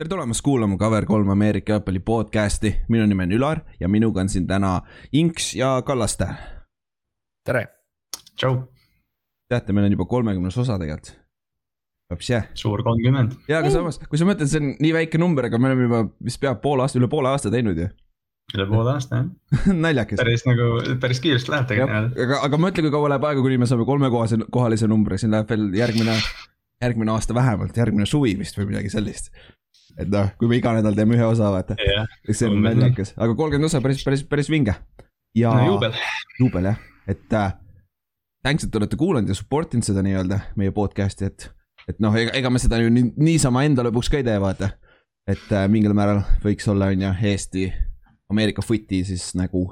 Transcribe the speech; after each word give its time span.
tere 0.00 0.08
tulemast 0.08 0.40
kuulama 0.40 0.76
Cover3 0.80 1.30
Ameerika 1.30 1.72
jalgpalli 1.72 2.00
podcast'i, 2.00 2.70
minu 2.88 3.04
nimi 3.06 3.26
on 3.26 3.32
Ülar 3.36 3.58
ja 3.80 3.88
minuga 3.88 4.22
on 4.22 4.30
siin 4.32 4.46
täna 4.48 4.80
Inks 5.12 5.50
ja 5.54 5.82
Kallaste. 5.84 6.26
tere. 7.44 7.66
tšau. 8.36 8.62
teate, 9.48 9.72
meil 9.72 9.90
on 9.90 9.92
juba 9.92 10.04
kolmekümnes 10.04 10.56
osa 10.58 10.78
tegelikult. 10.78 11.12
jah. 12.28 12.48
suur 12.54 12.82
kolmkümmend. 12.82 13.36
ja, 13.48 13.58
aga 13.58 13.70
samas, 13.70 14.00
kui 14.08 14.18
sa 14.18 14.24
mõtled, 14.24 14.48
see 14.48 14.62
on 14.62 14.72
nii 14.80 14.94
väike 14.96 15.20
number, 15.20 15.50
aga 15.50 15.60
me 15.60 15.68
oleme 15.68 15.84
juba 15.90 16.02
vist 16.24 16.40
pea 16.40 16.54
poole 16.54 16.86
aasta, 16.86 16.98
üle 16.98 17.12
poole 17.12 17.28
aasta 17.28 17.52
teinud 17.52 17.84
ju. 17.84 17.92
üle 18.56 18.68
poole 18.72 18.96
aasta 18.96 19.20
jah 19.20 19.70
naljakas. 19.84 20.24
päris 20.24 20.48
nagu, 20.48 20.72
päris 21.04 21.20
kiiresti 21.20 21.52
läheb 21.58 21.68
tegelikult. 21.74 22.16
aga, 22.24 22.42
aga 22.48 22.64
mõtle, 22.68 22.88
kui 22.88 22.96
kaua 22.96 23.12
läheb 23.18 23.30
aega, 23.34 23.44
kuni 23.44 23.60
me 23.60 23.68
saame 23.68 23.84
kolmekohalise, 23.84 24.46
kohalise 24.48 24.88
numbri, 24.88 25.20
siin 25.20 25.36
läheb 25.36 25.52
veel 25.52 25.68
järgmine, 25.84 26.16
järgmine 26.88 27.18
aasta 27.18 27.36
vähemalt, 27.36 27.76
järgmine 27.76 28.08
suvi 28.08 28.38
vist 28.40 28.56
või 28.56 28.72
midagi 28.72 28.96
sellist 28.96 29.34
et 29.98 30.10
noh, 30.10 30.30
kui 30.38 30.50
me 30.50 30.58
iga 30.58 30.72
nädal 30.76 30.96
teeme 30.96 31.16
ühe 31.16 31.26
osa, 31.26 31.50
vaata 31.52 31.76
yeah.. 31.80 32.08
see 32.30 32.48
on 32.48 32.60
naljakas, 32.64 33.14
aga 33.16 33.34
kolmkümmend 33.34 33.70
osa 33.70 33.80
päris, 33.84 34.04
päris, 34.06 34.24
päris 34.28 34.50
vinge. 34.52 34.74
ja 35.36 35.52
no, 35.54 35.66
juubel. 35.72 35.96
juubel 36.38 36.70
jah, 36.70 36.78
et 37.10 37.36
äh, 37.36 37.52
thanks, 38.44 38.64
et 38.64 38.72
te 38.72 38.80
olete 38.80 38.98
kuulanud 39.00 39.30
ja 39.30 39.38
support 39.38 39.74
inud 39.74 39.86
seda 39.86 40.04
nii-öelda 40.06 40.40
meie 40.60 40.74
podcast'i, 40.76 41.30
et, 41.30 41.50
et 41.88 42.00
noh, 42.02 42.16
ega, 42.16 42.34
ega 42.38 42.52
me 42.52 42.62
seda 42.62 42.80
ju 42.82 42.92
nii, 42.92 43.12
niisama 43.20 43.64
enda 43.68 43.84
lõbuks 43.86 44.12
ka 44.12 44.20
ei 44.20 44.26
tee, 44.26 44.38
vaata. 44.42 44.72
et 45.30 45.52
äh, 45.52 45.68
mingil 45.70 45.94
määral 45.96 46.24
võiks 46.44 46.68
olla, 46.70 46.90
on 46.92 47.06
ju, 47.06 47.12
Eesti, 47.32 47.68
Ameerika 48.30 48.62
footi 48.62 49.04
siis 49.04 49.32
nagu, 49.38 49.66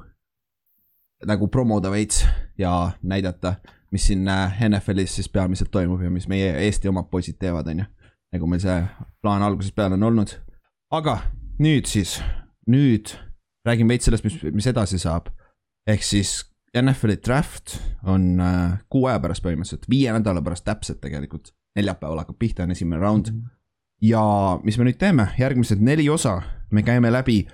nagu 1.27 1.49
promoda 1.53 1.91
veits 1.95 2.25
ja 2.59 2.93
näidata, 3.03 3.57
mis 3.95 4.11
siin 4.11 4.27
äh, 4.29 4.59
NFL-is 4.69 5.15
siis 5.21 5.31
peamiselt 5.33 5.71
toimub 5.73 6.03
ja 6.03 6.11
mis 6.11 6.29
meie 6.29 6.51
Eesti 6.67 6.91
omad 6.91 7.09
poisid 7.11 7.39
teevad, 7.41 7.71
on 7.71 7.85
ju 7.85 7.93
nagu 8.35 8.49
meil 8.51 8.61
see 8.63 8.77
plaan 9.23 9.45
algusest 9.45 9.77
peale 9.77 9.97
on 9.99 10.07
olnud. 10.11 10.35
aga 10.93 11.19
nüüd 11.63 11.89
siis, 11.89 12.19
nüüd 12.69 13.15
räägin 13.67 13.89
veits 13.89 14.09
sellest, 14.09 14.25
mis, 14.25 14.39
mis 14.55 14.69
edasi 14.71 15.01
saab. 15.01 15.31
ehk 15.89 16.05
siis 16.05 16.43
NFL-i 16.77 17.17
draft 17.25 17.79
on 18.05 18.41
äh, 18.41 18.79
kuu 18.93 19.07
aja 19.09 19.21
pärast 19.23 19.45
põhimõtteliselt, 19.45 19.89
viie 19.91 20.13
nädala 20.13 20.43
pärast 20.45 20.67
täpselt 20.69 21.01
tegelikult. 21.01 21.55
neljapäeval 21.77 22.25
hakkab 22.25 22.39
pihta, 22.39 22.65
on 22.65 22.77
esimene 22.77 23.01
round. 23.01 23.33
ja 24.03 24.23
mis 24.65 24.79
me 24.79 24.89
nüüd 24.89 25.01
teeme, 25.01 25.31
järgmised 25.39 25.81
neli 25.81 26.09
osa, 26.09 26.41
me 26.71 26.83
käime 26.83 27.13
läbi, 27.13 27.47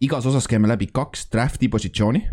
igas 0.00 0.26
osas 0.26 0.48
käime 0.50 0.68
läbi 0.68 0.90
kaks 0.92 1.28
draft'i 1.32 1.68
positsiooni. 1.68 2.26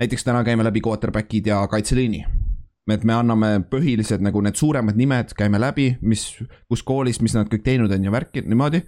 näiteks 0.00 0.24
täna 0.24 0.44
käime 0.44 0.64
läbi 0.64 0.80
quarterback'id 0.80 1.46
ja 1.46 1.66
kaitseliini 1.68 2.43
et 2.92 3.04
me 3.04 3.14
anname 3.16 3.50
põhilised 3.70 4.20
nagu 4.24 4.42
need 4.44 4.58
suuremad 4.60 4.96
nimed, 4.98 5.32
käime 5.36 5.60
läbi, 5.60 5.94
mis, 6.04 6.26
kus 6.68 6.82
koolis, 6.84 7.20
mis 7.24 7.34
nad 7.36 7.48
kõik 7.48 7.64
teinud 7.64 7.92
on 7.92 8.04
ja 8.04 8.12
värki 8.12 8.44
niimoodi. 8.44 8.82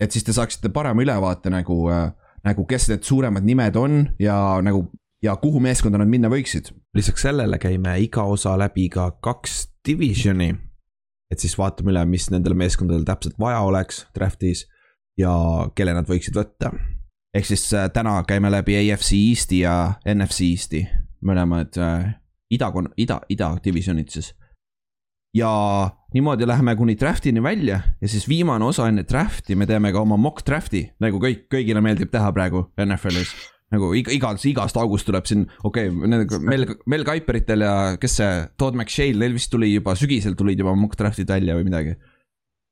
et 0.00 0.12
siis 0.12 0.24
te 0.24 0.32
saaksite 0.32 0.68
parema 0.72 1.02
ülevaate 1.02 1.50
nagu 1.52 1.88
äh,, 1.92 2.10
nagu 2.44 2.64
kes 2.64 2.88
need 2.88 3.04
suuremad 3.04 3.44
nimed 3.44 3.76
on 3.76 4.08
ja 4.18 4.60
nagu 4.64 4.88
ja 5.22 5.36
kuhu 5.36 5.60
meeskonda 5.60 5.98
nad 5.98 6.08
minna 6.08 6.28
võiksid. 6.28 6.72
lisaks 6.94 7.22
sellele 7.22 7.58
käime 7.58 7.98
iga 8.00 8.24
osa 8.24 8.56
läbi 8.58 8.88
ka 8.88 9.10
kaks 9.22 9.68
divisioni. 9.88 10.54
et 11.30 11.38
siis 11.38 11.58
vaatame 11.58 11.92
üle, 11.92 12.04
mis 12.04 12.30
nendel 12.30 12.54
meeskondadel 12.54 13.04
täpselt 13.04 13.38
vaja 13.38 13.60
oleks 13.60 14.06
draft'is 14.14 14.66
ja 15.18 15.32
kelle 15.74 15.94
nad 15.94 16.08
võiksid 16.08 16.36
võtta. 16.36 16.72
ehk 17.34 17.46
siis 17.46 17.72
äh, 17.74 17.90
täna 17.92 18.22
käime 18.28 18.50
läbi 18.50 18.76
AFC 18.76 19.12
Eest'i 19.12 19.64
ja 19.64 19.94
NFC 20.04 20.40
East'i, 20.52 20.86
mõlemad 21.24 21.76
äh, 22.50 22.56
ida, 22.56 22.72
ida, 22.96 23.20
idadivisjonid 23.28 24.10
siis. 24.10 24.34
ja 25.34 25.50
niimoodi 26.14 26.46
läheme 26.46 26.76
kuni 26.76 26.96
draft'ini 26.98 27.42
välja 27.42 27.80
ja 28.00 28.08
siis 28.08 28.28
viimane 28.28 28.64
osa 28.64 28.88
enne 28.88 29.04
draft'i 29.06 29.54
me 29.54 29.66
teeme 29.66 29.92
ka 29.92 30.00
oma 30.00 30.16
mock 30.16 30.42
draft'i, 30.46 30.90
nagu 31.00 31.20
kõik, 31.22 31.46
kõigile 31.50 31.80
meeldib 31.80 32.10
teha 32.10 32.32
praegu 32.32 32.66
NFL-is 32.78 33.34
nagu 33.70 33.92
iga, 33.94 34.10
igast, 34.10 34.44
igast 34.50 34.76
august 34.76 35.06
tuleb 35.06 35.26
siin, 35.26 35.46
okei 35.62 35.88
okay,, 35.88 36.40
Mel, 36.42 36.66
Mel 36.86 37.04
Kuiperitel 37.06 37.62
ja 37.62 37.74
kes 38.00 38.16
see, 38.18 38.40
Todd 38.58 38.74
McShale, 38.74 39.18
neil 39.22 39.36
vist 39.36 39.52
tuli 39.52 39.70
juba 39.70 39.94
sügisel 39.94 40.34
tulid 40.34 40.58
juba 40.58 40.74
mock 40.74 40.98
draft'id 40.98 41.30
välja 41.30 41.54
või 41.54 41.68
midagi 41.70 41.94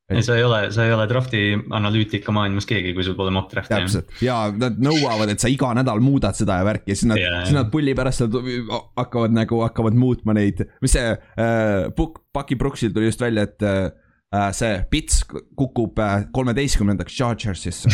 ei, 0.08 0.22
sa 0.24 0.36
ei 0.38 0.44
ole, 0.44 0.60
sa 0.72 0.86
ei 0.86 0.92
ole 0.94 1.04
draft'i 1.10 1.42
analüütika 1.76 2.32
maailmas 2.34 2.66
keegi, 2.68 2.94
kui 2.96 3.04
sul 3.04 3.16
pole 3.18 3.32
mock 3.34 3.52
draft'i. 3.52 3.76
täpselt 3.76 4.24
ja 4.24 4.38
nad 4.56 4.80
nõuavad, 4.80 5.34
et 5.34 5.42
sa 5.42 5.50
iga 5.52 5.74
nädal 5.76 6.00
muudad 6.04 6.38
seda 6.38 6.60
ja 6.62 6.66
värki 6.68 6.94
ja 6.94 6.98
siis 6.98 7.10
nad 7.10 7.20
yeah., 7.20 7.42
siis 7.44 7.56
nad 7.58 7.68
pulli 7.72 7.92
pärast 7.98 8.24
hakkavad 8.24 9.36
nagu, 9.36 9.60
hakkavad 9.66 9.98
muutma 9.98 10.36
neid, 10.38 10.64
mis 10.84 10.96
see 10.96 11.12
äh,, 11.12 11.88
Bucky 11.98 12.56
Brooksil 12.56 12.94
tuli 12.94 13.10
just 13.10 13.20
välja, 13.20 13.44
et 13.48 13.64
äh, 13.68 14.48
see 14.56 14.80
Pits 14.90 15.20
kukub 15.28 16.00
äh, 16.00 16.24
kolmeteistkümnendaks 16.32 17.16
Chargersisse 17.16 17.92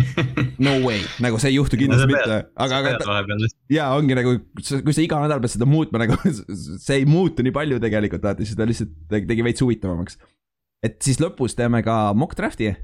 no 0.66 0.76
way, 0.84 1.00
nagu 1.24 1.40
see 1.40 1.54
ei 1.54 1.56
juhtu 1.56 1.80
kindlasti 1.80 2.04
no, 2.04 2.12
mitte, 2.12 2.38
aga, 2.66 2.84
aga. 3.00 3.36
ja 3.72 3.90
ongi 3.96 4.16
nagu, 4.18 4.38
kui 4.60 4.92
sa 4.92 5.04
iga 5.04 5.24
nädal 5.24 5.40
pead 5.40 5.56
seda 5.56 5.68
muutma 5.68 6.04
nagu 6.04 6.20
see 6.86 7.00
ei 7.00 7.08
muutu 7.08 7.44
nii 7.46 7.56
palju 7.56 7.80
tegelikult, 7.80 8.28
vaata, 8.28 8.44
siis 8.44 8.60
ta 8.60 8.68
lihtsalt 8.68 8.92
tegi 9.08 9.46
veits 9.46 9.64
huvitavamaks 9.64 10.20
et 10.84 10.98
siis 11.02 11.20
lõpus 11.20 11.56
teeme 11.56 11.82
ka 11.86 12.12
mock 12.14 12.36
draft'i. 12.36 12.74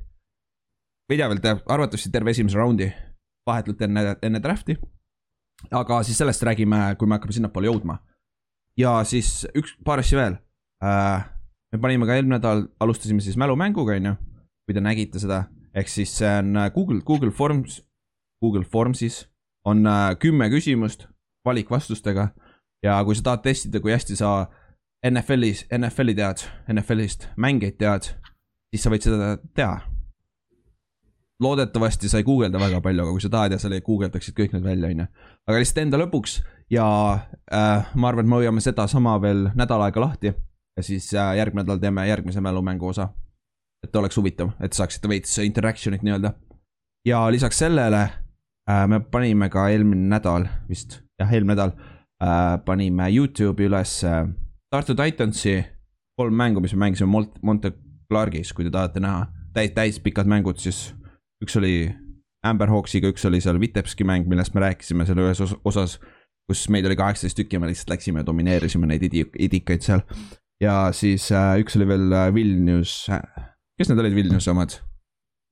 videovalt 1.11 1.43
teeb 1.43 1.61
arvatavasti 1.67 2.11
terve 2.13 2.31
esimese 2.31 2.59
raundi, 2.59 2.89
vahetult 3.47 3.83
enne, 3.83 4.17
enne 4.23 4.41
draft'i. 4.41 4.77
aga 5.71 6.03
siis 6.03 6.19
sellest 6.19 6.43
räägime, 6.43 6.97
kui 6.99 7.09
me 7.09 7.19
hakkame 7.19 7.33
sinnapoole 7.33 7.67
jõudma. 7.67 7.99
ja 8.77 9.05
siis 9.05 9.47
üks, 9.55 9.77
paar 9.85 9.99
asja 9.99 10.19
veel 10.19 10.37
äh,. 10.85 11.25
me 11.73 11.81
panime 11.81 12.07
ka 12.07 12.17
eelmine 12.17 12.39
nädal, 12.39 12.69
alustasime 12.81 13.21
siis 13.21 13.37
mälumänguga, 13.37 13.97
on 13.97 14.07
ju, 14.07 14.15
kui 14.67 14.75
te 14.75 14.81
nägite 14.81 15.19
seda, 15.19 15.45
ehk 15.75 15.89
siis 15.89 16.17
see 16.19 16.39
on 16.39 16.57
äh, 16.57 16.71
Google, 16.75 17.01
Google 17.01 17.31
Forms, 17.31 17.83
Google 18.43 18.65
Formsis 18.65 19.29
on 19.65 19.87
äh, 19.87 20.17
kümme 20.19 20.51
küsimust 20.51 21.07
valikvastustega 21.45 22.29
ja 22.83 22.99
kui 23.05 23.17
sa 23.17 23.23
tahad 23.23 23.45
testida, 23.47 23.81
kui 23.81 23.93
hästi 23.95 24.17
sa 24.19 24.33
NFL-is, 25.03 25.65
NFL-i 25.75 26.15
tead, 26.15 26.45
NFL-ist 26.71 27.27
mängijaid 27.37 27.79
tead, 27.81 28.13
siis 28.71 28.85
sa 28.85 28.93
võid 28.93 29.07
seda 29.07 29.33
teha. 29.57 29.81
loodetavasti 31.43 32.07
sa 32.09 32.21
ei 32.21 32.27
guugelda 32.27 32.59
väga 32.63 32.79
palju, 32.81 33.03
aga 33.03 33.13
kui 33.13 33.23
sa 33.25 33.29
tahad 33.33 33.53
ja 33.53 33.59
sa 33.59 33.69
guugeldaksid 33.69 34.37
kõik 34.37 34.53
need 34.55 34.63
välja, 34.63 34.89
on 34.89 35.01
ju. 35.03 35.07
aga 35.49 35.59
lihtsalt 35.59 35.81
enda 35.83 35.99
lõpuks 35.99 36.37
ja 36.71 36.87
äh, 37.53 37.89
ma 37.95 38.09
arvan, 38.09 38.25
et 38.25 38.31
me 38.31 38.39
hoiame 38.39 38.63
sedasama 38.63 39.17
veel 39.23 39.49
nädal 39.59 39.83
aega 39.83 40.05
lahti 40.05 40.31
ja 40.31 40.83
siis 40.83 41.11
äh, 41.15 41.35
järgmine 41.37 41.65
nädal 41.65 41.81
teeme 41.83 42.07
järgmise 42.07 42.41
mälumängu 42.41 42.87
osa. 42.89 43.09
et 43.83 43.97
oleks 43.97 44.17
huvitav, 44.17 44.53
et 44.63 44.73
saaksite 44.73 45.09
veits 45.09 45.39
interaction'it 45.39 46.03
nii-öelda. 46.07 46.33
ja 47.07 47.31
lisaks 47.31 47.59
sellele 47.59 48.03
äh, 48.71 48.87
me 48.87 49.01
panime 49.01 49.49
ka 49.49 49.67
eelmine 49.69 50.07
nädal 50.15 50.47
vist, 50.69 51.01
jah, 51.19 51.33
eelmine 51.33 51.57
nädal 51.57 51.75
äh, 52.23 52.63
panime 52.65 53.11
Youtube'i 53.11 53.67
üles 53.67 54.05
äh, 54.05 54.29
Tartu 54.73 54.95
Titansi 54.97 55.59
kolm 56.17 56.35
mängu, 56.37 56.61
mis 56.61 56.73
me 56.73 56.87
mängisime 56.87 57.11
Mont-, 57.13 57.39
Monte 57.43 57.73
Clarkis, 58.09 58.55
kui 58.57 58.65
te 58.65 58.71
tahate 58.73 59.03
näha, 59.05 59.27
täis, 59.53 59.75
täispikad 59.77 60.29
mängud, 60.29 60.57
siis 60.63 60.95
üks 61.45 61.59
oli 61.61 61.91
Amber 62.47 62.73
Hawksiga, 62.73 63.11
üks 63.13 63.27
oli 63.29 63.43
seal 63.45 63.61
Vitebski 63.61 64.07
mäng, 64.09 64.25
millest 64.31 64.57
me 64.57 64.65
rääkisime 64.65 65.05
seal 65.05 65.21
ühes 65.21 65.43
osas, 65.45 65.99
kus 66.49 66.65
meid 66.73 66.89
oli 66.89 66.97
kaheksateist 66.97 67.37
tükki 67.43 67.61
me 67.61 67.69
lihtsalt 67.69 67.93
läksime 67.93 68.23
ja 68.23 68.29
domineerisime 68.29 68.89
neid 68.89 69.05
idi-, 69.11 69.29
idikaid 69.45 69.85
seal. 69.85 70.07
ja 70.63 70.89
siis 70.97 71.29
äh, 71.37 71.59
üks 71.61 71.77
oli 71.77 71.91
veel 71.93 72.09
äh, 72.17 72.31
Vilnius 72.35 72.97
äh,, 73.13 73.21
kes 73.77 73.93
need 73.93 74.01
olid 74.01 74.17
Vilniuse 74.17 74.51
omad? 74.57 74.79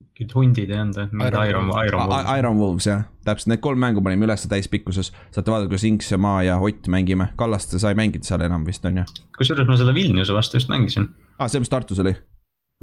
Mingid 0.00 0.34
hundid 0.36 0.70
ei 0.70 0.80
olnud 0.80 0.98
või? 0.98 1.06
mingid 1.12 1.36
Iron, 1.48 1.70
Iron 1.86 2.08
Wolves. 2.08 2.32
Iron 2.38 2.58
Wolves 2.60 2.86
jah, 2.88 3.04
täpselt 3.24 3.52
need 3.52 3.62
kolm 3.64 3.80
mängu 3.80 4.02
panime 4.04 4.26
üles 4.26 4.44
täispikkuses. 4.48 5.12
saate 5.32 5.52
vaadata, 5.52 5.70
kuidas 5.70 5.84
Inks 5.88 6.10
ja 6.12 6.18
Ma 6.18 6.42
ja 6.44 6.58
Ott 6.60 6.88
mängime, 6.92 7.30
Kallaste 7.36 7.78
sa 7.78 7.92
ei 7.92 7.98
mänginud 7.98 8.26
seal 8.26 8.44
enam 8.44 8.66
vist 8.66 8.84
on 8.84 9.00
ju? 9.00 9.04
kusjuures 9.38 9.68
ma 9.68 9.78
selle 9.80 9.94
Vilniuse 9.94 10.36
vastu 10.36 10.60
just 10.60 10.68
mängisin. 10.68 11.08
aa 11.38 11.44
ah,, 11.44 11.48
see, 11.50 11.60
mis 11.60 11.72
Tartus 11.72 12.00
oli? 12.04 12.14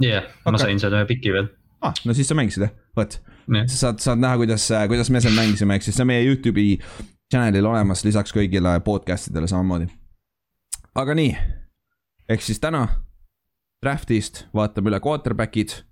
jah 0.02 0.10
yeah, 0.10 0.24
okay., 0.24 0.52
ma 0.52 0.58
sain 0.58 0.82
selle 0.82 1.04
piki 1.06 1.32
veel. 1.34 1.50
ah,, 1.80 1.94
no 2.04 2.14
siis 2.14 2.28
sa 2.28 2.38
mängisid 2.38 2.66
jah, 2.66 2.74
vot 2.96 3.20
yeah.. 3.20 3.66
sa 3.66 3.76
saad, 3.86 4.02
saad 4.02 4.22
näha, 4.22 4.40
kuidas, 4.42 4.68
kuidas 4.90 5.10
me 5.10 5.22
seal 5.22 5.36
mängisime, 5.38 5.78
ehk 5.78 5.86
siis 5.86 5.98
see 5.98 6.06
on 6.06 6.12
meie 6.12 6.26
Youtube'i 6.26 6.78
channel'il 7.30 7.66
olemas 7.66 8.04
lisaks 8.06 8.34
kõigile 8.34 8.78
podcast 8.84 9.30
idele 9.30 9.50
samamoodi. 9.50 9.90
aga 10.94 11.14
nii, 11.18 11.36
ehk 12.28 12.42
siis 12.42 12.58
täna 12.62 12.86
draft'ist 13.84 14.46
vaatame 14.54 14.90
üle 14.90 15.00
quarterback'id 15.04 15.82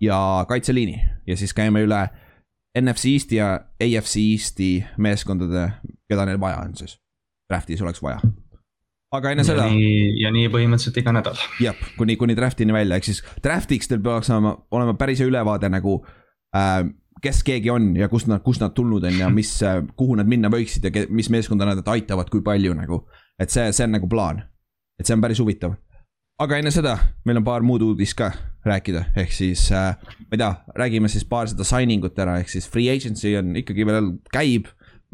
ja 0.00 0.44
kaitseliini 0.48 1.02
ja 1.26 1.36
siis 1.36 1.54
käime 1.54 1.82
üle 1.82 2.08
NFC 2.80 3.12
Eesti 3.12 3.36
ja 3.36 3.54
AFC 3.82 4.16
Eesti 4.16 4.84
meeskondade, 4.98 5.70
keda 6.08 6.26
neil 6.28 6.40
vaja 6.40 6.60
on 6.62 6.76
siis. 6.76 6.98
Draft'is 7.48 7.82
oleks 7.82 8.02
vaja. 8.02 8.20
aga 9.12 9.30
enne 9.32 9.40
ja 9.40 9.48
seda. 9.48 9.66
ja 10.20 10.30
nii 10.32 10.50
põhimõtteliselt 10.52 11.00
iga 11.00 11.12
nädal. 11.16 11.40
jah, 11.64 11.76
kuni, 11.96 12.16
kuni 12.16 12.36
draft'ini 12.36 12.72
välja, 12.72 12.98
ehk 12.98 13.08
siis 13.08 13.22
draft'iks 13.44 13.88
teil 13.88 14.02
peaks 14.04 14.30
olema, 14.30 14.54
olema 14.70 14.94
päris 14.94 15.20
ülevaade 15.24 15.70
nagu 15.72 16.02
äh, 16.56 16.84
kes 17.22 17.42
keegi 17.42 17.70
on 17.70 17.96
ja 17.96 18.08
kust 18.08 18.28
nad, 18.28 18.42
kust 18.44 18.60
nad 18.60 18.76
tulnud 18.76 19.04
on 19.08 19.18
ja 19.18 19.30
mis, 19.40 19.54
äh, 19.62 19.80
kuhu 19.96 20.18
nad 20.20 20.28
minna 20.28 20.52
võiksid 20.52 20.84
ja 20.84 21.06
mis 21.08 21.30
meeskonda 21.32 21.66
nad 21.66 21.88
aitavad, 21.88 22.28
kui 22.30 22.44
palju 22.44 22.76
nagu. 22.76 23.06
et 23.40 23.50
see, 23.50 23.72
see 23.72 23.88
on 23.88 23.96
nagu 23.96 24.08
plaan. 24.08 24.44
et 25.00 25.06
see 25.06 25.16
on 25.16 25.24
päris 25.24 25.40
huvitav 25.40 25.74
aga 26.38 26.60
enne 26.60 26.70
seda, 26.70 26.94
meil 27.26 27.40
on 27.40 27.46
paar 27.46 27.64
muud 27.66 27.82
uudist 27.82 28.14
ka 28.18 28.30
rääkida, 28.66 29.04
ehk 29.16 29.32
siis 29.32 29.68
äh,, 29.72 29.94
ma 30.18 30.34
ei 30.34 30.40
tea, 30.40 30.50
räägime 30.78 31.08
siis 31.08 31.24
paar 31.28 31.48
seda 31.50 31.64
signing 31.66 32.04
ut 32.04 32.18
ära, 32.18 32.38
ehk 32.42 32.50
siis 32.52 32.68
free 32.70 32.90
agency 32.92 33.34
on 33.38 33.56
ikkagi 33.56 33.86
veel 33.86 34.12
käib. 34.34 34.68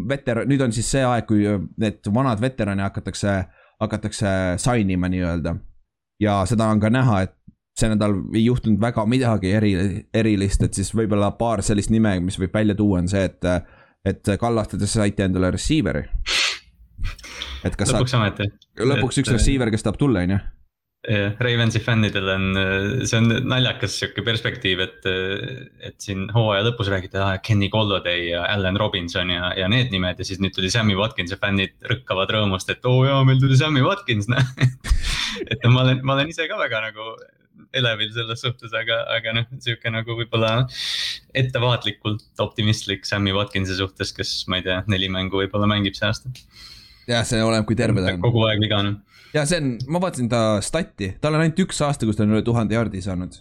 veteran, 0.09 0.49
nüüd 0.51 0.63
on 0.65 0.73
siis 0.75 0.89
see 0.91 1.05
aeg, 1.07 1.27
kui 1.29 1.45
need 1.79 2.09
vanad 2.15 2.41
veterane 2.43 2.83
hakatakse, 2.83 3.45
hakatakse 3.81 4.29
sign 4.59 4.91
ima 4.91 5.09
nii-öelda. 5.09 5.57
ja 6.21 6.41
seda 6.47 6.67
on 6.71 6.81
ka 6.81 6.91
näha, 6.91 7.21
et 7.23 7.37
see 7.79 7.91
nädal 7.91 8.17
ei 8.35 8.45
juhtunud 8.45 8.81
väga 8.81 9.05
midagi 9.07 9.51
eri, 9.51 9.75
erilist, 10.15 10.63
et 10.63 10.75
siis 10.75 10.93
võib-olla 10.95 11.33
paar 11.39 11.63
sellist 11.63 11.91
nime, 11.91 12.17
mis 12.21 12.39
võib 12.39 12.55
välja 12.55 12.75
tuua, 12.79 13.03
on 13.03 13.11
see, 13.11 13.25
et, 13.27 13.47
et 14.07 14.35
Kallastada 14.41 14.87
saite 14.87 15.27
endale 15.27 15.51
receiver'i. 15.55 16.05
et 17.65 17.77
kas 17.77 17.93
lõpuks 17.93 18.19
ometi. 18.19 18.51
lõpuks 18.79 19.19
et, 19.19 19.25
üks 19.25 19.35
receiver, 19.35 19.71
kes 19.75 19.87
tahab 19.87 19.99
tulla, 19.99 20.23
on 20.27 20.37
ju 20.37 20.43
jah, 21.09 21.35
Ravensi 21.41 21.81
fännidel 21.85 22.29
on, 22.33 22.47
see 23.05 23.19
on 23.21 23.31
naljakas 23.49 23.99
sihuke 24.01 24.25
perspektiiv, 24.27 24.83
et, 24.85 25.09
et 25.85 25.97
siin 26.03 26.27
hooaja 26.35 26.65
lõpus 26.69 26.91
räägiti, 26.93 27.21
ah 27.21 27.37
Kenny 27.45 27.69
Golladay 27.73 28.31
ja 28.31 28.45
Allan 28.49 28.79
Robinson 28.81 29.33
ja, 29.33 29.53
ja 29.59 29.69
need 29.71 29.93
nimed 29.95 30.21
ja 30.21 30.27
siis 30.27 30.43
nüüd 30.43 30.57
tuli 30.57 30.73
Sammy 30.73 30.97
Watkins 30.99 31.35
ja 31.35 31.41
fännid 31.41 31.77
rõkkavad 31.91 32.33
rõõmust, 32.35 32.73
et 32.73 32.85
oo 32.89 33.03
oh, 33.03 33.09
jaa, 33.09 33.23
meil 33.29 33.41
tuli 33.43 33.59
Sammy 33.61 33.85
Watkins, 33.85 34.31
noh. 34.33 34.53
et 35.53 35.65
ma 35.69 35.87
olen, 35.87 36.05
ma 36.05 36.17
olen 36.19 36.33
ise 36.33 36.49
ka 36.51 36.59
väga 36.61 36.85
nagu 36.89 37.15
elevil 37.75 38.13
selles 38.15 38.43
suhtes, 38.45 38.75
aga, 38.77 39.01
aga 39.17 39.39
noh, 39.39 39.49
sihuke 39.63 39.91
nagu 39.93 40.17
võib-olla 40.19 40.67
ettevaatlikult 41.37 42.43
optimistlik 42.43 43.09
Sammy 43.09 43.35
Watkinsi 43.35 43.77
suhtes, 43.79 44.15
kes 44.17 44.37
ma 44.51 44.61
ei 44.61 44.69
tea, 44.69 44.83
neli 44.91 45.11
mängu 45.13 45.43
võib-olla 45.43 45.69
mängib 45.71 45.99
see 45.99 46.07
aasta. 46.09 46.31
jah, 47.11 47.27
see 47.27 47.43
oleneb, 47.43 47.67
kui 47.69 47.79
terve 47.79 48.05
ta 48.05 48.15
on. 48.15 48.23
kogu 48.25 48.47
aeg 48.49 48.63
vigane 48.63 48.97
ja 49.35 49.47
see 49.49 49.61
on, 49.63 49.75
ma 49.91 50.03
vaatasin 50.05 50.31
ta 50.33 50.45
stati, 50.65 51.15
tal 51.21 51.37
on 51.37 51.45
ainult 51.45 51.65
üks 51.67 51.83
aasta, 51.87 52.07
kus 52.09 52.19
ta 52.19 52.27
on 52.27 52.37
üle 52.37 52.45
tuhande 52.47 52.77
jardi 52.77 53.03
saanud 53.05 53.41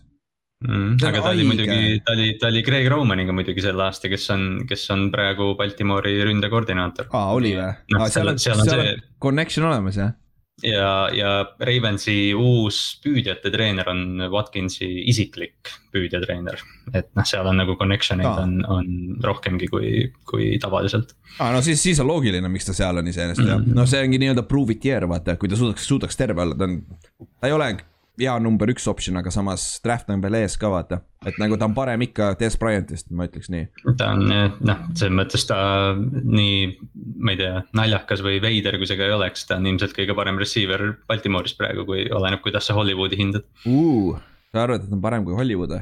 mm,. 0.66 0.98
aga 1.10 1.22
ta 1.22 1.34
oli 1.36 1.45
muidugi, 1.48 2.00
ta 2.06 2.16
oli, 2.18 2.31
ta 2.42 2.50
oli 2.50 2.66
Craig 2.66 2.90
Romaniga 2.92 3.36
muidugi 3.36 3.63
sel 3.66 3.80
aasta, 3.84 4.12
kes 4.12 4.28
on, 4.36 4.48
kes 4.69 4.88
on 4.95 5.07
praegu 5.13 5.54
Baltimori 5.60 6.18
ründekoordinaator. 6.30 7.12
aa, 7.13 7.31
oli 7.38 7.56
või? 7.60 7.72
noh, 7.95 8.10
seal 8.10 8.34
on, 8.34 8.42
seal 8.42 8.66
on 8.66 8.74
see. 8.74 8.98
Connection 9.24 9.69
olemas 9.69 10.01
jah 10.01 10.13
ja, 10.61 10.89
ja 11.13 11.31
Ravensi 11.59 12.33
uus 12.38 12.79
püüdjate 13.03 13.51
treener 13.53 13.89
on 13.89 14.27
Watkinsi 14.31 14.88
isiklik 15.09 15.71
püüdjatreener. 15.94 16.61
et 16.94 17.09
noh, 17.17 17.25
seal 17.27 17.47
on 17.50 17.57
nagu 17.61 17.75
connection 17.79 18.21
eid 18.21 18.41
on, 18.44 18.59
on 18.69 18.91
rohkemgi 19.23 19.69
kui, 19.71 19.94
kui 20.29 20.51
tavaliselt. 20.61 21.15
aa, 21.39 21.51
no 21.55 21.63
siis, 21.65 21.81
siis 21.81 22.03
on 22.03 22.11
loogiline, 22.11 22.51
miks 22.53 22.69
ta 22.69 22.77
seal 22.77 23.01
on 23.01 23.09
iseenesest 23.09 23.45
mm 23.47 23.50
-hmm. 23.50 23.67
jah, 23.73 23.79
no 23.81 23.88
see 23.89 24.03
ongi 24.05 24.21
nii-öelda 24.21 24.45
prove 24.47 24.77
it 24.77 24.85
year, 24.85 25.07
vaata, 25.09 25.35
kui 25.41 25.50
ta 25.50 25.59
suudaks, 25.59 25.88
suudaks 25.88 26.17
terve 26.17 26.41
olla, 26.45 26.56
ta 26.56 26.69
on, 26.69 26.79
ta 27.39 27.49
ei 27.49 27.57
ole 27.57 27.73
hea 28.19 28.33
number 28.44 28.69
üks 28.69 28.86
optsioon, 28.89 29.18
aga 29.21 29.31
samas 29.33 29.63
draft 29.83 30.10
on 30.13 30.21
veel 30.21 30.38
ees 30.44 30.56
ka 30.62 30.69
vaata. 30.69 31.00
et 31.25 31.38
nagu 31.42 31.57
ta 31.57 31.65
on 31.69 31.74
parem 31.74 32.04
ikka 32.06 32.33
Des 32.39 32.57
Bryantist, 32.60 33.10
ma 33.15 33.25
ütleks 33.30 33.50
nii. 33.54 33.65
ta 33.98 34.12
on 34.13 34.27
noh, 34.30 34.83
selles 34.94 35.15
mõttes 35.18 35.48
ta 35.50 35.57
nii, 35.98 36.60
ma 37.24 37.33
ei 37.33 37.39
tea, 37.39 37.63
naljakas 37.80 38.21
või 38.25 38.42
veider, 38.44 38.77
kui 38.77 38.89
see 38.89 39.00
ka 39.00 39.07
ei 39.07 39.15
oleks, 39.15 39.48
ta 39.50 39.57
on 39.57 39.71
ilmselt 39.71 39.95
kõige 39.98 40.15
parem 40.18 40.38
receiver 40.42 40.86
Baltimooris 41.10 41.57
praegu, 41.57 41.88
kui 41.89 42.06
oleneb, 42.12 42.44
kuidas 42.45 42.69
sa 42.69 42.77
Hollywoodi 42.77 43.19
hindad 43.19 43.50
uh,. 43.65 44.21
sa 44.54 44.68
arvad, 44.68 44.86
et 44.86 44.92
ta 44.92 45.00
on 45.00 45.04
parem 45.04 45.25
kui 45.25 45.38
Hollywood 45.39 45.74
või? 45.77 45.81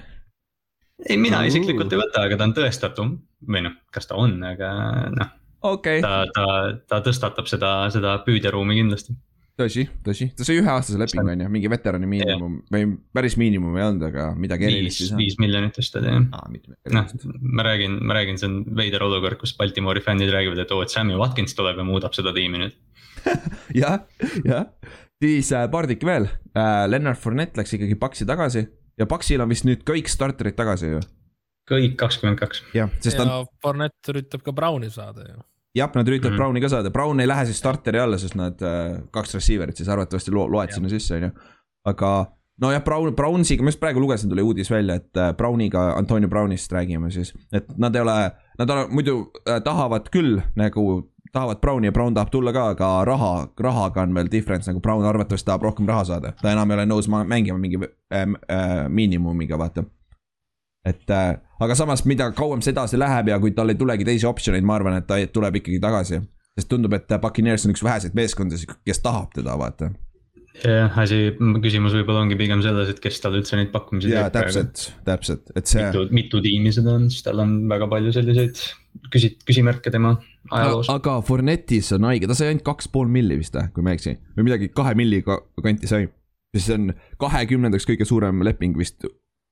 ei, 1.09 1.17
mina 1.17 1.41
uh. 1.41 1.49
isiklikult 1.51 1.91
ei 1.91 2.03
võta, 2.05 2.23
aga 2.29 2.39
ta 2.39 2.47
on 2.47 2.55
tõestatum 2.55 3.15
või 3.49 3.67
noh, 3.67 3.75
kas 3.91 4.07
ta 4.07 4.19
on, 4.21 4.39
aga 4.53 4.71
noh 5.17 5.35
okay.. 5.73 5.99
ta, 6.05 6.23
ta, 6.31 6.47
ta 6.87 7.01
tõstatab 7.05 7.49
seda, 7.49 7.73
seda 7.93 8.15
püüdjaruumi 8.25 8.79
kindlasti 8.79 9.17
tõsi, 9.59 9.85
tõsi, 10.05 10.27
ta 10.37 10.45
sai 10.47 10.57
üheaastase 10.61 10.99
lepingu 10.99 11.33
on 11.33 11.43
ju, 11.43 11.49
mingi 11.53 11.69
veterani 11.71 12.07
miinimum 12.09 12.57
yeah. 12.57 12.71
või 12.73 12.95
päris 13.15 13.37
miinimum 13.39 13.77
ei 13.77 13.85
olnud, 13.85 14.05
aga 14.07 14.27
midagi 14.39 14.67
erilist 14.69 15.03
ei 15.03 15.09
saa. 15.09 15.19
viis 15.19 15.37
miljonit 15.41 15.77
vist 15.77 15.97
oli 15.99 16.11
jah 16.11 16.25
ah,. 16.37 16.47
noh, 16.97 17.13
ma 17.59 17.65
räägin, 17.67 17.97
ma 18.07 18.17
räägin, 18.17 18.39
see 18.41 18.49
on 18.49 18.57
veider 18.77 19.05
olukord, 19.05 19.39
kus 19.41 19.53
Baltimori 19.59 20.03
fännid 20.05 20.31
räägivad, 20.33 20.63
et 20.63 20.73
oo, 20.75 20.81
et 20.85 20.93
Sammy 20.93 21.17
Watkins 21.19 21.55
tuleb 21.57 21.81
ja 21.81 21.87
muudab 21.87 22.15
seda 22.17 22.33
tiimi 22.35 22.63
nüüd 22.63 22.77
jah, 23.81 24.01
jah, 24.47 24.67
siis 25.21 25.51
äh, 25.55 25.67
paar 25.73 25.89
tükki 25.91 26.09
veel 26.09 26.29
äh,, 26.29 26.85
Lennart 26.89 27.21
Fournette 27.21 27.61
läks 27.61 27.75
ikkagi 27.77 27.99
Paxi 27.99 28.27
tagasi 28.29 28.65
ja 28.99 29.09
Paxil 29.09 29.43
on 29.43 29.51
vist 29.51 29.67
nüüd 29.67 29.85
kõik 29.87 30.09
starterid 30.11 30.57
tagasi 30.57 30.95
ju. 30.95 31.05
kõik 31.71 31.99
kakskümmend 31.99 32.41
kaks. 32.41 32.65
jah, 32.77 32.91
sest 33.03 33.19
ta. 33.19 33.27
ja 33.27 33.45
Fournette 33.63 34.15
üritab 34.15 34.45
ka 34.47 34.55
Browni 34.55 34.91
saada 34.93 35.27
ju 35.27 35.41
jah, 35.75 35.91
nad 35.95 36.07
üritavad 36.07 36.31
mm 36.31 36.35
-hmm. 36.35 36.43
Browni 36.43 36.61
ka 36.61 36.69
saada, 36.69 36.89
Brown 36.89 37.19
ei 37.19 37.27
lähe 37.27 37.45
siis 37.45 37.59
starteri 37.59 37.99
alla, 37.99 38.17
sest 38.17 38.35
nad 38.35 38.61
äh, 38.61 39.01
kaks 39.11 39.35
receiver'it 39.35 39.75
siis 39.75 39.89
arvatavasti 39.89 40.31
lo 40.31 40.47
loed 40.51 40.71
sinna 40.71 40.89
sisse, 40.89 41.15
on 41.15 41.21
ju. 41.21 41.29
aga 41.85 42.25
nojah, 42.61 42.83
Brown, 42.83 43.15
Brownsiga, 43.15 43.63
ma 43.63 43.67
just 43.67 43.79
praegu 43.79 43.99
lugesin, 43.99 44.29
tuli 44.29 44.41
uudis 44.41 44.71
välja, 44.71 44.95
et 44.95 45.17
äh, 45.17 45.33
Browniga, 45.33 45.93
Antonio 45.97 46.29
Brownist 46.29 46.71
räägime 46.71 47.11
siis. 47.11 47.33
et 47.53 47.77
nad 47.77 47.95
ei 47.95 48.01
ole, 48.01 48.31
nad 48.59 48.69
ole, 48.69 48.87
muidu 48.89 49.31
äh, 49.47 49.61
tahavad 49.63 50.09
küll 50.11 50.41
nagu, 50.55 51.11
tahavad 51.31 51.61
Browni 51.61 51.87
ja 51.87 51.91
Brown 51.91 52.13
tahab 52.13 52.29
tulla 52.31 52.53
ka, 52.53 52.67
aga 52.75 53.05
raha, 53.05 53.47
rahaga 53.59 54.01
on 54.01 54.13
veel 54.13 54.31
difference, 54.31 54.71
nagu 54.71 54.81
Brown 54.81 55.05
arvatavasti 55.05 55.45
tahab 55.45 55.61
rohkem 55.61 55.87
raha 55.87 56.03
saada. 56.03 56.33
ta 56.41 56.51
enam 56.51 56.71
ei 56.71 56.77
ole 56.77 56.85
nõus 56.85 57.07
mängima 57.07 57.57
mingi 57.57 57.79
äh, 57.79 58.21
äh, 58.21 58.89
miinimumiga, 58.89 59.57
vaata 59.57 59.83
et 60.85 61.13
äh, 61.13 61.33
aga 61.61 61.77
samas, 61.77 62.05
mida 62.09 62.31
kauem 62.35 62.61
see 62.65 62.73
edasi 62.73 62.99
läheb 62.99 63.31
ja 63.31 63.39
kui 63.41 63.53
tal 63.57 63.71
ei 63.71 63.79
tulegi 63.79 64.07
teisi 64.07 64.29
optsioneid, 64.29 64.65
ma 64.65 64.79
arvan, 64.79 64.97
et 64.97 65.09
ta 65.09 65.19
tuleb 65.33 65.61
ikkagi 65.61 65.81
tagasi. 65.83 66.21
sest 66.57 66.67
tundub, 66.67 66.93
et 66.97 67.11
Puccaneers 67.21 67.65
on 67.65 67.71
üks 67.71 67.83
väheseid 67.85 68.15
meeskondasid, 68.17 68.73
kes 68.85 68.99
tahab 68.99 69.29
teda, 69.35 69.53
vaata. 69.59 69.91
jah, 70.65 70.97
asi, 70.99 71.21
küsimus 71.63 71.95
võib-olla 71.95 72.25
ongi 72.25 72.35
pigem 72.39 72.63
selles, 72.65 72.89
et 72.91 72.99
kes 73.03 73.21
talle 73.23 73.39
üldse 73.39 73.59
neid 73.59 73.71
pakkumisi 73.71 74.09
teeb. 74.09 74.17
jaa, 74.17 74.33
täpselt, 74.33 74.83
täpselt, 75.07 75.53
et 75.55 75.69
see. 75.69 75.85
mitu, 75.85 76.05
mitu 76.17 76.43
tiimi 76.43 76.73
seda 76.75 76.97
on, 76.97 77.07
sest 77.13 77.29
tal 77.29 77.45
on 77.45 77.55
väga 77.71 77.87
palju 77.91 78.13
selliseid 78.17 78.65
küsi-, 79.13 79.35
küsimärke 79.47 79.93
tema 79.93 80.17
ajaloos. 80.49 80.89
aga 80.91 81.19
Fornetis 81.25 81.93
on 81.95 82.09
haige, 82.09 82.27
ta 82.27 82.37
sai 82.37 82.51
ainult 82.51 82.65
kaks 82.67 82.89
pool 82.91 83.11
milli 83.11 83.37
vist 83.39 83.55
või, 83.55 83.69
kui 83.75 83.85
ma 83.85 83.93
ei 83.93 84.01
eksi, 84.01 84.17
või 84.35 84.49
midagi 84.49 84.73
kahe 84.75 84.97
milli 84.97 85.21
kanti 85.29 85.87
sai. 85.87 86.09
siis 86.57 86.67
see 86.67 86.79
on 86.81 86.95
kahekümnendaks 87.21 87.87
kõige 87.87 88.09
suurem 88.09 88.43
leping 88.43 88.75
vist 88.81 89.05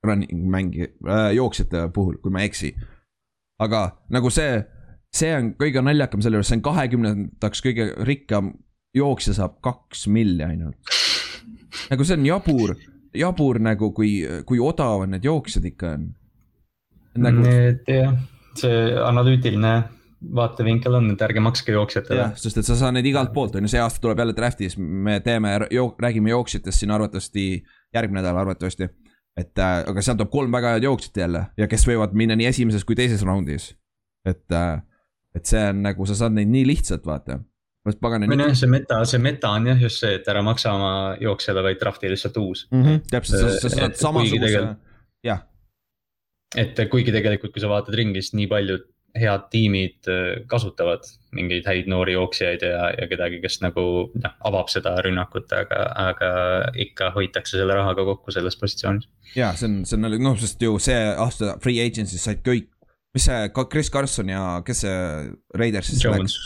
running 0.06 0.46
mängi 0.50 0.88
äh,, 0.88 1.32
jooksjate 1.36 1.90
puhul, 1.94 2.20
kui 2.24 2.32
ma 2.32 2.44
ei 2.44 2.52
eksi. 2.52 2.74
aga 3.60 3.84
nagu 4.10 4.32
see, 4.32 4.62
see 5.14 5.34
on 5.36 5.54
kõige 5.60 5.84
naljakam 5.84 6.24
selle 6.24 6.40
juures, 6.40 6.52
see 6.52 6.60
on 6.60 6.66
kahekümnendaks 6.70 7.64
kõige 7.66 7.92
rikkam 8.08 8.54
jooksja 8.96 9.36
saab 9.42 9.60
kaks 9.66 10.08
milli 10.08 10.46
ainult. 10.46 10.96
nagu 11.92 12.08
see 12.08 12.18
on 12.20 12.26
jabur, 12.30 12.76
jabur 13.16 13.60
nagu 13.64 13.92
kui, 13.96 14.24
kui 14.48 14.62
odavad 14.64 15.12
need 15.12 15.28
jooksjad 15.28 15.68
ikka 15.74 15.94
on 15.98 16.10
nagu.... 17.20 17.46
Need 17.46 17.90
jah, 17.90 18.16
see 18.60 18.84
analüütiline 19.04 19.74
vaatevinkel 20.36 20.98
on, 20.98 21.14
et 21.14 21.22
ärge 21.24 21.44
makske 21.44 21.76
jooksjatele. 21.76 22.24
jah, 22.24 22.34
sest 22.40 22.60
et 22.60 22.68
sa 22.68 22.76
saad 22.80 22.96
neid 22.98 23.08
igalt 23.08 23.32
poolt, 23.36 23.56
on 23.56 23.68
ju, 23.68 23.72
see 23.72 23.84
aasta 23.84 24.04
tuleb 24.04 24.20
jälle 24.20 24.36
draft'is, 24.36 24.76
me 24.80 25.20
teeme, 25.24 25.56
räägime 25.68 26.34
jooksjatest 26.34 26.84
siin 26.84 26.92
arvatavasti 26.96 27.46
järgmine 27.96 28.22
nädal 28.22 28.42
arvatavasti 28.42 28.90
et 29.40 29.62
äh, 29.62 29.82
aga 29.88 30.04
sealt 30.04 30.20
tuleb 30.20 30.32
kolm 30.34 30.56
väga 30.56 30.76
head 30.76 30.88
jooksjat 30.88 31.22
jälle 31.24 31.46
ja 31.60 31.68
kes 31.72 31.86
võivad 31.88 32.16
minna 32.18 32.38
nii 32.40 32.50
esimeses 32.50 32.86
kui 32.88 32.98
teises 33.00 33.24
raundis. 33.28 33.72
et 34.28 34.56
äh,, 34.56 34.82
et 35.36 35.46
see 35.46 35.62
on 35.72 35.84
nagu, 35.86 36.08
sa 36.10 36.18
saad 36.18 36.36
neid 36.36 36.50
nii 36.52 36.66
lihtsalt, 36.68 37.06
vaata. 37.08 37.40
noh, 38.42 38.54
see 38.58 38.72
meta, 38.72 39.00
see 39.08 39.22
meta 39.24 39.54
on 39.56 39.70
jah 39.72 39.84
just 39.86 40.04
see, 40.04 40.18
et 40.20 40.28
ära 40.32 40.44
maksa 40.46 40.74
oma 40.76 40.94
jooksjale, 41.22 41.64
vaid 41.66 41.80
drafti 41.82 42.12
lihtsalt 42.12 42.38
uus 42.42 42.66
mm. 42.72 42.84
-hmm, 42.84 43.04
täpselt, 43.12 43.46
sa, 43.46 43.70
sa 43.70 43.76
saad 43.76 44.00
samasuguse, 44.00 44.64
jah. 45.26 45.46
et 46.58 46.82
kuigi 46.92 47.16
tegelikult, 47.16 47.56
kui 47.56 47.64
sa 47.64 47.72
vaatad 47.72 47.96
ringi, 47.96 48.22
siis 48.22 48.36
nii 48.42 48.50
paljud 48.52 48.88
head 49.18 49.48
tiimid 49.52 50.08
äh, 50.10 50.46
kasutavad 50.50 51.06
mingeid 51.36 51.68
häid 51.70 51.90
noori 51.90 52.16
jooksjaid 52.16 52.64
ja, 52.66 52.90
ja 52.98 53.08
kedagi, 53.10 53.40
kes 53.44 53.60
nagu 53.62 53.84
noh, 54.14 54.36
avab 54.50 54.70
seda 54.72 54.96
rünnakut, 55.06 55.52
aga, 55.56 55.84
aga 56.10 56.32
ikka 56.86 57.12
hoitakse 57.16 57.60
selle 57.60 57.78
rahaga 57.78 58.06
kokku 58.08 58.34
selles 58.34 58.58
positsioonis. 58.60 59.10
ja 59.38 59.52
see 59.58 59.70
on, 59.70 59.78
see 59.90 60.00
on 60.00 60.10
noh, 60.18 60.38
sest 60.42 60.62
ju 60.66 60.78
see 60.82 60.98
aasta 61.12 61.56
free 61.64 61.82
agency's 61.84 62.26
said 62.26 62.42
kõik, 62.46 62.72
mis 63.16 63.30
see 63.30 63.52
Chris 63.60 63.92
Carson 63.94 64.34
ja 64.34 64.44
kes 64.66 64.84
see 64.86 64.98
Raidersist 65.62 66.06
läks? 66.10 66.40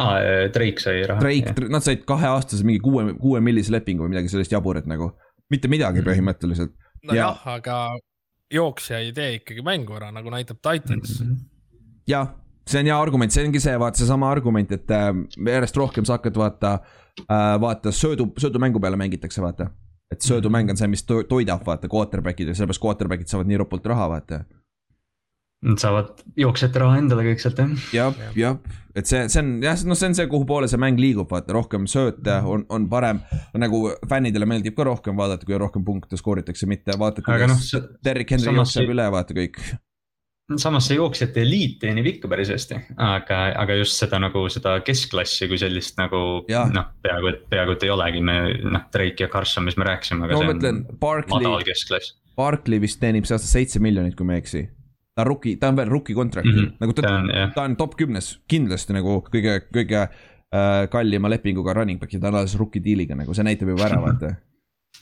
aa 0.00 0.16
ah,, 0.16 0.48
Drake 0.54 0.82
sai 0.82 1.04
raha. 1.06 1.22
Drake, 1.22 1.68
nad 1.70 1.84
said 1.84 2.02
kaheaastase 2.08 2.66
mingi 2.66 2.82
kuue, 2.82 3.12
kuue 3.20 3.42
millise 3.44 3.72
lepingu 3.72 4.06
või 4.06 4.16
midagi 4.16 4.32
sellist 4.32 4.52
jaburat 4.52 4.88
nagu, 4.90 5.12
mitte 5.52 5.70
midagi 5.70 6.02
mm. 6.02 6.08
põhimõtteliselt. 6.08 6.74
nojah 7.06 7.20
ja..., 7.20 7.58
aga 7.60 7.78
jooksja 8.52 9.04
ei 9.04 9.12
tee 9.14 9.36
ikkagi 9.38 9.62
mängu 9.66 9.94
ära, 9.96 10.10
nagu 10.14 10.32
näitab 10.32 10.58
Titans 10.64 11.20
mm. 11.20 11.26
-hmm 11.26 11.50
jah, 12.08 12.34
see 12.68 12.80
on 12.80 12.90
hea 12.90 12.98
argument, 12.98 13.34
see 13.34 13.46
ongi 13.46 13.62
see, 13.62 13.76
vaata 13.80 14.02
seesama 14.02 14.30
argument, 14.32 14.72
et 14.72 14.90
äh, 14.94 15.10
järjest 15.50 15.80
rohkem 15.80 16.08
sa 16.08 16.18
hakkad 16.18 16.36
vaata 16.40 16.74
äh,, 17.28 17.54
vaata 17.60 17.92
söödu, 17.94 18.30
söödumängu 18.40 18.82
peale 18.82 19.00
mängitakse, 19.00 19.42
vaata. 19.44 19.70
et 20.12 20.22
söödumäng 20.22 20.70
on 20.70 20.78
see, 20.78 20.90
mis 20.90 21.02
to 21.08 21.22
toidab, 21.28 21.64
vaata, 21.66 21.88
quarterback'id 21.90 22.50
ja 22.50 22.54
sellepärast 22.54 22.82
quarterback'id 22.82 23.30
saavad 23.30 23.50
nii 23.50 23.64
ropult 23.64 23.86
raha, 23.92 24.10
vaata 24.16 24.44
Nad 25.64 25.80
saavad 25.80 26.18
jooksjate 26.36 26.80
raha 26.82 26.98
endale 27.00 27.22
kõik 27.24 27.40
sealt 27.40 27.60
jah. 27.62 27.70
jah, 27.96 28.18
jah, 28.36 28.56
et 28.92 29.08
see, 29.08 29.22
see 29.32 29.40
on 29.40 29.54
jah, 29.64 29.78
noh, 29.88 29.96
see 29.96 30.10
on 30.10 30.16
see, 30.18 30.26
kuhu 30.28 30.44
poole 30.48 30.68
see 30.68 30.80
mäng 30.80 31.00
liigub, 31.00 31.30
vaata 31.32 31.56
rohkem 31.56 31.86
sööte 31.88 32.34
on, 32.44 32.66
on 32.68 32.84
parem. 32.92 33.22
nagu 33.56 33.80
fännidele 34.10 34.48
meeldib 34.50 34.76
ka 34.76 34.84
rohkem 34.90 35.16
vaadata, 35.16 35.48
kui 35.48 35.56
rohkem 35.60 35.86
punkte 35.86 36.20
skooritakse, 36.20 36.68
mitte 36.68 36.98
vaata, 37.00 37.24
kuidas, 37.24 37.70
Derrick 38.04 38.36
Henry 38.36 38.52
jookseb 38.52 38.92
üle, 38.92 39.08
vaata 39.14 39.36
kõik. 39.38 39.62
Samas 40.60 40.88
see 40.88 40.98
jooksjate 40.98 41.40
eliit 41.44 41.78
teenib 41.82 42.06
ikka 42.08 42.28
päris 42.28 42.50
hästi, 42.52 42.78
aga, 43.00 43.38
aga 43.62 43.78
just 43.78 43.96
seda 44.00 44.20
nagu 44.22 44.44
seda 44.52 44.76
keskklassi 44.84 45.48
kui 45.48 45.58
sellist 45.60 45.96
nagu 46.00 46.20
noh, 46.44 46.90
peaaegu, 47.04 47.30
et 47.32 47.42
peaaegu 47.52 47.76
et 47.76 47.86
ei 47.86 47.92
olegi, 47.94 48.20
me 48.24 48.36
noh, 48.60 48.84
Drake 48.92 49.24
ja 49.24 49.30
Carson, 49.32 49.64
mis 49.68 49.78
me 49.80 49.88
rääkisime, 49.88 50.26
aga 50.26 50.36
no 50.36 50.42
see 50.42 50.52
mõtlen 50.52 50.82
on, 50.82 51.00
Barkley 51.00 51.48
madal, 51.48 51.66
keskklass. 51.66 52.16
Barkley 52.36 52.82
vist 52.82 53.00
teenib 53.00 53.28
see 53.28 53.36
aasta 53.38 53.48
seitse 53.48 53.82
miljonit, 53.82 54.16
kui 54.18 54.28
ma 54.28 54.36
ei 54.36 54.44
eksi. 54.44 54.66
ta 55.14 55.24
on 55.24 55.30
rookie, 55.30 55.56
ta 55.62 55.70
on 55.72 55.80
veel 55.80 55.92
rookie 55.92 56.16
contract'il 56.18 56.52
mm, 56.52 56.64
-hmm. 56.68 56.80
nagu 56.82 56.96
ta, 56.98 57.02
ta 57.02 57.16
on 57.16 57.52
ta 57.54 57.66
on 57.68 57.76
top 57.80 57.96
kümnes 57.96 58.32
kindlasti 58.50 58.96
nagu 58.96 59.20
kõige, 59.30 59.60
kõige 59.72 60.00
äh, 60.02 60.88
kallima 60.90 61.30
lepinguga 61.30 61.72
running 61.72 62.00
back 62.00 62.12
ja 62.12 62.20
ta 62.20 62.28
on 62.28 62.42
alles 62.42 62.58
rookie 62.58 62.82
deal'iga 62.84 63.16
nagu 63.16 63.34
see 63.34 63.46
näitab 63.46 63.72
juba 63.72 63.88
ära, 63.88 64.02
vaata. 64.02 64.34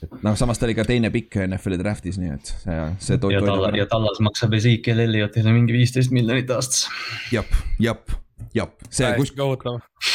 Et 0.02 0.14
noh, 0.25 0.35
samas 0.38 0.59
ta 0.59 0.66
oli 0.66 0.75
ka 0.78 0.85
teine 0.88 1.11
pikk 1.14 1.37
NFL-i 1.47 1.78
draft'is, 1.80 2.18
nii 2.21 2.32
et 2.35 2.50
see, 2.64 2.78
see 3.06 3.21
to- 3.23 3.30
ja 3.32 3.42
Tallas, 3.44 3.76
ja. 3.78 3.87
Tallas 3.90 4.21
maksab 4.25 4.54
Ezekiel 4.59 5.04
Elliottile 5.06 5.52
mingi 5.54 5.75
viisteist 5.76 6.14
miljonit 6.14 6.50
aastas. 6.50 6.88
jep, 7.32 7.52
jep, 7.82 8.14
jep, 8.56 8.75
see, 8.90 9.12
kus 9.18 9.35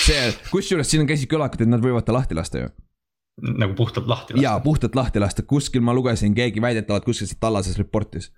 see, 0.08 0.26
kusjuures 0.52 0.92
siin 0.92 1.08
käisid 1.10 1.32
kõlakad, 1.32 1.64
et 1.64 1.72
nad 1.72 1.84
võivad 1.84 2.06
ta 2.08 2.16
lahti 2.16 2.38
lasta 2.38 2.66
ju. 2.66 2.74
nagu 3.38 3.76
puhtalt 3.78 4.10
lahti 4.10 4.42
jaa, 4.42 4.58
puhtalt 4.64 4.96
lahti 4.98 5.22
lasta, 5.24 5.46
kuskil 5.46 5.82
ma 5.86 5.94
lugesin, 5.96 6.36
keegi 6.36 6.62
väidetavalt 6.64 7.06
kuskil 7.06 7.30
siit 7.30 7.40
Tallases 7.40 7.78
report'is. 7.80 8.32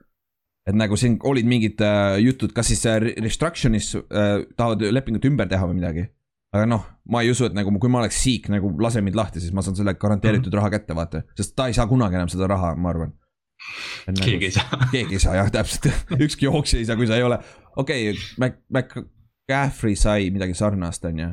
et 0.68 0.75
nagu 0.75 0.98
siin 1.00 1.18
olid 1.24 1.48
mingid 1.50 1.82
äh, 1.82 2.20
jutud, 2.22 2.53
kas 2.53 2.68
siis 2.70 2.86
äh, 2.86 3.00
restruction'is 3.18 3.96
äh, 3.96 4.46
tahavad 4.56 4.84
lepingut 4.91 5.25
ümber 5.25 5.48
teha 5.50 5.65
või 5.65 5.79
midagi. 5.79 6.10
Aga 6.56 6.65
noh, 6.65 6.86
ma 7.13 7.22
ei 7.24 7.32
usu, 7.34 7.46
et 7.50 7.56
nagu 7.58 7.72
kui 7.82 7.91
ma 7.91 8.01
oleks 8.01 8.20
siik 8.24 8.50
nagu 8.53 8.72
lase 8.82 9.01
mind 9.06 9.18
lahti, 9.18 9.41
siis 9.44 9.53
ma 9.56 9.63
saan 9.65 9.77
selle 9.77 9.94
garanteeritud 9.94 10.48
mm 10.48 10.51
-hmm. 10.51 10.62
raha 10.62 10.70
kätte, 10.70 10.96
vaata, 10.96 11.24
sest 11.38 11.56
ta 11.56 11.68
ei 11.68 11.74
saa 11.77 11.88
kunagi 11.88 12.15
enam 12.15 12.29
seda 12.29 12.48
raha, 12.48 12.75
ma 12.75 12.89
arvan. 12.89 13.13
keegi 14.24 14.46
ei 14.46 14.51
saa. 14.51 14.79
keegi 14.94 15.20
ei 15.20 15.20
saa 15.20 15.36
jah, 15.36 15.51
täpselt, 15.51 15.91
ükski 16.25 16.46
jooksja 16.46 16.79
ei 16.79 16.86
saa, 16.86 16.96
kui 16.96 17.08
sa 17.08 17.15
ei 17.15 17.24
ole, 17.24 17.39
okei 17.75 18.10
okay,, 18.12 18.22
Mac, 18.39 18.56
McCaffrey 19.50 19.96
sai 19.96 20.29
midagi 20.29 20.53
sarnast, 20.53 21.06
on 21.06 21.20
ju. 21.20 21.29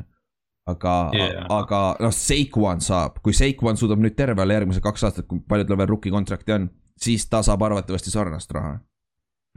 aga 0.67 0.93
yeah., 1.15 1.45
aga 1.49 1.95
noh, 1.99 2.11
Saquon 2.11 2.81
saab, 2.81 3.21
kui 3.23 3.33
Saquon 3.33 3.77
suudab 3.77 4.01
nüüd 4.03 4.15
terve 4.15 4.41
olla 4.41 4.53
järgmised 4.53 4.83
kaks 4.83 5.03
aastat, 5.03 5.27
kui 5.27 5.39
palju 5.39 5.65
tal 5.65 5.77
veel 5.77 5.87
rookie 5.87 6.11
contract'i 6.11 6.53
on, 6.53 6.69
siis 6.99 7.29
ta 7.29 7.41
saab 7.41 7.61
arvatavasti 7.61 8.11
sarnast 8.11 8.51
raha. 8.51 8.79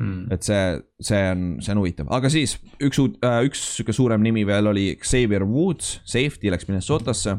Mm. 0.01 0.33
et 0.33 0.47
see, 0.47 0.61
see 1.05 1.25
on, 1.29 1.41
see 1.61 1.75
on 1.75 1.81
huvitav, 1.83 2.07
aga 2.17 2.31
siis 2.33 2.55
üks 2.81 2.97
uut- 3.03 3.19
äh,, 3.27 3.43
üks 3.45 3.61
sihuke 3.77 3.93
suurem 3.93 4.23
nimi 4.25 4.47
veel 4.49 4.71
oli 4.71 4.95
Xavier 4.97 5.45
Woods, 5.45 5.99
safety 6.09 6.49
läks 6.49 6.69
Minnesotasse. 6.71 7.37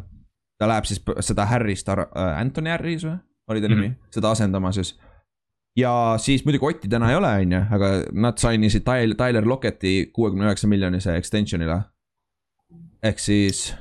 ta 0.62 0.68
läheb 0.70 0.86
siis 0.86 1.02
seda 1.26 1.48
Harry'st, 1.50 1.90
Anthony 2.14 2.70
Harris 2.70 3.08
või, 3.08 3.16
oli 3.50 3.64
ta 3.64 3.72
nimi 3.72 3.88
mm, 3.88 3.96
seda 4.14 4.36
asendama 4.36 4.70
siis. 4.78 4.94
ja 5.74 6.14
siis 6.22 6.46
muidugi 6.46 6.70
Otti 6.70 6.92
täna 6.92 7.10
ei 7.10 7.18
ole, 7.18 7.34
on 7.48 7.58
ju, 7.58 7.66
aga 7.80 7.92
nad 8.28 8.38
sainisid 8.38 8.86
Tyler, 8.86 9.18
Tyler 9.18 9.50
Locketti 9.50 10.12
kuuekümne 10.14 10.46
üheksa 10.46 10.70
miljonise 10.70 11.18
extension'ile. 11.18 11.82
ehk 13.02 13.20
siis, 13.20 13.72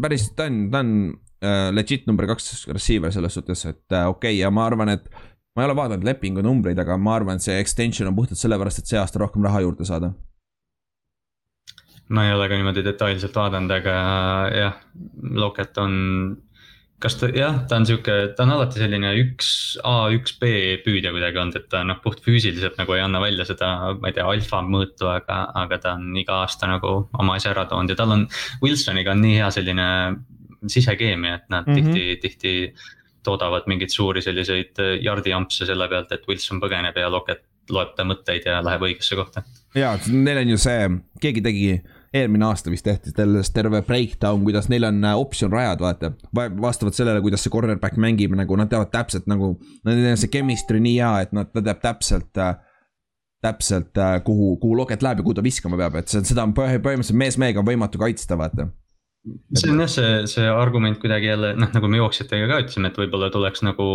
päris, 0.00 0.30
ta 0.38 0.46
on, 0.46 0.68
ta 0.70 0.84
on 0.86 0.92
äh, 1.42 1.72
legit 1.74 2.06
number 2.06 2.30
kaks 2.30 2.68
receiver 2.70 3.10
selles 3.10 3.34
suhtes, 3.34 3.66
et 3.66 3.98
äh, 3.98 4.06
okei 4.06 4.36
okay, 4.36 4.44
ja 4.44 4.54
ma 4.54 4.70
arvan, 4.70 4.94
et 4.94 5.10
ma 5.56 5.64
ei 5.64 5.70
ole 5.70 5.76
vaadanud 5.78 6.04
lepingu 6.04 6.44
numbreid, 6.44 6.78
aga 6.82 6.98
ma 7.00 7.16
arvan, 7.16 7.40
et 7.40 7.46
see 7.46 7.56
extension 7.58 8.10
on 8.10 8.16
puhtalt 8.16 8.40
sellepärast, 8.40 8.82
et 8.82 8.92
see 8.92 9.00
aasta 9.00 9.22
rohkem 9.22 9.44
raha 9.46 9.64
juurde 9.64 9.88
saada. 9.88 10.12
ma 12.08 12.26
ei 12.26 12.34
ole 12.36 12.46
ka 12.46 12.54
niimoodi 12.54 12.84
detailselt 12.86 13.34
vaadanud, 13.34 13.72
aga 13.80 13.94
jah, 14.54 14.74
Locket 15.42 15.78
on, 15.82 15.94
kas 17.02 17.16
ta 17.18 17.30
jah, 17.34 17.56
ta 17.66 17.80
on 17.80 17.86
sihuke, 17.88 18.14
ta 18.36 18.44
on 18.44 18.52
alati 18.54 18.78
selline 18.78 19.10
üks 19.24 19.48
A, 19.82 20.12
üks 20.14 20.36
B 20.38 20.52
püüdja 20.84 21.10
kuidagi 21.16 21.40
olnud, 21.42 21.58
et 21.58 21.66
ta 21.72 21.80
noh, 21.88 21.98
puht 22.04 22.20
füüsiliselt 22.22 22.78
nagu 22.78 22.94
ei 22.94 23.02
anna 23.02 23.24
välja 23.24 23.48
seda, 23.48 23.72
ma 23.96 24.12
ei 24.12 24.14
tea, 24.14 24.28
alfa 24.28 24.60
mõõtu, 24.62 25.08
aga, 25.10 25.40
aga 25.64 25.80
ta 25.82 25.96
on 25.98 26.12
iga 26.20 26.42
aasta 26.44 26.68
nagu 26.70 26.94
oma 27.16 27.40
asja 27.40 27.56
ära 27.56 27.66
toonud 27.72 27.90
ja 27.90 27.98
tal 27.98 28.14
on. 28.14 28.28
Wilsoniga 28.62 29.16
on 29.16 29.24
nii 29.24 29.40
hea 29.40 29.50
selline 29.56 29.88
sisekeemia, 30.70 31.40
et 31.40 31.50
nad 31.50 31.66
mm. 31.66 31.74
-hmm. 31.74 31.92
tihti, 31.96 32.16
tihti 32.22 32.54
toodavad 33.26 33.66
mingeid 33.70 33.92
suuri 33.92 34.22
selliseid 34.24 34.78
jardijampse 35.02 35.66
selle 35.68 35.90
pealt, 35.90 36.14
et 36.14 36.24
Wilson 36.30 36.62
põgeneb 36.62 36.96
ja 36.96 37.10
Locket 37.12 37.44
loeb 37.72 37.94
ta 37.96 38.06
mõtteid 38.06 38.46
ja 38.46 38.60
läheb 38.64 38.84
õigesse 38.86 39.18
kohta. 39.18 39.42
ja 39.74 39.96
neil 40.12 40.44
on 40.44 40.54
ju 40.54 40.58
see, 40.60 40.90
keegi 41.22 41.42
tegi 41.44 41.70
eelmine 42.16 42.46
aasta 42.46 42.70
vist 42.72 42.86
tehti 42.86 43.12
sellest 43.12 43.54
terve 43.54 43.82
breakdown, 43.86 44.44
kuidas 44.46 44.70
neil 44.72 44.86
on 44.88 45.02
äh, 45.04 45.18
optsioon 45.18 45.52
rajad, 45.52 45.82
vaata. 45.82 46.12
vastavalt 46.34 46.96
sellele, 46.96 47.20
kuidas 47.24 47.44
see 47.44 47.52
cornerback 47.52 47.98
mängib 48.00 48.36
nagu 48.38 48.56
nad 48.56 48.70
teavad 48.72 48.92
täpselt 48.94 49.26
nagu, 49.30 49.56
neil 49.84 50.12
on 50.12 50.20
see 50.20 50.32
chemistry 50.32 50.80
nii 50.82 50.96
hea, 51.00 51.12
et 51.26 51.36
nad, 51.36 51.50
ta 51.52 51.64
teab 51.66 51.82
täpselt 51.84 52.42
äh, 52.42 52.56
täpselt, 53.44 53.98
kuhu, 54.24 54.56
kuhu 54.62 54.76
loket 54.78 55.04
läheb 55.04 55.20
ja 55.20 55.26
kuhu 55.26 55.36
ta 55.36 55.44
viskama 55.44 55.78
peab, 55.78 56.00
et 56.00 56.10
seda 56.10 56.46
on 56.46 56.54
põh- 56.56 56.80
põhimõtteliselt 56.82 57.20
mees 57.20 57.36
mehega 57.38 57.60
on 57.62 57.68
võimatu 57.68 58.00
kaitsta, 58.00 58.38
vaata. 58.40 58.70
See 59.56 59.70
on 59.72 59.80
jah, 59.82 59.90
see, 59.90 60.10
see 60.30 60.46
argument 60.50 60.98
kuidagi 61.02 61.28
jälle 61.30 61.52
noh, 61.58 61.70
nagu 61.74 61.88
me 61.90 61.98
jooksjatega 61.98 62.46
ka 62.50 62.58
ütlesime, 62.62 62.90
et 62.90 62.98
võib-olla 63.00 63.28
tuleks 63.34 63.62
nagu 63.66 63.86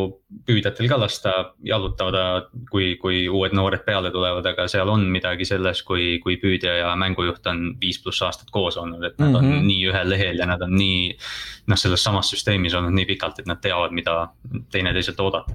püüdjatel 0.47 0.89
ka 0.91 0.97
lasta 0.99 1.33
jalutada, 1.67 2.23
kui, 2.71 2.95
kui 3.01 3.23
uued 3.31 3.55
noored 3.55 3.85
peale 3.87 4.11
tulevad, 4.11 4.47
aga 4.51 4.67
seal 4.71 4.91
on 4.91 5.05
midagi 5.13 5.47
selles, 5.47 5.83
kui, 5.87 6.17
kui 6.23 6.37
püüdja 6.41 6.75
ja 6.81 6.93
mängujuht 6.99 7.47
on 7.51 7.63
viis 7.81 8.01
pluss 8.03 8.23
aastat 8.27 8.51
koos 8.51 8.79
olnud, 8.81 9.03
et 9.07 9.19
nad 9.19 9.29
mm 9.29 9.35
-hmm. 9.35 9.47
Mhm. 9.47 9.59
on 9.59 9.67
nii 9.67 9.87
ühel 9.91 10.09
lehel 10.09 10.39
ja 10.43 10.45
nad 10.45 10.61
on 10.61 10.75
nii. 10.75 11.17
noh, 11.67 11.77
selles 11.77 12.03
samas 12.03 12.29
süsteemis 12.29 12.73
olnud 12.73 12.93
nii 12.93 13.05
pikalt, 13.05 13.39
et 13.39 13.45
nad 13.45 13.61
teavad, 13.61 13.91
mida 13.91 14.27
teineteiselt 14.71 15.19
oodata. 15.19 15.53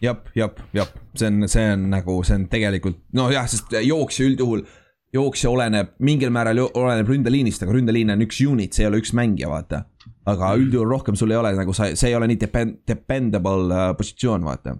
jep, 0.00 0.28
jep, 0.34 0.60
jep, 0.72 0.88
see 1.16 1.26
on, 1.26 1.48
see 1.48 1.72
on 1.72 1.90
nagu, 1.90 2.22
see 2.22 2.34
on 2.34 2.48
tegelikult 2.48 2.98
nojah, 3.12 3.46
sest 3.48 3.72
jooksja 3.82 4.26
üldjuhul, 4.26 4.64
jooksja 5.14 5.50
oleneb 5.50 5.94
mingil 6.04 6.32
määral 6.34 6.60
oleneb 6.66 7.10
ründeliinist, 7.10 7.62
aga 7.64 7.74
ründeliin 7.76 8.12
on 8.14 8.24
üks 8.26 8.40
unit, 8.44 8.74
see 8.74 8.84
ei 8.84 8.90
ole 8.90 9.00
üks 9.02 9.14
mängija, 9.16 9.50
vaata. 9.52 9.84
aga 10.26 10.54
üldjuhul 10.58 10.90
rohkem 10.90 11.18
sul 11.18 11.32
ei 11.34 11.38
ole 11.38 11.52
nagu 11.56 11.74
sa, 11.76 11.90
see 11.96 12.10
ei 12.10 12.16
ole 12.18 12.28
nii 12.30 12.40
depend-, 12.40 12.80
dependable 12.88 13.68
äh, 13.74 13.90
positsioon, 13.98 14.46
vaata. 14.46 14.76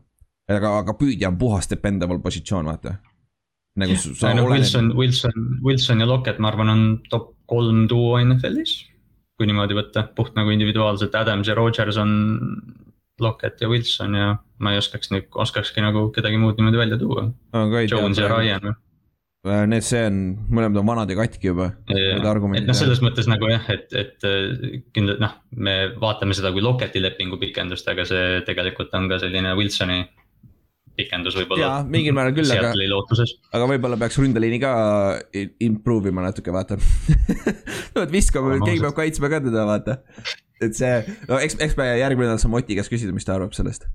aga, 0.51 0.79
aga 0.83 0.97
püüdja 1.01 1.31
on 1.31 1.39
puhas 1.41 1.71
dependable 1.71 2.19
positsioon, 2.25 2.71
vaata. 2.73 2.97
nagu 3.81 3.99
su- 4.01 4.15
sa 4.19 4.33
noh, 4.35 4.49
olened 4.49 4.65
Wilson, 4.65 4.91
Wilson, 4.99 5.47
Wilson 5.65 6.03
ja 6.03 6.09
Lockett, 6.11 6.43
ma 6.43 6.51
arvan, 6.51 6.73
on 6.73 6.85
top 7.11 7.35
kolm 7.47 7.87
duo 7.91 8.17
NFL-is. 8.23 8.81
kui 9.35 9.49
niimoodi 9.51 9.75
võtta, 9.75 10.07
puht 10.15 10.37
nagu 10.39 10.53
individuaalselt, 10.55 11.15
Adams 11.19 11.49
ja 11.51 11.57
Rodgers 11.59 11.97
on 11.99 12.13
Lockett 13.23 13.63
ja 13.63 13.69
Wilson 13.71 14.15
ja 14.15 14.29
ma 14.63 14.73
ei 14.75 14.79
oskaks 14.79 15.11
nüüd, 15.11 15.27
oskakski 15.43 15.83
nagu 15.83 16.09
kedagi 16.15 16.39
muud 16.39 16.59
niimoodi 16.59 16.79
välja 16.79 16.99
tuua. 16.99 17.29
Tea 17.51 17.87
Jones 17.91 18.19
ja. 18.19 18.31
Ryan 18.31 18.69
või? 18.69 18.75
Äh, 19.45 19.67
Need, 19.69 19.85
see 19.85 20.01
on, 20.09 20.19
mõlemad 20.49 20.79
on 20.81 20.87
vanad 20.89 21.11
ja 21.13 21.17
katki 21.19 21.51
juba. 21.51 21.67
Et 22.63 22.69
noh, 22.71 22.77
selles 22.79 23.03
mõttes 23.05 23.27
nagu 23.29 23.51
jah, 23.51 23.67
et, 23.75 23.91
et 23.93 24.25
äh, 24.25 24.79
kindlalt 24.97 25.21
noh, 25.21 25.35
me 25.61 25.75
vaatame 26.01 26.33
seda 26.37 26.53
kui 26.55 26.65
Locketti 26.65 27.03
lepingu 27.05 27.37
pikendust, 27.43 27.89
aga 27.93 28.07
see 28.09 28.39
tegelikult 28.49 28.95
on 28.97 29.11
ka 29.13 29.19
selline 29.21 29.53
Wilsoni 29.59 29.99
pikendus 30.97 31.35
võib-olla. 31.37 31.61
Jaa, 31.67 31.83
mingil 31.91 32.15
määral 32.17 32.33
küll, 32.37 32.47
aga- 32.55 32.71
aga 33.59 33.69
võib-olla 33.73 33.99
peaks 34.01 34.17
ründeliini 34.23 34.61
ka 34.63 34.73
improve 35.67 36.13
ima 36.15 36.23
natuke, 36.25 36.55
vaata. 36.55 36.79
peavad 37.93 38.15
viskama, 38.15 38.55
Oma 38.55 38.65
keegi 38.71 38.81
peab 38.87 38.97
kaitsma 38.97 39.29
ka 39.33 39.43
teda, 39.45 39.67
vaata. 39.69 39.99
et 40.63 40.79
see, 40.79 40.95
no 41.29 41.37
eks, 41.43 41.59
eks 41.67 41.77
me 41.81 41.91
järgmine 41.99 42.31
nädal 42.31 42.41
saame 42.41 42.63
Oti 42.63 42.79
käest 42.79 42.93
küsida, 42.95 43.13
mis 43.13 43.27
ta 43.29 43.35
arvab 43.37 43.53
sellest. 43.59 43.89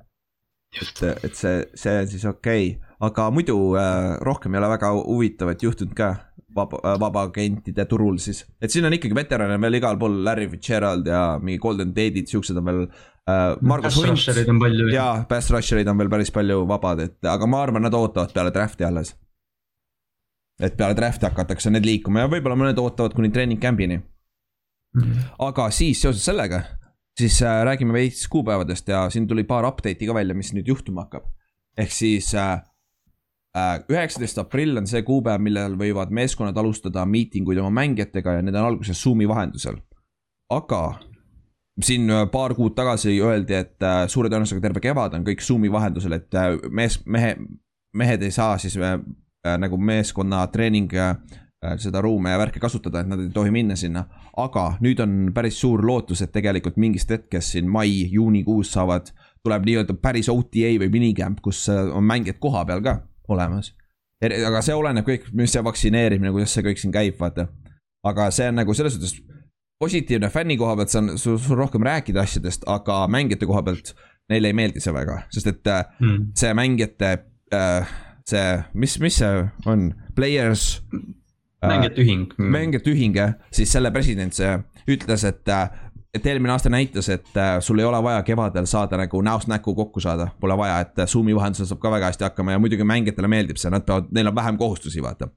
et, 0.78 1.04
et 1.26 1.36
see, 1.36 1.66
see 1.74 2.00
on 2.02 2.08
siis 2.08 2.26
okei 2.30 2.72
okay., 2.74 2.96
aga 3.10 3.30
muidu 3.34 3.56
äh, 3.80 4.18
rohkem 4.26 4.54
ei 4.54 4.62
ole 4.62 4.74
väga 4.76 4.92
huvitavat 4.98 5.64
juhtunud 5.64 5.96
ka 5.98 6.10
vaba, 6.56 6.96
vabaagentide 7.00 7.86
turul 7.90 8.18
siis. 8.22 8.44
et 8.62 8.72
siin 8.72 8.86
on 8.86 8.94
ikkagi 8.94 9.16
veterane 9.16 9.60
veel 9.62 9.80
igal 9.80 9.98
pool, 10.00 10.20
Larry 10.26 10.50
Fitzgerald 10.52 11.08
ja 11.08 11.24
mingi 11.42 11.62
Golden 11.64 11.94
Tate'id, 11.96 12.30
siuksed 12.30 12.58
on 12.60 12.68
veel 12.70 12.84
äh,. 13.30 13.56
Hunt 13.62 13.90
Rusherid 14.10 14.52
on 14.52 14.62
palju. 14.62 14.90
jaa, 14.94 15.24
pass 15.30 15.52
rusher'id 15.54 15.90
on 15.90 15.98
veel 16.02 16.12
päris 16.12 16.34
palju 16.36 16.64
vabad, 16.70 17.04
et 17.08 17.32
aga 17.34 17.50
ma 17.50 17.64
arvan, 17.66 17.88
nad 17.88 17.98
ootavad 17.98 18.34
peale 18.36 18.54
draft'i 18.56 18.88
alles. 18.88 19.16
et 20.62 20.78
peale 20.78 20.98
draft'i 20.98 21.30
hakatakse 21.30 21.72
need 21.74 21.88
liikuma 21.88 22.26
ja 22.26 22.32
võib-olla 22.32 22.60
mõned 22.60 22.82
ootavad 22.84 23.16
kuni 23.18 23.32
treening 23.34 23.62
camp'ini. 23.62 24.02
aga 25.50 25.70
siis 25.72 26.02
seoses 26.02 26.26
sellega, 26.26 26.64
siis 27.20 27.42
äh, 27.44 27.62
räägime 27.68 27.94
veits 27.94 28.28
kuupäevadest 28.32 28.88
ja 28.88 29.10
siin 29.12 29.28
tuli 29.28 29.44
paar 29.44 29.68
update'i 29.68 30.08
ka 30.08 30.16
välja, 30.16 30.36
mis 30.36 30.54
nüüd 30.56 30.68
juhtuma 30.68 31.08
hakkab. 31.08 31.28
ehk 31.78 31.92
siis 31.92 32.32
üheksateist 33.90 34.38
äh, 34.38 34.46
aprill 34.46 34.78
on 34.78 34.88
see 34.88 35.02
kuupäev, 35.04 35.42
millal 35.42 35.76
võivad 35.80 36.12
meeskonnad 36.16 36.58
alustada 36.58 37.06
miitinguid 37.06 37.60
oma 37.62 37.72
mängijatega 37.82 38.40
ja 38.40 38.42
need 38.46 38.56
on 38.56 38.72
alguses 38.72 39.04
Zoom'i 39.04 39.28
vahendusel. 39.28 39.80
aga 40.50 40.84
siin 41.84 42.10
äh, 42.10 42.28
paar 42.32 42.54
kuud 42.56 42.76
tagasi 42.76 43.18
öeldi, 43.22 43.56
et 43.56 43.84
äh, 43.84 44.04
suure 44.12 44.30
tõenäosusega 44.32 44.64
terve 44.68 44.84
kevad 44.84 45.16
on 45.18 45.26
kõik 45.28 45.44
Zoom'i 45.46 45.72
vahendusel, 45.72 46.18
et 46.20 46.36
äh, 46.38 46.56
mees, 46.70 47.00
mehe, 47.06 47.36
mehed 47.94 48.24
ei 48.26 48.32
saa 48.36 48.58
siis 48.62 48.78
äh, 48.78 48.98
äh, 49.46 49.58
nagu 49.62 49.78
meeskonna 49.78 50.46
treening 50.54 50.94
äh, 50.94 51.16
seda 51.60 52.02
ruume 52.02 52.32
ja 52.32 52.40
värki 52.40 52.60
kasutada, 52.60 53.02
et 53.02 53.10
nad 53.12 53.20
ei 53.20 53.32
tohi 53.36 53.52
minna 53.52 53.76
sinna. 53.76 54.06
aga 54.38 54.78
nüüd 54.80 55.00
on 55.04 55.32
päris 55.36 55.60
suur 55.60 55.84
lootus, 55.86 56.22
et 56.22 56.32
tegelikult 56.32 56.78
mingist 56.80 57.10
hetkest 57.12 57.56
siin 57.56 57.68
mai, 57.68 58.08
juunikuus 58.12 58.72
saavad, 58.72 59.12
tuleb 59.44 59.66
nii-öelda 59.68 59.96
päris 60.02 60.30
OTA 60.32 60.72
või 60.80 60.90
minicamp, 60.94 61.42
kus 61.44 61.66
äh, 61.70 61.90
on 61.96 62.04
mängijad 62.08 62.40
koha 62.40 62.64
peal 62.66 62.84
ka 62.84 62.96
olemas. 63.28 63.74
aga 64.24 64.62
see 64.64 64.76
oleneb 64.76 65.08
kõik, 65.08 65.28
mis 65.34 65.52
see 65.52 65.64
vaktsineerimine, 65.64 66.32
kuidas 66.32 66.56
see 66.56 66.64
kõik 66.64 66.80
siin 66.80 66.96
käib, 66.96 67.20
vaata. 67.20 67.50
aga 68.08 68.32
see 68.32 68.48
on 68.48 68.62
nagu 68.62 68.74
selles 68.74 68.96
suhtes 68.96 69.20
positiivne 69.80 70.30
fänni 70.30 70.58
koha 70.58 70.76
pealt, 70.76 70.92
see 70.92 71.04
on 71.04 71.18
sul, 71.18 71.40
rohkem 71.60 71.84
rääkida 71.84 72.24
asjadest, 72.24 72.64
aga 72.68 73.06
mängijate 73.12 73.48
koha 73.48 73.64
pealt 73.68 73.96
neile 74.30 74.52
ei 74.52 74.56
meeldi 74.56 74.80
see 74.80 74.96
väga, 74.96 75.24
sest 75.34 75.48
et 75.52 75.68
mm. 75.68 76.32
see 76.40 76.56
mängijate 76.56 77.16
äh, 77.56 77.96
see, 78.30 78.60
mis, 78.74 79.00
mis 79.04 79.20
see 79.20 79.48
on, 79.68 79.90
players 80.16 80.78
äh,. 80.94 81.19
Mängijate 81.68 82.02
ühing 82.02 82.34
mm.. 82.38 82.52
mängijate 82.56 82.94
ühing 82.94 83.16
jah, 83.16 83.36
siis 83.52 83.72
selle 83.72 83.92
president 83.92 84.36
see 84.36 84.52
ütles, 84.90 85.26
et, 85.28 85.52
et 86.16 86.26
eelmine 86.26 86.54
aasta 86.56 86.72
näitas, 86.72 87.10
et 87.14 87.38
äh, 87.38 87.58
sul 87.64 87.82
ei 87.82 87.86
ole 87.86 88.00
vaja 88.04 88.24
kevadel 88.28 88.68
saada 88.70 88.98
nagu 88.98 89.22
näost 89.26 89.52
näkku 89.52 89.76
kokku 89.76 90.00
saada, 90.04 90.30
pole 90.40 90.58
vaja, 90.58 90.80
et 90.86 91.04
Zoom'i 91.06 91.36
vahendusel 91.36 91.70
saab 91.70 91.84
ka 91.84 91.92
väga 91.92 92.12
hästi 92.12 92.30
hakkama 92.30 92.56
ja 92.56 92.64
muidugi 92.64 92.88
mängijatele 92.88 93.30
meeldib 93.32 93.60
see, 93.60 93.72
nad 93.74 93.86
peavad, 93.86 94.10
neil 94.16 94.32
on 94.32 94.36
vähem 94.36 94.58
kohustusi, 94.58 95.04
vaata. 95.04 95.30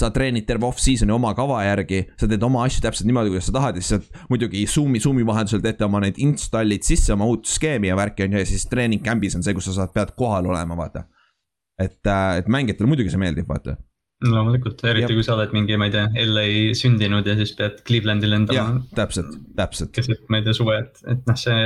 Sa 0.00 0.08
treenid 0.08 0.46
terve 0.48 0.64
off-season'i 0.64 1.12
oma 1.12 1.34
kava 1.36 1.58
järgi, 1.60 2.06
sa 2.16 2.24
teed 2.28 2.42
oma 2.46 2.62
asju 2.64 2.80
täpselt 2.86 3.04
niimoodi, 3.10 3.34
kuidas 3.34 3.50
sa 3.50 3.52
tahad 3.58 3.76
ja 3.76 3.84
siis 3.84 4.00
sa 4.00 4.24
muidugi 4.30 4.64
Zoom'i, 4.64 5.00
Zoom'i 5.02 5.26
vahendusel 5.28 5.60
teete 5.60 5.84
oma 5.84 6.00
neid 6.00 6.16
install'id 6.24 6.86
sisse, 6.88 7.12
oma 7.12 7.28
uut 7.28 7.44
skeemi 7.44 7.90
ja 7.90 7.98
värki 8.00 8.24
on 8.24 8.38
ju 8.38 8.40
ja 8.40 8.48
siis 8.48 8.64
treening 8.70 9.04
camp'is 9.04 9.36
on 9.36 9.44
see, 9.44 9.52
kus 9.54 9.68
sa 9.68 9.76
saad, 9.82 9.92
pead 9.92 10.14
kohal 10.16 10.48
olema, 10.48 10.78
vaata. 10.78 11.04
Et, 11.80 12.00
äh, 12.08 12.40
et 12.40 12.48
mängijatele 12.48 12.88
muidugi 12.88 13.12
see 13.12 13.20
meeldib, 13.20 13.48
vaata 13.48 13.76
loomulikult, 14.20 14.82
eriti 14.84 15.14
kui 15.16 15.24
sa 15.24 15.32
oled 15.32 15.52
mingi, 15.56 15.76
ma 15.80 15.86
ei 15.88 15.94
tea, 15.94 16.04
LA 16.28 16.74
sündinud 16.76 17.26
ja 17.28 17.32
siis 17.38 17.54
pead 17.56 17.78
Clevelandi 17.88 18.28
lendama. 18.28 18.82
täpselt, 18.96 19.32
täpselt. 19.56 19.92
keset, 19.96 20.26
ma 20.28 20.40
ei 20.40 20.44
tea, 20.44 20.54
suve, 20.56 20.76
et, 20.82 21.00
et 21.08 21.22
noh, 21.28 21.38
see 21.40 21.56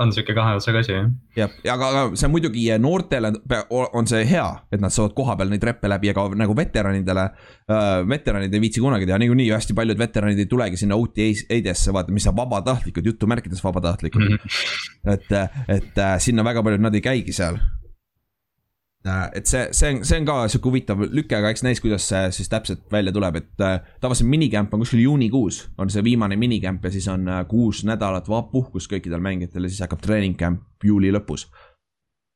on 0.00 0.10
sihuke 0.14 0.34
kahe 0.34 0.56
otsaga 0.58 0.82
asi, 0.82 0.96
jah. 0.96 1.06
jah, 1.38 1.54
ja 1.66 1.76
aga, 1.78 1.90
aga 1.92 2.18
see 2.18 2.32
muidugi 2.32 2.66
noortele 2.82 3.30
on 3.70 4.10
see 4.10 4.24
hea, 4.26 4.48
et 4.74 4.82
nad 4.82 4.94
saavad 4.94 5.14
kohapeal 5.18 5.54
neid 5.54 5.66
reppe 5.70 5.90
läbi, 5.90 6.10
aga 6.10 6.26
nagu 6.42 6.56
veteranidele 6.58 7.26
äh,. 7.30 7.88
veteranid 8.10 8.54
ei 8.54 8.64
viitsi 8.66 8.82
kunagi 8.82 9.06
teha, 9.06 9.20
niikuinii 9.22 9.50
hästi 9.54 9.78
paljud 9.78 10.00
veteranid 10.00 10.42
ei 10.42 10.50
tulegi 10.50 10.80
sinna 10.82 10.98
OTA-desse, 10.98 11.94
vaata, 11.94 12.14
mis 12.14 12.26
on 12.26 12.38
vabatahtlikud, 12.42 13.06
jutumärkides 13.06 13.62
vabatahtlikud 13.62 14.26
mm. 14.26 14.34
-hmm. 14.34 15.14
et, 15.14 15.30
et 15.78 15.98
äh, 15.98 16.18
sinna 16.18 16.42
väga 16.44 16.66
paljud 16.66 16.90
nad 16.90 16.98
ei 16.98 17.06
käigi 17.06 17.36
seal 17.36 17.60
et 19.34 19.46
see, 19.46 19.68
see 19.72 19.94
on, 19.94 20.02
see 20.04 20.18
on 20.20 20.26
ka 20.28 20.36
sihuke 20.50 20.68
huvitav 20.68 21.00
lüke, 21.08 21.32
aga 21.38 21.52
eks 21.54 21.64
näis, 21.64 21.80
kuidas 21.80 22.04
see 22.10 22.26
siis 22.36 22.50
täpselt 22.52 22.82
välja 22.92 23.14
tuleb, 23.16 23.38
et 23.40 23.64
äh, 23.64 23.78
tavaliselt 24.02 24.28
minicamp 24.28 24.74
on 24.76 24.84
kuskil 24.84 25.00
juunikuus, 25.06 25.62
on 25.80 25.92
see 25.92 26.04
viimane 26.04 26.36
minicamp 26.40 26.84
ja 26.84 26.92
siis 26.92 27.08
on 27.08 27.24
äh, 27.28 27.40
kuus 27.48 27.80
nädalat 27.88 28.28
puhkust 28.28 28.92
kõikidel 28.92 29.22
mängijatel 29.24 29.64
ja 29.64 29.72
siis 29.72 29.80
hakkab 29.86 30.04
treening 30.04 30.36
camp 30.36 30.84
juuli 30.84 31.12
lõpus. 31.16 31.48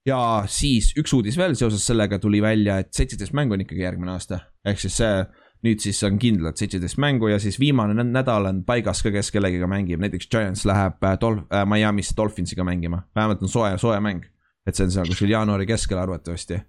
ja 0.09 0.45
siis 0.49 0.93
üks 1.01 1.13
uudis 1.17 1.37
veel 1.37 1.55
seoses 1.57 1.85
sellega 1.85 2.19
tuli 2.19 2.41
välja, 2.43 2.79
et 2.79 2.93
seitseteist 2.93 3.33
mängu 3.37 3.57
on 3.57 3.65
ikkagi 3.65 3.85
järgmine 3.85 4.17
aasta, 4.17 4.41
ehk 4.65 4.81
siis 4.81 4.97
see 5.01 5.25
nüüd 5.65 5.81
siis 5.81 6.01
on 6.05 6.19
kindlalt 6.21 6.61
seitseteist 6.61 6.97
mängu 7.01 7.29
ja 7.29 7.39
siis 7.41 7.61
viimane 7.61 8.05
nädal 8.05 8.49
on 8.49 8.65
paigas 8.65 9.03
ka, 9.05 9.13
kes 9.13 9.33
kellegiga 9.33 9.69
mängib, 9.69 10.01
näiteks 10.01 10.29
Giants 10.33 10.65
läheb 10.65 10.97
Dolph- 11.21 11.45
äh,, 11.53 11.65
Miami's 11.69 12.17
Dolphinsiga 12.17 12.65
mängima, 12.65 13.05
vähemalt 13.17 13.45
on 13.45 13.53
soe, 13.53 13.77
soe 13.81 14.01
mäng 14.01 14.25
et 14.67 14.77
see 14.77 14.87
on 14.87 14.95
seal 14.95 15.11
kuskil 15.11 15.33
jaanuari 15.33 15.67
keskel 15.69 15.99
arvatavasti. 15.99 16.61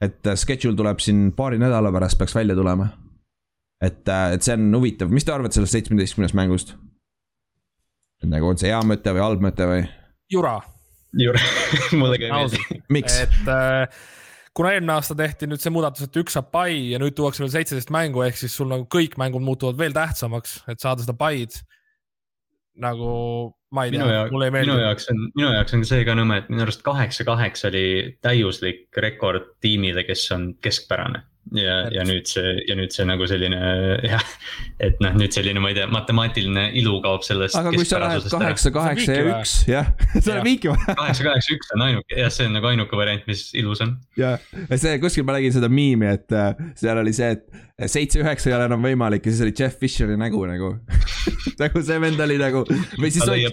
et 0.00 0.26
äh, 0.26 0.34
schedule 0.36 0.76
tuleb 0.76 1.00
siin 1.00 1.30
paari 1.36 1.58
nädala 1.58 1.92
pärast 1.92 2.18
peaks 2.18 2.34
välja 2.34 2.54
tulema. 2.54 2.88
et, 3.80 4.08
äh, 4.08 4.32
et 4.32 4.42
see 4.42 4.54
on 4.54 4.74
huvitav, 4.74 5.10
mis 5.10 5.24
te 5.24 5.32
arvate 5.32 5.58
sellest 5.58 5.78
seitsmeteistkümnest 5.78 6.34
mängust? 6.34 6.74
et 8.22 8.28
nagu 8.30 8.48
on 8.48 8.58
see 8.58 8.72
hea 8.72 8.82
mõte 8.82 9.14
või 9.14 9.24
halb 9.24 9.48
mõte 9.48 9.70
või? 9.70 9.86
jura. 10.32 10.60
jura 11.12 11.42
mulle 12.00 12.20
ka 12.20 12.28
ei 12.28 12.36
meeldi. 12.36 12.82
miks? 12.98 13.20
et 13.26 13.50
äh, 13.52 14.04
kuna 14.56 14.72
eelmine 14.72 14.94
aasta 14.96 15.14
tehti 15.16 15.48
nüüd 15.50 15.60
see 15.60 15.72
muudatus, 15.74 16.06
et 16.06 16.18
üks 16.22 16.36
saab 16.36 16.48
pai 16.54 16.72
ja 16.92 17.00
nüüd 17.02 17.16
tuuakse 17.16 17.44
veel 17.44 17.52
seitseteist 17.52 17.92
mängu, 17.94 18.22
ehk 18.24 18.38
siis 18.40 18.54
sul 18.56 18.70
nagu 18.72 18.86
kõik 18.92 19.18
mängud 19.20 19.44
muutuvad 19.44 19.78
veel 19.80 19.94
tähtsamaks, 19.96 20.62
et 20.72 20.80
saada 20.82 21.04
seda 21.04 21.16
paid. 21.18 21.58
Nagu 22.82 23.12
ma 23.72 23.86
ei 23.86 23.94
tea, 23.94 24.26
mulle 24.30 24.48
ei 24.48 24.54
meeldi. 24.54 24.70
minu 24.70 24.82
jaoks 24.82 25.08
on, 25.12 25.22
minu 25.36 25.52
jaoks 25.54 25.76
on 25.76 25.84
see 25.88 26.04
ka 26.08 26.14
nõme, 26.18 26.40
et 26.42 26.50
minu 26.52 26.64
arust 26.66 26.84
kaheksa, 26.86 27.26
kaheksa 27.28 27.70
oli 27.70 27.86
täiuslik 28.24 29.00
rekord 29.02 29.54
tiimile, 29.64 30.04
kes 30.08 30.26
on 30.36 30.52
keskpärane 30.62 31.24
ja, 31.54 31.76
ja 31.92 32.04
nüüd 32.06 32.26
see 32.30 32.54
ja 32.66 32.76
nüüd 32.78 32.94
see 32.94 33.06
nagu 33.06 33.26
selline 33.30 33.58
jah, 34.12 34.24
et 34.82 34.98
noh, 35.02 35.14
nüüd 35.18 35.34
selline, 35.34 35.60
ma 35.62 35.70
ei 35.70 35.76
tea, 35.78 35.86
matemaatiline 35.92 36.68
ilu 36.80 36.96
kaob 37.04 37.24
sellest. 37.26 37.58
aga 37.58 37.72
kui 37.74 37.86
sa 37.86 38.00
lähed 38.02 38.26
kaheksa, 38.32 38.72
kaheksa 38.74 39.18
ja 39.18 39.26
üks, 39.30 39.54
jah, 39.70 39.92
seda 40.16 40.40
on 40.40 40.46
viiki 40.46 40.72
vaja. 40.72 40.96
kaheksa, 40.98 41.28
kaheksa, 41.28 41.58
üks 41.58 41.70
on 41.76 41.84
ainuke, 41.86 42.18
jah, 42.18 42.32
see 42.34 42.48
on 42.48 42.56
nagu 42.58 42.70
ainuke 42.72 42.98
variant, 42.98 43.26
mis 43.30 43.46
ilus 43.58 43.84
on. 43.84 43.94
jah, 44.18 44.42
see 44.74 44.96
kuskil 45.02 45.26
ma 45.28 45.36
nägin 45.36 45.54
seda 45.54 45.70
miimi, 45.70 46.08
et 46.16 46.34
äh, 46.34 46.66
seal 46.78 47.02
oli 47.02 47.14
see, 47.16 47.30
et 47.36 47.92
seitse, 47.92 48.18
üheksa 48.22 48.50
ei 48.50 48.56
ole 48.56 48.66
enam 48.70 48.82
võimalik 48.82 49.26
ja 49.26 49.34
siis 49.34 49.44
oli 49.46 49.54
Jeff 49.56 49.78
Fisheri 49.78 50.18
nägu 50.18 50.42
nagu 50.48 50.72
nagu 51.62 51.84
see 51.84 52.02
vend 52.02 52.26
oli 52.26 52.40
nagu, 52.40 52.64
või 52.96 53.12
siis 53.14 53.28
oli, 53.30 53.46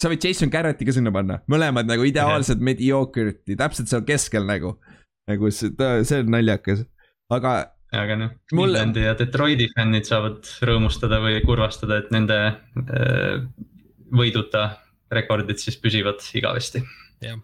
sa 0.00 0.10
võid 0.10 0.26
Jason 0.26 0.50
Garretti 0.52 0.88
ka 0.88 0.96
sinna 0.96 1.14
panna, 1.14 1.38
mõlemad 1.52 1.86
nagu 1.88 2.06
ideaalsed 2.08 2.62
mediocre'id, 2.64 3.54
täpselt 3.54 3.92
seal 3.92 4.04
keskel 4.08 4.48
nagu. 4.48 4.76
nagu 5.26 5.48
see, 5.50 5.72
see 6.06 6.22
on 6.22 6.28
naljakas 6.30 6.84
aga. 7.32 7.56
aga 7.96 8.18
noh, 8.20 8.36
Clevelandi 8.52 9.06
ja 9.06 9.16
Detroiti 9.18 9.70
fännid 9.74 10.08
saavad 10.08 10.46
rõõmustada 10.68 11.20
või 11.24 11.40
kurvastada, 11.46 12.02
et 12.02 12.14
nende 12.14 12.40
äh, 12.46 13.42
võiduta 14.14 14.68
rekordid 15.12 15.60
siis 15.62 15.78
püsivad 15.80 16.24
igavesti. 16.34 16.82
jah 17.24 17.38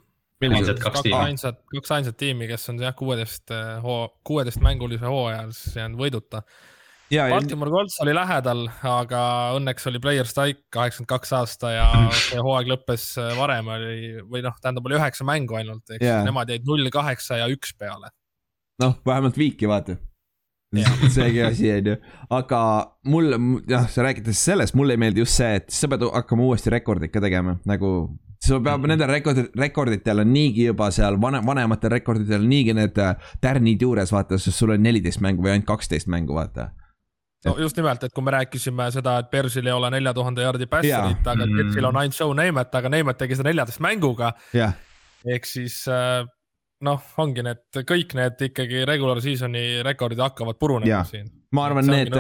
ainsad 0.51 0.83
kaks 0.83 1.03
tiimi. 1.05 1.18
ainsad, 1.18 1.59
kaks 1.71 1.95
ainsat 1.97 2.18
tiimi, 2.18 2.49
kes 2.51 2.68
on 2.73 2.83
jah, 2.83 2.95
kuueteist 2.99 3.53
äh, 3.55 3.79
hoo-, 3.85 4.11
kuueteist 4.27 4.62
mängulise 4.64 5.09
hooajal 5.09 5.53
siis 5.57 5.77
jäänud 5.81 6.01
võiduta. 6.01 6.42
Baltimore 7.12 7.68
Colts 7.68 7.99
oli 8.01 8.14
lähedal, 8.16 8.62
aga 8.88 9.23
õnneks 9.59 9.85
oli 9.90 10.01
player 10.01 10.29
strike 10.29 10.62
kaheksakümmend 10.73 11.11
kaks 11.11 11.35
aasta 11.37 11.75
ja 11.75 11.87
see 12.31 12.40
hooaeg 12.40 12.71
lõppes 12.73 13.11
äh, 13.21 13.35
varem 13.37 13.68
oli 13.75 14.25
või 14.25 14.45
noh, 14.47 14.57
tähendab 14.62 14.88
oli 14.88 14.97
üheksa 14.97 15.27
mängu 15.29 15.61
ainult, 15.61 15.85
eks 15.92 16.07
yeah. 16.07 16.25
nemad 16.27 16.51
jäid 16.51 16.66
null, 16.68 16.88
kaheksa 16.95 17.42
ja 17.42 17.51
üks 17.53 17.77
peale 17.79 18.11
noh, 18.83 18.97
vähemalt 19.07 19.38
viiki 19.38 19.71
vaata 19.71 19.99
seegi 21.14 21.42
asi 21.45 21.71
on 21.73 21.87
ju, 21.87 21.97
aga 22.33 22.61
mulle, 23.05 23.38
jah, 23.68 23.87
sa 23.92 24.05
rääkides 24.07 24.45
sellest, 24.45 24.77
mulle 24.79 24.97
ei 24.97 25.01
meeldi 25.03 25.21
just 25.21 25.37
see, 25.37 25.61
et 25.61 25.73
sa 25.73 25.88
pead 25.92 26.05
hakkama 26.07 26.47
uuesti 26.49 26.73
rekordit 26.73 27.12
ka 27.12 27.21
tegema, 27.21 27.59
nagu. 27.68 27.92
sul 28.42 28.59
peab 28.59 28.79
mm 28.79 28.85
-hmm. 28.85 28.88
nendel 28.88 29.09
rekordid, 29.09 29.51
rekorditel 29.59 30.18
on 30.18 30.33
niigi 30.33 30.64
juba 30.64 30.90
seal 30.90 31.21
vanem, 31.21 31.47
vanematel 31.47 31.90
rekorditel 31.90 32.40
on 32.40 32.49
niigi 32.49 32.75
need 32.75 32.99
äh, 32.99 33.16
tärnid 33.40 33.83
juures, 33.83 34.12
vaata, 34.12 34.38
sest 34.38 34.59
sul 34.59 34.71
on 34.71 34.83
neliteist 34.83 35.21
mängu 35.21 35.42
või 35.42 35.51
ainult 35.51 35.66
kaksteist 35.66 36.09
mängu, 36.09 36.35
vaata 36.35 36.71
no 37.45 37.57
just 37.59 37.77
nimelt, 37.77 38.03
et 38.03 38.12
kui 38.12 38.25
me 38.25 38.31
rääkisime 38.31 38.90
seda, 38.90 39.18
et 39.18 39.31
Bersil 39.31 39.66
ei 39.66 39.73
ole 39.73 39.90
nelja 39.90 40.14
tuhande 40.14 40.42
jaardi 40.42 40.66
passerit, 40.66 41.27
aga 41.27 41.47
mm. 41.47 41.59
Jetsil 41.59 41.85
on 41.85 41.97
ainult 41.97 42.14
show 42.14 42.35
Neimet, 42.35 42.75
aga 42.75 42.88
Neimet 42.88 43.18
tegi 43.18 43.37
seda 43.37 43.51
neljateist 43.51 43.81
mänguga. 43.81 44.33
ehk 45.27 45.47
siis 45.47 45.85
äh, 45.88 46.27
noh, 46.87 47.01
ongi 47.23 47.45
need 47.47 47.81
kõik 47.88 48.14
need 48.18 48.45
ikkagi 48.49 48.85
regular 48.88 49.23
season'i 49.25 49.81
rekordid 49.87 50.21
hakkavad 50.23 50.59
purunema 50.61 51.03
siin. 51.09 51.31
ma 51.55 51.66
arvan, 51.68 51.88
need, 51.88 52.14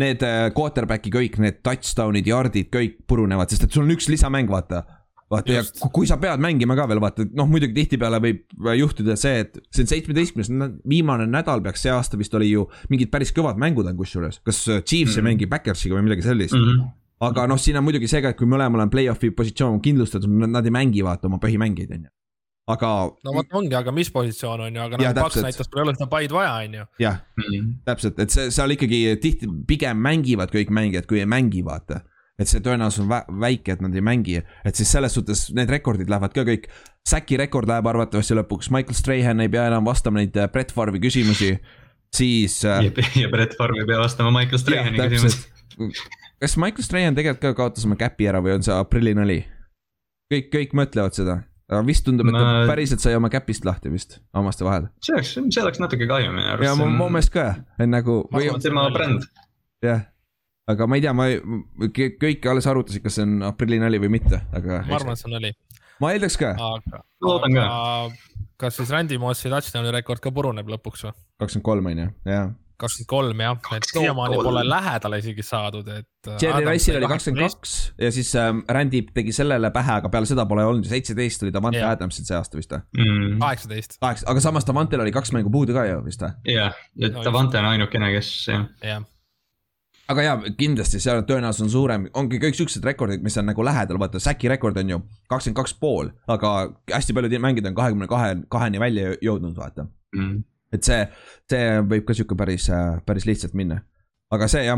need 0.00 0.22
äh, 0.26 0.50
quarterback'i 0.56 1.12
kõik 1.14 1.40
need 1.42 1.60
touchdown'id, 1.66 2.28
yard'id 2.28 2.70
kõik 2.74 3.02
purunevad, 3.10 3.50
sest 3.52 3.68
et 3.68 3.74
sul 3.74 3.86
on 3.86 3.94
üks 3.94 4.08
lisamäng, 4.10 4.50
vaata. 4.50 4.84
vaata 5.30 5.58
Just. 5.58 5.82
ja 5.82 5.90
kui 5.94 6.08
sa 6.10 6.18
pead 6.20 6.42
mängima 6.42 6.76
ka 6.78 6.88
veel 6.90 7.02
vaata, 7.04 7.26
noh 7.38 7.50
muidugi 7.50 7.76
tihtipeale 7.76 8.20
võib 8.24 8.44
juhtuda 8.80 9.16
see, 9.20 9.44
et 9.46 9.58
see 9.70 9.84
on 9.84 9.92
seitsmeteistkümnes, 9.94 10.52
viimane 10.88 11.28
nädal 11.30 11.62
peaks 11.64 11.84
see 11.86 11.94
aasta 11.94 12.20
vist 12.20 12.34
oli 12.38 12.52
ju 12.52 12.68
mingid 12.92 13.12
päris 13.14 13.34
kõvad 13.36 13.60
mängud 13.60 13.88
on 13.90 13.98
kusjuures, 13.98 14.42
kas 14.46 14.64
äh, 14.68 14.82
Chiefs 14.82 15.14
mm 15.14 15.20
-hmm. 15.20 15.26
ei 15.26 15.30
mängi 15.30 15.50
Backersiga 15.50 15.98
või 15.98 16.08
midagi 16.10 16.26
sellist 16.26 16.56
mm. 16.56 16.70
-hmm 16.70 16.94
aga 17.18 17.48
noh, 17.50 17.58
siin 17.58 17.74
on 17.74 17.82
muidugi 17.82 18.06
see 18.06 18.20
ka, 18.22 18.30
et 18.30 18.38
kui 18.38 18.46
mõlemal 18.46 18.84
on 18.84 18.90
play-off'i 18.90 19.32
positsioon 19.34 19.80
kindlustatud, 19.82 20.30
nad 20.30 20.64
ei 20.64 20.70
mängi 20.70 21.02
vaata 21.02 21.26
oma 21.26 21.40
põhimängijaid, 21.42 21.90
on 21.96 22.04
ju 22.06 22.10
aga. 22.72 22.90
no 23.24 23.34
vot 23.36 23.56
ongi, 23.60 23.74
aga 23.78 23.92
mis 23.94 24.10
positsioon 24.12 24.66
on 24.66 24.76
ju, 24.76 24.84
aga 24.84 25.00
nagu 25.00 25.24
Paks 25.24 25.40
näitas, 25.44 25.70
mul 25.72 25.80
ei 25.80 25.86
ole 25.86 25.96
seda 25.96 26.10
paid 26.12 26.34
vaja, 26.34 26.52
on 26.66 26.76
ju. 26.78 26.84
jah 27.02 27.18
mm 27.38 27.48
-hmm., 27.48 27.72
täpselt, 27.88 28.20
et 28.24 28.34
see 28.34 28.52
seal 28.54 28.76
ikkagi 28.76 29.00
tihti 29.22 29.48
pigem 29.66 29.98
mängivad 30.04 30.52
kõik 30.54 30.72
mängijad, 30.74 31.08
kui 31.08 31.22
ei 31.22 31.26
mängi, 31.26 31.64
vaata. 31.64 32.02
et 32.38 32.46
see 32.48 32.62
tõenäosus 32.62 33.02
on 33.02 33.08
vä 33.10 33.22
väike, 33.40 33.72
et 33.72 33.80
nad 33.82 33.94
ei 33.94 34.04
mängi, 34.04 34.38
et 34.64 34.74
siis 34.74 34.92
selles 34.92 35.14
suhtes 35.14 35.48
need 35.54 35.70
rekordid 35.70 36.08
lähevad 36.10 36.32
ka 36.34 36.44
kõik. 36.46 36.68
Säki 37.08 37.36
rekord 37.40 37.68
läheb 37.68 37.86
arvatavasti 37.86 38.36
lõpuks, 38.36 38.70
Michael 38.70 38.94
Strahan 38.94 39.40
ei 39.40 39.48
pea 39.48 39.66
enam 39.66 39.84
vastama 39.84 40.20
neid 40.20 40.36
äh, 40.36 40.46
Brett 40.52 40.72
Farvi 40.72 41.00
küsimusi, 41.00 41.58
siis. 42.14 42.64
Äh, 42.64 42.84
ja, 42.84 42.90
ja 43.22 43.28
Brett 43.32 43.56
Farv 43.56 43.80
ei 43.80 43.86
pea 43.86 43.98
vastama 43.98 44.30
Michael 44.30 44.58
Strahani 44.58 44.98
küsimusi. 44.98 45.48
kas 46.40 46.56
Michael 46.56 46.84
Strahan 46.84 47.14
tegelikult 47.14 47.42
ka 47.42 47.54
kaotas 47.54 47.88
oma 47.88 47.96
käpi 47.96 48.28
ära 48.28 48.42
või 48.44 48.54
on 48.54 48.62
see 48.62 48.74
aprillinali? 48.76 49.44
kõik, 50.28 50.50
kõik 50.52 50.74
mõtlevad 50.76 51.16
seda 51.16 51.40
aga 51.68 51.80
vist 51.86 52.06
tundub, 52.06 52.28
et 52.30 52.34
ma... 52.34 52.44
ta 52.44 52.68
päriselt 52.70 53.02
sai 53.04 53.16
oma 53.18 53.30
käpist 53.32 53.66
lahti 53.68 53.92
vist 53.92 54.18
hammaste 54.36 54.66
vahel. 54.66 54.88
see 55.04 55.16
oleks, 55.16 55.34
see 55.36 55.64
oleks 55.64 55.82
natuke 55.82 56.08
kahju 56.08 56.30
minu 56.32 56.46
arust. 56.54 56.66
ja 56.68 56.76
mu, 56.78 56.88
mu 56.92 57.08
meelest 57.12 57.34
ka 57.34 57.48
nagu. 57.84 58.20
tema 58.64 58.86
bränd. 58.94 59.26
jah, 59.84 60.06
aga 60.70 60.88
ma 60.88 60.98
ei 60.98 61.04
tea, 61.04 61.16
ma 61.16 61.28
kõik 62.00 62.48
alles 62.52 62.68
arutasid, 62.70 63.04
kas 63.04 63.18
see 63.20 63.26
on 63.28 63.50
aprilli 63.50 63.80
nali 63.82 64.00
või 64.00 64.14
mitte, 64.16 64.40
aga. 64.52 64.82
ma 64.88 65.00
arvan, 65.00 65.16
et 65.16 65.22
see 65.22 65.28
on 65.28 65.36
nali. 65.36 65.52
ma 66.00 66.14
eeldaks 66.16 66.40
ka. 66.40 66.54
aga, 66.56 67.02
aga 67.36 67.66
kas 68.58 68.80
siis 68.80 68.94
Randy 68.94 69.20
Mossi 69.20 69.52
touchdown'i 69.52 69.92
rekord 69.94 70.24
ka 70.24 70.32
puruneb 70.34 70.72
lõpuks 70.76 71.04
või? 71.08 71.14
kakskümmend 71.44 71.68
kolm 71.68 71.92
on 71.92 72.02
ju, 72.04 72.08
jah 72.32 72.48
kakskümmend 72.78 73.10
kolm 73.10 73.42
jah, 73.42 73.58
et 73.76 73.88
siiamaani 73.90 74.38
pole 74.46 74.62
lähedale 74.68 75.18
isegi 75.22 75.44
saadud, 75.46 75.88
et. 75.90 76.08
Äh, 76.28 76.38
Jerry 76.42 76.64
Rice'il 76.66 76.98
oli 77.00 77.10
kakskümmend 77.10 77.44
kaks 77.44 77.74
ja 77.98 78.10
siis 78.14 78.30
ähm, 78.38 78.62
Randy 78.68 79.02
tegi 79.14 79.34
sellele 79.34 79.70
pähe, 79.74 79.98
aga 79.98 80.10
peale 80.12 80.30
seda 80.30 80.46
pole 80.50 80.64
olnud 80.68 80.86
ju, 80.86 80.92
seitseteist 80.92 81.44
oli 81.46 81.54
Davante 81.54 81.82
yeah. 81.82 81.92
Adamsil 81.96 82.26
see 82.28 82.38
aasta 82.38 82.58
vist 82.58 82.74
või 82.74 83.04
mm.? 83.04 83.36
kaheksateist. 83.42 83.98
kaheksa, 84.02 84.26
aga 84.30 84.42
samas 84.44 84.66
Davantel 84.68 85.02
oli 85.04 85.14
kaks 85.14 85.34
mängu 85.36 85.52
puudu 85.52 85.76
ka 85.76 85.86
ju 85.88 86.00
vist 86.06 86.22
või? 86.24 86.34
jah, 86.54 86.82
et 87.00 87.22
Davante 87.26 87.60
on 87.60 87.70
ainukene, 87.74 88.12
kes 88.16 88.34
jah 88.48 88.66
yeah 88.84 89.06
aga 90.08 90.22
jaa, 90.24 90.36
kindlasti 90.56 91.00
seal 91.04 91.18
tõenäosus 91.28 91.66
on 91.66 91.72
suurem, 91.72 92.06
ongi 92.16 92.38
kõik 92.40 92.56
siuksed 92.56 92.84
rekordid, 92.86 93.20
mis 93.20 93.36
on 93.36 93.44
nagu 93.50 93.64
lähedal, 93.66 93.98
vaata 94.00 94.20
Säki 94.22 94.48
rekord 94.48 94.78
on 94.80 94.94
ju 94.94 95.00
kakskümmend 95.28 95.58
kaks 95.58 95.74
pool, 95.82 96.08
aga 96.32 96.52
hästi 96.94 97.16
paljud 97.16 97.36
mängijad 97.44 97.68
on 97.68 97.76
kahekümne 97.76 98.08
kahe, 98.08 98.30
kaheni 98.48 98.80
välja 98.80 99.18
jõudnud, 99.20 99.58
vaata 99.58 99.84
mm 100.16 100.38
et 100.72 100.84
see, 100.84 101.04
see 101.50 101.80
võib 101.88 102.06
ka 102.08 102.16
sihuke 102.16 102.36
päris, 102.38 102.68
äh, 102.74 102.98
päris 103.06 103.26
lihtsalt 103.28 103.56
minna. 103.58 103.82
aga 104.30 104.48
see 104.48 104.66
ja 104.66 104.76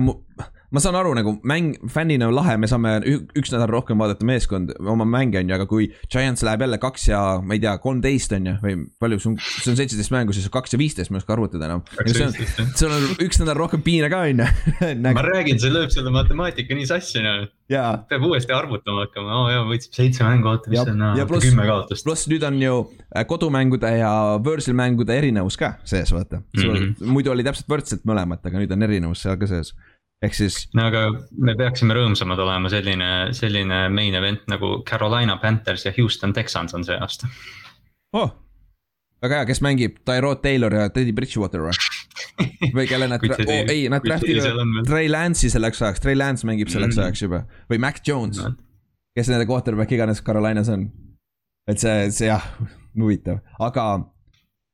ma 0.70 0.82
saan 0.82 0.98
aru 0.98 1.12
nagu 1.18 1.34
mäng, 1.46 1.74
fännina 1.90 2.28
on 2.30 2.36
lahe, 2.36 2.56
me 2.60 2.68
saame 2.70 2.96
üks 3.08 3.52
nädal 3.54 3.70
rohkem 3.72 4.00
vaadata 4.00 4.26
meeskond, 4.26 4.72
oma 4.80 5.06
mänge 5.08 5.40
on 5.40 5.50
ju, 5.50 5.56
aga 5.56 5.66
kui 5.70 5.90
Giants 6.10 6.44
läheb 6.46 6.64
jälle 6.66 6.80
kaks 6.82 7.08
ja 7.10 7.22
ma 7.42 7.56
ei 7.56 7.62
tea, 7.62 7.76
kolmteist 7.82 8.34
on 8.38 8.50
ju, 8.50 8.56
või 8.62 8.76
palju 9.02 9.20
see 9.20 9.32
on, 9.32 9.38
see 9.40 9.72
on 9.72 9.80
seitseteist 9.80 10.14
mängu, 10.14 10.36
siis 10.36 10.50
kaks 10.52 10.76
ja 10.76 10.80
viisteist, 10.80 11.12
ma 11.12 11.18
ei 11.18 11.24
oska 11.24 11.34
arvutada 11.36 11.70
enam. 11.70 11.84
No.. 11.84 12.30
sul 12.78 12.92
on 12.94 13.08
üks 13.26 13.42
nädal 13.42 13.58
rohkem 13.58 13.82
piine 13.86 14.10
ka 14.12 14.24
on 14.28 14.44
ju. 14.44 14.50
Nagu.... 15.04 15.16
ma 15.16 15.26
räägin, 15.26 15.62
see 15.62 15.72
lööb 15.74 15.94
selle 15.94 16.14
matemaatika 16.14 16.76
nii 16.76 16.90
sassi 16.90 17.24
noh 17.24 17.48
peab 17.70 18.24
uuesti 18.26 18.52
arvutama 18.52 19.04
hakkama, 19.04 19.30
oo 19.30 19.44
oh, 19.44 19.50
jaa, 19.52 19.62
võitsime 19.68 19.94
seitse 19.94 20.24
mängu, 20.26 20.48
oota, 20.50 20.70
mis 20.72 20.80
see 20.82 20.94
on, 20.94 21.42
kümme 21.44 21.66
kaotust. 21.68 22.06
pluss 22.06 22.26
nüüd 22.30 22.44
on 22.46 22.58
ju 22.58 22.78
äh, 23.06 23.22
kodumängude 23.30 23.92
ja 24.00 24.10
võõrsil 24.42 24.74
mängude 24.78 25.14
erinevus 25.14 25.58
ka 25.60 25.76
sees, 25.86 26.10
vaata. 26.14 26.42
Mm. 26.56 26.64
-hmm. 26.64 27.12
muidu 27.14 27.30
oli 27.30 27.46
täpselt 27.46 27.70
võrdselt 27.70 28.06
mõlemat, 28.10 28.42
aga 28.42 28.62
nüüd 28.62 28.74
on 28.74 28.88
erinevus 28.88 29.22
seal 29.22 29.38
ka 29.38 29.46
sees 29.50 29.74
ehk 30.24 30.36
siis. 30.36 30.60
no 30.76 30.86
aga 30.90 31.06
me 31.40 31.54
peaksime 31.58 31.96
rõõmsamad 31.96 32.40
olema, 32.44 32.70
selline, 32.72 33.10
selline 33.36 33.82
main 33.92 34.16
event 34.16 34.46
nagu 34.52 34.78
Carolina 34.88 35.38
Panthers 35.42 35.86
ja 35.86 35.94
Houston 35.96 36.34
Texans 36.36 36.76
on 36.76 36.84
see 36.86 36.96
aasta 36.96 37.30
oh,. 38.16 38.32
väga 39.24 39.40
hea, 39.40 39.48
kes 39.50 39.62
mängib, 39.64 40.00
Tyrod 40.08 40.42
Taylor 40.44 40.76
ja 40.76 40.88
Teddy 40.92 41.14
Bridgewater 41.16 41.64
või? 41.64 41.76
või 42.76 42.86
kelle 42.90 43.08
nad, 43.10 43.24
oh, 43.24 43.54
ei, 43.62 43.86
nad 43.92 44.04
draft'ivad 44.04 44.82
Trey 44.88 45.08
Lance'i 45.12 45.52
selleks 45.52 45.80
ajaks, 45.82 46.04
Trey 46.04 46.18
Lance 46.18 46.48
mängib 46.48 46.72
selleks 46.72 46.96
mm 46.96 47.06
ajaks 47.06 47.24
juba 47.24 47.44
või 47.70 47.80
Mac 47.82 48.02
Jones 48.06 48.42
no., 48.42 48.52
kes 49.16 49.32
nende 49.32 49.48
quarterback 49.48 49.90
iganes 49.92 50.20
Carolinas 50.24 50.68
on. 50.72 50.90
et 51.70 51.80
see, 51.80 52.10
see 52.12 52.28
jah, 52.28 52.44
huvitav, 52.98 53.40
aga 53.62 53.86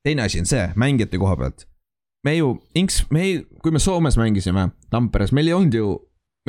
teine 0.06 0.26
asi 0.26 0.42
on 0.42 0.50
see, 0.50 0.66
mängijate 0.78 1.20
koha 1.22 1.38
pealt 1.38 1.68
me 2.27 2.35
ju, 2.37 2.53
Inks, 2.79 3.05
me 3.15 3.23
ei, 3.23 3.39
kui 3.62 3.75
me 3.75 3.83
Soomes 3.83 4.19
mängisime 4.19 4.71
Tamperes, 4.93 5.33
meil 5.37 5.51
ei 5.51 5.57
olnud 5.57 5.77
ju, 5.77 5.91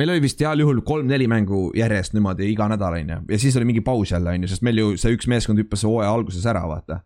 meil 0.00 0.14
oli 0.14 0.22
vist 0.24 0.40
heal 0.42 0.62
juhul 0.62 0.80
kolm-neli 0.86 1.28
mängu 1.30 1.68
järjest 1.76 2.16
niimoodi 2.16 2.50
iga 2.52 2.68
nädal, 2.70 2.98
on 2.98 3.14
ju, 3.14 3.20
ja 3.34 3.38
siis 3.42 3.56
oli 3.58 3.68
mingi 3.68 3.84
paus 3.86 4.12
jälle, 4.14 4.34
on 4.34 4.46
ju, 4.46 4.50
sest 4.50 4.64
meil 4.66 4.82
ju 4.82 4.90
see 5.00 5.14
üks 5.16 5.30
meeskond 5.30 5.60
hüppas 5.62 5.84
hooaja 5.86 6.10
alguses 6.14 6.46
ära, 6.50 6.64
vaata. 6.70 7.02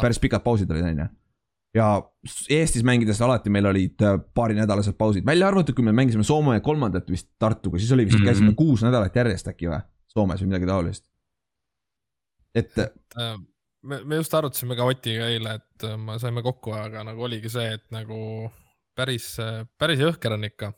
päris 0.00 0.20
pikad 0.22 0.44
pausid 0.44 0.70
olid, 0.72 0.86
on 0.92 1.02
ju. 1.04 1.08
ja 1.80 1.90
Eestis 2.50 2.84
mängides 2.84 3.20
alati 3.24 3.52
meil 3.52 3.68
olid 3.70 4.02
äh, 4.04 4.18
paarinädalased 4.34 4.96
pausid, 4.98 5.26
välja 5.26 5.48
arvatud, 5.48 5.76
kui 5.76 5.84
me 5.84 5.94
mängisime 5.96 6.24
Soome 6.26 6.58
kolmandat 6.64 7.08
vist 7.10 7.30
Tartuga, 7.38 7.78
siis 7.78 7.92
oli 7.92 8.04
vist 8.08 8.18
mm, 8.18 8.24
-hmm. 8.24 8.32
käisime 8.32 8.54
kuus 8.58 8.82
nädalat 8.82 9.16
järjest 9.16 9.48
äkki 9.48 9.70
või, 9.70 9.80
Soomes 10.10 10.42
või 10.42 10.52
midagi 10.52 10.66
taolist. 10.66 11.04
et 12.54 12.78
äh, 12.78 13.38
me, 13.82 14.00
me 14.04 14.18
just 14.20 14.34
arutasime 14.34 14.76
ka 14.78 14.88
Otiga 14.88 15.28
eile, 15.30 15.56
et 15.60 15.86
äh, 15.88 15.96
me 16.00 16.18
saime 16.22 16.42
kokku, 16.46 16.74
aga 16.76 17.04
nagu 17.06 17.24
oligi 17.26 17.52
see, 17.52 17.68
et 17.78 17.86
nagu 17.94 18.50
päris, 18.98 19.32
päris 19.80 20.02
jõhker 20.02 20.36
on 20.36 20.46
ikka. 20.48 20.72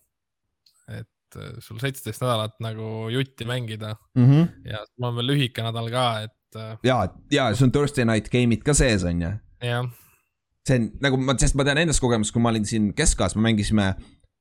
et 0.92 1.38
äh, 1.38 1.56
sul 1.64 1.80
seitseteist 1.80 2.22
nädalat 2.22 2.58
nagu 2.60 3.08
jutti 3.12 3.46
mängida 3.48 3.94
mm 4.14 4.26
-hmm. 4.28 4.48
ja 4.70 4.84
sul 4.86 5.08
on 5.08 5.16
veel 5.16 5.30
lühike 5.32 5.62
nädal 5.62 5.90
ka, 5.90 6.06
et. 6.28 6.56
Äh, 6.56 6.78
ja, 6.84 7.08
ja 7.30 7.54
see 7.54 7.64
on 7.64 7.72
Thursday 7.72 8.04
night 8.04 8.28
game'id 8.28 8.62
ka 8.62 8.74
sees, 8.74 9.04
on 9.04 9.22
ju. 9.22 9.32
jah. 9.62 9.86
see 10.68 10.78
on 10.78 10.90
nagu 11.00 11.16
ma, 11.16 11.34
sest 11.38 11.54
ma 11.54 11.64
tean 11.64 11.78
endast 11.78 12.00
kogemust, 12.00 12.32
kui 12.32 12.42
ma 12.42 12.50
olin 12.50 12.66
siin 12.66 12.92
keskajas, 12.94 13.36
me 13.36 13.42
mängisime 13.42 13.94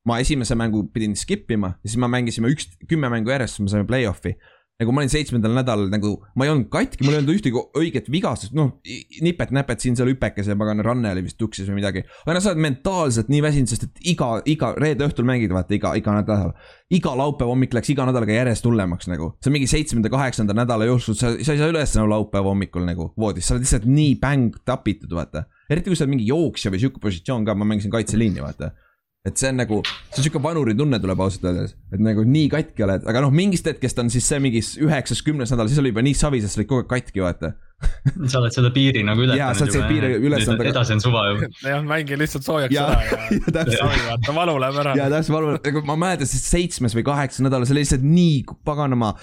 ma 0.06 0.18
esimese 0.20 0.56
mängu 0.56 0.84
pidin 0.94 1.16
skip 1.16 1.52
ima 1.52 1.78
ja 1.84 1.90
siis 1.90 1.98
me 1.98 2.08
mängisime 2.08 2.50
üks, 2.50 2.68
kümme 2.90 3.10
mängu 3.10 3.30
järjest, 3.30 3.56
siis 3.56 3.66
me 3.66 3.70
saime 3.70 3.88
play-off'i 3.88 4.36
nagu 4.82 4.94
ma 4.96 5.04
olin 5.04 5.12
seitsmendal 5.14 5.54
nädalal 5.54 5.92
nagu, 5.92 6.16
ma 6.36 6.48
ei 6.48 6.52
olnud 6.52 6.70
katki, 6.74 7.06
mul 7.06 7.14
ei 7.14 7.22
olnud 7.22 7.36
ühtegi 7.36 7.62
õiget 7.78 8.10
vigastust, 8.14 8.56
noh, 8.58 8.74
nipet-näpet 9.22 9.84
siin-seal 9.84 10.10
hüpekes 10.10 10.50
ja 10.50 10.58
pagan 10.58 10.82
ranne 10.86 11.12
oli 11.14 11.26
vist 11.28 11.38
tuksis 11.42 11.70
või 11.70 11.78
midagi. 11.78 12.04
aga 12.26 12.36
noh, 12.36 12.44
sa 12.44 12.52
oled 12.54 12.64
mentaalselt 12.66 13.32
nii 13.32 13.44
väsinud, 13.46 13.72
sest 13.72 13.88
et 13.88 14.04
iga, 14.14 14.32
iga 14.50 14.74
reede 14.82 15.06
õhtul 15.06 15.28
mängid, 15.30 15.54
vaata 15.54 15.78
iga, 15.78 15.94
iga 16.00 16.18
nädal. 16.18 16.54
iga 16.92 17.16
laupäeva 17.16 17.54
hommik 17.54 17.76
läks 17.78 17.94
iga 17.94 18.06
nädalaga 18.10 18.36
järjest 18.36 18.66
hullemaks 18.68 19.08
nagu, 19.12 19.32
see 19.40 19.52
on 19.52 19.58
mingi 19.60 19.70
seitsmenda, 19.72 20.12
kaheksanda 20.12 20.58
nädala 20.58 20.90
jooksul, 20.90 21.16
sa, 21.16 21.36
sa 21.38 21.56
ei 21.56 21.62
saa 21.62 21.72
üles 21.72 21.96
nagu 21.96 22.12
laupäeva 22.12 22.52
hommikul 22.52 22.88
nagu 22.88 23.12
voodis, 23.20 23.48
sa 23.48 23.56
oled 23.56 23.68
lihtsalt 23.68 23.88
nii 23.88 24.16
bäng 24.22 24.58
tapitud, 24.68 25.14
vaata. 25.16 25.46
eriti 25.72 25.92
kui 25.92 26.00
sa 26.00 26.08
oled 26.08 26.18
mingi 26.18 26.28
jooksja 26.32 26.74
või 26.74 26.82
sihuke 26.84 27.04
positsioon 27.04 27.46
ka, 27.48 27.56
ma 27.56 27.70
mängisin 27.70 27.94
kaitseliini, 27.94 28.44
vaata 28.44 28.74
et 29.22 29.38
see 29.38 29.52
on 29.52 29.60
nagu, 29.62 29.80
see 30.10 30.18
on 30.18 30.26
sihuke 30.26 30.40
vanuri 30.42 30.74
tunne 30.78 30.98
tuleb 31.02 31.20
ausalt 31.22 31.44
öeldes, 31.46 31.76
et 31.94 32.02
nagu 32.02 32.24
nii 32.26 32.48
katki 32.50 32.86
oled, 32.88 33.04
aga 33.10 33.22
noh, 33.22 33.34
mingist 33.34 33.68
hetkest 33.70 34.00
on 34.02 34.10
siis 34.10 34.26
see 34.26 34.40
mingi 34.42 34.64
üheksas, 34.82 35.22
kümnes 35.26 35.54
nädal, 35.54 35.70
siis 35.70 35.82
oli 35.82 35.92
juba 35.92 36.02
nii 36.06 36.16
savi, 36.18 36.40
sest 36.42 36.58
sa 36.58 36.62
olid 36.62 36.70
kogu 36.72 36.82
aeg 36.82 36.90
katki, 36.90 37.22
vaata 37.22 37.52
sa 38.32 38.42
oled 38.42 38.56
seda 38.56 38.72
piiri 38.74 39.04
nagu 39.06 39.22
ületanud. 39.22 39.38
jaa, 39.38 39.54
sa 39.58 39.66
oled 39.68 39.76
selle 39.78 39.90
piiri 39.92 40.18
ületanud. 40.18 40.66
edasi 40.72 40.98
on 40.98 41.06
suva 41.06 41.28
ju. 41.30 41.52
jah, 41.70 41.86
mängi 41.86 42.18
lihtsalt 42.18 42.48
soojaks 42.48 42.74
ja, 42.74 42.88
ära 42.90 43.06
ja, 43.06 43.30
ja, 43.62 43.78
savi, 43.78 44.02
vaata, 44.10 44.38
valu 44.42 44.58
läheb 44.66 44.82
ära. 44.86 44.98
jaa, 44.98 45.14
täpselt, 45.14 45.38
valu, 45.38 45.56
nagu 45.70 45.86
ma 45.92 46.02
mäletan, 46.08 46.30
siis 46.30 46.50
seitsmes 46.50 46.98
või 46.98 47.06
kaheksas 47.06 47.46
nädal, 47.46 47.66
see 47.68 47.78
oli 47.78 47.86
lihtsalt 47.86 48.06
nii 48.06 48.44
paganama 48.66 49.14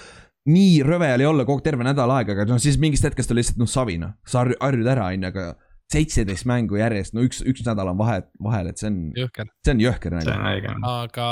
nii 0.49 0.79
rõve 0.87 1.11
oli 1.17 1.27
olla 1.27 1.43
kogu 1.47 1.59
terve 1.65 1.83
nädal 1.83 2.11
aega, 2.15 2.37
aga 2.37 2.47
noh, 2.47 2.59
siis 2.63 2.79
mingist 2.79 3.03
hetkest 3.03 3.35
oli 3.35 3.43
lihtsalt 3.43 3.59
noh, 3.59 3.67
savi 3.69 3.99
noh, 3.99 4.15
sa 4.27 4.47
harjud 4.47 4.87
ära, 4.87 5.11
on 5.11 5.27
ju, 5.27 5.33
aga 5.33 5.49
seitseteist 5.89 6.45
mängu 6.49 6.77
järjest, 6.77 7.15
no 7.17 7.23
üks, 7.25 7.41
üks 7.49 7.63
nädal 7.65 7.89
on 7.91 7.97
vahe, 7.99 8.19
vahel, 8.45 8.69
et 8.71 8.81
see 8.81 8.89
on. 8.91 8.99
see 9.65 9.73
on 9.73 9.81
jõhker. 9.81 10.17
õige. 10.19 10.73
aga 10.85 11.29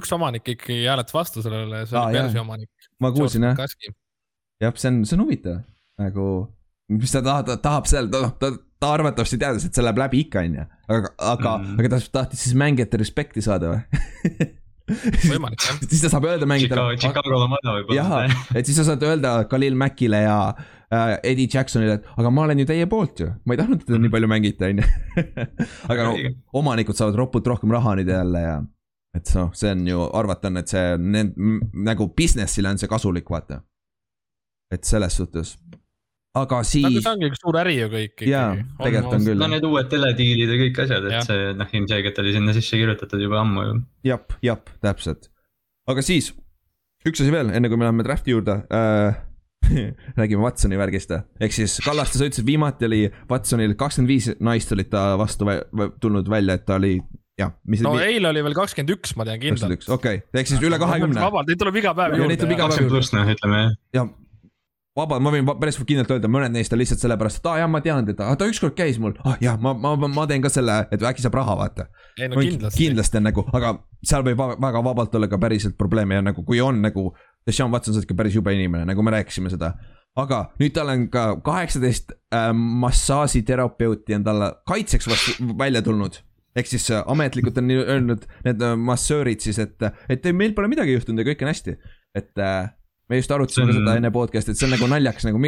üks 0.00 0.12
omanik 0.16 0.50
ikkagi 0.56 0.82
hääletas 0.84 1.16
vastu 1.16 1.44
sellele, 1.44 1.84
see 1.88 2.00
oli 2.00 2.18
Persi 2.18 2.42
omanik. 2.42 2.90
ma 3.00 3.12
kuulsin 3.14 3.48
jah. 3.48 3.62
jah, 4.60 4.74
see 4.76 4.90
on, 4.92 5.00
see 5.08 5.16
on 5.16 5.24
huvitav, 5.24 5.62
nagu, 6.02 6.26
mis 6.92 7.14
ta 7.16 7.24
tahab, 7.24 7.54
tahab 7.64 7.88
seal, 7.88 8.10
ta, 8.12 8.26
ta, 8.40 8.52
ta 8.80 8.92
arvatavasti 8.98 9.40
teadis, 9.40 9.68
et 9.68 9.78
see 9.78 9.86
läheb 9.86 10.02
läbi 10.04 10.26
ikka, 10.26 10.44
on 10.44 10.60
ju. 10.60 10.66
aga, 10.98 11.14
aga 11.32 11.54
mm., 11.62 11.80
aga 11.80 11.94
ta 11.94 12.02
tahtis 12.20 12.44
siis 12.44 12.58
mängijate 12.60 13.00
respekti 13.00 13.44
saada 13.44 13.72
või 13.72 14.52
võimalik 15.32 15.64
jah. 15.64 15.80
siis 15.88 16.04
ta 16.04 16.12
saab 16.12 16.28
öelda 16.28 16.48
mängijatele. 16.48 17.00
Chicago'l 17.00 17.46
on 17.46 17.56
vaja 17.56 17.76
võib-olla. 17.78 18.24
et 18.52 18.68
siis 18.68 18.76
sa 18.76 18.84
saad 18.90 19.04
öelda 19.08 19.38
Khalil 19.48 19.80
Mackile 19.80 20.26
ja 20.26 20.38
Eddie 21.22 21.48
Jacksonile, 21.50 21.98
et 21.98 22.08
aga 22.20 22.30
ma 22.34 22.46
olen 22.46 22.62
ju 22.62 22.68
teie 22.68 22.86
poolt 22.90 23.22
ju, 23.24 23.30
ma 23.44 23.56
ei 23.56 23.60
tahtnud 23.60 23.84
teda 23.86 24.00
nii 24.02 24.12
palju 24.12 24.30
mängida, 24.30 24.70
on 24.72 24.82
ju. 24.82 24.88
aga 25.92 26.08
no 26.08 26.32
omanikud 26.60 26.98
saavad 26.98 27.18
ropult 27.20 27.52
rohkem 27.52 27.72
raha 27.74 27.96
nüüd 28.00 28.12
jälle 28.12 28.42
ja 28.44 28.58
et 29.14 29.30
noh, 29.38 29.52
see 29.54 29.70
on 29.70 29.86
ju, 29.88 30.02
arvata 30.18 30.50
on, 30.50 30.58
et 30.60 30.74
see 30.74 30.98
nagu 31.86 32.10
business'ile 32.18 32.74
on 32.74 32.82
see 32.82 32.90
kasulik, 32.90 33.30
vaata. 33.30 33.62
et 34.74 34.84
selles 34.88 35.20
suhtes 35.20 35.54
aga 36.34 36.60
siis. 36.66 36.86
nagu 36.86 37.02
see 37.02 37.12
ongi 37.12 37.28
üks 37.30 37.42
suur 37.42 37.58
äri 37.60 37.76
ju 37.78 37.90
kõik. 37.92 38.24
jaa, 38.26 38.54
tegelikult 38.80 39.18
on 39.18 39.26
küll. 39.28 39.42
no 39.42 39.50
need 39.52 39.66
uued 39.68 39.90
telediilid 39.92 40.50
ja 40.50 40.56
kõik 40.64 40.80
asjad, 40.86 41.06
et 41.10 41.28
see 41.28 41.52
noh, 41.58 41.76
ilmselgelt 41.78 42.18
oli 42.24 42.34
sinna 42.34 42.56
sisse 42.56 42.80
kirjutatud 42.80 43.22
juba 43.22 43.40
ammu 43.44 43.66
ju. 43.68 43.76
jep, 44.10 44.34
jep, 44.44 44.72
täpselt. 44.84 45.30
aga 45.90 46.04
siis, 46.04 46.32
üks 47.06 47.22
asi 47.22 47.34
veel, 47.34 47.52
enne 47.54 47.70
kui 47.70 47.78
me 47.78 47.86
läheme 47.86 48.06
draft'i 48.06 48.34
juurde 48.34 48.58
äh, 48.66 49.22
räägime 50.20 50.44
Watsoni 50.44 50.78
värgist, 50.78 51.12
ehk 51.40 51.54
siis 51.56 51.76
Kallaste, 51.84 52.20
sa 52.20 52.28
ütlesid, 52.28 52.46
viimati 52.46 52.88
oli 52.88 53.02
Watsonil 53.30 53.76
kakskümmend 53.80 54.12
viis 54.14 54.30
naist 54.40 54.72
olid 54.74 54.90
ta 54.92 55.12
vastu 55.20 55.48
tulnud 56.02 56.30
välja, 56.30 56.58
et 56.58 56.66
ta 56.68 56.78
oli 56.80 56.96
jah. 57.38 57.54
no 57.54 57.94
mis... 57.94 58.02
eile 58.08 58.30
oli 58.30 58.44
veel 58.46 58.58
kakskümmend 58.58 58.96
üks, 58.96 59.14
ma 59.18 59.28
tean 59.28 59.40
kindlalt. 59.42 59.88
okei 59.88 60.20
okay., 60.20 60.26
ehk 60.40 60.52
siis 60.52 60.62
üle 60.64 60.80
kahekümne. 60.82 61.22
vabalt, 61.28 61.50
neid 61.50 61.62
tuleb 61.62 61.80
iga 61.82 61.94
päev 61.96 62.18
juurde. 62.20 62.60
kakskümmend 62.60 62.94
pluss 62.94 63.16
noh, 63.16 63.32
ütleme 63.36 63.64
jah. 63.64 63.74
ja 63.98 64.06
vaba, 64.98 65.18
ma 65.22 65.32
võin 65.34 65.48
päris 65.58 65.78
kindlalt 65.80 66.12
öelda, 66.14 66.30
mõned 66.30 66.54
neist 66.54 66.74
on 66.74 66.80
lihtsalt 66.80 67.02
sellepärast, 67.02 67.40
et 67.40 67.48
aa 67.48 67.56
ah, 67.56 67.60
jah, 67.64 67.70
ma 67.70 67.80
tean 67.84 68.06
teda, 68.06 68.30
ta 68.38 68.48
ükskord 68.50 68.76
käis 68.78 69.00
mul, 69.02 69.16
ah 69.26 69.38
jah, 69.42 69.58
ma, 69.60 69.74
ma, 69.74 69.94
ma 69.98 70.26
teen 70.30 70.44
ka 70.44 70.52
selle, 70.52 70.84
et 70.94 71.02
äkki 71.02 71.24
saab 71.24 71.38
raha, 71.40 71.56
vaata. 71.58 71.88
ei 72.18 72.30
no 72.30 72.38
kindlasti. 72.38 72.78
kindlasti 72.78 73.20
on 73.20 73.28
nagu, 73.30 73.46
aga 73.58 73.74
seal 74.06 74.26
võib 74.26 74.42
väga 74.62 74.84
vabalt 74.86 75.18
olla 75.18 75.30
ka 75.30 75.40
päriselt 75.42 75.78
probleeme 75.80 76.20
ja 76.20 76.26
nagu 76.30 76.46
kui 76.46 76.62
on 76.62 76.82
nagu. 76.84 77.12
Deshaun 77.46 77.72
Watson, 77.72 77.94
oled 77.94 78.06
ikka 78.06 78.16
päris 78.16 78.36
jube 78.38 78.54
inimene, 78.54 78.86
nagu 78.88 79.02
me 79.04 79.12
rääkisime 79.16 79.52
seda. 79.52 79.74
aga 80.16 80.44
nüüd 80.60 80.70
tal 80.76 80.92
on 80.92 81.08
ka 81.10 81.24
kaheksateist 81.42 82.12
äh, 82.34 82.52
massaažiterapeuti 82.54 84.14
on 84.14 84.24
talle 84.24 84.52
kaitseks 84.70 85.08
välja 85.58 85.82
tulnud 85.82 86.20
ehk 86.54 86.70
siis 86.70 86.86
äh, 86.94 87.02
ametlikult 87.10 87.58
on 87.58 87.70
öelnud 87.74 88.26
need 88.46 88.62
äh, 88.62 88.76
massöörid 88.78 89.42
siis, 89.42 89.58
et, 89.58 89.74
et 90.08 90.30
meil 90.32 90.54
pole 90.54 90.70
midagi 90.70 90.94
juhtunud 90.94 91.22
ja 91.22 91.32
kõik 91.32 91.42
on 91.42 91.50
hästi. 91.50 91.76
et 92.14 92.38
äh, 92.38 92.70
me 93.10 93.18
just 93.18 93.32
arutasime 93.34 93.72
on... 93.72 93.78
seda 93.80 93.96
enne 93.98 94.12
podcast'i, 94.14 94.54
et 94.54 94.60
see 94.60 94.68
on 94.68 94.76
nagu 94.76 94.90
naljakas 94.90 95.26
nagu 95.28 95.42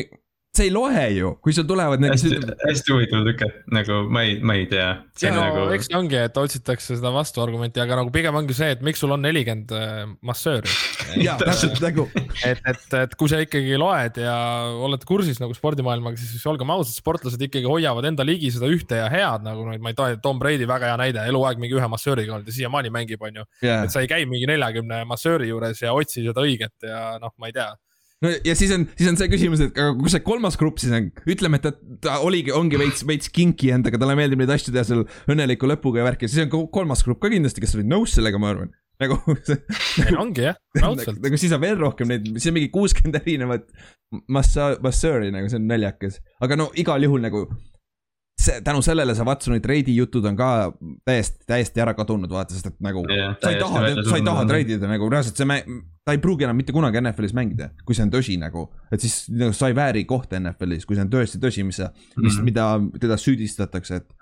see 0.57 0.69
ei 0.69 0.73
loe 0.73 1.05
ju, 1.15 1.33
kui 1.45 1.55
sul 1.55 1.67
tulevad 1.69 2.03
need. 2.03 2.15
hästi, 2.15 2.55
hästi 2.63 2.93
huvitav 2.95 3.25
tüke, 3.27 3.49
nagu 3.75 3.99
ma 4.13 4.23
ei, 4.27 4.37
ma 4.41 4.57
ei 4.59 4.67
tea. 4.71 4.89
ja 5.23 5.33
no 5.35 5.43
nagu... 5.45 5.65
eks 5.77 5.91
ongi, 5.97 6.19
et 6.21 6.41
otsitakse 6.41 6.97
seda 6.97 7.13
vastuargumenti, 7.15 7.81
aga 7.83 8.01
nagu 8.01 8.13
pigem 8.15 8.37
ongi 8.39 8.57
see, 8.57 8.73
et 8.77 8.85
miks 8.87 9.03
sul 9.03 9.15
on 9.15 9.23
nelikümmend 9.25 9.75
äh, 9.77 10.03
massööri 10.27 10.73
jaa, 11.27 11.37
täpselt 11.41 11.81
nagu. 11.85 12.07
et, 12.17 12.61
et, 12.63 12.99
et 13.03 13.17
kui 13.19 13.33
sa 13.33 13.41
ikkagi 13.45 13.79
loed 13.81 14.21
ja 14.23 14.37
oled 14.87 15.07
kursis 15.09 15.41
nagu 15.43 15.57
spordimaailmaga, 15.57 16.21
siis 16.21 16.45
olgem 16.51 16.73
ausad, 16.75 16.97
sportlased 16.97 17.47
ikkagi 17.49 17.69
hoiavad 17.69 18.09
enda 18.11 18.27
ligi 18.27 18.53
seda 18.55 18.71
ühte 18.73 19.01
ja 19.03 19.09
head 19.13 19.47
nagu, 19.47 19.67
ma 19.77 19.93
ei 19.93 19.99
tea, 19.99 20.21
Tom 20.25 20.41
Brady 20.43 20.69
väga 20.69 20.93
hea 20.93 21.01
näide, 21.01 21.27
eluaeg 21.31 21.61
mingi 21.63 21.77
ühe 21.79 21.91
massööriga 21.93 22.37
olnud 22.37 22.51
ja 22.51 22.59
siiamaani 22.61 22.93
mängib, 22.95 23.23
on 23.23 23.43
ju 23.43 23.49
yeah.. 23.65 23.85
et 23.85 23.95
sa 23.95 24.05
ei 24.05 24.11
käi 24.11 24.25
mingi 24.29 24.49
neljakümne 24.51 25.05
massööri 25.09 25.51
juures 25.53 25.83
ja 25.83 25.95
otsi 25.97 26.25
seda 26.25 26.45
õiget 26.45 26.89
ja 26.89 27.03
noh, 27.23 27.35
ma 27.41 27.51
ei 27.51 27.57
tea 27.57 27.73
no 28.25 28.33
ja 28.47 28.55
siis 28.59 28.73
on, 28.77 28.87
siis 28.97 29.11
on 29.11 29.19
see 29.21 29.29
küsimus, 29.33 29.63
et 29.65 29.77
aga 29.77 29.93
kus 29.99 30.17
see 30.17 30.25
kolmas 30.27 30.57
grupp 30.61 30.81
siis 30.83 30.95
on, 30.97 31.11
ütleme, 31.29 31.61
et 31.61 31.67
ta, 31.67 31.75
ta 32.07 32.17
oligi, 32.25 32.55
ongi 32.57 32.81
veits, 32.81 33.05
veits 33.09 33.31
kinki 33.33 33.73
endaga, 33.77 34.01
talle 34.01 34.17
meeldib 34.19 34.41
neid 34.43 34.55
asju 34.57 34.75
teha 34.75 34.87
seal 34.89 35.05
õnneliku 35.33 35.69
lõpuga 35.71 36.03
ja 36.03 36.09
värki, 36.09 36.31
siis 36.31 36.47
on 36.47 36.67
kolmas 36.73 37.05
grupp 37.07 37.23
ka 37.25 37.33
kindlasti, 37.33 37.63
kes 37.65 37.77
olid 37.79 37.93
nõus 37.93 38.17
sellega, 38.17 38.41
ma 38.41 38.53
arvan. 38.55 38.75
Nagu 38.97 39.19
see 39.47 40.17
ongi 40.17 40.47
jah, 40.47 40.57
raudselt. 40.83 41.21
nagu 41.21 41.41
siis 41.41 41.53
on 41.53 41.61
veel 41.61 41.77
rohkem 41.81 42.09
neid, 42.09 42.29
siis 42.39 42.49
on 42.49 42.57
mingi 42.57 42.73
kuuskümmend 42.73 43.21
erinevat 43.21 43.69
massa-, 44.33 44.77
massööri 44.85 45.29
nagu 45.35 45.51
see 45.53 45.61
on 45.61 45.69
naljakas, 45.69 46.23
aga 46.41 46.57
no 46.57 46.71
igal 46.81 47.05
juhul 47.05 47.21
nagu 47.25 47.45
see, 48.41 48.61
tänu 48.65 48.83
sellele 48.85 49.15
see 49.17 49.25
Watsoni 49.27 49.61
treidi 49.65 49.95
jutud 49.97 50.25
on 50.29 50.37
ka 50.37 50.49
täiesti, 51.07 51.41
täiesti 51.49 51.83
ära 51.83 51.95
kadunud, 51.97 52.31
vaata, 52.31 52.55
sest 52.55 52.71
et 52.71 52.77
nagu 52.85 53.05
yeah, 53.09 53.35
sa 53.43 53.53
ei 53.53 53.61
taha, 53.61 53.83
sa 54.07 54.19
ei 54.19 54.27
taha 54.27 54.45
treidida 54.49 54.91
nagu 54.91 55.09
reaalselt 55.13 55.41
see, 55.41 55.59
ta 56.07 56.15
ei 56.15 56.23
pruugi 56.23 56.47
enam 56.47 56.59
mitte 56.61 56.75
kunagi 56.77 57.01
NFL-is 57.03 57.35
mängida, 57.37 57.71
kui 57.89 57.97
see 57.97 58.07
on 58.07 58.13
tõsi 58.13 58.37
nagu. 58.41 58.69
et 58.93 59.03
siis 59.03 59.27
nagu 59.33 59.57
sa 59.57 59.71
ei 59.73 59.79
vääri 59.79 60.05
kohta 60.09 60.41
NFL-is, 60.41 60.87
kui 60.87 60.99
see 60.99 61.07
on 61.07 61.13
tõesti 61.13 61.43
tõsi, 61.43 61.67
mis 61.67 61.81
sa, 61.81 61.91
mis 62.17 62.17
mm, 62.17 62.39
-hmm. 62.39 62.45
mida 62.45 63.01
teda 63.01 63.19
süüdistatakse, 63.21 64.03
et. 64.03 64.17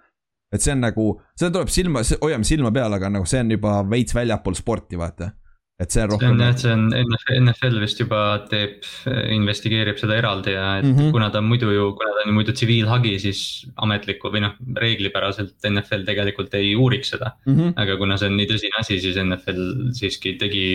et 0.54 0.62
see 0.62 0.72
on 0.72 0.84
nagu, 0.86 1.08
seda 1.34 1.50
tuleb 1.58 1.72
silma, 1.72 2.04
hoiame 2.22 2.46
silma 2.46 2.70
peal, 2.72 2.92
aga 2.92 3.10
nagu 3.10 3.26
see 3.26 3.42
on 3.42 3.50
juba 3.50 3.80
veits 3.90 4.14
väljapool 4.14 4.54
sporti, 4.54 4.98
vaata 4.98 5.32
et 5.82 5.90
see 5.90 6.02
on 6.04 6.10
rohkem. 6.12 6.36
see 6.56 6.70
on 6.70 6.84
jah, 6.94 7.18
see 7.24 7.38
on 7.38 7.48
NFL 7.48 7.80
vist 7.82 7.98
juba 7.98 8.20
teeb, 8.50 8.86
investigeerib 9.34 9.98
seda 9.98 10.18
eraldi 10.20 10.54
ja 10.54 10.66
et 10.78 10.86
mm 10.86 10.94
-hmm. 10.94 11.14
kuna 11.16 11.30
ta 11.30 11.40
on 11.42 11.48
muidu 11.50 11.72
ju, 11.74 11.88
kuna 11.98 12.12
ta 12.14 12.28
on 12.28 12.34
muidu 12.34 12.52
tsiviilhagi, 12.52 13.16
siis 13.18 13.40
ametlikku 13.76 14.30
või 14.30 14.44
noh, 14.46 14.54
reeglipäraselt 14.76 15.56
NFL 15.70 16.06
tegelikult 16.06 16.54
ei 16.54 16.74
uuriks 16.76 17.10
seda 17.16 17.32
mm. 17.46 17.56
-hmm. 17.56 17.72
aga 17.76 17.96
kuna 17.96 18.16
see 18.16 18.30
on 18.30 18.36
nii 18.36 18.50
tõsine 18.52 18.78
asi, 18.78 19.00
siis 19.00 19.18
NFL 19.18 19.90
siiski 19.98 20.36
tegi, 20.38 20.68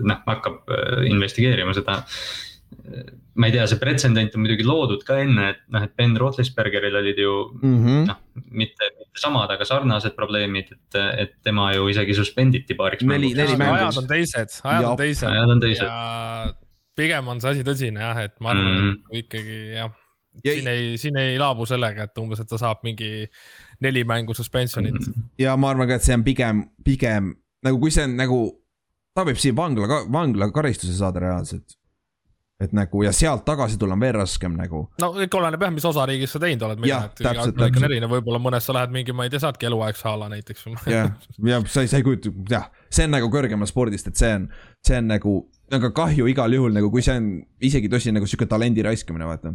noh 0.00 0.24
hakkab 0.26 0.64
investigeerima 1.10 1.76
seda 1.76 2.00
ma 3.34 3.48
ei 3.48 3.54
tea, 3.54 3.64
see 3.70 3.80
pretsedent 3.80 4.34
on 4.36 4.42
muidugi 4.44 4.64
loodud 4.66 5.04
ka 5.06 5.16
enne, 5.22 5.48
et 5.54 5.62
noh, 5.72 5.84
et 5.86 5.94
Ben 5.98 6.14
Roethlisbergeril 6.20 6.98
olid 7.00 7.20
ju 7.22 7.32
mm 7.60 7.78
-hmm. 7.84 8.02
noh, 8.10 8.18
mitte, 8.50 8.90
mitte 8.98 9.22
samad, 9.22 9.50
aga 9.54 9.64
sarnased 9.68 10.16
probleemid, 10.18 10.72
et, 10.72 11.00
et 11.24 11.34
tema 11.44 11.72
ju 11.74 11.88
isegi 11.88 12.14
suspenditi 12.14 12.74
paariks. 12.74 13.04
neli, 13.04 13.32
neli 13.34 13.56
mängu. 13.56 13.74
ajad 13.74 14.02
on 14.02 14.06
teised, 14.06 14.60
ajad 14.64 14.84
on 14.84 14.96
teised. 14.96 15.28
ajad 15.28 15.50
on 15.50 15.60
teised. 15.60 15.86
ja 15.86 16.54
pigem 16.96 17.28
on 17.28 17.40
see 17.40 17.50
asi 17.50 17.66
tõsine 17.66 18.00
jah, 18.00 18.22
et 18.24 18.40
ma 18.40 18.50
arvan 18.50 18.72
mm, 18.72 18.78
-hmm. 18.78 19.02
et 19.10 19.24
ikkagi 19.24 19.58
jah. 19.76 19.90
Ja, 20.44 20.52
siin 20.52 20.68
ei, 20.68 20.98
siin 20.98 21.16
ei 21.16 21.38
laabu 21.38 21.66
sellega, 21.68 22.06
et 22.08 22.18
umbes, 22.18 22.40
et 22.40 22.48
ta 22.48 22.56
saab 22.56 22.78
mingi 22.82 23.28
neli 23.80 24.04
mängu 24.04 24.34
suspensionit 24.34 24.94
mm. 24.94 25.12
-hmm. 25.12 25.28
ja 25.38 25.56
ma 25.56 25.70
arvan 25.70 25.88
ka, 25.88 25.94
et 25.94 26.02
see 26.02 26.14
on 26.14 26.24
pigem, 26.24 26.64
pigem 26.84 27.34
nagu 27.62 27.78
kui 27.78 27.90
see 27.90 28.04
on 28.04 28.16
nagu, 28.16 28.38
ta 29.14 29.24
võib 29.24 29.36
siin 29.36 29.56
vangla, 29.56 30.04
vanglakaristuse 30.12 30.96
saada 30.96 31.20
reaalselt 31.20 31.76
et 32.62 32.74
nagu 32.76 33.02
ja 33.04 33.12
sealt 33.16 33.44
tagasi 33.46 33.78
tulla 33.80 33.96
on 33.96 34.02
veel 34.02 34.14
raskem 34.16 34.54
nagu. 34.58 34.84
no 35.02 35.08
ikka 35.24 35.40
oleneb 35.40 35.64
jah, 35.66 35.72
mis 35.74 35.86
osariigis 35.88 36.34
sa 36.34 36.42
teinud 36.42 36.66
oled. 36.68 36.84
jah, 36.88 37.08
täpselt, 37.18 37.56
täpselt. 37.58 37.88
erinev, 37.88 38.12
võib-olla 38.16 38.40
mõnes 38.42 38.68
sa 38.68 38.76
lähed 38.76 38.94
mingi, 38.94 39.14
ma 39.16 39.26
ei 39.26 39.32
tea, 39.32 39.42
saadki 39.42 39.68
eluaegse 39.70 40.08
ala 40.10 40.28
näiteks. 40.32 40.68
jah, 40.90 41.10
ja 41.48 41.62
sa 41.66 41.84
ei, 41.84 41.90
sa 41.90 42.00
ei 42.00 42.06
kujuta, 42.06 42.32
jah, 42.50 42.68
see 42.92 43.08
on 43.08 43.16
nagu 43.16 43.30
kõrgemal 43.32 43.70
spordist, 43.70 44.10
et 44.10 44.20
see 44.20 44.32
on, 44.38 44.46
see 44.84 45.00
on 45.00 45.10
nagu, 45.12 45.36
aga 45.72 45.92
kahju 45.96 46.28
igal 46.32 46.58
juhul 46.58 46.76
nagu, 46.76 46.92
kui 46.92 47.04
see 47.04 47.18
on 47.18 47.32
isegi 47.64 47.90
tõsi 47.92 48.14
nagu 48.14 48.28
sihuke 48.28 48.48
talendi 48.50 48.84
raiskamine, 48.86 49.28
vaata. 49.28 49.54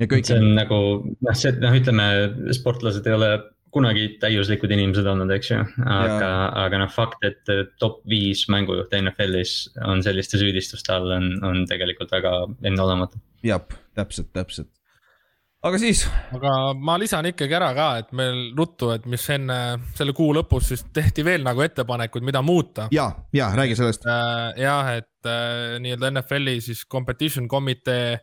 see 0.00 0.38
on 0.38 0.50
nagu, 0.58 0.82
noh, 1.06 1.38
see, 1.38 1.54
noh, 1.62 1.78
ütleme, 1.78 2.10
sportlased 2.56 3.06
ei 3.06 3.18
ole 3.18 3.32
kunagi 3.74 4.06
täiuslikud 4.22 4.72
inimesed 4.72 5.06
olnud, 5.08 5.30
eks 5.34 5.52
ju, 5.52 5.60
aga, 5.84 6.30
aga 6.64 6.80
noh, 6.82 6.90
fakt, 6.92 7.22
et 7.26 7.52
top 7.80 8.00
viis 8.08 8.46
mängujuht 8.52 8.94
NFL-is 9.00 9.54
on 9.86 10.02
selliste 10.04 10.40
süüdistuste 10.40 10.94
all, 10.94 11.12
on, 11.18 11.30
on 11.44 11.62
tegelikult 11.68 12.12
väga 12.14 12.34
enneolematu. 12.68 13.20
jah, 13.44 13.62
täpselt, 13.98 14.30
täpselt. 14.36 14.70
aga 15.64 15.80
siis. 15.82 16.06
aga 16.36 16.54
ma 16.74 16.96
lisan 17.00 17.28
ikkagi 17.30 17.58
ära 17.58 17.70
ka, 17.76 17.90
et 18.02 18.16
meil 18.16 18.40
ruttu, 18.58 18.90
et 18.94 19.06
mis 19.10 19.28
enne 19.34 19.60
selle 19.98 20.16
kuu 20.16 20.32
lõpus 20.38 20.72
siis 20.72 20.86
tehti 20.94 21.26
veel 21.26 21.44
nagu 21.46 21.64
ettepanekuid, 21.64 22.26
mida 22.26 22.42
muuta. 22.42 22.88
ja, 22.94 23.10
ja 23.36 23.52
räägi 23.58 23.78
sellest 23.78 24.08
äh,. 24.08 24.64
jah, 24.64 24.94
et 24.96 25.28
äh, 25.28 25.76
nii-öelda 25.84 26.14
NFL-i 26.16 26.60
siis 26.64 26.86
competition 26.88 27.48
komitee 27.48 28.18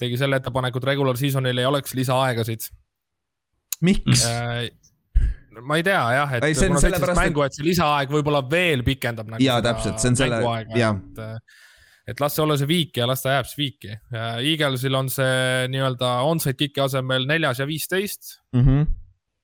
tegi 0.00 0.16
selle 0.16 0.40
ettepaneku, 0.40 0.80
et 0.80 0.92
regular 0.94 1.18
season'il 1.20 1.60
ei 1.60 1.68
oleks 1.68 1.94
lisaaegasid 1.94 2.70
miks 3.80 4.26
äh,? 4.26 4.68
Ma 5.66 5.80
ei 5.80 5.86
tea 5.86 6.02
jah, 6.16 6.36
et 6.38 6.46
ei, 6.48 6.56
see 6.58 6.70
on 6.70 6.80
sellepärast, 6.82 7.20
mängu, 7.20 7.44
et 7.46 7.56
see 7.56 7.66
lisaaeg 7.66 8.12
võib-olla 8.12 8.44
veel 8.50 8.84
pikendab 8.86 9.32
nagu. 9.32 9.42
jaa, 9.44 9.58
täpselt, 9.64 10.00
see 10.02 10.12
on 10.12 10.20
selle, 10.20 10.40
jah. 10.78 11.02
et 12.10 12.22
las 12.22 12.36
see 12.36 12.44
olla 12.44 12.56
see 12.60 12.70
viik 12.70 13.02
ja 13.02 13.08
las 13.10 13.22
ta 13.24 13.36
jääb 13.36 13.50
siis 13.50 13.60
viiki. 13.60 13.98
Eaglesil 14.12 14.96
on 14.98 15.10
see 15.12 15.68
nii-öelda 15.72 16.16
onside 16.26 16.58
kick'i 16.58 16.82
asemel 16.84 17.28
neljas 17.30 17.62
ja 17.62 17.68
viisteist 17.70 18.40
mm. 18.56 18.66
-hmm 18.66 18.90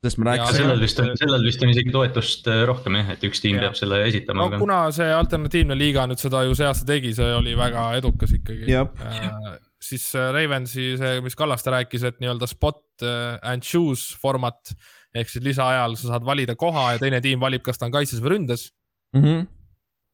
sest 0.07 0.21
ma 0.21 0.31
rääkisin. 0.31 0.57
sellel 0.63 0.81
vist 0.81 1.01
on, 1.03 1.13
sellel 1.19 1.45
vist 1.47 1.63
on 1.63 1.73
isegi 1.73 1.93
toetust 1.95 2.49
äh, 2.53 2.63
rohkem 2.69 2.99
jah, 3.01 3.13
et 3.15 3.25
üks 3.27 3.43
tiim 3.43 3.59
ja. 3.59 3.67
peab 3.67 3.79
selle 3.79 4.03
esitama. 4.07 4.47
no 4.47 4.61
kuna 4.61 4.81
see 4.95 5.09
alternatiivne 5.13 5.77
liiga 5.79 6.07
nüüd 6.11 6.23
seda 6.23 6.43
ju 6.47 6.57
see 6.59 6.69
aasta 6.69 6.89
tegi, 6.89 7.15
see 7.17 7.31
oli 7.37 7.57
väga 7.59 7.89
edukas 8.01 8.35
ikkagi. 8.37 8.69
Äh, 8.77 9.57
siis 9.83 10.09
äh, 10.19 10.31
Ravensi 10.37 10.93
see, 11.01 11.23
mis 11.25 11.39
Kallaste 11.39 11.75
rääkis, 11.75 12.07
et 12.09 12.21
nii-öelda 12.23 12.49
spot 12.51 13.07
äh, 13.07 13.39
and 13.47 13.67
choose 13.67 14.17
format 14.21 14.75
ehk 15.21 15.33
siis 15.33 15.45
lisaajal 15.45 15.99
sa 15.99 16.15
saad 16.15 16.27
valida 16.27 16.57
koha 16.59 16.93
ja 16.95 17.03
teine 17.03 17.21
tiim 17.25 17.43
valib, 17.43 17.65
kas 17.67 17.81
ta 17.81 17.89
on 17.89 17.95
kaitses 17.95 18.23
või 18.23 18.37
ründes 18.37 18.71
mm. 19.15 19.23
-hmm. 19.23 19.45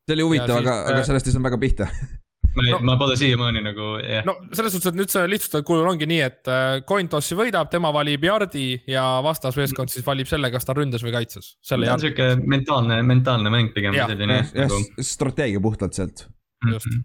see 0.09 0.19
oli 0.19 0.29
huvitav, 0.29 0.59
aga, 0.63 0.83
aga 0.91 1.01
äh, 1.01 1.07
sellest 1.09 1.31
ei 1.31 1.37
saanud 1.37 1.51
väga 1.51 1.61
pihta 1.63 1.89
ma, 2.57 2.67
no, 2.69 2.81
ma 2.87 2.97
pole 3.01 3.17
siiamaani 3.19 3.63
nagu, 3.65 3.89
jah. 4.05 4.27
no 4.29 4.37
selles 4.53 4.75
suhtes, 4.75 4.91
et 4.93 4.99
nüüd 4.99 5.13
see 5.13 5.25
lihtsustatud 5.31 5.67
kujul 5.69 5.89
ongi 5.93 6.09
nii, 6.11 6.21
et 6.27 6.51
äh, 6.53 6.75
coin 6.89 7.09
toss'i 7.13 7.39
võidab, 7.39 7.71
tema 7.73 7.93
valib 7.95 8.27
jardi 8.27 8.67
ja 8.91 9.07
vastasmeeskond 9.25 9.93
siis 9.93 10.07
valib 10.07 10.31
selle, 10.31 10.53
kas 10.55 10.69
ta 10.69 10.75
on 10.75 10.83
ründes 10.83 11.05
või 11.07 11.15
kaitses. 11.17 11.55
see 11.65 11.81
on 11.81 12.05
sihuke 12.05 12.35
mentaalne, 12.43 13.01
mentaalne 13.07 13.53
mäng 13.55 13.73
pigem. 13.77 13.97
jah, 13.97 14.13
nagu... 14.13 14.83
strateegia 15.01 15.63
puhtalt 15.65 15.99
sealt. 15.99 16.27
just, 16.71 17.01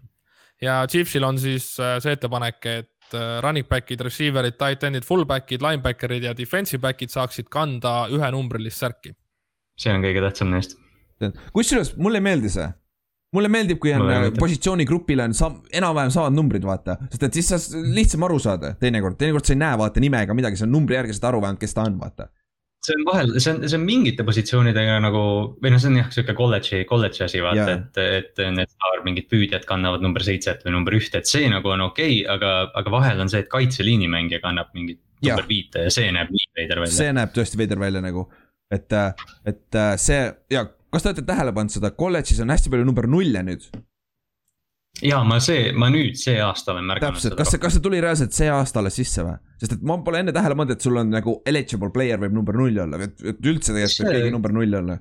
ja 0.64 0.82
Chiefsil 0.90 1.26
on 1.28 1.40
siis 1.40 1.74
äh, 1.80 1.98
see 2.04 2.16
ettepanek, 2.18 2.60
et 2.66 2.92
et 3.08 3.16
äh, 3.18 3.38
running 3.44 3.66
back'id, 3.68 4.02
receiver'id, 4.04 4.58
tight 4.60 4.84
end'id, 4.88 5.06
fullback'id, 5.06 5.64
linebacker'id 5.64 6.28
ja 6.28 6.34
defensive 6.36 6.82
back'id 6.84 7.12
saaksid 7.12 7.48
kanda 7.52 8.08
ühenumbrilist 8.12 8.84
särki. 8.84 9.14
see 9.78 9.94
on 9.94 10.02
kõige 10.02 10.22
tähtsam 10.24 10.52
neist. 10.52 10.76
kusjuures 11.54 11.96
mulle 11.96 12.20
ei 12.22 12.28
meeldi 12.28 12.52
see. 12.52 12.68
Mulle 13.36 13.50
meeldib, 13.52 13.76
kui 13.76 13.90
on 13.92 14.08
positsioonigrupil 14.38 15.20
on 15.20 15.34
sam-, 15.36 15.58
enam-vähem 15.76 16.12
samad 16.14 16.32
numbrid, 16.32 16.64
vaata, 16.64 16.94
sest 17.10 17.26
et 17.26 17.36
siis 17.36 17.50
sa 17.52 17.80
lihtsam 17.84 18.24
aru 18.24 18.38
saada 18.40 18.70
teinekord, 18.80 19.18
teinekord 19.20 19.44
sa 19.44 19.52
ei 19.52 19.60
näe 19.60 19.76
vaata 19.76 20.00
nime 20.00 20.22
ega 20.24 20.36
midagi, 20.36 20.56
see 20.56 20.64
on 20.64 20.72
numbri 20.72 20.96
järgi, 20.96 21.16
saad 21.18 21.28
aru 21.34 21.42
vähemalt, 21.44 21.60
kes 21.60 21.76
ta 21.76 21.84
on, 21.84 21.98
vaata 22.00 22.30
see 22.84 22.94
on 22.94 23.04
vahel, 23.08 23.32
see 23.42 23.52
on, 23.52 23.62
see 23.66 23.78
on 23.78 23.84
mingite 23.86 24.24
positsioonidega 24.26 24.98
nagu 25.02 25.22
või 25.58 25.72
noh, 25.74 25.80
see 25.82 25.90
on 25.90 25.98
jah, 25.98 26.08
sihuke 26.14 26.34
kolledži, 26.38 26.84
kolledži 26.88 27.24
asi 27.26 27.42
vaata 27.44 27.64
yeah., 27.64 27.82
et, 27.82 28.00
et 28.38 28.42
need 28.54 28.70
staar 28.70 29.02
mingid 29.06 29.28
püüdjad 29.32 29.66
kannavad 29.68 30.04
number 30.04 30.24
seitset 30.24 30.62
või 30.66 30.76
number 30.76 30.96
ühte, 30.98 31.22
et 31.22 31.30
see 31.30 31.50
nagu 31.50 31.74
on 31.74 31.88
okei 31.88 32.22
okay,, 32.22 32.30
aga, 32.36 32.54
aga 32.78 32.94
vahel 32.94 33.24
on 33.24 33.32
see, 33.32 33.42
et 33.44 33.52
kaitseliini 33.52 34.10
mängija 34.12 34.42
kannab 34.44 34.70
mingit 34.78 35.00
yeah. 35.20 35.34
number 35.34 35.48
viite 35.50 35.88
ja 35.88 35.94
see 35.94 36.10
näeb 36.14 36.32
nii 36.34 36.50
veider 36.60 36.82
välja. 36.84 36.98
see 37.00 37.14
näeb 37.18 37.34
tõesti 37.34 37.60
veider 37.60 37.82
välja 37.82 38.04
nagu, 38.04 38.28
et, 38.74 38.98
et 39.52 39.82
see 40.00 40.22
ja 40.54 40.66
kas 40.92 41.04
te 41.04 41.12
olete 41.12 41.26
tähele 41.28 41.54
pannud 41.56 41.74
seda, 41.74 41.92
kolledžis 41.98 42.40
on 42.44 42.54
hästi 42.54 42.72
palju 42.72 42.86
number 42.88 43.10
nulle 43.10 43.42
nüüd 43.50 43.66
ja 45.02 45.20
ma 45.26 45.38
see, 45.42 45.72
ma 45.78 45.90
nüüd 45.92 46.16
see 46.18 46.38
aasta 46.42 46.72
olen 46.72 46.88
märganud. 46.88 47.18
täpselt, 47.18 47.36
kas 47.38 47.52
see, 47.52 47.60
kas 47.62 47.76
see 47.76 47.84
tuli 47.84 48.00
reaalselt 48.02 48.34
see 48.36 48.48
aasta 48.52 48.82
alles 48.82 48.98
sisse 48.98 49.24
või? 49.26 49.36
sest 49.60 49.76
et 49.76 49.84
ma 49.86 49.98
pole 50.04 50.22
enne 50.22 50.34
tähele 50.34 50.56
pannud, 50.58 50.74
et 50.74 50.84
sul 50.84 50.98
on 51.00 51.12
nagu 51.12 51.38
eligible 51.48 51.92
player 51.94 52.20
võib 52.22 52.34
number 52.38 52.58
null 52.58 52.82
olla, 52.84 53.00
et, 53.06 53.14
et 53.22 53.38
üldse 53.52 53.74
tegelikult 53.74 54.08
võib 54.08 54.18
keegi 54.18 54.34
number 54.34 54.56
null 54.56 54.80
olla. 54.80 54.98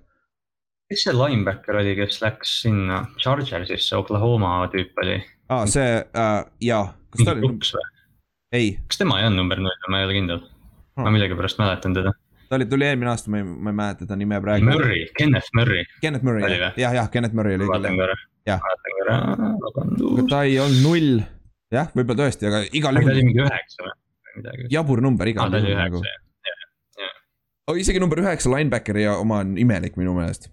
kes 0.91 1.07
see 1.07 1.15
linebacker 1.17 1.81
oli, 1.81 1.95
kes 1.99 2.21
läks 2.23 2.53
sinna 2.67 3.01
Chargersisse, 3.23 3.97
Oklahoma 3.97 4.59
tüüp 4.73 5.03
oli? 5.05 5.17
aa, 5.49 5.65
see 5.71 5.89
äh,, 5.97 6.37
jaa. 6.69 6.85
kas 7.15 7.25
ta 7.25 7.35
oli? 7.37 7.51
Ei. 8.55 8.71
kas 8.87 9.01
tema 9.01 9.19
ei 9.19 9.27
olnud 9.27 9.43
number 9.43 9.61
null, 9.63 9.83
ma 9.91 10.01
ei 10.01 10.07
ole 10.07 10.21
kindel 10.21 10.39
hmm.. 10.43 11.03
ma 11.03 11.13
millegipärast 11.15 11.59
mäletan 11.63 11.97
teda. 11.97 12.13
ta 12.47 12.59
oli, 12.59 12.69
tuli 12.69 12.87
eelmine 12.87 13.11
aasta, 13.11 13.33
ma 13.33 13.41
ei, 13.41 13.49
ma 13.49 13.73
ei 13.73 13.81
mäleta 13.81 14.07
ta 14.07 14.15
nime 14.15 14.39
praegu. 14.43 14.69
Murry, 14.69 15.05
Kenneth 15.17 15.51
Murry. 15.57 15.83
Kenneth 16.01 16.23
Murry, 16.23 16.45
jah, 16.77 16.93
jah, 17.01 17.09
Kenneth 17.11 17.35
Murry 17.35 17.57
oli 17.57 17.67
küll. 17.67 18.27
Jah. 18.47 18.61
ta 20.31 20.43
ei 20.47 20.59
olnud 20.63 20.83
null, 20.85 21.23
jah, 21.73 21.91
võib-olla 21.95 22.25
tõesti, 22.25 22.49
aga 22.49 22.63
igal 22.71 22.99
juhul. 22.99 23.11
ta 23.11 23.17
oli 23.17 23.27
mingi 23.29 23.43
üheksa 23.45 23.87
või 23.87 24.37
midagi. 24.39 24.69
jabur 24.73 25.03
number 25.03 25.33
igal 25.33 25.53
juhul 25.53 25.77
nagu. 25.83 26.03
Oh, 27.67 27.75
isegi 27.75 27.99
number 27.99 28.21
üheksa 28.23 28.47
linebackeri 28.53 29.09
oma 29.11 29.41
on 29.43 29.57
imelik 29.59 29.97
minu 29.99 30.13
meelest 30.15 30.47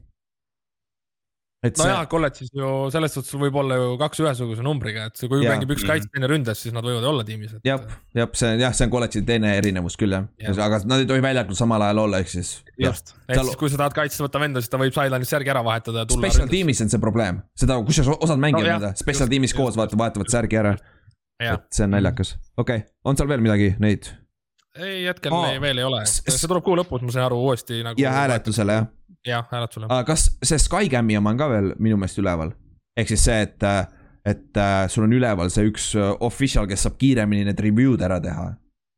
nojah 1.64 2.02
see..., 2.02 2.08
kolledžis 2.12 2.50
ju 2.54 2.70
selles 2.92 3.14
suhtes 3.16 3.36
võib 3.40 3.56
olla 3.60 3.78
ju 3.78 3.92
kaks 4.00 4.20
ühesuguse 4.22 4.64
numbriga, 4.64 5.06
et 5.10 5.20
kui 5.22 5.42
ja. 5.44 5.54
mängib 5.54 5.72
üks 5.74 5.84
kaitse, 5.88 6.08
teine 6.12 6.28
ründes, 6.30 6.60
siis 6.60 6.74
nad 6.76 6.84
võivad 6.84 7.06
olla 7.08 7.24
tiimis 7.26 7.56
et.... 7.56 7.62
jah, 7.68 7.84
jah, 8.16 8.30
see 8.36 8.50
on 8.54 8.64
jah, 8.64 8.74
see 8.76 8.86
on 8.86 8.92
kolledži 8.92 9.22
teine 9.28 9.54
erinevus 9.58 9.96
küll 10.00 10.16
jah 10.16 10.26
ja., 10.40 10.54
aga 10.66 10.82
nad 10.90 11.04
ei 11.04 11.08
tohi 11.10 11.24
väljakul 11.24 11.58
samal 11.58 11.84
ajal 11.86 12.02
olla, 12.06 12.20
ehk 12.24 12.32
siis. 12.34 12.56
just, 12.80 13.14
ehk 13.28 13.38
Tal... 13.38 13.46
siis 13.48 13.60
kui 13.60 13.72
sa 13.72 13.80
tahad 13.84 13.96
kaitses 14.00 14.24
võtta 14.24 14.42
venda, 14.42 14.64
siis 14.64 14.72
ta 14.72 14.80
võib 14.82 14.96
sideline'is 14.96 15.32
särgi 15.36 15.54
ära 15.54 15.62
vahetada 15.66 16.04
ja 16.04 16.10
tulla. 16.10 16.28
Special 16.28 16.50
tiimis 16.50 16.82
on 16.84 16.92
see 16.92 17.02
probleem, 17.02 17.40
seda, 17.60 17.78
kusjuures 17.86 18.18
osad 18.18 18.42
mängivad 18.42 18.84
no, 18.84 18.92
special 19.00 19.30
tiimis 19.32 19.56
koos 19.56 19.78
vaata, 19.80 19.98
vahetavad 20.00 20.32
särgi 20.32 20.60
ära. 20.60 20.74
et 21.44 21.64
see 21.74 21.88
on 21.88 21.96
naljakas, 21.96 22.36
okei 22.58 22.84
okay., 22.84 22.92
on 23.08 23.18
seal 23.18 23.30
veel 23.30 23.42
midagi 23.44 23.72
neid? 23.82 24.10
ei, 24.74 25.04
hetkel 25.06 25.34
oh. 25.34 25.48
ei, 25.48 25.60
veel 25.62 25.80
ei 25.80 25.86
ole, 25.86 26.02
see 26.10 26.46
tuleb 26.46 26.64
kuu 26.66 26.76
lõpus, 26.78 27.02
ma 27.06 27.14
saan 27.14 27.28
aru, 27.28 27.40
uuesti 27.48 27.82
nagu. 27.86 28.00
ja 28.00 28.12
hääletusele 28.14 28.78
jah 28.78 28.92
jah, 29.26 29.46
hääletusele. 29.50 29.90
kas 30.08 30.28
see 30.42 30.60
Skycam'i 30.60 31.18
oma 31.20 31.34
on 31.34 31.40
ka 31.40 31.50
veel 31.52 31.72
minu 31.78 32.00
meelest 32.00 32.20
üleval? 32.22 32.54
ehk 32.96 33.10
siis 33.10 33.24
see, 33.28 33.40
et, 33.46 33.68
et 34.24 34.60
äh, 34.60 34.74
sul 34.92 35.06
on 35.08 35.16
üleval 35.16 35.50
see 35.52 35.66
üks 35.70 35.92
äh, 35.98 36.12
official, 36.24 36.68
kes 36.70 36.86
saab 36.86 36.98
kiiremini 37.00 37.48
need 37.48 37.64
review'd 37.66 38.04
ära 38.04 38.20
teha. 38.22 38.52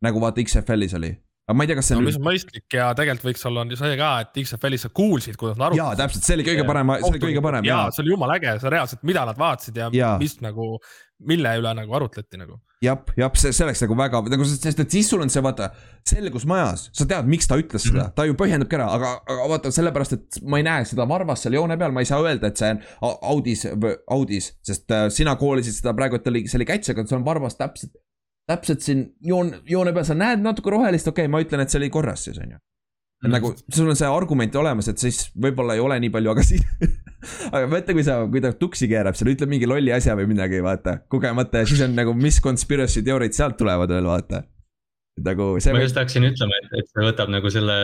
nagu 0.05 0.21
vaata 0.23 0.45
XFL-is 0.45 0.97
oli 0.99 1.15
aga 1.47 1.55
ma 1.55 1.63
ei 1.63 1.71
tea, 1.71 1.79
kas 1.79 1.89
see 1.89 1.97
on 1.97 2.03
no,. 2.03 2.11
mis 2.11 2.19
on 2.19 2.27
mõistlik 2.27 2.75
ja 2.75 2.89
tegelikult 2.99 3.29
võiks 3.29 3.45
olla 3.47 3.63
see 3.79 3.99
ka, 4.01 4.09
et 4.25 4.39
XFL-is 4.43 4.85
sa 4.89 4.91
kuulsid, 4.91 5.37
kuidas 5.39 5.59
nad 5.61 5.69
arutasid. 5.69 5.83
jaa, 5.85 5.99
täpselt, 6.01 6.27
see 6.27 6.39
oli 6.39 6.47
kõige 6.49 6.65
parem, 6.67 6.95
see 6.99 7.11
oli 7.13 7.21
kõige 7.23 7.43
parem. 7.45 7.69
jaa, 7.69 7.85
see 7.95 8.03
oli 8.03 8.15
jumala 8.17 8.39
äge, 8.41 8.55
sa 8.63 8.73
reaalselt, 8.75 9.05
mida 9.07 9.23
nad 9.29 9.39
vaatasid 9.39 9.79
ja, 9.79 9.91
ja. 9.95 10.09
mis 10.19 10.35
nagu, 10.43 10.73
mille 11.31 11.53
üle 11.61 11.75
nagu 11.79 11.99
arutleti 12.01 12.41
nagu. 12.43 12.59
Jah, 12.85 13.03
jah, 13.17 13.31
see, 13.41 13.53
see 13.57 13.65
oleks 13.65 13.83
nagu 13.85 13.97
väga, 13.99 14.23
nagu 14.33 14.47
sest, 14.49 14.81
et 14.83 14.97
siis 14.97 15.09
sul 15.11 15.23
on 15.25 15.33
see 15.33 15.43
vaata, 15.45 15.71
selgus 16.07 16.47
majas, 16.49 16.87
sa 16.97 17.07
tead, 17.09 17.29
miks 17.31 17.49
ta 17.49 17.59
ütles 17.61 17.87
seda. 17.89 18.09
Ta 18.17 18.27
ju 18.29 18.37
põhjendabki 18.39 18.79
ära, 18.79 18.89
aga, 18.99 19.13
aga 19.25 19.47
vaata 19.55 19.73
sellepärast, 19.75 20.17
et 20.17 20.41
ma 20.45 20.61
ei 20.61 20.67
näe 20.67 20.85
seda 20.89 21.09
varvast 21.09 21.47
seal 21.47 21.57
joone 21.57 21.79
peal, 21.81 21.95
ma 21.97 22.05
ei 22.05 22.11
saa 22.11 22.21
öelda, 22.25 22.51
et 22.51 22.61
see 22.61 22.75
on 22.75 22.83
Audis, 23.33 23.65
Audis, 24.13 24.51
sest 24.67 24.93
äh, 24.93 25.09
sina 25.15 25.39
koolisid 25.41 25.79
seda 25.79 25.97
praegu, 25.97 26.21
et 26.21 26.29
oli, 26.33 26.45
see 26.51 26.61
oli 26.61 26.69
käitsega, 26.69 27.07
see 27.09 27.19
on 27.19 27.27
varvas 27.27 27.59
täpselt 27.61 27.97
täpselt 28.47 28.85
siin 28.85 29.03
joon, 29.27 29.51
joone 29.67 29.93
peal, 29.95 30.07
sa 30.07 30.15
näed 30.15 30.43
natuke 30.45 30.71
rohelist, 30.71 31.09
okei 31.11 31.27
okay,, 31.27 31.33
ma 31.33 31.43
ütlen, 31.43 31.65
et 31.65 31.73
see 31.73 31.81
oli 31.81 31.91
korras 31.93 32.29
siis 32.29 32.39
on 32.39 32.57
ju. 32.57 32.61
Mm. 33.25 33.33
nagu 33.33 33.53
sul 33.73 33.89
on 33.89 33.97
see 33.97 34.09
argument 34.13 34.57
olemas, 34.61 34.91
et 34.93 35.01
siis 35.01 35.31
võib-olla 35.41 35.77
ei 35.77 35.81
ole 35.81 35.97
nii 36.05 36.13
palju, 36.13 36.35
aga 36.35 36.43
siis 36.45 36.65
aga 37.55 37.65
mõtle, 37.71 37.95
kui 37.97 38.05
sa, 38.05 38.19
kui 38.29 38.43
ta 38.45 38.51
tuksi 38.53 38.91
keerab 38.91 39.17
seal, 39.17 39.33
ütleb 39.33 39.55
mingi 39.55 39.69
lolli 39.71 39.95
asja 39.95 40.17
või 40.19 40.29
midagi, 40.35 40.61
vaata, 40.65 40.99
kogemata 41.13 41.63
ja 41.63 41.71
siis 41.71 41.81
on 41.87 41.97
nagu, 41.97 42.13
mis 42.13 42.43
conspiracy 42.45 43.01
teooriad 43.07 43.37
sealt 43.37 43.57
tulevad 43.61 43.95
veel, 43.95 44.11
vaata 44.11 44.43
nagu 45.25 45.47
see. 45.63 45.73
ma 45.73 45.81
just 45.81 45.97
hakkasin 45.97 46.27
ütlema, 46.29 46.59
et, 46.61 46.73
et 46.83 46.91
see 46.93 47.05
võtab 47.07 47.31
nagu 47.33 47.51
selle 47.53 47.77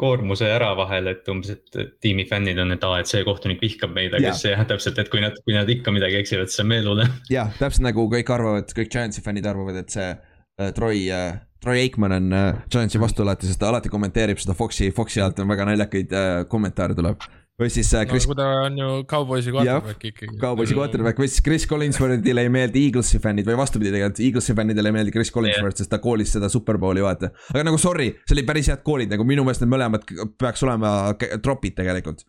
koormuse 0.00 0.48
ära 0.50 0.72
vahel, 0.78 1.12
et 1.12 1.30
umbes, 1.30 1.54
et 1.54 1.94
tiimi 2.02 2.26
fännid 2.26 2.58
on, 2.58 2.74
et 2.74 2.86
aa, 2.86 2.98
et 3.02 3.10
see 3.10 3.22
kohtunik 3.26 3.62
vihkab 3.62 3.94
meid, 3.94 4.16
aga 4.18 4.34
siis 4.34 4.50
jah, 4.50 4.64
täpselt, 4.66 4.98
et 4.98 5.10
kui 5.12 5.22
nad, 5.22 5.38
kui 5.46 5.54
nad 5.54 5.70
ikka 5.70 5.94
midagi 5.94 6.18
eksivad, 6.24 6.50
siis 6.50 6.58
see 6.58 6.66
on 6.66 6.72
meeleulev. 6.74 7.18
jah, 7.30 7.54
täpselt 7.60 7.86
nagu 7.86 8.08
kõik 8.10 8.34
arvavad, 8.34 8.74
kõik 8.74 8.90
Giantsi 8.90 9.22
fännid 9.24 9.46
arvavad, 9.50 9.78
et 9.84 9.94
see 9.94 10.10
äh, 10.10 10.74
Troy 10.74 11.06
äh,, 11.14 11.38
Troy 11.64 11.80
Aikman 11.80 12.12
on 12.12 12.32
äh, 12.36 12.50
Giantsi 12.70 13.00
vastu 13.00 13.24
alati, 13.24 13.48
sest 13.48 13.62
ta 13.62 13.70
alati 13.72 13.92
kommenteerib 13.92 14.40
seda 14.42 14.56
Foxi, 14.58 14.90
Foxi 14.92 15.22
alt 15.24 15.40
on 15.40 15.48
väga 15.48 15.64
naljakaid 15.70 16.12
äh, 16.12 16.34
kommentaare 16.50 16.96
tuleb 16.98 17.24
või 17.60 17.70
siis 17.70 17.88
äh, 17.94 18.02
Chris 18.10 18.26
no,. 18.28 18.34
ta 18.36 18.46
on 18.64 18.76
ju 18.78 18.88
Cowboysi 19.10 19.52
quarterback 19.54 20.04
ikkagi. 20.10 20.36
Cowboysi 20.42 20.76
quarterback 20.76 21.22
või 21.22 21.30
siis 21.30 21.44
Chris 21.46 21.66
Collinsworthile 21.70 22.44
ei 22.44 22.50
meeldi 22.52 22.82
Eaglesi 22.88 23.20
fännid 23.22 23.46
või 23.48 23.56
vastupidi 23.60 23.92
tegelikult, 23.94 24.20
Eaglesi 24.26 24.56
fännidele 24.58 24.90
ei 24.90 24.96
meeldi 24.98 25.14
Chris 25.14 25.30
Collinsworth 25.34 25.78
yeah., 25.78 25.84
sest 25.84 25.92
ta 25.94 26.00
koolis 26.02 26.34
seda 26.34 26.50
superbowli, 26.52 27.04
vaata. 27.04 27.30
aga 27.54 27.64
nagu 27.70 27.78
sorry, 27.80 28.10
see 28.26 28.36
oli 28.36 28.46
päris 28.48 28.72
head 28.72 28.82
koolid, 28.86 29.12
nagu 29.14 29.26
minu 29.28 29.46
meelest 29.46 29.64
need 29.64 29.72
mõlemad 29.76 30.04
peaks 30.40 30.66
olema 30.66 31.14
drop'id 31.38 31.78
tegelikult. 31.78 32.26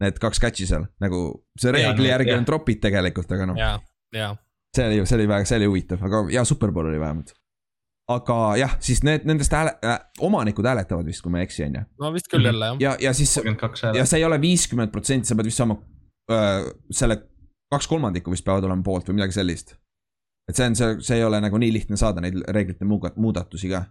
Need 0.00 0.16
kaks 0.20 0.40
catch'i 0.40 0.68
seal, 0.68 0.86
nagu 1.02 1.24
see 1.60 1.72
reegli 1.74 2.06
yeah, 2.06 2.14
järgi 2.14 2.32
yeah. 2.32 2.40
on 2.40 2.46
drop'id 2.48 2.80
tegelikult, 2.84 3.32
aga 3.36 3.50
noh. 3.50 3.58
see 4.76 4.86
oli, 4.86 5.02
see 5.04 5.18
oli 5.18 5.28
väga, 5.28 5.48
see 5.48 5.60
oli 5.60 5.68
huvitav, 5.68 6.04
aga 6.08 6.22
hea 6.30 6.44
superbowl 6.48 6.88
oli 6.92 7.00
vähemalt 7.00 7.34
aga 8.10 8.36
jah, 8.58 8.72
siis 8.82 9.02
need, 9.06 9.26
nendest 9.28 9.52
hääle 9.54 9.74
äh,, 9.86 9.98
omanikud 10.26 10.66
hääletavad 10.66 11.06
vist, 11.06 11.22
kui 11.24 11.32
ma 11.32 11.40
ei 11.40 11.48
eksi, 11.48 11.64
on 11.68 11.78
ju. 11.78 11.84
no 12.02 12.12
vist 12.14 12.30
küll 12.32 12.46
jälle 12.48 12.72
jah. 12.72 12.80
ja, 12.82 12.96
ja 13.08 13.12
siis, 13.16 13.36
ja 13.94 14.06
see 14.06 14.20
ei 14.20 14.26
ole 14.26 14.40
viiskümmend 14.42 14.92
protsenti, 14.94 15.30
sa 15.30 15.38
pead 15.38 15.50
vist 15.50 15.62
saama 15.62 15.76
äh, 16.32 16.66
selle 16.90 17.20
kaks 17.70 17.86
kolmandikku 17.90 18.34
vist 18.34 18.46
peavad 18.46 18.66
olema 18.66 18.82
poolt 18.86 19.10
või 19.10 19.20
midagi 19.20 19.38
sellist. 19.38 19.76
et 20.50 20.58
see 20.58 20.66
on 20.66 20.76
see, 20.78 20.98
see 21.06 21.20
ei 21.20 21.24
ole 21.24 21.40
nagu 21.42 21.60
nii 21.62 21.72
lihtne 21.76 21.98
saada 22.00 22.22
neid 22.24 22.40
reeglite 22.48 22.88
muudatusi 22.88 23.70
ka. 23.70 23.84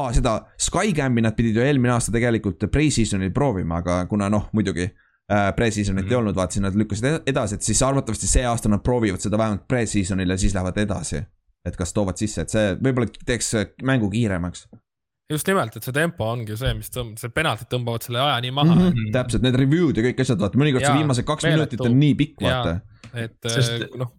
aa, 0.00 0.10
seda 0.16 0.40
Skycam'i 0.58 1.22
nad 1.22 1.38
pidid 1.38 1.60
ju 1.60 1.64
eelmine 1.64 1.94
aasta 1.94 2.14
tegelikult 2.14 2.66
pre-season'il 2.72 3.32
proovima, 3.34 3.82
aga 3.84 4.02
kuna 4.10 4.28
noh, 4.32 4.48
muidugi 4.56 4.88
äh, 4.88 5.52
pre-season'it 5.54 6.02
mm 6.02 6.08
-hmm. 6.08 6.16
ei 6.16 6.22
olnud, 6.22 6.34
vaatasin, 6.34 6.66
nad 6.66 6.74
lükkasid 6.74 7.22
edasi, 7.26 7.60
et 7.60 7.62
siis 7.62 7.82
arvatavasti 7.82 8.26
see 8.26 8.46
aasta 8.46 8.72
nad 8.72 8.82
proovivad 8.82 9.22
seda 9.22 9.38
vähemalt 9.38 9.68
pre-season'il 9.68 10.30
ja 10.34 10.38
siis 10.38 10.54
lähevad 10.54 10.82
edasi 10.82 11.22
et 11.64 11.76
kas 11.76 11.94
toovad 11.96 12.20
sisse, 12.20 12.44
et 12.44 12.52
see 12.52 12.72
võib-olla 12.78 13.10
teeks 13.26 13.52
mängu 13.82 14.10
kiiremaks. 14.12 14.66
just 15.32 15.48
nimelt, 15.48 15.76
et 15.76 15.86
see 15.86 15.96
tempo 15.96 16.26
ongi 16.28 16.56
see, 16.60 16.74
mis 16.76 16.92
tõmbab, 16.92 17.20
see 17.22 17.32
penaltid 17.32 17.70
tõmbavad 17.72 18.04
selle 18.04 18.20
aja 18.20 18.42
nii 18.44 18.52
maha 18.54 18.74
mm. 18.74 18.90
-hmm. 18.90 19.14
täpselt, 19.14 19.46
need 19.46 19.56
review'd 19.60 19.96
ja 20.00 20.04
kõik 20.10 20.20
asjad, 20.26 20.42
vaata 20.42 20.60
mõnikord 20.60 20.84
see 20.84 20.98
viimased 21.00 21.28
kaks 21.30 21.48
minutit 21.48 21.86
on 21.86 21.96
nii 22.00 22.18
pikk, 22.20 22.44
vaata. 22.44 22.80
et 23.14 23.38
Sest... 23.48 23.88
noh 23.96 24.12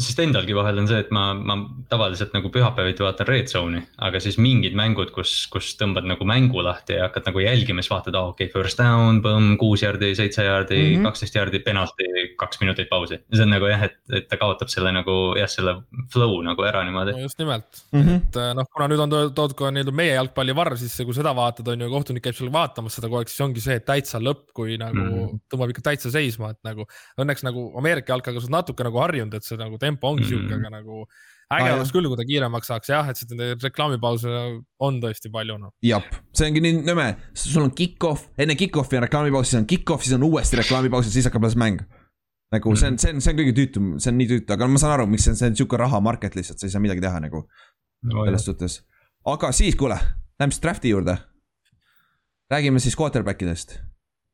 sest 0.00 0.22
endalgi 0.24 0.54
vahel 0.56 0.78
on 0.80 0.86
see, 0.88 1.02
et 1.04 1.10
ma, 1.12 1.34
ma 1.36 1.58
tavaliselt 1.92 2.32
nagu 2.32 2.48
pühapäeviti 2.52 3.04
vaatan 3.04 3.28
red 3.28 3.50
zone'i, 3.52 3.82
aga 4.06 4.22
siis 4.24 4.38
mingid 4.40 4.76
mängud, 4.78 5.10
kus, 5.12 5.34
kus 5.52 5.74
tõmbad 5.80 6.06
nagu 6.08 6.24
mängu 6.28 6.62
lahti 6.64 6.96
ja 6.96 7.08
hakkad 7.08 7.28
nagu 7.28 7.42
jälgima, 7.44 7.84
siis 7.84 7.92
vaatad, 7.92 8.16
aa 8.16 8.30
okei 8.30 8.48
okay,, 8.48 8.52
first 8.54 8.80
down, 8.80 9.20
põmm, 9.24 9.58
kuus 9.60 9.84
jardi, 9.84 10.14
seitse 10.16 10.46
jardi 10.46 10.78
-hmm. 10.80 11.04
kaksteist 11.04 11.36
jardi, 11.36 11.60
penalti, 11.60 12.08
kaks 12.40 12.62
minutit 12.64 12.88
pausi. 12.88 13.20
see 13.34 13.44
on 13.44 13.52
nagu 13.52 13.68
jah, 13.68 13.84
et, 13.90 13.98
et 14.16 14.28
ta 14.30 14.38
kaotab 14.40 14.72
selle 14.72 14.94
nagu 14.96 15.18
jah, 15.36 15.50
selle 15.50 15.76
flow 16.12 16.40
nagu 16.46 16.64
ära 16.64 16.84
niimoodi 16.88 17.12
no. 17.12 17.26
just 17.26 17.38
nimelt 17.38 17.84
mm, 17.92 18.00
-hmm. 18.00 18.16
et 18.16 18.40
noh, 18.56 18.70
kuna 18.72 18.88
nüüd 18.88 19.04
on 19.04 19.12
toodud 19.12 19.56
ka 19.58 19.70
nii-öelda 19.70 19.92
meie 19.92 20.16
jalgpalli 20.16 20.56
varr, 20.56 20.78
siis 20.80 20.96
kui 21.04 21.12
seda 21.12 21.34
vaatad, 21.36 21.68
on 21.68 21.84
ju, 21.84 21.90
kohtunik 21.92 22.24
käib 22.24 22.38
seal 22.38 22.52
vaatamas 22.52 22.96
seda 22.96 23.12
kogu 23.12 23.20
aeg, 23.20 23.28
siis 23.28 23.44
ongi 23.44 23.60
see, 23.60 23.76
et 23.76 23.84
täitsa 23.84 24.22
lõpp, 24.22 24.48
kui 24.56 24.80
nagu 24.80 24.96
mm 24.96 25.12
-hmm. 25.12 25.44
tõmbab 25.52 25.76
ikka 25.76 25.84
täitsa 25.90 26.10
seisma, 26.10 26.50
et 26.56 26.60
nagu. 26.64 26.86
Õnneks 27.20 27.44
nagu 27.44 27.68
Ameerika 27.78 28.14
jalkaga 28.14 28.40
sa 28.40 28.46
oled 28.46 28.56
natuke 28.56 28.84
nagu 28.86 28.98
harjunud, 29.02 29.34
et 29.34 29.44
see 29.44 29.58
nagu 29.60 29.78
tempo 29.82 30.12
ongi 30.12 30.24
mm 30.24 30.30
sihuke, 30.32 30.58
aga 30.58 30.72
nagu 30.78 31.04
äge 31.52 31.68
ah, 31.68 31.76
oleks 31.76 31.92
küll, 31.92 32.08
kui 32.08 32.18
ta 32.18 32.26
kiiremaks 32.26 32.70
saaks 32.70 32.90
jah, 32.92 33.08
et 33.10 33.18
seda 33.20 33.50
reklaamipause 33.60 34.30
on 34.86 35.00
tõesti 35.02 35.32
palju 35.32 35.58
noh. 35.60 35.72
jah, 35.84 36.06
see 36.36 36.48
ongi 36.48 36.62
nii 36.64 36.78
nõme, 36.86 37.08
sul 37.36 37.66
on 37.66 37.74
kick-off, 37.76 38.30
enne 38.40 38.56
kick-off'i 38.58 39.00
on 39.00 39.04
reklaamipaus, 39.06 39.50
siis 39.50 39.60
on 39.60 39.68
kick-off, 39.68 40.06
siis 40.06 40.16
on 40.16 40.24
uuesti 40.28 40.60
reklaamipaus 40.62 41.10
ja 41.10 41.14
siis 41.16 41.28
hakkab 41.28 41.44
alles 41.44 41.58
mäng. 41.60 41.84
nagu 42.52 42.74
see 42.76 42.92
on, 42.92 42.98
see 43.00 43.12
on, 43.14 43.20
see 43.24 43.34
on 43.34 43.38
kõige 43.42 43.54
tüütum, 43.58 43.92
see 44.02 44.12
on 44.12 44.18
nii 44.20 44.30
tüütu, 44.32 44.56
aga 44.56 44.68
ma 44.68 44.80
saan 44.80 44.96
aru, 44.96 45.08
miks 45.12 45.28
see 45.28 45.34
on, 45.34 45.40
see 45.40 45.52
on 45.52 45.60
sihuke 45.60 45.80
raha 45.80 46.00
market 46.04 46.36
lihtsalt, 46.38 46.60
sa 46.60 46.68
ei 46.68 46.74
saa 46.74 46.84
midagi 46.84 47.04
teha 47.04 47.20
nagu 47.24 47.44
no,. 47.44 48.26
selles 48.26 48.48
suhtes, 48.48 48.80
aga 49.34 49.52
siis 49.56 49.76
kuule, 49.80 50.00
lähme 50.40 50.56
siis 50.56 50.64
draft'i 50.64 50.92
juurde. 50.92 51.18
räägime 52.52 52.80
siis 52.80 52.96
quarterback 52.96 53.42
idest 53.42 53.80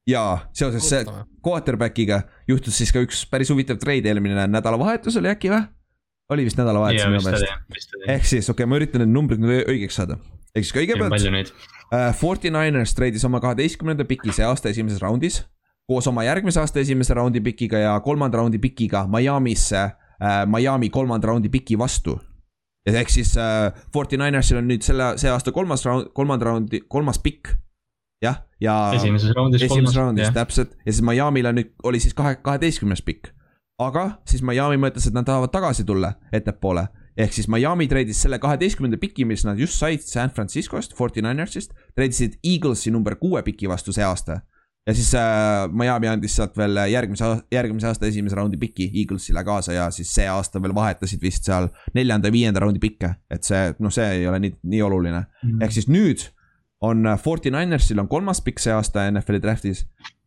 ja 0.09 0.23
seoses 0.57 0.89
see 0.89 1.05
quarterback'iga 1.45 2.23
juhtus 2.49 2.79
siis 2.81 2.93
ka 2.95 3.03
üks 3.05 3.25
päris 3.31 3.51
huvitav 3.53 3.81
trade 3.83 4.09
eelmine 4.09 4.47
nädalavahetus 4.49 5.19
oli 5.21 5.31
äkki 5.33 5.53
või? 5.53 5.67
oli 6.33 6.45
vist 6.49 6.59
nädalavahetus 6.61 7.07
minu 7.09 7.23
meelest. 7.25 7.95
ehk 8.09 8.27
siis, 8.27 8.49
okei 8.49 8.65
okay,, 8.65 8.71
ma 8.71 8.81
üritan 8.81 9.05
need 9.05 9.13
numbrid 9.13 9.43
nüüd 9.43 9.69
õigeks 9.69 10.01
saada. 10.01 10.19
ehk 10.55 10.67
siis 10.67 10.75
kõigepealt. 10.77 11.53
Uh, 11.89 12.11
Forty 12.17 12.51
Niners 12.53 12.93
treidis 12.97 13.25
oma 13.25 13.41
kaheteistkümnenda 13.41 14.05
piki 14.09 14.35
see 14.37 14.45
aasta 14.45 14.69
esimeses 14.69 15.01
raundis. 15.01 15.43
koos 15.89 16.07
oma 16.07 16.25
järgmise 16.27 16.61
aasta 16.61 16.81
esimese 16.81 17.15
raundi 17.17 17.41
pikiga 17.41 17.79
ja 17.81 18.01
kolmanda 18.05 18.43
raundi 18.43 18.59
pikiga 18.61 19.07
Miami'sse 19.09 19.85
uh,, 19.87 20.43
Miami 20.49 20.91
kolmanda 20.91 21.33
raundi 21.33 21.49
piki 21.49 21.79
vastu. 21.79 22.19
ehk 22.89 23.09
siis 23.13 23.35
Forty 23.93 24.17
Ninersil 24.17 24.61
on 24.61 24.69
nüüd 24.69 24.85
selle, 24.85 25.15
see 25.21 25.33
aasta 25.33 25.53
kolmas 25.53 25.85
raund, 25.85 26.13
kolmanda 26.17 26.49
raundi, 26.49 26.85
kolmas 26.89 27.21
pikk 27.25 27.57
jah, 28.23 28.43
ja. 28.61 28.77
esimeses 28.95 29.33
raundis. 29.37 29.63
esimeses 29.63 29.97
raundis, 29.97 30.31
täpselt 30.35 30.75
ja 30.85 30.93
siis 30.93 31.05
Miami'l 31.07 31.51
on 31.51 31.61
nüüd, 31.61 31.73
oli 31.87 32.01
siis 32.03 32.17
kahe, 32.19 32.39
kaheteistkümnes 32.43 33.03
pikk. 33.07 33.33
aga 33.79 34.11
siis 34.27 34.43
Miami 34.43 34.81
mõtles, 34.83 35.07
et 35.07 35.15
nad 35.15 35.27
tahavad 35.27 35.53
tagasi 35.55 35.87
tulla 35.87 36.15
ettepoole. 36.33 36.89
ehk 37.19 37.33
siis 37.35 37.49
Miami 37.51 37.89
treidis 37.91 38.23
selle 38.23 38.39
kaheteistkümnenda 38.39 38.99
piki, 38.99 39.25
mis 39.25 39.45
nad 39.47 39.59
just 39.59 39.79
said 39.79 40.03
San 40.03 40.31
Franciscost, 40.31 40.95
Forty 40.95 41.23
Ninersist, 41.23 41.75
treidisid 41.97 42.39
Eaglesi 42.45 42.91
number 42.91 43.17
kuue 43.17 43.43
piki 43.43 43.69
vastu 43.69 43.93
see 43.93 44.05
aasta. 44.05 44.41
ja 44.87 44.95
siis 44.95 45.15
äh, 45.15 45.69
Miami 45.71 46.09
andis 46.09 46.35
sealt 46.37 46.57
veel 46.57 46.81
järgmise, 46.91 47.31
järgmise 47.53 47.87
aasta 47.87 48.07
esimese 48.07 48.37
raundi 48.37 48.57
piki 48.57 48.91
Eaglesile 48.95 49.45
kaasa 49.45 49.73
ja 49.73 49.91
siis 49.91 50.11
see 50.15 50.27
aasta 50.27 50.63
veel 50.63 50.75
vahetasid 50.75 51.23
vist 51.23 51.47
seal 51.47 51.71
neljanda 51.95 52.29
ja 52.29 52.33
viienda 52.33 52.67
raundi 52.67 52.83
pikke. 52.83 53.15
et 53.31 53.45
see, 53.45 53.75
noh, 53.79 53.95
see 53.95 54.11
ei 54.19 54.27
ole 54.27 54.43
nii, 54.43 54.59
nii 54.63 54.83
oluline 54.83 55.21
mm 55.21 55.51
-hmm., 55.51 55.63
ehk 55.65 55.73
siis 55.73 55.89
nüüd 55.89 56.27
on 56.81 57.05
Forty 57.19 57.51
Ninersil 57.51 57.99
on 57.99 58.09
kolmas 58.09 58.41
pikk 58.45 58.63
see 58.63 58.73
aasta 58.75 59.09
NFL-i 59.11 59.43
draft'is 59.43 59.85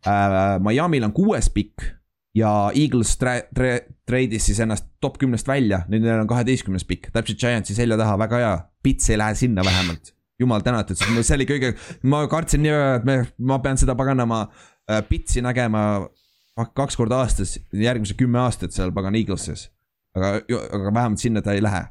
äh,. 0.08 0.60
Miami'l 0.60 1.08
on 1.08 1.14
kuues 1.16 1.50
pikk 1.54 1.86
ja 2.36 2.72
Eagles 2.76 3.18
tra-, 3.20 3.44
tra-, 3.56 3.82
treidis 4.08 4.48
siis 4.50 4.60
ennast 4.64 4.88
top 5.04 5.20
kümnest 5.22 5.48
välja, 5.48 5.84
nüüd 5.92 6.04
neil 6.06 6.24
on 6.24 6.30
kaheteistkümnes 6.30 6.88
pikk, 6.88 7.12
täpselt 7.16 7.40
Giantsi 7.40 7.76
selja 7.78 8.00
taha, 8.00 8.18
väga 8.20 8.42
hea, 8.42 8.58
Pits 8.84 9.12
ei 9.12 9.20
lähe 9.20 9.36
sinna 9.38 9.66
vähemalt 9.66 10.14
jumal 10.42 10.64
tänatud, 10.66 10.98
sest 10.98 11.28
see 11.28 11.38
oli 11.38 11.48
kõige, 11.50 11.76
ma 12.10 12.24
kartsin 12.32 12.64
nii 12.66 12.74
väga, 12.74 12.96
et 12.98 13.08
me, 13.08 13.18
ma 13.52 13.60
pean 13.64 13.78
seda 13.78 13.96
paganama 14.00 14.44
äh, 14.48 15.04
pitsi 15.06 15.44
nägema 15.46 15.84
kaks 16.78 16.98
korda 17.00 17.22
aastas, 17.24 17.56
järgmised 17.74 18.18
kümme 18.20 18.42
aastat 18.42 18.74
seal 18.76 18.94
pagan 18.96 19.16
Eagleses. 19.18 19.70
aga, 20.18 20.42
aga 20.74 20.94
vähemalt 20.94 21.22
sinna 21.22 21.42
ta 21.46 21.54
ei 21.54 21.62
lähe. 21.64 21.86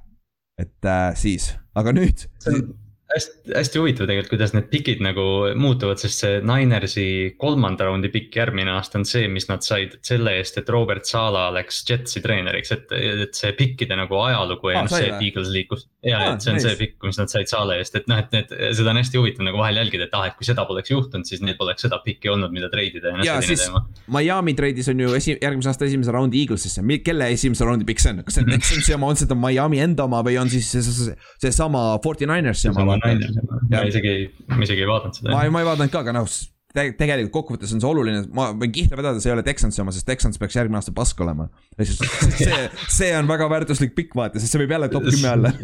et 0.58 0.84
äh, 0.84 1.14
siis, 1.16 1.54
aga 1.74 1.94
nüüd. 1.96 2.26
see 2.42 2.58
on 2.58 2.74
hästi, 3.14 3.52
hästi 3.56 3.80
huvitav 3.80 4.06
tegelikult, 4.06 4.30
kuidas 4.34 4.52
need 4.54 4.68
pikid 4.70 5.00
nagu 5.02 5.24
muutuvad, 5.58 5.98
sest 6.02 6.22
see 6.22 6.38
Ninersi 6.46 7.06
kolmanda 7.40 7.88
raundi 7.88 8.10
pikk 8.12 8.36
järgmine 8.38 8.72
aasta 8.76 9.00
on 9.00 9.06
see, 9.08 9.26
mis 9.32 9.48
nad 9.50 9.64
said 9.66 9.96
selle 10.06 10.36
eest, 10.38 10.60
et 10.60 10.70
Robert 10.70 11.08
Sala 11.08 11.48
läks 11.54 11.82
Jetsi 11.88 12.22
treeneriks, 12.24 12.72
et, 12.76 12.94
et 12.94 13.34
see 13.36 13.52
pikkide 13.58 13.98
nagu 13.98 14.18
ajalugu 14.22 14.72
ja 14.74 14.84
noh, 14.84 14.92
see, 14.92 15.08
et 15.10 15.26
Eagles 15.26 15.50
liikus. 15.54 15.88
ja, 16.06 16.22
et 16.30 16.44
see 16.44 16.52
on 16.54 16.60
nice. 16.60 16.68
see 16.68 16.78
pikk, 16.84 16.98
mis 17.08 17.18
nad 17.20 17.32
said 17.32 17.50
Sala 17.50 17.78
eest, 17.80 17.98
et 17.98 18.06
noh, 18.10 18.20
et 18.22 18.36
need, 18.36 18.54
seda 18.78 18.94
on 18.94 19.00
hästi 19.02 19.20
huvitav 19.20 19.48
nagu 19.48 19.60
vahel 19.60 19.80
jälgida, 19.82 20.06
et 20.06 20.16
ah, 20.18 20.28
et 20.30 20.38
kui 20.38 20.46
seda 20.46 20.66
poleks 20.68 20.94
juhtunud, 20.94 21.26
siis 21.28 21.42
neil 21.44 21.58
poleks 21.58 21.86
seda 21.86 21.98
pikki 22.04 22.30
olnud, 22.32 22.54
mida 22.54 22.70
treidida 22.72 23.10
ja 23.10 23.18
noh, 23.18 23.26
selline 23.42 23.66
teema. 23.66 23.84
Miami 24.20 24.54
treidis 24.58 24.90
on 24.92 25.02
ju 25.02 25.14
esi, 25.18 25.34
järgmise 25.40 25.72
aasta 25.72 25.88
esimese 25.88 26.14
raundi 26.14 26.44
Eaglesisse, 26.44 26.84
kelle 27.04 27.30
esimese 27.34 27.66
raundi 27.66 27.88
pikk 27.88 28.02
see 28.02 28.14
on, 28.14 28.22
kas 28.26 28.38
see 28.38 28.46
on 28.46 28.52
Texansi 28.54 28.96
oma, 28.96 29.10
on 29.10 29.18
seda 29.18 29.38
Miami 29.38 29.82
enda 29.82 30.06
oma 30.06 30.22
või 30.26 30.38
on 30.40 30.50
siis 30.52 30.70
seesama 30.70 31.10
see, 31.40 31.50
see 31.50 32.02
Forty 32.04 32.28
Ninersi 32.28 32.70
oma? 32.70 32.99
Ma 33.00 33.84
isegi, 33.88 34.16
ma 34.50 34.64
isegi 34.66 34.84
ei 34.84 34.88
vaadanud 34.90 35.20
seda. 35.20 35.34
ma, 35.34 35.44
ma 35.52 35.62
ei 35.62 35.68
vaadanud 35.68 35.92
ka, 35.92 36.02
aga 36.04 36.16
noh 36.20 36.28
te, 36.74 36.84
tegelikult 36.98 37.34
kokkuvõttes 37.34 37.74
on 37.74 37.82
see 37.82 37.90
oluline, 37.90 38.22
ma 38.36 38.50
võin 38.56 38.72
kihla 38.74 38.98
vedada, 38.98 39.22
see 39.22 39.30
ei 39.30 39.36
ole 39.36 39.44
Texansi 39.46 39.82
oma, 39.82 39.94
sest 39.94 40.06
Texans 40.08 40.38
peaks 40.40 40.58
järgmine 40.58 40.80
aasta 40.80 40.94
pask 40.96 41.20
olema. 41.24 41.48
see, 41.80 42.62
see 42.92 43.10
on 43.18 43.30
väga 43.30 43.50
väärtuslik 43.52 43.96
pikk 43.96 44.16
vaata, 44.18 44.42
sest 44.42 44.54
see 44.54 44.62
võib 44.62 44.76
jälle 44.76 44.90
top 44.92 45.08
kümme 45.08 45.32
olla. 45.36 45.54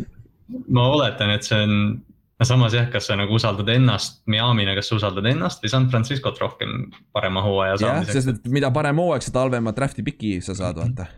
ma 0.75 0.89
oletan, 0.95 1.35
et 1.35 1.47
see 1.47 1.61
on, 1.67 1.77
no 2.41 2.49
samas 2.49 2.75
jah, 2.77 2.89
kas 2.93 3.11
sa 3.11 3.19
nagu 3.19 3.39
usaldad 3.39 3.71
ennast 3.75 4.23
Miami'na, 4.31 4.75
kas 4.79 4.91
sa 4.91 4.99
usaldad 4.99 5.29
ennast 5.31 5.63
või 5.63 5.75
San 5.75 5.91
Franciscot 5.93 6.43
rohkem 6.43 6.89
parema 7.15 7.45
hooaja 7.47 7.79
saamiseks? 7.83 8.15
jah, 8.15 8.27
sest 8.27 8.35
et 8.35 8.51
mida 8.59 8.73
parem 8.75 8.99
hooaeg, 9.03 9.25
seda 9.27 9.47
halvema 9.47 9.75
draft'i 9.77 10.07
piki 10.07 10.39
sa 10.45 10.59
saad, 10.59 10.83
vaata 10.83 11.09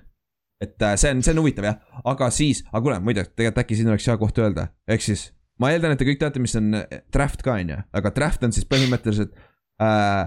et 0.58 0.82
äh, 0.82 0.96
see 0.98 1.12
on, 1.14 1.20
see 1.22 1.30
on 1.36 1.38
huvitav 1.38 1.68
jah, 1.68 1.76
aga 2.10 2.32
siis, 2.34 2.64
aga 2.72 2.80
kuule, 2.82 2.96
muide, 3.04 3.22
tegelikult 3.30 3.60
äkki 3.62 3.76
siin 3.78 3.92
oleks 3.92 4.08
hea 4.10 4.16
koht 4.18 4.40
öelda, 4.42 4.64
ehk 4.90 5.04
siis 5.04 5.28
ma 5.62 5.72
eeldan, 5.74 5.94
et 5.94 6.00
te 6.00 6.08
kõik 6.08 6.20
teate, 6.22 6.42
mis 6.42 6.56
on 6.58 6.72
eh, 6.80 7.04
draft 7.14 7.44
ka, 7.44 7.58
on 7.58 7.74
ju, 7.74 7.78
aga 8.00 8.12
draft 8.16 8.44
on 8.46 8.54
siis 8.54 8.68
põhimõtteliselt 8.70 9.36
äh,. 9.82 10.26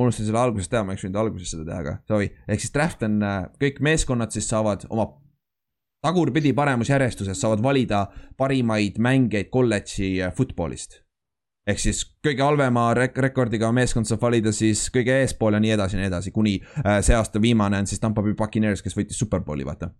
unustasin 0.00 0.30
selle 0.30 0.40
alguses 0.40 0.70
teha, 0.72 0.84
ma 0.84 0.94
oleks 0.94 1.04
võinud 1.04 1.18
alguses 1.20 1.50
seda 1.52 1.66
teha, 1.68 1.80
aga 1.84 1.96
sorry, 2.08 2.30
ehk 2.48 2.62
siis 2.64 2.74
draft 2.74 3.04
on 3.06 3.18
äh,, 3.26 3.42
kõik 3.62 3.82
meeskonnad 3.84 4.34
siis 4.34 4.48
saavad 4.50 4.86
oma 4.90 5.10
tagurpidi 6.02 6.52
paremusjärjestuses 6.52 7.40
saavad 7.40 7.62
valida 7.62 8.06
parimaid 8.36 8.98
mängijaid 8.98 9.50
kolledži 9.54 10.16
äh, 10.22 10.34
football'ist. 10.34 11.00
ehk 11.66 11.78
siis 11.78 12.02
kõige 12.26 12.42
halvema 12.42 12.88
rek 12.98 13.18
rekordiga 13.22 13.70
meeskond 13.72 14.08
saab 14.10 14.24
valida 14.24 14.50
siis 14.52 14.88
kõige 14.90 15.20
eespool 15.22 15.54
ja 15.54 15.60
nii 15.62 15.76
edasi 15.76 15.96
ja 15.96 16.00
nii 16.00 16.10
edasi, 16.10 16.32
kuni 16.34 16.56
äh, 16.82 16.98
see 17.06 17.14
aasta 17.14 17.42
viimane 17.42 17.78
on 17.78 17.86
siis 17.86 18.02
Tampa 18.02 18.22
Bay 18.22 18.34
Buccaneers, 18.34 18.82
kes 18.82 18.98
võitis 18.98 19.20
Superbowli, 19.22 19.66
vaata 19.66 19.92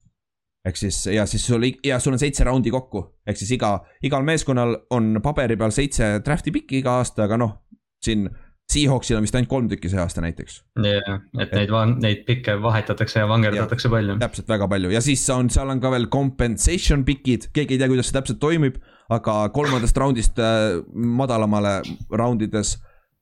ehk 0.68 0.78
siis 0.78 1.06
ja 1.10 1.26
siis 1.26 1.44
sul 1.46 1.66
ja 1.84 1.98
sul 2.00 2.14
on 2.14 2.22
seitse 2.22 2.46
raundi 2.46 2.70
kokku, 2.70 3.04
ehk 3.26 3.38
siis 3.38 3.50
iga, 3.58 3.74
igal 4.04 4.24
meeskonnal 4.26 4.76
on 4.94 5.16
paberi 5.22 5.58
peal 5.58 5.74
seitse 5.74 6.14
draft'i 6.24 6.54
pikki 6.54 6.82
iga 6.82 7.00
aasta, 7.02 7.26
aga 7.28 7.40
noh, 7.44 7.60
siin. 8.04 8.30
Seahawksil 8.72 9.18
on 9.18 9.24
vist 9.26 9.34
ainult 9.36 9.50
kolm 9.50 9.66
tükki 9.68 9.90
see 9.90 9.98
aasta 10.00 10.22
näiteks. 10.24 10.54
jah, 10.86 11.16
et 11.42 11.50
neid, 11.52 11.72
neid 12.00 12.20
pikke 12.24 12.54
vahetatakse 12.62 13.20
ja 13.20 13.26
vangerdatakse 13.28 13.88
ja, 13.88 13.92
palju. 13.92 14.14
täpselt 14.22 14.48
väga 14.48 14.68
palju 14.70 14.92
ja 14.94 15.02
siis 15.04 15.24
on, 15.34 15.50
seal 15.52 15.68
on 15.68 15.82
ka 15.82 15.90
veel 15.92 16.06
compensation 16.08 17.02
pikid, 17.04 17.50
keegi 17.52 17.74
ei 17.74 17.82
tea, 17.82 17.90
kuidas 17.90 18.08
see 18.08 18.16
täpselt 18.16 18.40
toimib. 18.40 18.78
aga 19.12 19.34
kolmandast 19.52 19.98
raundist 19.98 20.40
äh, 20.40 20.78
madalamale 20.94 21.74
raundides 22.16 22.78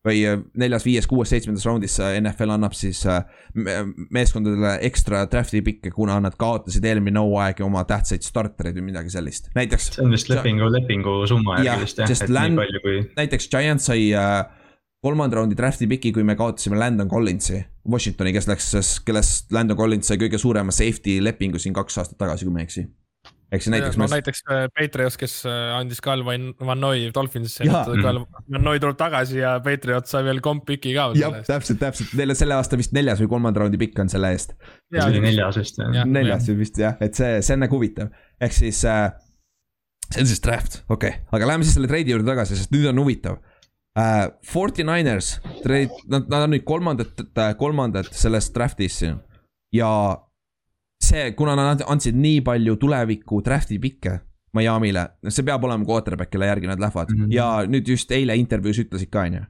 või 0.06 0.20
äh, 0.28 0.38
neljas, 0.60 0.84
viies, 0.86 1.08
kuues, 1.08 1.30
seitsmendas 1.32 1.66
raundis 1.68 1.98
NFL 2.00 2.54
annab 2.54 2.76
siis 2.76 3.02
äh, 3.08 3.24
meeskondadele 4.10 4.76
ekstra 4.88 5.26
draft'i 5.30 5.60
pikke, 5.64 5.92
kuna 5.94 6.18
nad 6.24 6.38
kaotasid 6.40 6.86
eelmine 6.88 7.20
hooaeg 7.20 7.60
oma 7.66 7.84
tähtsaid 7.88 8.24
startereid 8.24 8.78
või 8.80 8.88
midagi 8.90 9.12
sellist, 9.12 9.50
näiteks. 9.58 9.90
see 9.96 10.06
on 10.06 10.16
vist 10.16 10.32
lepingu, 10.32 10.70
lepingu 10.72 11.18
summa 11.30 11.60
järgi 11.60 11.88
vist 11.88 12.00
jah, 12.00 12.14
et 12.16 12.32
land, 12.32 12.56
nii 12.56 12.62
palju 12.62 12.84
kui. 12.86 13.02
näiteks 13.18 13.50
Giants 13.52 13.90
sai 13.90 14.08
äh, 14.16 14.38
kolmanda 15.04 15.40
raundi 15.40 15.58
draft'i 15.58 15.88
piki, 15.90 16.14
kui 16.16 16.24
me 16.24 16.36
kaotasime 16.38 16.80
Landon 16.80 17.08
Collinsi 17.10 17.60
Washingtoni, 17.90 18.32
kes 18.36 18.48
läks, 18.48 18.72
kellest 19.04 19.52
Landon 19.52 19.76
Collins 19.76 20.08
sai 20.08 20.20
kõige 20.20 20.40
suurema 20.40 20.72
safety 20.74 21.20
lepingu 21.24 21.60
siin 21.60 21.76
kaks 21.76 22.00
aastat 22.02 22.20
tagasi, 22.20 22.48
kui 22.48 22.56
ma 22.56 22.64
ei 22.64 22.68
eksi 22.68 22.88
ehk 23.50 23.64
siis 23.64 23.72
näiteks. 23.74 23.98
no 23.98 24.06
me... 24.06 24.10
näiteks 24.14 24.42
äh, 24.46 24.64
Patriots, 24.76 25.16
kes 25.20 25.36
äh, 25.48 25.76
andis 25.76 26.00
Cal 26.04 26.24
Van, 26.26 26.50
Van 26.66 26.80
Noy 26.80 27.10
Dolphinsisse, 27.14 27.66
Cal 27.66 28.22
Van 28.22 28.64
Noy 28.64 28.80
tuleb 28.82 28.98
tagasi 29.00 29.40
ja 29.40 29.56
Patriots 29.64 30.14
sai 30.14 30.24
veel 30.26 30.42
komp-piki 30.44 30.94
ka. 30.96 31.10
jah, 31.18 31.40
täpselt, 31.46 31.80
täpselt, 31.82 32.14
neil 32.18 32.34
on 32.34 32.38
selle 32.38 32.58
aasta 32.58 32.78
vist 32.80 32.94
neljas 32.96 33.22
või 33.22 33.32
kolmanda 33.34 33.64
raundi 33.64 33.80
pikk 33.80 34.02
on 34.04 34.12
selle 34.12 34.32
eest. 34.36 34.54
see 34.90 35.06
oli 35.06 35.24
neljas 35.26 35.60
vist 35.60 35.82
jah. 35.82 36.06
neljas 36.06 36.50
vist 36.62 36.80
jah, 36.80 36.98
et 37.02 37.18
see, 37.18 37.40
see 37.46 37.58
on 37.58 37.64
nagu 37.66 37.78
huvitav, 37.78 38.12
ehk 38.40 38.56
siis 38.56 38.84
äh, 38.88 39.08
see 40.10 40.24
on 40.24 40.30
siis 40.30 40.42
draft, 40.44 40.82
okei 40.88 41.16
okay., 41.16 41.26
aga 41.38 41.52
läheme 41.52 41.66
siis 41.66 41.78
selle 41.78 41.90
treidi 41.90 42.14
juurde 42.14 42.30
tagasi, 42.30 42.58
sest 42.58 42.74
nüüd 42.74 42.90
on 42.92 43.02
huvitav 43.02 43.40
uh,. 43.40 44.30
Forty 44.46 44.86
Niners, 44.86 45.36
trade, 45.64 45.90
nad, 46.08 46.28
nad 46.30 46.46
on 46.46 46.54
nüüd 46.54 46.64
kolmandad, 46.68 47.26
kolmandad 47.58 48.10
selles 48.14 48.52
draft'is 48.54 49.00
siin 49.02 49.18
ja 49.74 49.90
see, 51.10 51.30
kuna 51.38 51.54
nad 51.58 51.84
andsid 51.86 52.18
nii 52.18 52.40
palju 52.46 52.76
tuleviku 52.80 53.40
draft'i 53.44 53.78
pikke 53.82 54.18
Miami'le, 54.56 55.04
see 55.30 55.46
peab 55.46 55.64
olema 55.66 55.86
quarterback, 55.86 56.30
kelle 56.32 56.48
järgi 56.48 56.66
nad 56.66 56.80
lähevad 56.82 57.10
mm 57.12 57.24
-hmm. 57.24 57.32
ja 57.34 57.46
nüüd 57.70 57.88
just 57.88 58.10
eile 58.10 58.36
intervjuus 58.36 58.80
ütlesid 58.82 59.10
ka, 59.10 59.26
on 59.28 59.34
ju. 59.38 59.42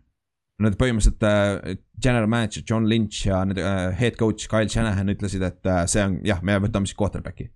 Nad 0.60 0.74
põhimõtteliselt 0.76 1.24
äh, 1.24 1.76
general 2.02 2.26
manager 2.28 2.62
John 2.68 2.88
Lynch 2.88 3.26
ja 3.26 3.44
need 3.44 3.58
äh, 3.58 3.98
head 4.00 4.18
coach 4.20 4.48
Kyle 4.48 4.68
Shanahan 4.68 5.08
ütlesid, 5.08 5.42
et 5.42 5.66
äh, 5.66 5.86
see 5.86 6.04
on 6.04 6.18
jah, 6.24 6.42
me 6.42 6.58
võtame 6.58 6.86
siis 6.86 6.98
quarterback'i. 7.00 7.48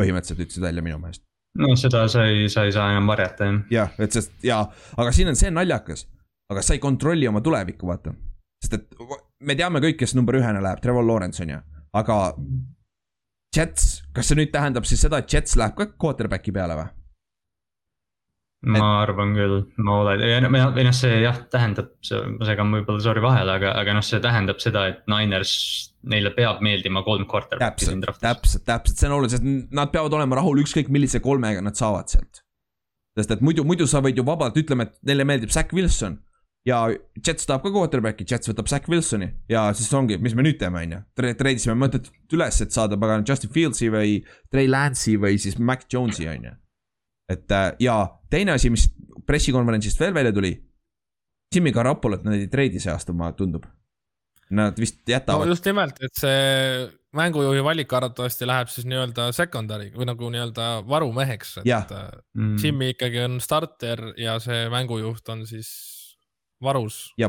põhimõtteliselt 0.00 0.44
ütlesid 0.44 0.62
välja 0.62 0.82
minu 0.82 0.98
meelest. 0.98 1.22
no 1.58 1.74
seda 1.76 2.08
sa 2.08 2.26
ei, 2.26 2.48
sa 2.48 2.64
ei 2.64 2.72
saa 2.72 2.90
enam 2.92 3.06
varjata 3.06 3.44
jah. 3.44 3.62
jah, 3.70 3.90
et 3.98 4.12
sest 4.12 4.32
ja, 4.44 4.60
aga 4.96 5.12
siin 5.12 5.28
on 5.28 5.36
see 5.36 5.50
naljakas, 5.50 6.06
aga 6.52 6.62
sa 6.62 6.74
ei 6.74 6.78
kontrolli 6.78 7.28
oma 7.28 7.40
tulevikku, 7.40 7.86
vaata. 7.86 8.14
sest 8.62 8.74
et 8.74 8.86
me 9.40 9.54
teame 9.54 9.80
kõik, 9.80 9.98
kes 9.98 10.14
number 10.14 10.38
ühena 10.38 10.62
läheb, 10.62 10.80
Trevor 10.80 11.04
Lawrence 11.04 11.42
on 11.42 11.50
ju, 11.50 11.58
aga 11.92 12.34
Jets, 13.54 14.02
kas 14.16 14.30
see 14.30 14.38
nüüd 14.38 14.52
tähendab 14.52 14.86
siis 14.88 15.02
seda, 15.06 15.22
et 15.22 15.32
Jets 15.32 15.56
läheb 15.58 15.76
ka 15.78 15.88
quarterback'i 15.96 16.54
peale 16.54 16.76
või? 16.78 16.92
ma 18.66 18.78
et... 18.80 18.84
arvan 19.06 19.34
küll, 19.36 19.58
ma 19.84 19.98
olen, 20.02 20.48
või 20.74 20.86
noh, 20.88 20.94
see 20.96 21.20
jah, 21.22 21.36
tähendab, 21.52 21.92
ma 22.32 22.48
segan 22.48 22.72
võib-olla 22.74 23.02
sorry 23.04 23.22
vahele, 23.22 23.52
aga, 23.60 23.74
aga 23.78 23.94
noh, 23.98 24.04
see 24.04 24.18
tähendab 24.24 24.62
seda, 24.62 24.86
et 24.90 25.04
Niners, 25.12 25.52
neile 26.10 26.32
peab 26.34 26.62
meeldima 26.64 27.04
kolm 27.06 27.28
quarterback'i 27.30 27.90
siin 27.90 28.02
draftis. 28.02 28.24
täpselt, 28.24 28.64
täpselt, 28.66 28.98
see 28.98 29.10
on 29.10 29.16
oluline, 29.18 29.34
sest 29.36 29.76
nad 29.76 29.92
peavad 29.94 30.16
olema 30.18 30.40
rahul 30.40 30.64
ükskõik 30.64 30.90
millise 30.94 31.20
kolmega 31.22 31.62
nad 31.62 31.78
saavad 31.78 32.10
sealt. 32.10 32.42
sest 33.16 33.36
et 33.36 33.44
muidu, 33.44 33.64
muidu 33.68 33.86
sa 33.88 34.02
võid 34.04 34.18
ju 34.18 34.26
vabalt, 34.26 34.58
ütleme, 34.58 34.88
et 34.88 34.98
neile 35.06 35.28
meeldib 35.28 35.54
Zack 35.54 35.76
Wilson 35.76 36.18
ja 36.66 36.80
Jets 37.22 37.46
tahab 37.46 37.64
ka 37.64 37.72
quarterback'i, 37.74 38.26
Jets 38.28 38.50
võtab 38.50 38.68
Zack 38.70 38.90
Wilsoni 38.90 39.28
ja 39.50 39.68
siis 39.76 39.92
ongi, 39.94 40.18
mis 40.22 40.34
me 40.36 40.44
nüüd 40.46 40.58
teeme, 40.60 40.82
on 40.82 40.96
ju. 40.96 41.00
treidisime 41.38 41.76
mõtted 41.78 42.10
üles, 42.34 42.60
et 42.62 42.74
saada 42.74 42.98
pagan 43.00 43.24
Justin 43.26 43.52
Fieldsi 43.54 43.90
või 43.92 44.18
Trey 44.52 44.68
Lance'i 44.70 45.16
või 45.22 45.40
siis 45.42 45.58
Mac 45.58 45.86
Jones'i, 45.92 46.28
on 46.32 46.50
ju. 46.50 46.54
et 47.32 47.54
äh, 47.54 47.70
ja 47.86 48.00
teine 48.30 48.56
asi, 48.56 48.70
mis 48.74 48.88
pressikonverentsist 49.26 50.00
veel 50.00 50.14
välja 50.14 50.34
tuli. 50.34 50.52
Jimmy 51.54 51.70
Garapolot 51.72 52.24
nad 52.26 52.34
ei 52.34 52.48
treidi 52.50 52.82
see 52.82 52.90
aasta, 52.92 53.14
mulle 53.14 53.32
tundub. 53.38 53.66
Nad 54.56 54.78
vist 54.78 55.00
jätavad 55.08 55.46
no,. 55.46 55.54
just 55.54 55.66
nimelt, 55.66 55.98
et 56.02 56.14
see 56.18 56.86
mängujuhi 57.16 57.62
valik 57.64 57.92
arvatavasti 57.96 58.46
läheb 58.46 58.70
siis 58.70 58.86
nii-öelda 58.86 59.30
secondary 59.34 59.88
või 59.94 60.06
nagu 60.10 60.30
nii-öelda 60.30 60.66
varumeheks, 60.86 61.60
et 61.62 61.70
ja. 61.70 61.80
Äh, 61.90 62.10
mm. 62.38 62.56
Jimmy 62.62 62.90
ikkagi 62.94 63.22
on 63.24 63.38
starter 63.42 64.10
ja 64.20 64.36
see 64.42 64.66
mängujuht 64.70 65.34
on 65.34 65.46
siis 65.48 65.70
varus. 66.62 67.14
ja 67.18 67.28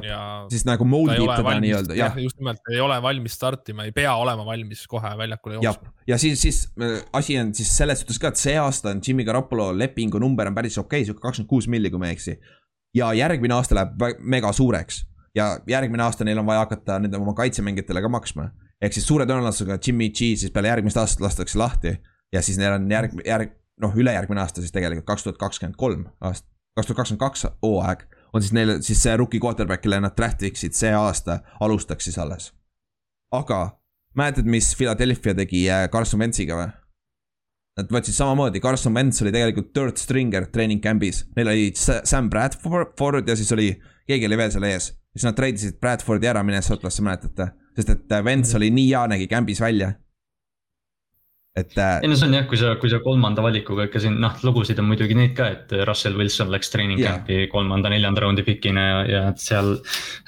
siis 0.49 0.63
nagu 0.67 0.85
moldib 0.87 1.27
teda 1.35 1.55
nii-öelda, 1.59 1.95
jah. 1.97 2.15
just 2.21 2.37
nimelt, 2.39 2.61
ei 2.71 2.79
ole 2.79 2.97
valmis 3.01 3.35
startima, 3.35 3.83
ei 3.87 3.91
pea 3.91 4.13
olema 4.15 4.45
valmis 4.45 4.85
kohe 4.87 5.11
väljakule 5.17 5.59
jooksma. 5.59 5.91
ja 6.07 6.17
siis, 6.17 6.41
siis 6.41 6.61
äh, 6.81 7.01
asi 7.13 7.39
on 7.39 7.53
siis 7.55 7.73
selles 7.77 8.01
suhtes 8.03 8.19
ka, 8.23 8.31
et 8.31 8.39
see 8.39 8.55
aasta 8.59 8.93
on 8.95 9.01
Jimmy 9.07 9.25
Garoppolo 9.27 9.69
lepingu 9.77 10.19
number 10.19 10.47
on 10.47 10.55
päris 10.55 10.77
okei 10.77 11.01
okay,, 11.01 11.05
sihuke 11.05 11.21
kakskümmend 11.21 11.49
kuus 11.49 11.67
milli, 11.67 11.91
kui 11.91 11.99
ma 11.99 12.07
ei 12.07 12.17
eksi. 12.17 12.37
ja 12.95 13.11
järgmine 13.13 13.57
aasta 13.57 13.75
läheb 13.75 14.19
mega 14.19 14.51
suureks 14.51 15.03
ja 15.35 15.51
järgmine 15.67 16.03
aasta 16.03 16.25
neil 16.25 16.39
on 16.39 16.47
vaja 16.47 16.63
hakata 16.65 16.99
nüüd 17.03 17.15
oma 17.19 17.35
kaitsemängijatele 17.37 18.01
ka 18.01 18.09
maksma. 18.09 18.49
ehk 18.81 18.93
siis 18.93 19.07
suure 19.07 19.25
tõenäosusega 19.25 19.79
Jimmy 19.87 20.09
G 20.09 20.35
siis 20.39 20.53
peale 20.55 20.71
järgmist 20.71 20.97
aastat 20.97 21.25
lastakse 21.25 21.59
lahti 21.59 21.97
ja 22.33 22.41
siis 22.41 22.57
neil 22.57 22.77
on 22.79 22.91
järg, 22.91 23.15
järg, 23.25 23.57
noh, 23.81 23.95
ülejärgmine 23.95 24.41
aasta 24.41 24.63
siis 24.63 24.71
tegelikult 24.71 25.07
kaks 25.07 25.27
tuhat 25.27 25.41
kakskümmend 25.41 25.75
kolm 25.75 26.07
aasta, 26.21 26.47
kaks 26.79 26.87
tuhat 26.87 27.03
kakskümmend 27.03 27.25
kaks 27.27 27.47
hooaeg 27.61 28.07
on 28.37 28.45
siis 28.45 28.53
neil 28.55 28.77
siis 28.85 29.01
see 29.03 29.15
rookie 29.17 29.41
quarterback, 29.43 29.83
kelle 29.83 29.99
nad 30.03 30.15
draft 30.17 30.43
iksid 30.45 30.77
see 30.77 30.93
aasta, 30.95 31.41
alustaks 31.63 32.09
siis 32.09 32.17
alles. 32.21 32.51
aga 33.33 33.61
mäletad, 34.17 34.47
mis 34.49 34.73
Philadelphia 34.77 35.35
tegi 35.37 35.67
äh, 35.69 35.87
Carson 35.93 36.21
Wentsiga 36.21 36.59
või? 36.59 36.69
Nad 37.77 37.91
võtsid 37.93 38.15
samamoodi, 38.17 38.61
Carson 38.63 38.95
Wentz 38.97 39.21
oli 39.21 39.29
tegelikult 39.33 39.69
third 39.75 39.99
stringer 40.01 40.47
treening 40.49 40.81
camp'is, 40.81 41.27
neil 41.37 41.51
oli 41.51 41.67
Sam 41.77 42.29
Bradford 42.33 43.29
ja 43.29 43.35
siis 43.37 43.51
oli, 43.53 43.67
keegi 44.09 44.25
oli 44.25 44.39
veel 44.39 44.49
seal 44.55 44.65
ees. 44.65 44.89
siis 45.13 45.27
nad 45.27 45.37
treidisid 45.37 45.77
Bradfordi 45.81 46.29
ära 46.29 46.41
Minnesotasse, 46.43 47.05
mäletate? 47.05 47.51
sest 47.77 47.93
et 47.93 48.11
äh, 48.11 48.25
Wentz 48.25 48.55
oli 48.57 48.71
nii 48.73 48.89
hea, 48.89 49.05
nägi 49.13 49.29
camp'is 49.29 49.61
välja 49.61 49.93
et. 51.57 51.73
Äh, 51.77 51.97
ei 52.03 52.11
no 52.11 52.17
see 52.17 52.27
on 52.29 52.35
jah, 52.37 52.45
kui 52.49 52.59
sa, 52.59 52.75
kui 52.81 52.91
sa 52.91 52.99
kolmanda 53.03 53.43
valikuga 53.45 53.87
ikka 53.87 54.01
siin 54.03 54.19
noh, 54.21 54.35
lugusid 54.45 54.79
on 54.81 54.89
muidugi 54.91 55.17
neid 55.17 55.33
ka, 55.37 55.49
et 55.55 55.73
Russell 55.89 56.17
Wilson 56.19 56.51
läks 56.53 56.71
treening 56.73 57.01
yeah. 57.01 57.17
camp'i 57.17 57.49
kolmanda-neljanda 57.51 58.23
raundi 58.23 58.45
pikina 58.47 58.85
ja, 58.87 59.01
ja 59.11 59.23
seal 59.41 59.75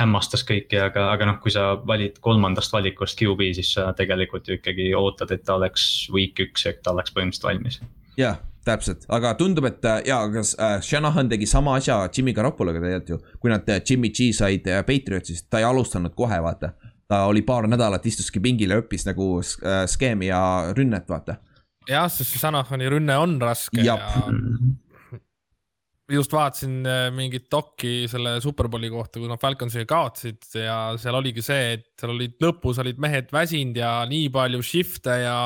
hämmastas 0.02 0.46
kõiki, 0.48 0.82
aga, 0.90 1.10
aga 1.14 1.32
noh, 1.32 1.40
kui 1.44 1.54
sa 1.54 1.72
valid 1.88 2.20
kolmandast 2.26 2.74
valikust 2.76 3.20
QB, 3.20 3.54
siis 3.60 3.74
sa 3.78 3.90
tegelikult 3.98 4.50
ju 4.50 4.60
ikkagi 4.60 4.92
ootad, 4.98 5.34
et 5.36 5.46
ta 5.48 5.60
oleks 5.60 5.88
week 6.14 6.42
üks, 6.50 6.68
et 6.70 6.84
ta 6.84 6.96
oleks 6.96 7.16
põhimõtteliselt 7.16 7.50
valmis. 7.50 7.82
jah, 8.20 8.42
täpselt, 8.66 9.06
aga 9.14 9.34
tundub, 9.40 9.70
et 9.70 9.86
äh, 9.88 10.02
jaa, 10.10 10.22
kas 10.34 10.54
äh, 10.60 10.78
Shanahan 10.86 11.32
tegi 11.32 11.48
sama 11.50 11.78
asja 11.80 12.02
Jimmy 12.16 12.34
Garoppologa 12.38 12.82
tegelikult 12.84 13.14
ju. 13.14 13.40
kui 13.40 13.54
nad 13.54 13.70
äh, 13.70 13.82
Jimmy 13.86 14.12
G 14.12 14.32
said 14.36 14.68
äh, 14.68 14.84
Patriotsist, 14.86 15.48
ta 15.50 15.62
ei 15.62 15.68
alustanud 15.68 16.16
kohe, 16.18 16.42
vaata 16.44 16.74
ta 17.10 17.24
oli 17.30 17.42
paar 17.46 17.68
nädalat, 17.70 18.06
istuski 18.06 18.42
pingil 18.44 18.76
ja 18.76 18.84
õppis 18.84 19.08
nagu 19.10 19.40
äh, 19.42 19.84
skeemi 19.90 20.30
ja 20.30 20.42
rünnet, 20.78 21.08
vaata. 21.10 21.40
jah, 21.90 22.06
sest 22.12 22.36
see 22.36 22.42
Sanahani 22.42 22.90
rünne 22.92 23.18
on 23.18 23.40
raske 23.42 23.82
Jab. 23.82 24.04
ja 24.04 25.18
just 26.20 26.34
vaatasin 26.34 26.86
äh, 26.86 27.08
mingit 27.14 27.48
dokki 27.52 28.08
selle 28.10 28.38
Superbowli 28.42 28.92
kohta, 28.94 29.22
kui 29.22 29.30
nad 29.30 29.42
Falconsiga 29.42 29.88
kaotasid 29.90 30.46
ja 30.58 30.78
seal 31.02 31.18
oligi 31.18 31.44
see, 31.46 31.74
et 31.78 31.90
seal 32.00 32.14
olid 32.16 32.38
lõpus 32.44 32.82
olid 32.82 33.02
mehed 33.02 33.34
väsinud 33.34 33.78
ja 33.78 33.94
nii 34.10 34.30
palju 34.34 34.62
shift'e 34.66 35.20
ja 35.24 35.40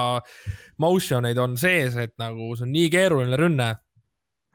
motion 0.84 1.28
eid 1.30 1.39
on 1.39 1.57
sees, 1.59 1.95
et 1.99 2.16
nagu 2.22 2.53
see 2.57 2.68
on 2.68 2.76
nii 2.76 2.91
keeruline 2.93 3.39
rünne 3.39 3.74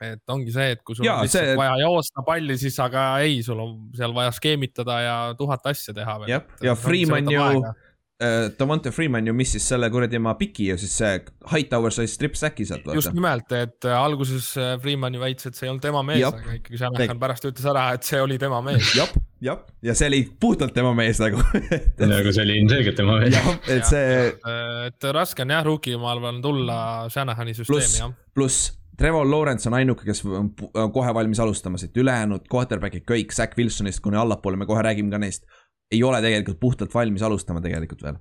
et 0.04 0.32
ongi 0.32 0.54
see, 0.54 0.72
et 0.76 0.84
kui 0.86 0.96
sul 0.96 1.06
ja, 1.06 1.18
on 1.18 1.26
lihtsalt 1.26 1.52
see... 1.52 1.58
vaja 1.58 1.74
joosta 1.82 2.24
palli, 2.26 2.56
siis 2.60 2.78
aga 2.82 3.10
ei, 3.24 3.42
sul 3.46 3.60
on 3.62 3.76
seal 3.98 4.14
vaja 4.16 4.32
skeemitada 4.36 5.02
ja 5.02 5.18
tuhat 5.38 5.66
asja 5.72 5.94
teha. 5.96 6.18
jah, 6.30 6.48
ja 6.62 6.74
Freeman 6.78 7.30
ju 7.32 7.42
äh,, 7.42 8.50
Davante 8.58 8.92
Freeman 8.94 9.26
ju 9.26 9.34
missis 9.34 9.66
selle 9.68 9.90
kuradi 9.90 10.18
oma 10.18 10.34
piki 10.38 10.68
ju 10.70 10.78
siis 10.78 10.94
see 11.00 11.20
Hightower 11.52 11.94
sai 11.94 12.08
strip 12.10 12.38
sack'i 12.38 12.66
sealt. 12.68 12.86
just 12.94 13.12
nimelt, 13.14 13.50
et 13.52 13.86
äh, 13.86 13.94
alguses 13.98 14.52
äh, 14.58 14.76
Freeman 14.82 15.14
ju 15.14 15.22
väitis, 15.22 15.50
et 15.50 15.58
see 15.58 15.68
ei 15.68 15.74
olnud 15.74 15.84
tema 15.84 16.04
mees, 16.06 16.26
aga 16.28 16.58
ikkagi 16.60 16.82
Shanahan 16.82 17.22
pärast 17.22 17.50
ütles 17.50 17.66
ära, 17.74 17.88
et 17.98 18.06
see 18.06 18.22
oli 18.22 18.38
tema 18.38 18.62
mees. 18.64 18.94
jah, 18.98 19.12
jah, 19.44 19.62
ja 19.82 19.98
see 19.98 20.10
oli 20.12 20.24
puhtalt 20.40 20.74
tema 20.78 20.94
mees 20.98 21.22
nagu 21.22 21.42
nagu 22.14 22.34
see 22.34 22.46
oli 22.46 22.58
ilmselgelt 22.62 22.98
tema 23.02 23.20
mees. 23.22 23.38
et 23.66 23.86
see. 23.86 24.32
et 24.88 25.12
raske 25.14 25.46
on 25.46 25.58
jah, 25.58 25.66
rookie 25.66 25.98
ma 25.98 26.14
arvan 26.14 26.42
tulla 26.44 26.80
Shanahani 27.10 27.58
süsteemi 27.58 28.04
jah. 28.04 28.14
pluss 28.34 28.78
Trevor 28.98 29.28
Lawrence 29.30 29.68
on 29.70 29.76
ainuke, 29.78 30.02
kes 30.08 30.24
on 30.26 30.92
kohe 30.92 31.12
valmis 31.14 31.38
alustamas, 31.40 31.84
et 31.86 31.96
ülejäänud 31.96 32.48
quarterback'id 32.50 33.04
kõik, 33.06 33.34
Zack 33.34 33.54
Wilsonist 33.58 34.02
kuni 34.02 34.18
allapoole, 34.18 34.58
me 34.58 34.66
kohe 34.66 34.82
räägime 34.82 35.12
ka 35.14 35.20
neist. 35.22 35.46
ei 35.90 36.02
ole 36.04 36.18
tegelikult 36.20 36.58
puhtalt 36.60 36.94
valmis 36.94 37.22
alustama 37.22 37.62
tegelikult 37.64 38.02
veel. 38.04 38.18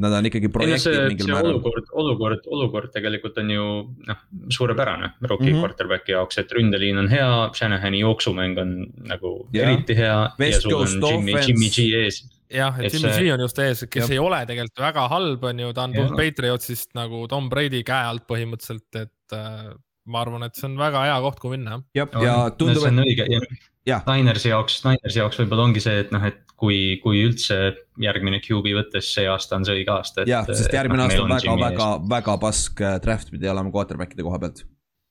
Nad 0.00 0.12
on 0.14 0.26
ikkagi 0.28 0.48
projektid 0.54 0.94
no 0.94 1.06
mingil 1.10 1.30
määral. 1.32 1.56
olukord, 1.56 1.88
olukord, 1.98 2.44
olukord 2.46 2.92
tegelikult 2.94 3.40
on 3.42 3.50
ju 3.50 3.64
noh, 4.06 4.20
suurepärane 4.48 5.10
rookie 5.20 5.50
mm 5.50 5.56
-hmm. 5.56 5.64
quarterback'i 5.64 6.12
jaoks, 6.12 6.38
et 6.38 6.52
ründeliin 6.52 6.98
on 6.98 7.08
hea, 7.10 7.50
Shanahani 7.54 8.00
jooksumäng 8.00 8.58
on 8.58 8.86
nagu 9.08 9.48
yeah. 9.54 9.72
eriti 9.72 9.96
hea. 9.96 10.30
ja 10.38 10.60
sul 10.60 10.74
on 10.74 11.24
Jimmy, 11.46 11.68
G 11.74 11.90
ees 12.04 12.22
jah, 12.54 12.80
et 12.80 12.92
Jimmy 12.92 13.10
G 13.18 13.32
on 13.32 13.40
just 13.40 13.58
ees, 13.58 13.84
kes 13.90 14.04
jah. 14.04 14.12
ei 14.12 14.18
ole 14.18 14.46
tegelikult 14.46 14.78
väga 14.78 15.08
halb, 15.08 15.44
on 15.44 15.60
ju, 15.60 15.72
ta 15.72 15.82
on 15.82 15.92
tulnud 15.92 16.16
Patriotsist 16.16 16.94
nagu 16.94 17.26
Tom 17.28 17.48
Brady 17.50 17.82
käe 17.82 18.04
alt 18.12 18.26
põhimõtteliselt, 18.30 19.02
et 19.02 19.36
äh, 19.36 19.74
ma 20.06 20.22
arvan, 20.24 20.46
et 20.46 20.56
see 20.56 20.68
on 20.68 20.78
väga 20.80 21.02
hea 21.06 21.18
koht, 21.24 21.42
kuhu 21.42 21.56
minna. 21.56 21.80
jah, 21.96 22.08
ja 22.24 22.36
tundub, 22.56 22.78
et. 22.78 22.82
see 22.86 22.92
on 22.94 23.02
õige 23.04 23.26
ja, 23.28 23.40
ja. 23.88 24.00
Ninersi 24.08 24.52
jaoks, 24.52 24.80
Ninersi 24.86 25.20
jaoks 25.20 25.40
võib-olla 25.42 25.68
ongi 25.68 25.82
see, 25.84 26.00
et 26.04 26.12
noh, 26.14 26.24
et 26.26 26.40
kui, 26.60 26.98
kui 27.04 27.22
üldse 27.26 27.60
järgmine 28.00 28.40
QB 28.44 28.74
võttes 28.80 29.12
see 29.14 29.28
aasta 29.30 29.58
on 29.58 29.66
see 29.68 29.80
õige 29.80 29.94
aasta. 29.94 30.26
jah, 30.28 30.48
sest 30.48 30.74
järgmine 30.76 31.06
aasta 31.06 31.24
on 31.24 31.34
väga, 31.36 31.56
väga, 31.64 31.88
väga 32.10 32.36
pask 32.42 32.84
äh, 32.84 33.00
draft 33.04 33.32
pidi 33.32 33.50
olema 33.50 33.72
quarterback'ide 33.74 34.26
koha 34.26 34.40
pealt 34.42 34.64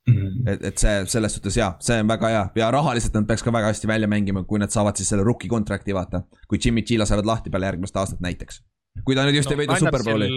mm. 0.07 0.15
-hmm. 0.15 0.49
et, 0.53 0.65
et 0.71 0.83
see 0.83 1.05
selles 1.13 1.37
suhtes 1.37 1.57
jaa, 1.57 1.71
see 1.83 1.99
on 2.01 2.09
väga 2.09 2.33
hea 2.33 2.43
ja 2.63 2.71
rahaliselt 2.73 3.15
nad 3.17 3.29
peaks 3.29 3.45
ka 3.45 3.53
väga 3.53 3.71
hästi 3.73 3.87
välja 3.87 4.07
mängima, 4.07 4.43
kui 4.43 4.59
nad 4.59 4.73
saavad 4.73 4.97
siis 4.97 5.09
selle 5.13 5.23
rookie 5.27 5.49
contract'i 5.49 5.95
vaata. 5.95 6.23
kui 6.47 6.59
Jimmy 6.65 6.81
G 6.81 6.99
lasevad 6.99 7.25
lahti 7.29 7.49
peale 7.49 7.71
järgmist 7.71 7.97
aastat 7.97 8.19
näiteks. 8.25 8.63
kui 9.05 9.15
ta 9.15 9.25
nüüd 9.25 9.41
just 9.41 9.49
no, 9.49 9.55
ei 9.55 9.65
võida 9.65 9.79
superbowli 9.79 10.29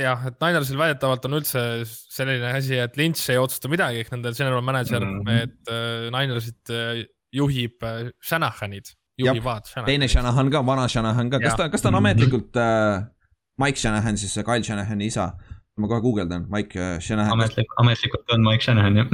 jah, 0.00 0.28
et 0.28 0.38
Ninersil 0.42 0.78
väidetavalt 0.80 1.26
on 1.28 1.38
üldse 1.40 1.62
selline 1.86 2.52
asi, 2.56 2.78
et 2.82 2.96
Lynch 3.00 3.32
ei 3.32 3.40
otsusta 3.40 3.70
midagi, 3.72 4.04
ehk 4.04 4.12
nende 4.14 4.32
general 4.36 4.64
manager 4.64 5.02
mm, 5.04 5.18
-hmm. 5.24 5.42
et 5.42 5.72
äh, 5.72 6.06
Ninersit 6.14 6.72
äh, 6.72 7.02
juhib 7.34 7.82
äh, 7.82 8.10
Shanahanid, 8.22 8.92
juhivad. 9.18 9.68
teine 9.86 10.08
Shanahan 10.08 10.50
ka, 10.50 10.62
vana 10.66 10.88
Shanahan 10.88 11.30
ka, 11.30 11.40
kas 11.40 11.56
ta, 11.56 11.68
kas 11.68 11.82
ta 11.82 11.88
on 11.88 12.00
ametlikult 12.02 12.56
äh, 12.56 13.04
Mike 13.58 13.80
Shanahan 13.80 14.18
siis, 14.18 14.34
Kyle 14.44 14.64
Shanahani 14.64 15.06
isa? 15.06 15.32
ma 15.76 15.88
kohe 15.88 16.00
guugeldan, 16.00 16.46
Mike 16.48 16.80
äh, 16.80 17.00
Shanahan. 17.00 17.32
ametlik, 17.32 17.68
ametlikult 17.76 18.32
on 18.32 18.44
Mike 18.44 18.64
Shanahan 18.64 18.96
jah 18.96 19.06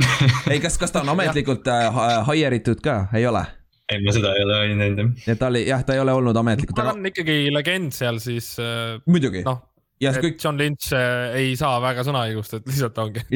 ei, 0.51 0.61
kas, 0.61 0.79
kas 0.79 0.95
ta 0.95 1.03
on 1.03 1.11
ametlikult 1.17 1.67
äh, 1.67 2.31
hire 2.31 2.57
itud 2.57 2.83
ka, 2.85 3.09
ei 3.15 3.27
ole? 3.27 3.43
ei, 3.91 3.99
ma 4.05 4.15
seda 4.15 4.35
ei 4.39 4.45
ole 4.47 4.63
näinud 4.79 5.27
jah. 5.27 5.39
ta 5.39 5.51
oli, 5.51 5.67
jah, 5.67 5.83
ta 5.85 5.95
ei 5.95 6.01
ole 6.01 6.13
olnud 6.13 6.37
ametlikult. 6.37 6.79
ta 6.79 6.93
on 6.95 7.07
ikkagi 7.07 7.51
legend 7.55 7.93
seal 7.95 8.23
siis 8.23 8.55
äh,. 8.63 9.01
muidugi. 9.07 9.43
noh 9.47 9.72
et 10.11 10.19
kõik... 10.25 10.39
John 10.43 10.59
Lynch 10.59 10.91
äh, 10.97 11.37
ei 11.39 11.53
saa 11.59 11.77
väga 11.83 12.05
sõnaõigust, 12.07 12.57
et 12.59 12.69
lihtsalt 12.71 12.99
ongi. 13.03 13.23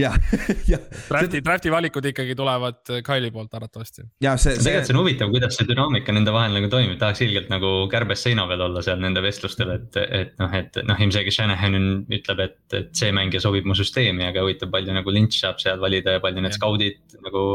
Drafti, 1.07 1.41
drafti 1.45 1.73
valikud 1.73 2.09
ikkagi 2.11 2.35
tulevad 2.39 2.81
äh, 2.91 3.03
Kyle'i 3.07 3.31
poolt 3.35 3.55
arvatavasti. 3.55 4.07
ja 4.23 4.35
see, 4.41 4.57
see. 4.57 4.65
tegelikult 4.65 4.89
see 4.89 4.97
on 4.97 5.01
huvitav, 5.03 5.31
kuidas 5.35 5.59
see 5.59 5.69
dünaamika 5.69 6.15
nende 6.15 6.35
vahel 6.35 6.57
nagu 6.57 6.71
toimib, 6.73 6.99
tahaks 7.01 7.23
ilgelt 7.27 7.51
nagu 7.53 7.73
kärbes 7.93 8.25
seina 8.27 8.47
peal 8.51 8.67
olla 8.67 8.83
seal 8.85 9.01
nende 9.03 9.23
vestlustel, 9.25 9.73
et, 9.77 10.01
et 10.05 10.35
noh, 10.43 10.53
et 10.59 10.81
noh, 10.89 11.01
ilmselgelt 11.07 11.37
Shanahan 11.37 11.79
ütleb, 12.13 12.43
et, 12.47 12.59
et 12.77 12.93
see 12.99 13.13
mängija 13.15 13.43
sobib 13.45 13.69
mu 13.69 13.77
süsteemi, 13.79 14.27
aga 14.29 14.45
huvitav, 14.45 14.73
palju 14.75 14.97
nagu 14.97 15.15
Lynch 15.15 15.41
saab 15.41 15.63
seal 15.63 15.81
valida 15.83 16.17
ja 16.17 16.25
palju 16.25 16.45
need 16.45 16.57
skaudid 16.57 17.19
nagu 17.27 17.47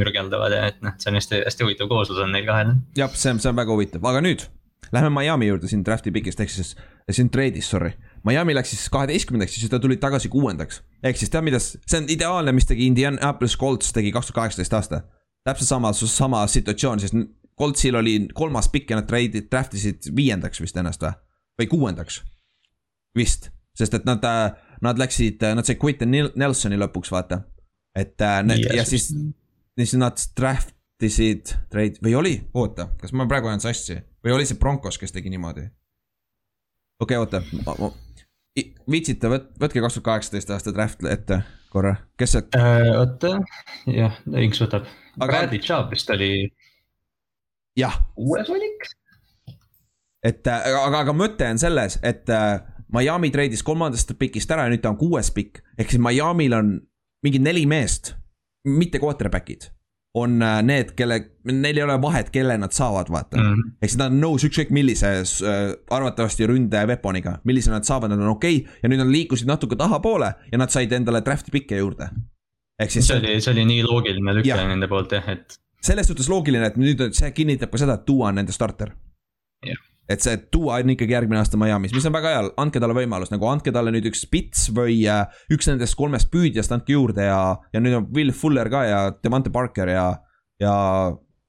mürgeldavad 0.00 0.56
ja 0.56 0.64
et 0.70 0.80
noh, 0.84 0.96
see 1.00 1.12
on 1.12 1.20
hästi, 1.20 1.44
hästi 1.46 1.66
huvitav 1.66 1.90
kooslus 1.92 2.22
on 2.24 2.34
neil 2.34 2.48
kahel. 2.48 2.74
jah, 2.98 3.12
see 3.14 3.34
on, 3.34 3.42
see 3.42 3.52
on 3.52 3.60
väga 3.60 3.76
huvitav, 3.76 4.04
aga 4.12 4.24
nüüd 4.24 4.48
Lähme 4.92 5.10
Miami 5.10 5.46
juurde 5.46 5.68
siin 5.70 5.84
draft'i 5.86 6.10
pikist, 6.10 6.40
ehk 6.40 6.50
siis 6.50 6.74
siin 7.10 7.30
trade'is, 7.30 7.68
sorry 7.70 7.92
Miami 8.24 8.54
läks 8.54 8.70
siis 8.70 8.88
kaheteistkümnendaks, 8.92 9.54
siis 9.54 9.70
ta 9.70 9.78
tuli 9.78 9.96
tagasi 9.96 10.28
kuuendaks. 10.28 10.82
ehk 11.02 11.16
siis 11.16 11.30
tead, 11.30 11.44
mida, 11.44 11.58
see 11.60 11.98
on 11.98 12.08
ideaalne, 12.08 12.52
mis 12.52 12.66
tegi 12.68 12.86
Indianapolis 12.86 13.56
Colts 13.58 13.92
tegi 13.96 14.12
kaks 14.12 14.26
tuhat 14.26 14.40
kaheksateist 14.40 14.72
aasta. 14.72 15.02
täpselt 15.44 15.68
sama, 15.68 15.92
sama 15.92 16.46
situatsioon, 16.46 17.00
sest 17.00 17.14
Coltsil 17.58 17.96
oli 17.96 18.28
kolmas 18.34 18.68
pikk 18.68 18.90
ja 18.90 18.96
nad 19.00 19.08
treidid, 19.08 19.48
draft 19.50 19.74
isid 19.74 20.10
viiendaks 20.16 20.60
vist 20.60 20.76
ennast 20.76 21.02
või? 21.02 21.12
või 21.60 21.68
kuuendaks, 21.68 22.22
vist, 23.16 23.50
sest 23.76 23.94
et 23.94 24.04
nad, 24.08 24.24
nad 24.80 25.00
läksid, 25.00 25.42
nad 25.54 25.64
said 25.64 25.80
Quentin 25.82 26.14
Nelsoni 26.36 26.78
lõpuks, 26.80 27.10
vaata. 27.12 27.42
et 27.96 28.16
need, 28.44 28.64
yes. 28.64 28.76
ja 28.76 28.84
siis, 28.84 29.10
siis 29.76 29.96
nad 30.00 30.20
draft 30.36 30.74
isid, 31.02 31.52
trade 31.72 32.00
või 32.04 32.14
oli, 32.16 32.34
oota, 32.54 32.90
kas 33.00 33.12
ma 33.12 33.28
praegu 33.28 33.48
ajan 33.48 33.60
sassi 33.64 33.98
või 34.24 34.36
oli 34.36 34.46
see 34.48 34.58
Broncos, 34.58 34.98
kes 34.98 35.12
tegi 35.12 35.32
niimoodi? 35.32 35.66
okei 37.00 37.16
okay,, 37.16 37.40
oota, 37.40 37.90
viitsite, 38.90 39.30
võt-, 39.32 39.50
võtke 39.60 39.82
kaks 39.82 39.98
tuhat 39.98 40.08
kaheksateist 40.10 40.52
aasta 40.54 40.74
draft 40.74 41.04
ette 41.08 41.42
korra, 41.72 41.94
kes 42.18 42.36
see 42.36 42.46
äh,? 42.58 42.90
oota, 42.98 43.36
jah, 43.90 44.18
Inks 44.42 44.62
võtab 44.64 44.88
aga.... 45.18 45.30
Bradley 45.30 45.62
Chubb 45.62 45.94
vist 45.94 46.10
oli. 46.14 46.50
jah. 47.78 48.00
kuues 48.18 48.50
valik. 48.50 48.88
et 50.26 50.46
äh, 50.46 50.70
aga, 50.84 51.04
aga 51.06 51.16
mõte 51.16 51.48
on 51.48 51.62
selles, 51.62 51.98
et 52.02 52.30
äh, 52.34 52.60
Miami 52.90 53.30
treidis 53.30 53.62
kolmandast 53.62 54.16
pikist 54.18 54.50
ära 54.50 54.66
ja 54.66 54.72
nüüd 54.72 54.82
ta 54.82 54.92
on 54.92 55.00
kuues 55.00 55.30
pikk. 55.34 55.62
ehk 55.78 55.92
siis 55.92 56.02
Miami'l 56.02 56.58
on 56.58 56.78
mingi 57.24 57.42
neli 57.42 57.66
meest, 57.70 58.14
mitte 58.66 59.00
quarterback'id 59.00 59.70
on 60.14 60.42
äh, 60.42 60.58
need, 60.66 60.94
kelle, 60.98 61.20
neil 61.44 61.78
ei 61.78 61.84
ole 61.84 61.96
vahet, 62.02 62.32
kelle 62.34 62.56
nad 62.58 62.74
saavad, 62.74 63.10
vaata 63.12 63.38
mm 63.38 63.52
-hmm.. 63.52 63.70
ehk 63.82 63.90
siis 63.90 63.98
nad 64.00 64.10
on 64.10 64.20
nõus 64.24 64.44
ükskõik 64.48 64.72
millise 64.74 65.12
äh, 65.20 65.60
arvatavasti 65.90 66.46
ründe 66.50 66.82
weapon'iga, 66.90 67.36
millise 67.44 67.70
nad 67.70 67.86
saavad, 67.86 68.10
nad 68.10 68.18
on 68.18 68.34
okei 68.34 68.56
okay, 68.56 68.80
ja 68.82 68.90
nüüd 68.90 69.02
nad 69.04 69.12
liikusid 69.12 69.50
natuke 69.50 69.78
tahapoole 69.78 70.32
ja 70.52 70.58
nad 70.58 70.74
said 70.74 70.92
endale 70.92 71.22
draft'i 71.26 71.54
pikke 71.54 71.78
juurde. 71.78 72.10
ehk 72.82 72.90
siis. 72.90 73.06
see 73.06 73.18
oli, 73.18 73.40
see 73.40 73.52
oli 73.52 73.64
nii 73.64 73.84
loogiline 73.86 74.34
lüke 74.40 74.64
nende 74.72 74.88
poolt 74.88 75.12
jah, 75.12 75.28
et. 75.28 75.60
selles 75.82 76.06
suhtes 76.06 76.28
loogiline, 76.28 76.66
et 76.66 76.76
nüüd 76.76 77.06
see 77.12 77.30
kinnitab 77.30 77.70
ka 77.70 77.78
seda, 77.78 77.94
et 78.00 78.06
Duo 78.06 78.26
on 78.26 78.34
nende 78.34 78.52
starter. 78.52 78.90
yeah 79.66 79.89
et 80.10 80.24
see 80.24 80.38
Duo 80.52 80.72
on 80.74 80.92
ikkagi 80.94 81.14
järgmine 81.14 81.40
aasta 81.40 81.58
Miami's, 81.60 81.94
mis 81.94 82.06
on 82.08 82.14
väga 82.14 82.32
hea, 82.34 82.42
andke 82.60 82.82
talle 82.82 82.96
võimalus, 82.96 83.30
nagu 83.32 83.46
andke 83.50 83.72
talle 83.74 83.92
nüüd 83.94 84.08
üks 84.10 84.24
spits 84.26 84.66
või 84.74 84.98
äh, 85.10 85.22
üks 85.54 85.70
nendest 85.70 85.96
kolmest 85.98 86.30
püüdjast 86.32 86.74
andke 86.74 86.96
juurde 86.96 87.28
ja, 87.28 87.40
ja 87.74 87.82
nüüd 87.82 88.00
on 88.00 88.10
Will 88.16 88.34
Fuller 88.36 88.70
ka 88.72 88.82
ja 88.88 89.00
Devante 89.22 89.52
Parker 89.54 89.92
ja, 89.92 90.08
ja 90.62 90.74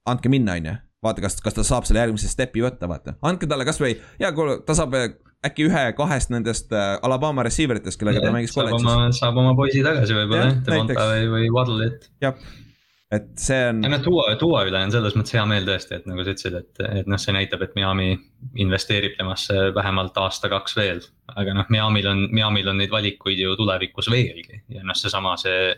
andke 0.08 0.32
minna, 0.32 0.56
on 0.60 0.70
ju. 0.70 0.78
vaata, 1.02 1.24
kas, 1.24 1.40
kas 1.42 1.58
ta 1.58 1.66
saab 1.66 1.88
selle 1.88 2.04
järgmise 2.04 2.30
step'i 2.30 2.62
võtta, 2.64 2.90
vaata, 2.90 3.16
andke 3.26 3.50
talle 3.50 3.66
kasvõi, 3.68 3.96
hea, 4.22 4.32
ta 4.66 4.78
saab 4.78 4.98
äh, 4.98 5.12
äkki 5.46 5.66
ühe-kahest 5.66 6.30
nendest 6.30 6.74
äh, 6.74 6.94
Alabama 7.02 7.42
receiver 7.46 7.80
itest, 7.80 7.98
kellega 7.98 8.22
ta 8.22 8.34
mängis 8.34 8.54
kolledžis. 8.54 9.18
saab 9.18 9.42
oma 9.42 9.56
poisi 9.58 9.82
tagasi 9.82 10.14
võib-olla 10.14 10.52
jah, 10.52 10.60
Devonta 10.68 11.08
või, 11.10 11.30
või 11.34 11.54
Waddle'it. 11.56 12.12
jah 12.22 12.38
et 13.12 13.28
see 13.40 13.58
on. 13.68 13.82
noh, 13.84 14.00
Duo, 14.04 14.24
Duo 14.40 14.60
üle 14.66 14.80
on 14.86 14.92
selles 14.94 15.16
mõttes 15.18 15.36
hea 15.36 15.44
meel 15.48 15.66
tõesti, 15.68 15.98
et 15.98 16.08
nagu 16.08 16.24
sa 16.24 16.34
ütlesid, 16.34 16.58
et, 16.58 16.82
et 17.02 17.10
noh, 17.10 17.20
see 17.20 17.34
näitab, 17.36 17.64
et 17.66 17.74
Miami 17.78 18.14
investeerib 18.62 19.16
temasse 19.18 19.68
vähemalt 19.76 20.18
aasta-kaks 20.22 20.76
veel. 20.78 21.02
aga 21.36 21.56
noh, 21.56 21.68
Miami'l 21.72 22.10
on, 22.12 22.26
Miami'l 22.34 22.72
on 22.72 22.80
neid 22.82 22.92
valikuid 22.94 23.40
ju 23.40 23.56
tulevikus 23.58 24.10
veelgi 24.12 24.62
ja 24.72 24.84
noh, 24.86 24.98
seesama 24.98 25.36
see. 25.40 25.74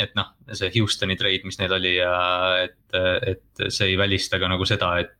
et 0.00 0.14
noh, 0.18 0.32
see 0.52 0.72
Houstoni 0.78 1.18
trade, 1.20 1.44
mis 1.44 1.60
neil 1.60 1.76
oli 1.76 1.96
ja 1.98 2.14
et, 2.64 2.78
et 2.96 3.66
see 3.68 3.92
ei 3.92 3.98
välista 4.00 4.40
ka 4.40 4.48
nagu 4.48 4.66
seda, 4.68 4.94
et 5.04 5.18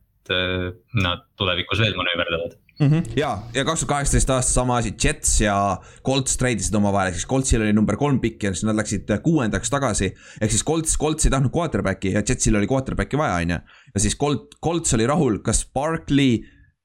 nad 1.03 1.25
tulevikus 1.37 1.81
veel 1.83 1.97
manööverdavad 1.99 2.55
mm. 2.79 2.87
-hmm. 2.87 3.03
ja, 3.15 3.43
ja 3.53 3.65
kaks 3.65 3.79
tuhat 3.79 3.89
kaheksateist 3.89 4.29
aasta 4.29 4.53
sama 4.53 4.77
asi, 4.77 4.93
Jets 5.03 5.41
ja 5.41 5.77
Colts 6.05 6.37
treidisid 6.37 6.75
omavahel, 6.75 7.11
ehk 7.11 7.19
siis 7.19 7.27
Coltsil 7.27 7.61
oli 7.61 7.73
number 7.73 7.97
kolm 7.97 8.19
pikk 8.19 8.43
ja 8.43 8.53
siis 8.53 8.63
nad 8.63 8.75
läksid 8.75 9.09
kuuendaks 9.23 9.69
tagasi. 9.69 10.13
ehk 10.41 10.51
siis 10.51 10.65
Colts, 10.65 10.97
Colts 10.97 11.25
ei 11.25 11.31
tahtnud 11.31 11.53
quarterback'i 11.55 12.13
ja 12.13 12.23
Jetsil 12.29 12.55
oli 12.55 12.67
quarterback'i 12.67 13.17
vaja, 13.17 13.35
on 13.35 13.55
ju. 13.55 13.59
ja 13.93 13.99
siis 13.99 14.17
Colt, 14.17 14.55
Colts 14.63 14.93
oli 14.93 15.07
rahul, 15.07 15.39
kas 15.39 15.65
Barkley 15.73 16.43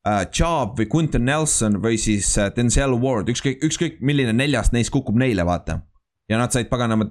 uh,. 0.09 0.25
Chubb 0.33 0.79
või 0.79 0.89
Quinton 0.95 1.25
Nelson 1.25 1.83
või 1.83 1.99
siis 1.99 2.31
uh, 2.39 2.49
Denzel 2.57 2.97
Ward, 3.01 3.29
ükskõik, 3.29 3.63
ükskõik 3.65 4.01
milline 4.01 4.33
neljast 4.33 4.73
neist 4.73 4.91
kukub 4.91 5.17
neile, 5.17 5.45
vaata. 5.45 5.81
ja 6.29 6.39
nad 6.39 6.53
said 6.53 6.69
paganama 6.69 7.11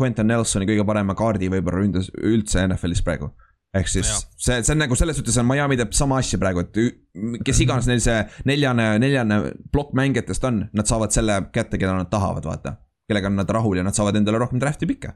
Quinton 0.00 0.26
Nelsoni 0.26 0.66
kõige 0.66 0.84
parema 0.86 1.14
kaardi 1.14 1.48
võib-olla 1.48 1.82
ründes 1.82 2.10
üldse 2.22 2.66
NFL-is 2.66 3.02
praegu 3.04 3.32
ehk 3.74 3.90
siis 3.90 4.10
no 4.10 4.20
see, 4.38 4.60
see 4.62 4.74
on 4.74 4.80
nagu 4.84 4.96
selles 4.98 5.18
suhtes 5.18 5.36
on 5.40 5.48
Miami 5.48 5.78
teeb 5.80 5.94
sama 5.96 6.20
asja 6.22 6.38
praegu, 6.40 6.64
et 6.64 7.42
kes 7.46 7.62
iganes 7.64 7.88
neil 7.90 8.02
see 8.04 8.20
neljane, 8.48 8.86
neljane 9.02 9.40
plokk 9.74 9.94
mängijatest 9.98 10.46
on, 10.48 10.62
nad 10.76 10.90
saavad 10.90 11.14
selle 11.14 11.40
kätte, 11.54 11.80
keda 11.80 11.96
nad 11.96 12.10
tahavad, 12.12 12.46
vaata. 12.48 12.76
kellega 13.08 13.30
on 13.30 13.40
nad 13.40 13.50
rahul 13.50 13.80
ja 13.80 13.86
nad 13.86 13.96
saavad 13.96 14.16
endale 14.20 14.40
rohkem 14.42 14.62
draft'i 14.62 14.88
pikke. 14.90 15.14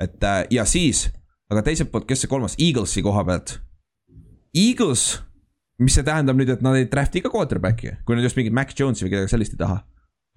et 0.00 0.24
äh, 0.24 0.42
ja 0.54 0.64
siis, 0.64 1.08
aga 1.50 1.62
teiselt 1.66 1.92
poolt, 1.92 2.06
kes 2.08 2.24
see 2.24 2.30
kolmas, 2.30 2.58
Eaglesi 2.58 3.02
koha 3.02 3.24
pealt. 3.26 3.58
Eagles, 4.56 5.22
mis 5.82 5.94
see 5.94 6.06
tähendab 6.06 6.38
nüüd, 6.38 6.50
et 6.50 6.62
nad 6.64 6.76
ei 6.78 6.88
draft'i 6.90 7.22
ka 7.22 7.30
quarterback'i, 7.30 7.98
kui 8.04 8.18
nad 8.18 8.26
just 8.26 8.38
mingit 8.38 8.54
Mac 8.54 8.74
Jones'i 8.74 9.06
või 9.06 9.14
kedagi 9.16 9.34
sellist 9.34 9.54
ei 9.54 9.62
taha 9.62 9.82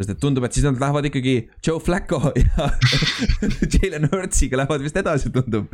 sest 0.01 0.15
et 0.15 0.21
tundub, 0.21 0.45
et 0.47 0.55
siis 0.55 0.65
nad 0.65 0.79
lähevad 0.81 1.05
ikkagi 1.11 1.35
Joe 1.61 1.81
Flacco 1.83 2.31
ja 2.41 2.69
Jalen 3.75 4.07
Hurtsiga 4.09 4.57
lähevad 4.57 4.81
vist 4.85 4.97
edasi, 4.97 5.29
tundub 5.35 5.69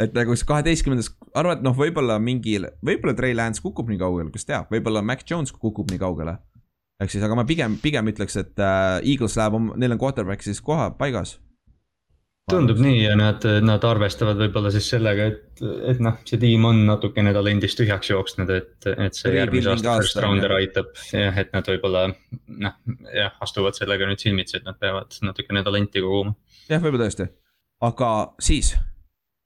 et 0.00 0.16
nagu 0.16 0.36
see 0.36 0.48
kaheteistkümnendas, 0.48 1.10
arvad, 1.38 1.64
noh, 1.64 1.74
võib-olla 1.76 2.16
mingil, 2.22 2.68
võib-olla 2.86 3.16
Trey 3.18 3.36
Lance 3.36 3.62
kukub 3.64 3.90
nii 3.90 4.00
kaugele, 4.00 4.32
kes 4.34 4.48
teab, 4.48 4.72
võib-olla 4.72 5.04
Mac 5.04 5.26
Jones 5.28 5.52
kukub 5.52 5.92
nii 5.92 6.00
kaugele. 6.00 6.38
ehk 7.00 7.12
siis, 7.12 7.22
aga 7.24 7.36
ma 7.36 7.46
pigem, 7.48 7.78
pigem 7.80 8.10
ütleks, 8.12 8.36
et 8.40 8.60
äh, 8.60 8.98
Eagles 9.04 9.36
läheb, 9.40 9.56
neil 9.80 9.96
on 9.96 10.00
quarterback 10.00 10.44
siis 10.44 10.60
koha 10.64 10.90
paigas. 10.96 11.38
tundub 12.50 12.80
nii 12.82 13.04
ja 13.04 13.14
nad, 13.14 13.44
nad 13.62 13.84
arvestavad 13.86 14.40
võib-olla 14.40 14.72
siis 14.74 14.88
sellega, 14.90 15.28
et, 15.30 15.62
et 15.92 16.00
noh, 16.02 16.16
see 16.26 16.40
tiim 16.42 16.64
on 16.66 16.80
natukene 16.88 17.34
talendist 17.36 17.78
tühjaks 17.78 18.10
jooksnud, 18.10 18.50
et, 18.56 18.88
et 18.90 19.16
see 19.16 19.36
järgmise 19.36 19.74
aasta 19.74 19.98
first 20.00 20.20
rounder 20.24 20.56
aitab. 20.56 20.90
jah, 21.12 21.36
et 21.44 21.52
nad 21.54 21.68
võib-olla 21.74 22.08
noh, 22.10 22.78
jah, 23.14 23.36
astuvad 23.44 23.78
sellega 23.78 24.08
nüüd 24.08 24.24
silmitsi, 24.24 24.58
et 24.58 24.68
nad 24.68 24.80
peavad 24.80 25.20
natukene 25.28 25.62
talenti 25.66 26.02
koguma. 26.04 26.34
jah, 26.72 26.80
võib-olla 26.80 27.06
tõesti, 27.06 27.28
aga 27.86 28.14
siis 28.42 28.74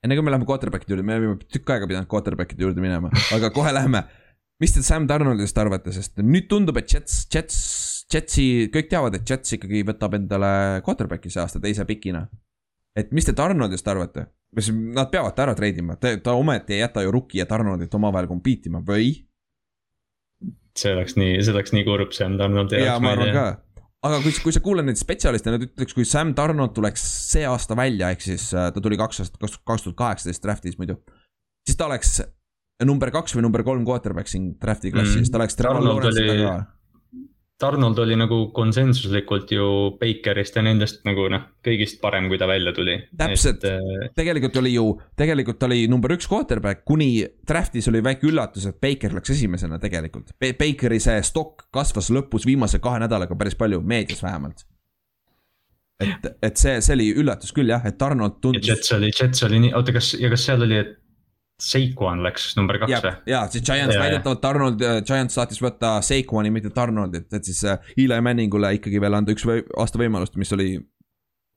enne 0.04 0.18
kui 0.18 0.26
me 0.26 0.34
läheme 0.34 0.48
quarterback'ide 0.48 0.94
juurde, 0.94 1.06
me 1.06 1.16
oleme 1.16 1.38
tükk 1.48 1.72
aega 1.74 1.88
pidanud 1.88 2.10
quarterback'ide 2.10 2.66
juurde 2.66 2.84
minema, 2.84 3.10
aga 3.36 3.50
kohe 3.54 3.72
läheme. 3.72 4.04
mis 4.62 4.72
te 4.74 4.84
Sam 4.86 5.08
Donaldist 5.10 5.58
arvate, 5.58 5.92
sest 5.92 6.20
nüüd 6.22 6.46
tundub, 6.48 6.76
et 6.78 6.92
Jets, 6.92 7.24
Jets, 7.32 7.58
Jetsi, 8.12 8.46
kõik 8.72 8.88
teavad, 8.92 9.16
et 9.18 9.28
Jets 9.28 9.56
ikkagi 9.56 9.82
võtab 9.88 10.14
endale 10.20 10.80
quarterback'i 10.86 11.32
see 11.32 11.42
aasta 11.42 11.60
teise 11.60 11.86
pikina. 11.88 12.26
et 12.94 13.10
mis 13.12 13.24
te 13.26 13.34
Donaldist 13.36 13.88
arvate? 13.88 14.28
kas 14.54 14.70
nad 14.70 15.10
peavad 15.10 15.34
ta 15.34 15.48
ära 15.48 15.54
treidima, 15.58 15.96
ta 15.98 16.32
ometi 16.32 16.76
ei 16.76 16.84
jäta 16.84 17.02
ju 17.02 17.10
Rookie 17.10 17.40
ja 17.40 17.46
Donaldit 17.50 17.94
omavahel 17.94 18.28
compete 18.30 18.70
ima 18.70 18.84
või? 18.84 19.14
see 20.78 20.92
oleks 20.94 21.16
nii, 21.16 21.38
see 21.42 21.54
oleks 21.54 21.72
nii 21.74 21.84
kurb 21.86 22.12
Sam 22.14 22.38
Donaldi 22.38 22.78
jaoks. 22.78 22.86
jaa, 22.86 23.00
ma 23.02 23.14
arvan 23.14 23.32
ka 23.34 23.46
aga 24.04 24.20
kui, 24.24 24.34
kui 24.44 24.54
sa 24.54 24.62
kuuled 24.64 24.86
neid 24.86 25.00
spetsialiste, 25.00 25.52
nad 25.52 25.64
ütleks, 25.64 25.96
kui 25.96 26.06
Sam 26.08 26.34
Darnold 26.36 26.74
tuleks 26.76 27.04
see 27.32 27.44
aasta 27.48 27.76
välja, 27.78 28.12
ehk 28.12 28.24
siis 28.24 28.50
äh, 28.52 28.70
ta 28.74 28.82
tuli 28.84 28.98
kaks 29.00 29.24
aastat, 29.24 29.40
kaks 29.40 29.86
tuhat 29.86 29.98
kaheksateist 30.00 30.44
draft'is 30.44 30.78
muidu. 30.80 30.98
siis 31.64 31.78
ta 31.80 31.88
oleks 31.88 32.18
number 32.84 33.12
kaks 33.14 33.36
või 33.36 33.46
number 33.46 33.64
kolm 33.64 33.84
quarterback 33.86 34.28
siin 34.30 34.52
draft'i 34.60 34.92
klassis 34.92 35.22
mm., 35.22 35.32
ta 35.32 35.40
oleks. 35.40 35.56
Darnold 35.60 36.10
oli, 36.10 36.26
Arnold 37.62 37.98
oli 38.02 38.16
nagu 38.18 38.38
konsensuslikult 38.52 39.52
ju 39.54 39.66
Bakerist 40.00 40.56
ja 40.58 40.64
nendest 40.66 41.04
nagu 41.06 41.28
noh, 41.30 41.44
kõigist 41.64 42.00
parem, 42.02 42.26
kui 42.28 42.38
ta 42.40 42.48
välja 42.50 42.74
tuli. 42.74 42.96
täpselt, 43.16 43.64
äh, 43.64 44.10
tegelikult 44.16 44.56
oli 44.58 44.74
ju, 44.74 44.88
tegelikult 45.16 45.62
oli 45.68 45.86
number 45.88 46.16
üks 46.16 46.28
quarterback, 46.30 46.84
kuni 46.84 47.24
draft'is 47.46 47.88
oli 47.88 48.02
väike 48.04 48.26
üllatus, 48.28 48.66
et 48.66 48.80
Baker 48.82 49.14
läks 49.14 49.30
esimesena 49.36 49.78
tegelikult. 49.78 50.34
Bakeri 50.40 51.00
see 51.00 51.22
stokk 51.22 51.68
kasvas 51.72 52.10
lõpus 52.10 52.46
viimase 52.46 52.82
kahe 52.82 52.98
nädalaga 53.04 53.38
päris 53.38 53.54
palju, 53.54 53.80
meedias 53.80 54.22
vähemalt 54.22 54.66
et, 56.02 56.26
et 56.42 56.58
see, 56.58 56.80
see 56.82 56.94
oli 56.96 57.06
üllatus 57.22 57.54
küll 57.54 57.70
jah, 57.70 57.84
et 57.86 58.02
Arnold 58.02 58.40
tundus. 58.42 58.66
Jets 58.66 58.92
oli, 58.96 59.10
Jets 59.14 59.46
oli 59.46 59.60
nii, 59.62 59.72
oota, 59.78 59.94
kas, 59.94 60.14
ja 60.18 60.30
kas 60.32 60.46
seal 60.48 60.66
oli, 60.66 60.80
et 60.82 60.96
Saquon 61.62 62.24
läks 62.24 62.48
number 62.58 62.80
kaks 62.82 62.96
või? 63.04 63.12
ja, 63.30 63.44
siis 63.50 63.62
Giants 63.66 63.94
väidetavalt 63.98 64.48
Arnold, 64.48 64.82
äh, 64.82 64.98
Giants 65.06 65.36
saatis 65.38 65.62
võtta 65.62 65.96
Saquoni, 66.02 66.50
mitte 66.54 66.72
Arnoldit, 66.82 67.28
et 67.32 67.46
siis 67.46 67.62
äh, 67.70 67.92
Eli 67.96 68.18
Manningule 68.26 68.72
ikkagi 68.80 69.02
veel 69.02 69.20
anda 69.20 69.34
üks 69.34 69.46
või, 69.46 69.62
aasta 69.78 70.00
võimalust, 70.00 70.34
mis 70.40 70.50
oli. 70.56 70.72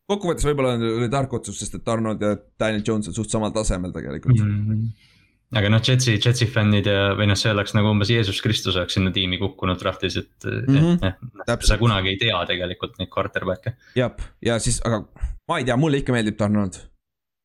kokkuvõttes 0.08 0.46
võib-olla 0.46 0.76
oli 0.78 1.10
tark 1.10 1.34
otsus, 1.40 1.58
sest 1.60 1.80
et 1.80 1.90
Arnold 1.90 2.22
ja 2.22 2.36
Daniel 2.60 2.86
Jones 2.86 3.10
on 3.10 3.18
suht 3.18 3.34
samal 3.34 3.54
tasemel 3.56 3.96
tegelikult 3.96 4.38
mm. 4.38 4.58
-hmm 4.70 5.14
aga 5.56 5.70
noh, 5.72 5.80
Jetsi, 5.80 6.18
Jetsi 6.20 6.46
fännid 6.52 6.90
ja, 6.90 7.14
või 7.16 7.30
noh, 7.30 7.38
see 7.40 7.54
oleks 7.54 7.72
nagu 7.78 7.94
umbes 7.94 8.10
Jeesus 8.12 8.42
Kristus 8.44 8.76
oleks 8.76 8.98
sinna 8.98 9.14
tiimi 9.16 9.40
kukkunud 9.40 9.80
draft'is, 9.80 10.18
et 10.20 10.48
mm, 10.48 10.76
-hmm. 10.76 10.98
et 11.08 11.48
noh, 11.48 11.64
sa 11.70 11.78
kunagi 11.80 12.12
ei 12.12 12.20
tea 12.20 12.42
tegelikult 12.50 13.00
neid 13.00 13.12
quarterback'e. 13.14 13.78
jah, 13.96 14.12
ja 14.44 14.60
siis, 14.60 14.82
aga 14.84 15.06
ma 15.48 15.62
ei 15.62 15.68
tea, 15.70 15.78
mulle 15.80 16.04
ikka 16.04 16.16
meeldib 16.16 16.44
Arnold 16.44 16.82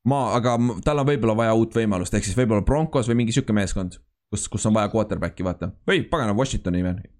ma, 0.08 0.22
aga 0.36 0.56
tal 0.84 1.02
on 1.02 1.08
võib-olla 1.08 1.34
vaja 1.38 1.56
uut 1.58 1.74
võimalust, 1.76 2.14
ehk 2.14 2.26
siis 2.26 2.38
võib-olla 2.38 2.64
Broncos 2.66 3.10
või 3.10 3.22
mingi 3.22 3.34
sihuke 3.34 3.54
meeskond, 3.56 3.98
kus, 4.32 4.48
kus 4.50 4.66
on 4.68 4.74
vaja 4.76 4.90
quarterback'i 4.92 5.46
vaata 5.46 5.70
või 5.88 6.02
pagana 6.10 6.34
Washingtoni 6.36 6.82
või. 6.86 7.10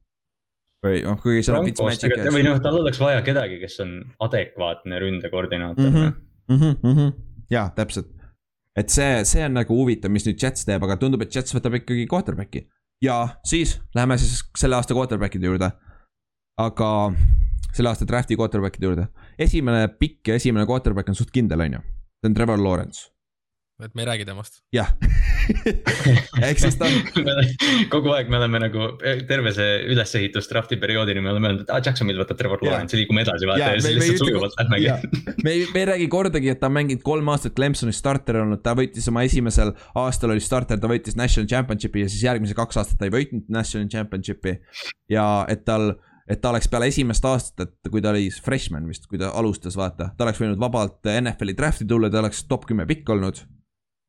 või 0.87 1.03
noh, 1.07 1.21
kuigi 1.23 1.45
seal 1.47 1.61
on 1.61 1.71
ikka. 1.71 2.33
või 2.35 2.47
noh, 2.47 2.59
tal 2.65 2.81
oleks 2.81 3.01
vaja 3.03 3.23
kedagi, 3.27 3.61
kes 3.63 3.79
on 3.85 3.95
adekvaatne 4.27 4.99
ründekoordinaator 5.05 5.87
mm. 5.87 5.95
-hmm, 5.95 6.19
mm 6.49 6.59
-hmm, 6.59 6.77
mm 6.83 6.99
-hmm. 6.99 7.15
ja 7.51 7.69
täpselt, 7.77 8.11
et 8.77 8.91
see, 8.91 9.25
see 9.29 9.47
on 9.47 9.59
nagu 9.61 9.79
huvitav, 9.79 10.11
mis 10.11 10.27
nüüd 10.27 10.43
Jets 10.43 10.67
teeb, 10.67 10.83
aga 10.83 10.99
tundub, 10.99 11.23
et 11.23 11.35
Jets 11.35 11.55
võtab 11.55 11.79
ikkagi 11.79 12.09
quarterback'i. 12.11 12.67
ja 13.03 13.39
siis 13.45 13.81
läheme 13.95 14.19
siis 14.19 14.43
selle 14.59 14.77
aasta 14.77 14.95
quarterback'ide 14.95 15.47
juurde. 15.47 15.71
aga 16.59 17.13
selle 17.73 17.89
aasta 17.89 18.05
draft'i 18.05 18.37
quarterback'ide 18.37 18.85
juurde, 18.85 19.09
esimene 19.39 19.89
pikk 19.89 20.29
ja 20.29 20.35
esimene 20.35 20.67
quarterback 20.67 21.09
on 21.09 21.15
suht 21.15 21.31
kindel, 21.31 21.61
on 21.61 21.73
ju 21.73 22.02
see 22.23 22.31
on 22.31 22.35
Trevor 22.35 22.63
Lawrence. 22.63 23.11
et 23.83 23.95
me 23.99 24.03
ei 24.03 24.07
räägi 24.07 24.25
temast. 24.25 24.61
jah 24.73 24.93
ehk 26.47 26.61
siis 26.63 26.77
ta 26.79 26.87
on 26.87 27.33
kogu 27.95 28.13
aeg 28.15 28.29
me 28.31 28.39
oleme 28.39 28.61
nagu 28.63 28.85
terve 29.27 29.51
see 29.57 29.81
ülesehitus 29.91 30.47
draft'i 30.51 30.79
perioodini 30.79 31.25
me 31.25 31.33
oleme 31.33 31.51
öelnud, 31.51 31.65
et 31.65 31.73
aa 31.75 31.81
Jacksonvil 31.83 32.21
võtab 32.21 32.39
Trevor 32.39 32.63
Lawrence, 32.63 32.95
liigume 33.01 33.25
edasi 33.25 33.49
vaata 33.51 33.65
ja, 33.65 33.73
ja 33.75 33.83
siis 33.83 33.99
lihtsalt 33.99 34.23
sujuvalt 34.23 34.55
lähmegi. 34.61 35.35
me 35.43 35.57
ei, 35.57 35.67
me 35.75 35.83
ei 35.83 35.89
räägi 35.91 36.07
kordagi, 36.15 36.53
et 36.55 36.63
ta 36.63 36.71
on 36.71 36.77
mänginud 36.79 37.03
kolm 37.07 37.33
aastat 37.35 37.57
Clemsonis 37.59 37.99
starter 37.99 38.39
olnud, 38.45 38.63
ta 38.63 38.77
võitis 38.79 39.11
oma 39.11 39.27
esimesel 39.27 39.75
aastal 40.05 40.37
oli 40.37 40.45
starter, 40.45 40.79
ta 40.79 40.93
võitis 40.93 41.19
national 41.19 41.51
championship'i 41.51 42.07
ja 42.07 42.13
siis 42.13 42.23
järgmised 42.29 42.59
kaks 42.59 42.79
aastat 42.85 43.03
ta 43.03 43.11
ei 43.11 43.17
võitnud 43.17 43.51
national 43.51 43.91
championship'i. 43.91 44.61
ja 45.11 45.27
et 45.51 45.67
tal 45.67 45.97
et 46.31 46.41
ta 46.41 46.53
oleks 46.53 46.69
peale 46.71 46.89
esimest 46.91 47.25
aastat, 47.27 47.75
et 47.81 47.91
kui 47.91 48.03
ta 48.03 48.13
oli 48.13 48.29
freshman 48.45 48.87
vist, 48.89 49.09
kui 49.11 49.21
ta 49.21 49.33
alustas, 49.39 49.77
vaata, 49.79 50.13
ta 50.17 50.27
oleks 50.27 50.41
võinud 50.43 50.61
vabalt 50.63 51.09
NFL-i 51.11 51.57
draft'i 51.59 51.87
tulla, 51.89 52.11
ta 52.11 52.23
oleks 52.23 52.45
top 52.51 52.67
kümme 52.69 52.87
pikk 52.89 53.15
olnud. 53.15 53.43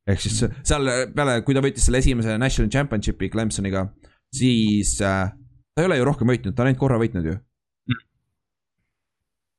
ehk 0.09 0.20
siis 0.20 0.43
seal 0.68 0.89
peale, 1.16 1.39
kui 1.47 1.55
ta 1.55 1.64
võitis 1.64 1.86
selle 1.88 2.01
esimese 2.03 2.38
national 2.38 2.72
championship'i 2.72 3.32
Clemsoniga, 3.32 3.88
siis 4.36 4.97
äh, 5.01 5.32
ta 5.74 5.84
ei 5.84 5.89
ole 5.89 5.99
ju 5.99 6.07
rohkem 6.09 6.30
võitnud, 6.30 6.55
ta 6.55 6.64
on 6.64 6.72
ainult 6.72 6.82
korra 6.82 6.99
võitnud 7.01 7.30
ju. 7.30 7.38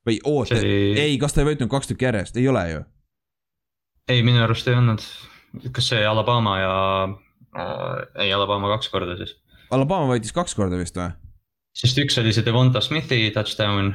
või 0.05 0.19
oota 0.25 0.59
oli..., 0.61 0.99
ei, 1.01 1.19
kas 1.19 1.33
ta 1.33 1.43
ei 1.43 1.53
võitnud 1.53 1.73
kaks 1.73 1.91
tükki 1.91 2.11
järjest, 2.11 2.37
ei 2.37 2.49
ole 2.49 2.65
ju? 2.71 2.85
ei, 4.13 4.23
minu 4.23 4.43
arust 4.45 4.69
ei 4.69 4.77
olnud, 4.77 5.03
kas 5.73 5.91
see 5.91 6.05
Alabama 6.07 6.59
ja 6.61 6.75
ei, 8.21 8.33
Alabama 8.33 8.69
kaks 8.77 8.93
korda 8.93 9.17
siis. 9.21 9.37
Alabama 9.73 10.13
võitis 10.13 10.35
kaks 10.37 10.55
korda 10.59 10.79
vist 10.79 10.99
või? 10.99 11.15
Sest 11.75 11.99
üks 11.99 12.19
oli 12.23 12.33
see 12.35 12.47
Devonta 12.47 12.83
Smithi 12.85 13.31
touchdown 13.35 13.93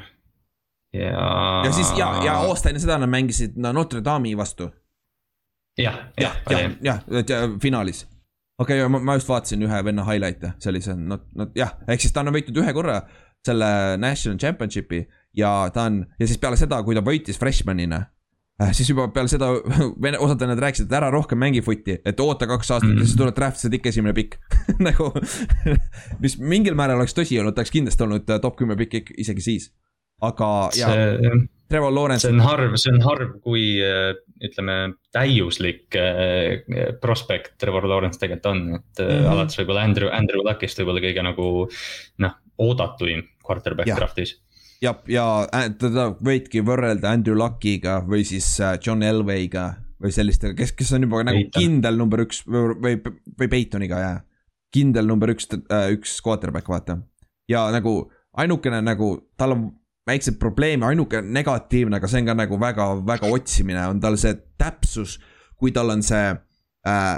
ja. 0.93 1.63
ja 1.65 1.71
siis 1.71 1.91
ja, 1.97 2.11
ja 2.25 2.37
aasta 2.49 2.71
enne 2.71 2.81
seda 2.81 2.99
nad 2.99 3.11
mängisid 3.11 3.57
no, 3.57 3.71
Notre 3.75 4.03
Dame'i 4.05 4.35
vastu. 4.37 4.69
jah, 5.79 5.99
jah, 6.19 6.35
jah, 6.49 6.75
jah, 6.83 7.01
ja, 7.07 7.39
finaalis. 7.61 8.05
okei 8.59 8.83
okay,, 8.83 8.99
ma 8.99 9.15
just 9.19 9.29
vaatasin 9.29 9.63
ühe 9.67 9.81
venna 9.85 10.05
highlight'e, 10.07 10.53
see 10.59 10.73
oli 10.73 10.83
see, 10.83 10.95
no, 10.99 11.21
no 11.35 11.49
jah, 11.55 11.77
ehk 11.87 12.03
siis 12.03 12.15
ta 12.15 12.25
on 12.25 12.33
võitnud 12.35 12.63
ühe 12.63 12.75
korra 12.75 13.01
selle 13.45 13.69
national 13.97 14.39
championship'i 14.41 15.05
ja 15.39 15.69
ta 15.73 15.87
on 15.87 16.01
ja 16.19 16.27
siis 16.27 16.39
peale 16.41 16.59
seda, 16.59 16.81
kui 16.83 16.97
ta 16.97 17.05
võitis 17.05 17.39
freshman'ina 17.39 18.03
siis 18.75 18.89
juba 18.91 19.07
peale 19.13 19.31
seda 19.31 19.51
osad 20.25 20.41
vennad 20.41 20.61
rääkisid, 20.63 20.89
et 20.89 20.97
ära 20.99 21.11
rohkem 21.13 21.39
mängi 21.39 21.61
footi, 21.65 21.99
et 22.05 22.23
oota 22.23 22.47
kaks 22.49 22.71
aastat 22.71 22.89
mm 22.89 22.95
-hmm. 22.95 23.05
ja 23.05 23.07
siis 23.07 23.19
tuleb 23.19 23.35
draft, 23.35 23.59
sa 23.59 23.67
oled 23.67 23.77
ikka 23.79 23.89
esimene 23.89 24.13
pikk 24.13 24.35
nagu 24.87 25.11
mis 26.23 26.39
mingil 26.39 26.75
määral 26.75 26.99
oleks 26.99 27.15
tõsi 27.15 27.39
olnud, 27.39 27.55
ta 27.55 27.63
oleks 27.63 27.75
kindlasti 27.75 28.03
olnud 28.03 28.29
äh, 28.29 28.41
top 28.41 28.57
kümme 28.59 28.75
pikk 28.75 29.13
isegi 29.17 29.41
siis. 29.41 29.71
aga 30.21 30.69
jaa, 30.75 30.95
Trevor 31.69 31.93
Lawrence. 31.93 32.27
see 32.27 32.33
on 32.33 32.41
harv, 32.41 32.75
see 32.75 32.91
on 32.91 33.01
harv, 33.01 33.31
kui 33.45 33.63
äh, 33.79 34.11
ütleme, 34.43 34.95
täiuslik 35.13 35.95
prospekt 37.01 37.57
Trevor 37.57 37.87
Lawrence 37.87 38.19
tegelikult 38.19 38.45
on, 38.45 38.75
et 38.75 38.99
mm 38.99 39.05
-hmm. 39.05 39.31
alates 39.31 39.59
võib-olla 39.59 39.83
Andrew, 39.83 40.09
Andrew 40.11 40.43
Luckist 40.43 40.79
võib-olla 40.79 40.99
kõige 40.99 41.23
nagu 41.23 41.69
noh, 42.17 42.35
oodatuim 42.57 43.23
quarterback 43.45 43.87
ja. 43.87 43.95
draft'is 43.95 44.35
ja, 44.83 44.93
ja 45.11 45.25
teda 45.79 46.09
võidki 46.23 46.63
võrrelda 46.65 47.13
Andrew 47.13 47.37
Luckiga 47.37 47.99
või 48.07 48.25
siis 48.27 48.47
äh, 48.63 48.77
John 48.83 49.03
Elway'ga 49.05 49.67
või 49.99 50.13
sellistega, 50.15 50.55
kes, 50.55 50.73
kes 50.77 50.93
on 50.95 51.05
juba 51.07 51.23
nagu 51.27 51.41
Peyton. 51.41 51.59
kindel 51.59 51.99
number 51.99 52.23
üks 52.23 52.43
või, 52.47 52.75
või, 52.79 52.99
või 53.39 53.51
Peytoniga 53.51 53.99
jah. 53.99 54.21
kindel 54.73 55.09
number 55.09 55.33
üks, 55.33 55.49
äh, 55.51 55.89
üks 55.95 56.19
quarterback, 56.23 56.69
vaata. 56.71 56.99
ja 57.49 57.67
nagu 57.75 58.11
ainukene 58.39 58.81
nagu, 58.85 59.15
tal 59.37 59.57
on 59.57 59.67
väiksed 60.07 60.39
probleeme, 60.41 60.87
ainuke 60.87 61.21
negatiivne, 61.21 61.99
aga 61.99 62.07
see 62.09 62.23
on 62.23 62.31
ka 62.31 62.37
nagu 62.37 62.57
väga, 62.61 62.87
väga 63.05 63.29
otsimine, 63.35 63.83
on 63.91 63.99
tal 64.01 64.17
see 64.17 64.33
täpsus, 64.57 65.19
kui 65.59 65.75
tal 65.75 65.91
on 65.91 66.05
see 66.05 66.31
äh,. 66.87 67.17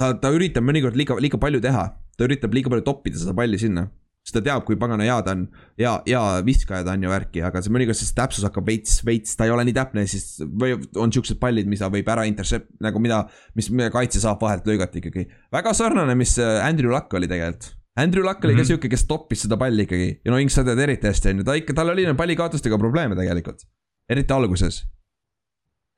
ta, 0.00 0.12
ta 0.18 0.34
üritab 0.34 0.66
mõnikord 0.66 0.98
liiga, 0.98 1.16
liiga 1.22 1.38
palju 1.40 1.62
teha, 1.62 1.86
ta 2.18 2.26
üritab 2.26 2.52
liiga 2.56 2.72
palju 2.72 2.84
toppida 2.84 3.22
seda 3.22 3.36
palli 3.36 3.60
sinna 3.60 3.86
sest 4.20 4.36
ta 4.36 4.42
teab, 4.44 4.64
kui 4.68 4.76
pagana 4.80 5.06
hea 5.06 5.16
ta 5.24 5.32
on, 5.36 5.46
hea, 5.80 5.92
hea 6.06 6.22
viskaja 6.46 6.84
ta 6.84 6.92
on 6.96 7.04
ju 7.06 7.10
värki, 7.10 7.42
aga 7.46 7.62
see 7.64 7.72
mõnikord 7.72 7.98
siis 7.98 8.12
täpsus 8.16 8.44
hakkab 8.46 8.68
veits, 8.68 8.98
veits, 9.06 9.32
ta 9.38 9.48
ei 9.48 9.54
ole 9.54 9.64
nii 9.66 9.76
täpne, 9.76 10.04
siis 10.10 10.42
või 10.44 10.76
on 11.00 11.12
siuksed 11.14 11.40
pallid, 11.40 11.70
mida 11.70 11.88
võib 11.92 12.08
ära 12.12 12.26
intercept, 12.28 12.68
nagu 12.84 13.00
mida, 13.02 13.22
mis 13.58 13.70
kaitse 13.94 14.22
saab 14.22 14.42
vahelt 14.44 14.68
lõigata 14.68 15.00
ikkagi. 15.00 15.26
väga 15.52 15.74
sarnane, 15.76 16.16
mis 16.20 16.36
äh, 16.38 16.60
Andrew 16.66 16.92
Luck 16.92 17.16
oli 17.16 17.30
tegelikult. 17.30 17.72
Andrew 18.00 18.24
Luck 18.24 18.44
oli 18.44 18.52
mm 18.52 18.60
-hmm. 18.60 18.60
ka 18.60 18.62
mhm. 18.62 18.68
sihuke, 18.68 18.88
kes 18.88 19.06
toppis 19.08 19.42
seda 19.46 19.56
palli 19.56 19.82
ikkagi 19.88 20.20
ja 20.24 20.30
no 20.30 20.38
Inks 20.38 20.54
sa 20.54 20.64
tead 20.64 20.78
eriti 20.78 21.08
hästi, 21.08 21.32
on 21.32 21.42
ju, 21.42 21.44
ta 21.44 21.56
ikka, 21.58 21.74
tal 21.74 21.90
oli 21.90 22.06
pallikaotustega 22.14 22.78
probleeme 22.78 23.16
tegelikult. 23.16 23.64
eriti 24.08 24.32
alguses. 24.32 24.84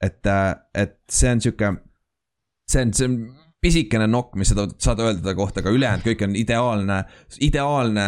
et, 0.03 0.27
äh, 0.27 0.55
et 0.75 0.99
see 1.11 1.31
on 1.31 1.41
sihuke, 1.41 1.77
see 2.67 2.83
on, 2.83 2.93
see 2.93 3.07
on 3.07 3.42
pisikene 3.63 4.09
nokk, 4.11 4.35
mis 4.41 4.51
seda 4.53 4.67
saad 4.83 5.01
öelda 5.03 5.23
ta 5.25 5.35
kohta, 5.39 5.63
aga 5.63 5.73
ülejäänud 5.75 6.07
kõik 6.07 6.25
on 6.27 6.37
ideaalne, 6.39 6.99
ideaalne, 7.47 8.07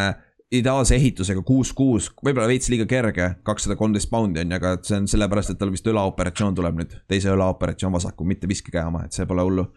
ideaalse 0.55 0.97
ehitusega 0.99 1.45
kuus, 1.47 1.71
kuus, 1.77 2.11
võib-olla 2.25 2.49
veits 2.51 2.71
liiga 2.73 2.87
kerge, 2.91 3.31
kakssada 3.47 3.77
kolmteist 3.79 4.11
poundi 4.11 4.43
on 4.43 4.51
ju, 4.51 4.59
aga 4.59 4.75
see 4.83 4.99
on 4.99 5.07
sellepärast, 5.11 5.55
et 5.55 5.61
tal 5.61 5.73
vist 5.75 5.87
õlaoperatsioon 5.91 6.59
tuleb 6.59 6.81
nüüd, 6.83 6.97
teise 7.11 7.31
õlaoperatsioon 7.35 7.95
vasaku, 7.95 8.27
mitte 8.29 8.51
viskekäe 8.51 8.83
oma, 8.91 9.05
et 9.07 9.17
see 9.17 9.29
pole 9.31 9.47
hullu. 9.47 9.69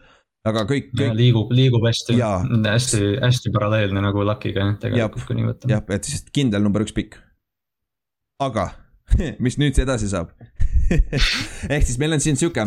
aga 0.48 0.64
kõik, 0.66 0.90
kõik.... 0.96 1.14
liigub, 1.18 1.54
liigub 1.54 1.86
hästi, 1.86 2.18
hästi, 2.66 3.04
hästi 3.22 3.54
paralleelne 3.54 4.02
nagu 4.02 4.26
Luckiga 4.26 4.66
tegelikult, 4.82 5.26
kui 5.30 5.38
nii 5.38 5.48
võtta. 5.52 5.70
jah, 5.70 5.86
et 5.94 6.10
siis 6.10 6.26
kindel 6.34 6.66
number 6.66 6.82
üks 6.86 6.96
pikk. 6.96 7.22
aga 8.42 8.72
mis 9.44 9.60
nüüd 9.62 9.78
edasi 9.78 10.10
saab 10.10 10.34
ehk 11.74 11.86
siis 11.86 11.98
meil 12.02 12.18
on 12.18 12.22
siin 12.22 12.38
sihuke 12.40 12.66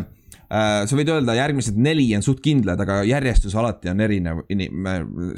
sa 0.52 0.98
võid 0.98 1.08
öelda, 1.14 1.36
järgmised 1.38 1.78
neli 1.80 2.10
on 2.18 2.26
suht 2.26 2.42
kindlad, 2.44 2.82
aga 2.84 3.02
järjestus 3.08 3.54
alati 3.56 3.92
on 3.92 4.02
erinev 4.04 4.42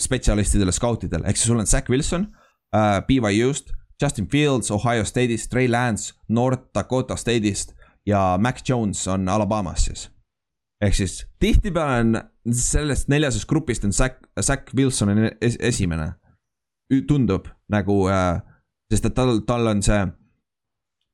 spetsialistidele, 0.01 0.73
skautidele, 0.73 1.27
ehk 1.29 1.37
siis 1.37 1.51
sul 1.51 1.61
on 1.61 1.69
Zack 1.69 1.91
Wilson 1.93 2.25
uh,, 2.73 2.97
BYU-st, 3.05 3.75
Justin 4.01 4.27
Fields 4.31 4.71
Ohio 4.73 5.05
State'ist, 5.05 5.51
Trey 5.51 5.69
Lance 5.69 6.15
North 6.29 6.71
Dakota 6.73 7.17
State'ist 7.19 7.75
ja 8.09 8.37
Mac 8.41 8.63
Jones 8.69 9.07
on 9.07 9.29
Alabamas 9.29 9.85
siis. 9.85 10.09
ehk 10.81 10.97
siis 10.97 11.27
tihtipeale 11.39 11.99
on 11.99 12.23
sellest 12.51 13.07
neljasest 13.07 13.47
grupist 13.47 13.85
on 13.85 13.93
Zack, 13.93 14.25
Zack 14.41 14.73
Wilson 14.75 15.09
on 15.09 15.29
es 15.41 15.57
esimene. 15.59 16.13
tundub 17.07 17.47
nagu 17.69 18.03
uh,, 18.09 18.41
sest 18.91 19.05
et 19.05 19.15
tal, 19.15 19.39
tal 19.47 19.67
on 19.67 19.81
see 19.81 20.01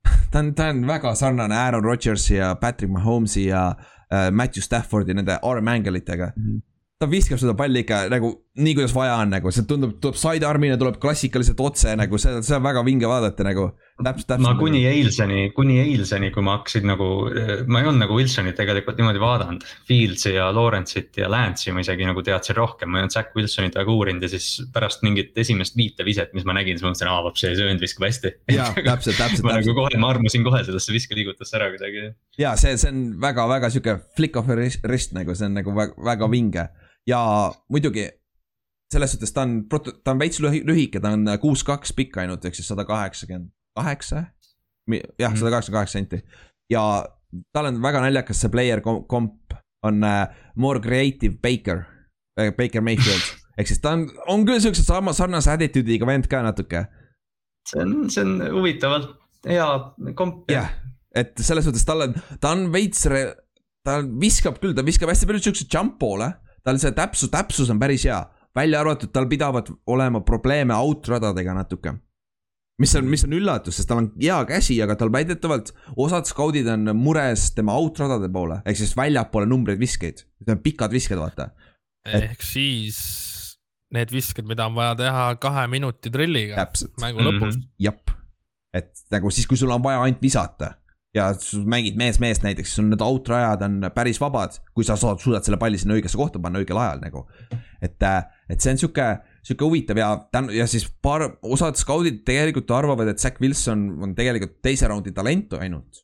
ta 0.32 0.40
on, 0.40 0.54
ta 0.54 0.70
on 0.74 0.86
väga 0.88 1.16
sarnane 1.16 1.56
Aaron 1.56 1.84
Rodgersi 1.84 2.36
ja 2.36 2.56
Patrick 2.56 2.94
Mahomes'i 2.94 3.48
ja 3.50 3.70
äh, 4.12 4.32
Matthew 4.32 4.66
Staffordi 4.66 5.14
nende 5.14 5.40
arm 5.42 5.68
angle 5.68 5.98
itega 5.98 6.32
mm. 6.36 6.44
-hmm 6.44 6.66
ta 7.00 7.08
viskab 7.08 7.40
seda 7.40 7.54
palli 7.56 7.86
ikka 7.86 8.02
nagu 8.12 8.30
nii, 8.60 8.74
kuidas 8.78 8.94
vaja 8.96 9.18
on, 9.22 9.32
nagu 9.34 9.52
see 9.54 9.66
tundub, 9.68 9.96
tuleb 10.04 10.18
sidearm'ina, 10.20 10.78
tuleb 10.80 10.98
klassikaliselt 11.02 11.60
otse 11.64 11.94
nagu 12.00 12.20
see, 12.22 12.40
see 12.46 12.58
on 12.58 12.66
väga 12.66 12.84
vinge 12.88 13.08
vaadata 13.10 13.46
nagu. 13.48 13.70
täpselt, 14.00 14.28
täpselt. 14.30 14.46
ma 14.46 14.54
kuni 14.60 14.86
eilseni, 14.88 15.50
kuni 15.56 15.80
eilseni, 15.82 16.30
kui 16.36 16.44
ma 16.46 16.58
hakkasin 16.58 16.88
nagu, 16.88 17.08
ma 17.68 17.82
ei 17.82 17.90
olnud 17.90 18.04
nagu 18.06 18.16
Wilsonit 18.16 18.56
tegelikult 18.60 19.00
niimoodi 19.00 19.20
vaadanud. 19.20 19.66
Fieldsi 19.88 20.36
ja 20.38 20.50
Lawrence'it 20.56 21.20
ja 21.20 21.28
Lance'i 21.32 21.74
ma 21.76 21.84
isegi 21.84 22.08
nagu 22.08 22.24
teadsin 22.26 22.58
rohkem, 22.60 22.92
ma 22.92 23.00
ei 23.00 23.06
olnud 23.06 23.16
Zack 23.16 23.36
Wilsonit 23.36 23.76
väga 23.80 23.96
uurinud 23.96 24.24
ja 24.24 24.32
siis 24.32 24.70
pärast 24.76 25.04
mingit 25.04 25.36
esimest 25.40 25.76
viiteviset, 25.80 26.32
mis 26.38 26.48
ma 26.48 26.56
nägin, 26.56 26.80
siis 26.80 26.88
ma 26.88 26.94
mõtlesin, 26.94 27.12
aa 27.12 27.26
vaps, 27.28 27.44
see 27.44 27.56
söönd 27.60 27.84
viskab 27.84 28.08
hästi. 28.08 28.34
jaa, 28.56 28.72
täpselt, 28.92 29.20
täpselt. 29.20 29.46
ma 29.48 29.58
nagu 29.60 29.76
kohe, 29.78 29.96
ma 30.00 30.14
armusin 30.16 30.48
kohe 30.48 30.64
sellesse 30.68 30.96
viskeliigutusse 30.96 31.60
ära 31.60 31.72
kuidagi. 31.76 32.14
ja 32.40 32.56
see, 32.60 32.78
see 32.80 32.94
on 32.94 33.04
väga-väga 33.22 33.72
sihuke 33.74 34.00
flick 34.16 34.40
of 34.40 34.48
a 34.48 34.56
wrist, 34.56 34.86
wrist 34.88 35.16
nagu, 35.18 35.36
see 35.36 35.52
on 35.52 35.60
nagu 35.60 35.76
väga, 35.76 36.00
väga 36.08 36.32
vinge 36.32 36.70
ja 37.10 37.20
muidugi 37.72 38.08
selles 38.94 39.14
suhtes 39.14 39.34
ta 39.34 39.46
on, 39.46 39.64
ta 40.04 40.14
on 40.14 40.20
veits 40.20 40.42
lühike, 40.42 41.02
ta 41.02 41.14
on 41.14 41.28
kuus-kaks 41.42 41.94
pikk 41.98 42.22
ainult, 42.24 42.46
ehk 42.46 42.58
siis 42.58 42.68
sada 42.72 42.86
kaheksakümmend 42.90 43.52
kaheksa. 43.78 44.26
jah, 44.90 45.36
sada 45.38 45.52
kaheksakümmend 45.54 45.78
kaheksa 45.78 46.00
senti 46.00 46.24
ja 46.70 46.84
tal 47.54 47.70
on 47.70 47.82
väga 47.82 48.02
naljakas 48.04 48.42
see 48.44 48.52
player 48.54 48.82
komp 48.82 49.56
on 49.86 50.04
uh, 50.04 50.26
more 50.56 50.82
creative 50.82 51.38
Baker 51.42 51.84
uh,, 52.40 52.50
Baker 52.58 52.82
Mayfield 52.82 53.26
ehk 53.60 53.70
siis 53.70 53.82
ta 53.84 53.94
on, 53.98 54.08
on 54.32 54.46
küll 54.48 54.62
siukse 54.64 54.84
sama 54.86 55.14
sarnase 55.18 55.52
attitude'iga 55.54 56.08
vend 56.10 56.30
ka 56.32 56.42
natuke. 56.46 56.86
see 57.70 57.84
on, 57.84 58.10
see 58.10 58.26
on 58.26 58.40
huvitavalt 58.58 59.14
hea 59.48 59.68
komp. 60.18 60.50
jah 60.52 60.70
yeah., 60.70 60.76
et 61.16 61.34
selles 61.42 61.66
suhtes 61.66 61.86
tal 61.88 62.06
on, 62.06 62.14
ta 62.42 62.54
on 62.54 62.68
veits, 62.74 63.08
ta 63.86 63.96
viskab 64.22 64.60
küll, 64.62 64.76
ta 64.78 64.86
viskab 64.86 65.10
hästi 65.10 65.30
palju 65.30 65.48
siukseid 65.48 65.72
jump 65.74 65.98
ball'e 66.02 66.34
tal 66.66 66.78
see 66.82 66.92
täpsus, 66.94 67.32
täpsus 67.34 67.72
on 67.74 67.80
päris 67.82 68.04
hea, 68.06 68.20
välja 68.56 68.80
arvatud 68.82 69.12
tal 69.14 69.28
pidavat 69.30 69.72
olema 69.88 70.22
probleeme 70.26 70.76
outradadega 70.76 71.54
natuke. 71.54 71.94
mis 72.80 72.96
on, 72.96 73.08
mis 73.12 73.26
on 73.28 73.34
üllatus, 73.36 73.76
sest 73.76 73.90
tal 73.90 74.00
on 74.00 74.12
hea 74.22 74.38
käsi, 74.48 74.78
aga 74.84 74.96
tal 74.96 75.12
väidetavalt 75.12 75.74
osad 76.00 76.30
skaudid 76.30 76.68
on 76.72 76.94
mures 76.96 77.50
tema 77.52 77.76
outradade 77.76 78.30
poole, 78.32 78.62
ehk 78.66 78.80
siis 78.80 78.96
väljapoole 78.96 79.50
numbreid 79.52 79.82
viskeid, 79.82 80.24
need 80.40 80.54
on 80.56 80.62
pikad 80.64 80.96
visked, 80.96 81.20
vaata. 81.20 81.50
ehk 82.08 82.46
siis 82.46 83.02
need 83.94 84.14
visked, 84.14 84.48
mida 84.48 84.70
on 84.70 84.78
vaja 84.78 84.96
teha 84.96 85.26
kahe 85.44 85.68
minuti 85.68 86.12
drilliga 86.14 86.70
mängu 87.02 87.26
lõpus 87.26 87.58
mm. 87.58 87.60
-hmm. 87.60 87.70
jep, 87.84 88.14
et 88.74 88.94
nagu 89.12 89.32
siis, 89.34 89.48
kui 89.48 89.58
sul 89.58 89.76
on 89.76 89.84
vaja 89.84 90.02
ainult 90.06 90.22
visata 90.22 90.78
ja 91.16 91.30
sa 91.34 91.60
mängid 91.66 91.98
mees-meest 92.00 92.46
näiteks, 92.46 92.76
sul 92.78 92.90
need 92.90 93.02
outrajad 93.02 93.64
on 93.66 93.80
päris 93.96 94.20
vabad, 94.22 94.60
kui 94.78 94.86
sa 94.86 94.98
saad, 95.00 95.22
suudad 95.24 95.46
selle 95.46 95.60
palli 95.62 95.80
sinna 95.82 95.98
õigesse 95.98 96.20
kohta 96.20 96.42
panna 96.42 96.62
õigel 96.62 96.78
ajal 96.78 97.02
nagu. 97.02 97.26
et, 97.82 98.02
äh, 98.04 98.24
et 98.50 98.64
see 98.64 98.74
on 98.74 98.80
sihuke, 98.82 99.08
sihuke 99.46 99.68
huvitav 99.68 100.00
ja 100.02 100.10
tän-, 100.34 100.50
ja 100.56 100.66
siis 100.70 100.88
paar, 101.04 101.26
osad 101.46 101.78
skaudid 101.80 102.24
tegelikult 102.28 102.72
arvavad, 102.76 103.12
et 103.12 103.22
Zack 103.22 103.42
Wilson 103.44 103.86
on 104.04 104.16
tegelikult 104.18 104.58
teise 104.66 104.90
raundi 104.90 105.14
talent 105.16 105.54
ainult. 105.60 106.04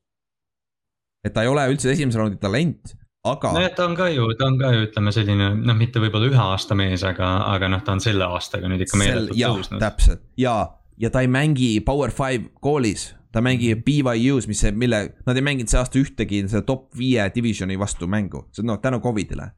et 1.25 1.33
ta 1.33 1.41
ei 1.41 1.49
ole 1.49 1.65
üldse 1.71 1.89
esimese 1.89 2.21
raundi 2.21 2.37
talent, 2.37 2.93
aga. 3.25 3.51
nojah, 3.57 3.73
ta 3.73 3.89
on 3.89 3.97
ka 3.97 4.11
ju, 4.13 4.29
ta 4.37 4.49
on 4.51 4.59
ka 4.61 4.71
ju 4.75 4.85
ütleme 4.85 5.13
selline 5.15 5.51
noh, 5.57 5.77
mitte 5.77 6.01
võib-olla 6.03 6.29
ühe 6.29 6.41
aasta 6.43 6.77
mees, 6.77 7.03
aga, 7.07 7.35
aga 7.55 7.69
noh, 7.73 7.83
ta 7.85 7.97
on 7.97 8.03
selle 8.03 8.29
aastaga 8.29 8.69
nüüd 8.69 8.85
ikka 8.85 9.01
meeletult 9.01 9.41
tõusnud. 9.41 9.81
täpselt 9.81 10.25
ja, 10.37 10.59
ja 11.01 11.09
ta 11.09 11.25
ei 11.25 11.31
mängi 11.31 11.79
Power 11.85 12.13
Five 12.13 12.53
koolis 12.61 13.09
ta 13.35 13.41
mängib 13.43 13.81
BYU-s, 13.83 14.47
mis 14.47 14.61
mille, 14.79 15.01
nad 15.27 15.35
ei 15.35 15.43
mänginud 15.43 15.67
see 15.67 15.79
aasta 15.81 15.99
ühtegi 15.99 16.45
selle 16.47 16.63
top 16.67 16.93
viie 16.95 17.25
divisioni 17.35 17.75
vastu 17.79 18.07
mängu, 18.07 18.45
see 18.55 18.63
on 18.63 18.71
noh, 18.71 18.79
tänu 18.79 19.01
Covidile. 19.03 19.49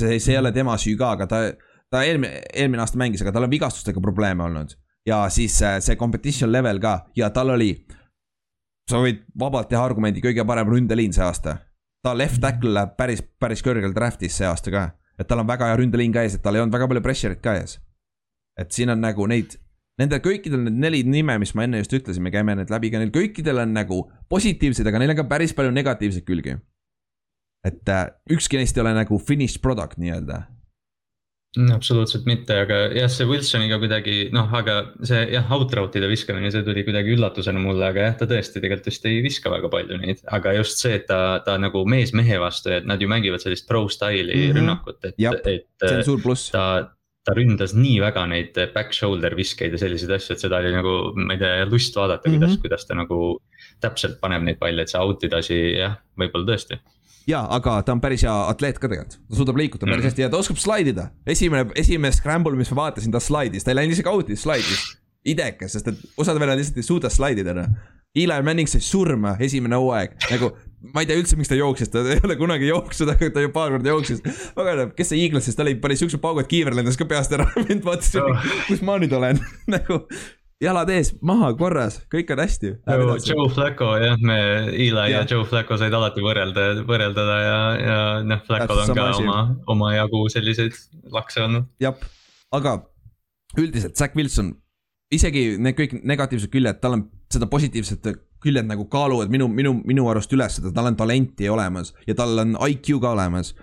see, 0.00 0.16
see 0.16 0.32
ei 0.32 0.38
ole 0.40 0.52
tema 0.56 0.78
süü 0.80 0.96
ka, 0.96 1.10
aga 1.18 1.26
ta, 1.28 1.40
ta 1.92 2.02
eelmine, 2.08 2.40
eelmine 2.54 2.82
aasta 2.82 3.00
mängis, 3.00 3.22
aga 3.22 3.34
tal 3.34 3.46
on 3.46 3.52
vigastustega 3.52 4.00
probleeme 4.00 4.44
olnud. 4.46 4.76
ja 5.06 5.24
siis 5.34 5.56
äh, 5.62 5.80
see 5.82 5.96
competition 5.98 6.52
level 6.52 6.78
ka 6.80 6.92
ja 7.16 7.30
tal 7.34 7.50
oli, 7.50 7.72
sa 8.90 9.00
võid 9.02 9.24
vabalt 9.38 9.68
teha 9.72 9.82
argumendi, 9.82 10.22
kõige 10.22 10.44
parem 10.46 10.70
ründeliin 10.70 11.12
see 11.12 11.24
aasta. 11.24 11.56
ta 12.02 12.14
left 12.18 12.40
tackle 12.40 12.72
läheb 12.74 12.94
päris, 12.96 13.22
päris 13.40 13.62
kõrgel 13.62 13.94
draft'is 13.94 14.38
see 14.38 14.46
aasta 14.46 14.70
ka. 14.70 14.84
et 15.18 15.28
tal 15.28 15.42
on 15.42 15.48
väga 15.48 15.68
hea 15.68 15.80
ründeliin 15.82 16.14
ka 16.14 16.22
ees, 16.22 16.38
et 16.38 16.42
tal 16.42 16.56
ei 16.56 16.62
olnud 16.62 16.74
väga 16.74 16.88
palju 16.88 17.04
pressure'it 17.04 17.42
ka 17.44 17.58
ees. 17.60 17.76
et 18.58 18.72
siin 18.72 18.94
on 18.94 19.02
nagu 19.02 19.26
neid, 19.26 19.58
nende 20.00 20.22
kõikidel 20.24 20.64
need 20.64 20.80
neli 20.86 21.02
nime, 21.02 21.38
mis 21.38 21.54
ma 21.54 21.66
enne 21.66 21.82
just 21.82 21.92
ütlesin, 21.92 22.22
me 22.22 22.32
käime 22.32 22.56
need 22.56 22.72
läbi 22.72 22.90
ka, 22.94 23.02
neil 23.02 23.12
kõikidel 23.12 23.66
on 23.66 23.76
nagu 23.76 24.00
positiivseid, 24.32 24.88
aga 24.88 25.02
neil 25.02 25.12
on 25.12 25.20
ka 25.20 25.28
päris 25.28 25.52
palju 25.52 25.74
negatiivseid 25.74 26.24
külgi. 26.24 26.56
et 27.66 27.88
äh, 27.88 28.08
ükski 28.30 28.56
neist 28.56 28.76
ei 28.76 28.86
ole 28.86 28.96
nagu 28.96 29.18
finished 29.18 29.60
product 29.62 29.98
nii-öelda 29.98 30.40
absoluutselt 31.52 32.24
mitte, 32.24 32.54
aga 32.64 32.78
jah, 32.96 33.10
see 33.12 33.26
Wilsoniga 33.28 33.76
kuidagi 33.80 34.14
noh, 34.32 34.48
aga 34.56 34.78
see 35.04 35.20
jah, 35.34 35.50
outrout'ide 35.52 36.08
viskamine, 36.08 36.48
see 36.54 36.64
tuli 36.64 36.84
kuidagi 36.86 37.12
üllatusena 37.12 37.60
mulle, 37.60 37.90
aga 37.90 38.06
jah, 38.06 38.14
ta 38.22 38.28
tõesti 38.30 38.62
tegelikult 38.62 38.88
vist 38.88 39.04
ei 39.10 39.18
viska 39.24 39.52
väga 39.52 39.68
palju 39.72 39.98
neid. 40.00 40.22
aga 40.32 40.54
just 40.56 40.80
see, 40.80 40.96
et 40.96 41.04
ta, 41.10 41.42
ta 41.44 41.58
nagu 41.60 41.84
mees 41.84 42.14
mehe 42.16 42.40
vastu, 42.40 42.72
et 42.78 42.88
nad 42.88 43.02
ju 43.02 43.10
mängivad 43.10 43.44
sellist 43.44 43.68
pro 43.68 43.84
style'i 43.84 44.32
mm 44.32 44.46
-hmm. 44.46 44.58
rünnakut, 44.58 44.98
et, 45.04 45.14
et. 45.18 45.68
see 45.84 45.98
on 45.98 46.04
suur 46.08 46.24
pluss. 46.24 46.48
ta, 46.54 46.88
ta 47.22 47.36
ründas 47.36 47.76
nii 47.76 48.00
väga 48.00 48.24
neid 48.26 48.56
back 48.72 48.96
shoulder 48.96 49.36
viskeid 49.36 49.76
ja 49.76 49.78
selliseid 49.84 50.16
asju, 50.16 50.32
et 50.32 50.40
seda 50.40 50.58
oli 50.58 50.72
nagu, 50.72 51.12
ma 51.20 51.36
ei 51.36 51.42
tea, 51.44 51.68
lust 51.68 51.96
vaadata 51.96 52.28
mm, 52.28 52.34
-hmm. 52.34 52.40
kuidas, 52.40 52.58
kuidas 52.64 52.88
ta 52.88 52.96
nagu 52.96 53.20
täpselt 53.80 54.20
paneb 54.24 54.42
neid 54.42 54.58
palle, 54.58 54.82
et 54.82 54.88
see 54.88 54.98
out 55.00 55.22
ida 55.24 55.44
asi 55.44 55.60
jah, 55.76 56.00
võib-olla 56.16 56.48
tõesti 56.54 56.80
jaa, 57.28 57.42
aga 57.56 57.78
ta 57.86 57.94
on 57.94 58.02
päris 58.02 58.24
hea 58.26 58.34
atleet 58.50 58.80
ka 58.80 58.88
tegelikult, 58.88 59.20
ta 59.28 59.38
suudab 59.38 59.60
liikuda 59.60 59.86
päris 59.86 60.02
mm. 60.02 60.08
hästi 60.10 60.26
ja 60.26 60.32
ta 60.32 60.40
oskab 60.42 60.60
slaidida. 60.62 61.08
esimene, 61.26 61.70
esimene 61.78 62.12
scramble, 62.14 62.56
mis 62.58 62.72
ma 62.72 62.82
vaatasin, 62.84 63.14
ta 63.14 63.22
slaidis, 63.22 63.64
ta 63.64 63.72
ei 63.72 63.80
läinud 63.80 63.96
isegi 63.96 64.12
out'i, 64.12 64.36
slaidis. 64.38 64.84
idekas, 65.28 65.76
sest 65.76 65.92
et 65.92 66.04
osad 66.18 66.40
vennad 66.42 66.58
lihtsalt 66.58 66.82
ei 66.82 66.86
suuda 66.86 67.10
slaidida 67.12 67.54
noh. 67.54 67.72
Eli 68.12 68.42
Manning 68.44 68.68
sai 68.68 68.82
surma 68.84 69.36
esimene 69.40 69.78
hooaeg, 69.80 70.18
nagu 70.34 70.50
ma 70.92 71.02
ei 71.02 71.08
tea 71.08 71.16
üldse, 71.20 71.38
miks 71.38 71.50
ta 71.50 71.56
jooksis, 71.56 71.88
ta 71.92 72.02
ei 72.04 72.20
ole 72.26 72.36
kunagi 72.40 72.66
jooksnud, 72.68 73.10
aga 73.14 73.30
ta 73.32 73.44
ju 73.44 73.52
paar 73.54 73.72
korda 73.74 73.92
jooksis. 73.92 74.22
pagan, 74.56 74.90
kes 74.98 75.12
see 75.12 75.22
Eagles, 75.22 75.46
siis 75.46 75.58
tal 75.58 75.70
oli 75.70 75.78
päris 75.80 76.02
siuksed 76.02 76.20
paugad, 76.22 76.48
kiiver 76.50 76.76
lendas 76.76 76.98
ka 77.00 77.06
peast 77.08 77.32
ära, 77.36 77.46
mind 77.68 77.86
vaatas 77.86 78.12
oh., 78.20 78.52
kus 78.66 78.82
ma 78.84 78.98
nüüd 79.02 79.14
olen 79.16 79.40
nagu 79.76 80.02
jalad 80.62 80.90
ees, 80.94 81.12
maha, 81.26 81.50
korras, 81.58 81.98
kõik 82.12 82.30
on 82.34 82.42
hästi. 82.42 82.72
Joe, 83.26 83.48
Flacco 83.52 83.92
jah, 84.00 84.16
me, 84.22 84.38
Eli 84.70 84.88
ja. 84.92 85.06
ja 85.18 85.22
Joe 85.28 85.46
Flacco 85.48 85.78
said 85.80 85.94
alati 85.96 86.24
võrrelda, 86.24 86.68
võrreldada 86.88 87.38
ja, 87.42 87.60
ja 87.80 87.98
noh, 88.26 88.42
Flaccol 88.46 88.82
on 88.84 88.94
ka 88.96 89.06
asi. 89.10 89.26
oma, 89.26 89.38
omajagu 89.74 90.24
selliseid 90.32 90.76
lakse 91.12 91.42
olnud. 91.44 91.70
jah, 91.82 91.98
aga 92.54 92.78
üldiselt 93.58 93.98
Zack 93.98 94.16
Wilson, 94.18 94.54
isegi 95.12 95.56
need 95.60 95.78
kõik 95.78 95.98
negatiivsed 96.08 96.52
küljed, 96.52 96.80
tal 96.82 96.98
on 96.98 97.06
seda 97.32 97.48
positiivset 97.50 98.12
küljed 98.42 98.66
nagu 98.68 98.86
kaaluvad 98.90 99.30
minu, 99.32 99.48
minu, 99.50 99.76
minu 99.86 100.08
arust 100.10 100.32
üles 100.34 100.58
seda, 100.58 100.72
tal 100.74 100.90
on 100.90 100.98
talenti 100.98 101.48
olemas 101.52 101.92
ja 102.08 102.16
tal 102.18 102.38
on 102.42 102.56
IQ 102.68 102.96
ka 103.02 103.14
olemas. 103.16 103.54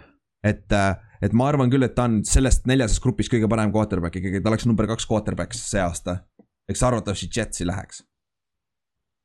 et, 0.45 0.71
et 1.21 1.33
ma 1.35 1.49
arvan 1.51 1.71
küll, 1.71 1.83
et 1.83 1.95
ta 1.95 2.05
on 2.07 2.21
sellest 2.27 2.67
neljasest 2.69 3.03
grupist 3.03 3.31
kõige 3.31 3.49
parem 3.51 3.73
quarterback 3.75 4.19
ikkagi, 4.19 4.43
ta 4.43 4.51
oleks 4.51 4.67
number 4.69 4.87
kaks 4.87 5.07
quarterback 5.09 5.57
see 5.57 5.81
aasta 5.83 6.21
eks 6.69 6.83
arvatavasti 6.83 7.29
Jetsi 7.35 7.67
läheks. 7.67 8.03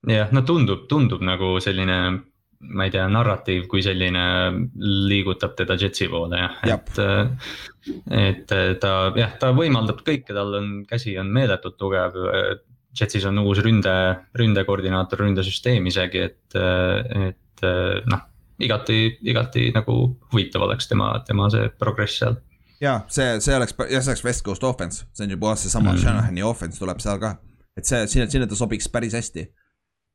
jah, 0.09 0.33
no 0.33 0.43
tundub, 0.43 0.87
tundub 0.89 1.23
nagu 1.25 1.55
selline, 1.65 1.99
ma 2.75 2.87
ei 2.87 2.93
tea, 2.93 3.07
narratiiv 3.09 3.67
kui 3.71 3.83
selline 3.85 4.25
liigutab 5.09 5.57
teda 5.59 5.79
Jetsi 5.81 6.09
poole 6.13 6.43
jah, 6.43 6.61
et. 6.75 7.01
et 8.11 8.55
ta 8.81 8.93
jah, 9.17 9.35
ta 9.41 9.53
võimaldab 9.57 10.05
kõike, 10.05 10.33
tal 10.33 10.61
on, 10.61 10.71
käsi 10.89 11.19
on 11.21 11.33
meeletult 11.33 11.77
tugev. 11.81 12.17
Jetsis 12.95 13.25
on 13.27 13.41
uus 13.43 13.59
ründe, 13.59 13.93
ründekoordinaator, 14.39 15.25
ründesüsteem 15.25 15.89
isegi, 15.91 16.21
et, 16.29 16.55
et 16.55 17.65
noh 18.07 18.23
igati, 18.63 19.19
igati 19.27 19.71
nagu 19.75 19.97
huvitav 20.33 20.63
oleks 20.69 20.87
tema, 20.89 21.11
tema 21.27 21.49
see 21.51 21.69
progress 21.81 22.21
seal 22.21 22.37
ja 22.81 23.01
see, 23.09 23.41
see 23.41 23.57
oleks, 23.57 23.75
jah, 23.91 24.03
see 24.03 24.13
oleks 24.13 24.25
West 24.25 24.45
Coast 24.47 24.65
offense, 24.65 25.05
see 25.13 25.27
on 25.27 25.35
juba 25.37 25.55
seesama 25.59 25.93
mm. 25.93 26.03
Shanahani 26.03 26.47
offense 26.47 26.81
tuleb 26.81 27.03
seal 27.03 27.21
ka. 27.23 27.37
et 27.77 27.87
see, 27.87 28.07
sinna, 28.11 28.29
sinna 28.31 28.49
ta 28.51 28.59
sobiks 28.59 28.89
päris 28.93 29.15
hästi. 29.15 29.47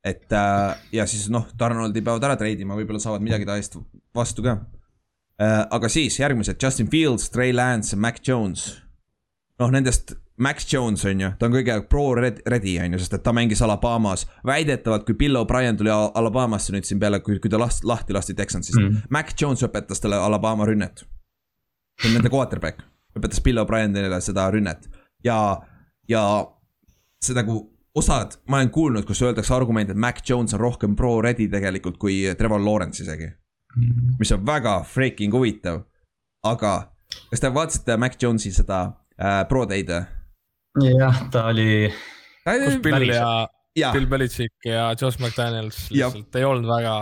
et 0.04 0.32
äh, 0.34 0.76
ja 0.96 1.08
siis 1.08 1.30
noh, 1.34 1.48
Donaldi 1.60 2.02
peavad 2.02 2.30
ära 2.30 2.38
treidima, 2.40 2.78
võib-olla 2.80 3.02
saavad 3.04 3.24
midagi 3.26 3.48
ta 3.48 3.58
eest 3.60 3.78
vastu 4.16 4.46
ka 4.46 4.58
äh,. 5.42 5.66
aga 5.70 5.92
siis 5.92 6.20
järgmised 6.20 6.60
Justin 6.64 6.90
Fields, 6.92 7.30
Trey 7.30 7.54
Lance, 7.56 7.96
Mac 7.96 8.24
Jones. 8.28 8.72
noh, 9.60 9.72
nendest 9.72 10.16
Max 10.40 10.64
Jones 10.72 11.04
on 11.04 11.20
ju, 11.20 11.30
ta 11.36 11.50
on 11.50 11.52
kõige 11.52 11.74
pro 11.92 12.14
ready 12.16 12.78
on 12.80 12.94
ju, 12.96 13.00
sest 13.02 13.18
et 13.18 13.24
ta 13.24 13.34
mängis 13.36 13.62
Alabamas. 13.62 14.24
väidetavalt, 14.48 15.04
kui 15.06 15.18
Bill 15.20 15.36
O'Brien 15.36 15.78
tuli 15.78 15.92
Alabamasse 15.92 16.72
nüüd 16.72 16.88
siin 16.88 17.00
peale, 17.00 17.20
kui, 17.20 17.42
kui 17.44 17.52
ta 17.52 17.60
last, 17.60 17.84
lahti 17.84 18.16
lasti 18.16 18.38
Texansist 18.38 18.80
mm., 18.80 19.10
Mac 19.12 19.36
Jones 19.42 19.66
õpetas 19.68 20.00
talle 20.00 20.16
Alabama 20.16 20.68
rünnet 20.70 21.04
see 22.00 22.10
on 22.10 22.18
nende 22.18 22.32
quarterback, 22.32 22.82
õpetas 23.18 23.44
Bill 23.44 23.62
O'Brienile 23.62 24.22
seda 24.24 24.48
rünnet 24.54 24.88
ja, 25.26 25.60
ja 26.10 26.24
see 27.24 27.36
nagu 27.38 27.62
osad, 28.00 28.38
ma 28.48 28.60
olen 28.60 28.72
kuulnud, 28.74 29.06
kus 29.08 29.22
öeldakse 29.26 29.54
argument, 29.56 29.90
et 29.92 30.00
Mac 30.00 30.22
Jones 30.30 30.54
on 30.56 30.62
rohkem 30.62 30.96
pro 30.96 31.18
ready 31.22 31.50
tegelikult 31.52 31.98
kui 32.00 32.22
Trevor 32.38 32.62
Lawrence 32.64 33.04
isegi. 33.04 33.30
mis 34.20 34.32
on 34.32 34.46
väga 34.46 34.80
freaking 34.84 35.34
huvitav, 35.34 35.84
aga 36.44 36.92
kas 37.30 37.44
te 37.44 37.52
vaatasite 37.54 37.98
Mac 37.98 38.18
Jonesi 38.22 38.52
seda 38.54 38.82
äh, 39.20 39.44
pro 39.50 39.66
day'd? 39.70 39.92
jah, 40.84 41.24
ta 41.32 41.46
oli. 41.52 41.92
kus 42.46 42.80
Bill 42.84 43.14
ja 43.14 43.48
Bill 43.78 44.08
Belichik 44.10 44.66
ja 44.66 44.90
Josh 44.98 45.20
McDaniels 45.22 45.78
lihtsalt 45.94 46.36
ei 46.40 46.46
olnud 46.46 46.66
väga 46.68 46.94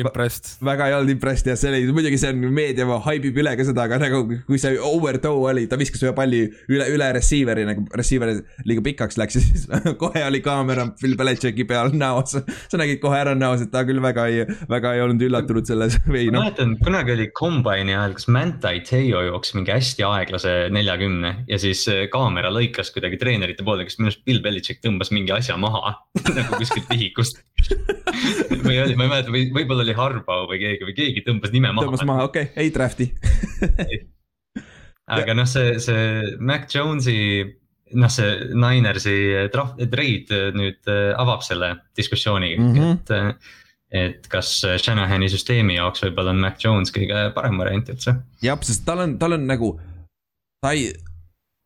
impressed. 0.00 0.54
väga 0.64 0.88
ei 0.88 0.94
olnud 0.96 1.12
impressed 1.12 1.50
ja 1.50 1.56
see 1.58 1.70
oli, 1.70 1.92
muidugi 1.92 2.18
see 2.20 2.32
on 2.32 2.40
meedia 2.54 2.86
haibib 3.04 3.36
üle 3.42 3.52
ka 3.58 3.66
seda, 3.68 3.84
aga 3.84 3.98
nagu 4.00 4.22
kui 4.46 4.60
see 4.60 4.78
overthrow 4.80 5.44
oli, 5.50 5.66
ta 5.70 5.78
viskas 5.80 6.02
ühe 6.04 6.14
palli 6.16 6.46
üle, 6.72 6.86
üle 6.94 7.10
receiver'i 7.16 7.66
nagu 7.68 7.84
receiver 8.00 8.32
liiga 8.64 8.84
pikaks 8.86 9.20
läks 9.20 9.38
ja 9.38 9.44
siis 9.44 9.66
kohe 10.02 10.24
oli 10.24 10.40
kaamera 10.44 10.86
Bill 11.02 11.18
Belichiki 11.20 11.68
peal 11.68 11.92
näos. 11.94 12.38
sa 12.40 12.80
nägid 12.80 13.02
kohe 13.04 13.20
ära 13.20 13.36
näos, 13.36 13.62
et 13.64 13.72
ta 13.74 13.84
küll 13.86 14.02
väga 14.04 14.26
ei, 14.32 14.48
väga 14.70 14.94
ei 14.96 15.04
olnud 15.04 15.22
üllatunud 15.28 15.68
selles 15.68 16.00
või 16.08 16.30
noh. 16.30 16.40
ma 16.40 16.48
mäletan, 16.48 16.74
kunagi 16.82 17.14
oli 17.18 17.28
Combine'i 17.36 17.94
ajal, 17.94 18.16
kas 18.16 18.28
Manti 18.32 18.80
Teo 18.88 19.22
jooksis 19.28 19.58
mingi 19.58 19.74
hästi 19.74 20.08
aeglase 20.08 20.56
neljakümne 20.74 21.36
ja 21.52 21.60
siis 21.60 21.84
kaamera 22.12 22.52
lõikas 22.54 22.90
kuidagi 22.96 23.20
treenerite 23.20 23.66
poole, 23.66 23.84
kes 23.86 24.00
minu 24.00 24.10
arust 24.10 24.24
Bill 24.24 24.42
Belichik 24.44 24.80
tõmbas 24.84 25.12
mingi 25.14 25.36
asja 25.36 25.60
maha 25.60 25.98
nagu 26.38 26.60
kuskilt 26.60 26.90
vihikust 26.92 27.40
või 28.64 28.78
oli, 28.82 28.94
ma 28.94 29.06
ei 29.06 29.10
mäleta, 29.10 29.32
või 29.34 29.48
võib-olla 29.54 29.82
oli 29.86 29.96
Harbau 29.98 30.46
või 30.50 30.60
keegi 30.62 30.86
või 30.86 30.96
keegi 30.96 31.24
tõmbas 31.26 31.54
nime 31.54 31.72
maha. 31.72 31.88
tõmbas 31.88 32.06
maha, 32.06 32.28
okei 32.28 32.48
okay., 32.50 32.62
ei 32.62 32.70
draft'i 32.74 33.08
aga 35.18 35.36
noh, 35.36 35.48
see, 35.50 35.74
see 35.82 36.36
Mac 36.38 36.68
Jones'i, 36.70 37.18
noh, 37.98 38.12
see 38.12 38.54
Ninersi 38.54 39.16
trade 39.50 40.40
nüüd 40.54 40.90
äh, 40.90 41.10
avab 41.20 41.42
selle 41.46 41.74
diskussiooni 41.98 42.54
mm, 42.56 42.72
-hmm. 42.72 42.94
et 42.94 43.14
äh, 43.18 43.60
et 43.94 44.24
kas 44.26 44.48
Shanahani 44.82 45.28
süsteemi 45.30 45.76
jaoks 45.76 46.02
võib-olla 46.02 46.32
on 46.34 46.40
Mac 46.42 46.62
Jones 46.62 46.90
kõige 46.94 47.28
parem 47.34 47.58
variant 47.60 47.90
üldse. 47.92 48.16
jah, 48.42 48.58
sest 48.66 48.82
tal 48.86 49.04
on, 49.04 49.18
tal 49.18 49.36
on 49.36 49.44
nagu, 49.46 49.74
ta 50.62 50.72
ei 50.74 50.88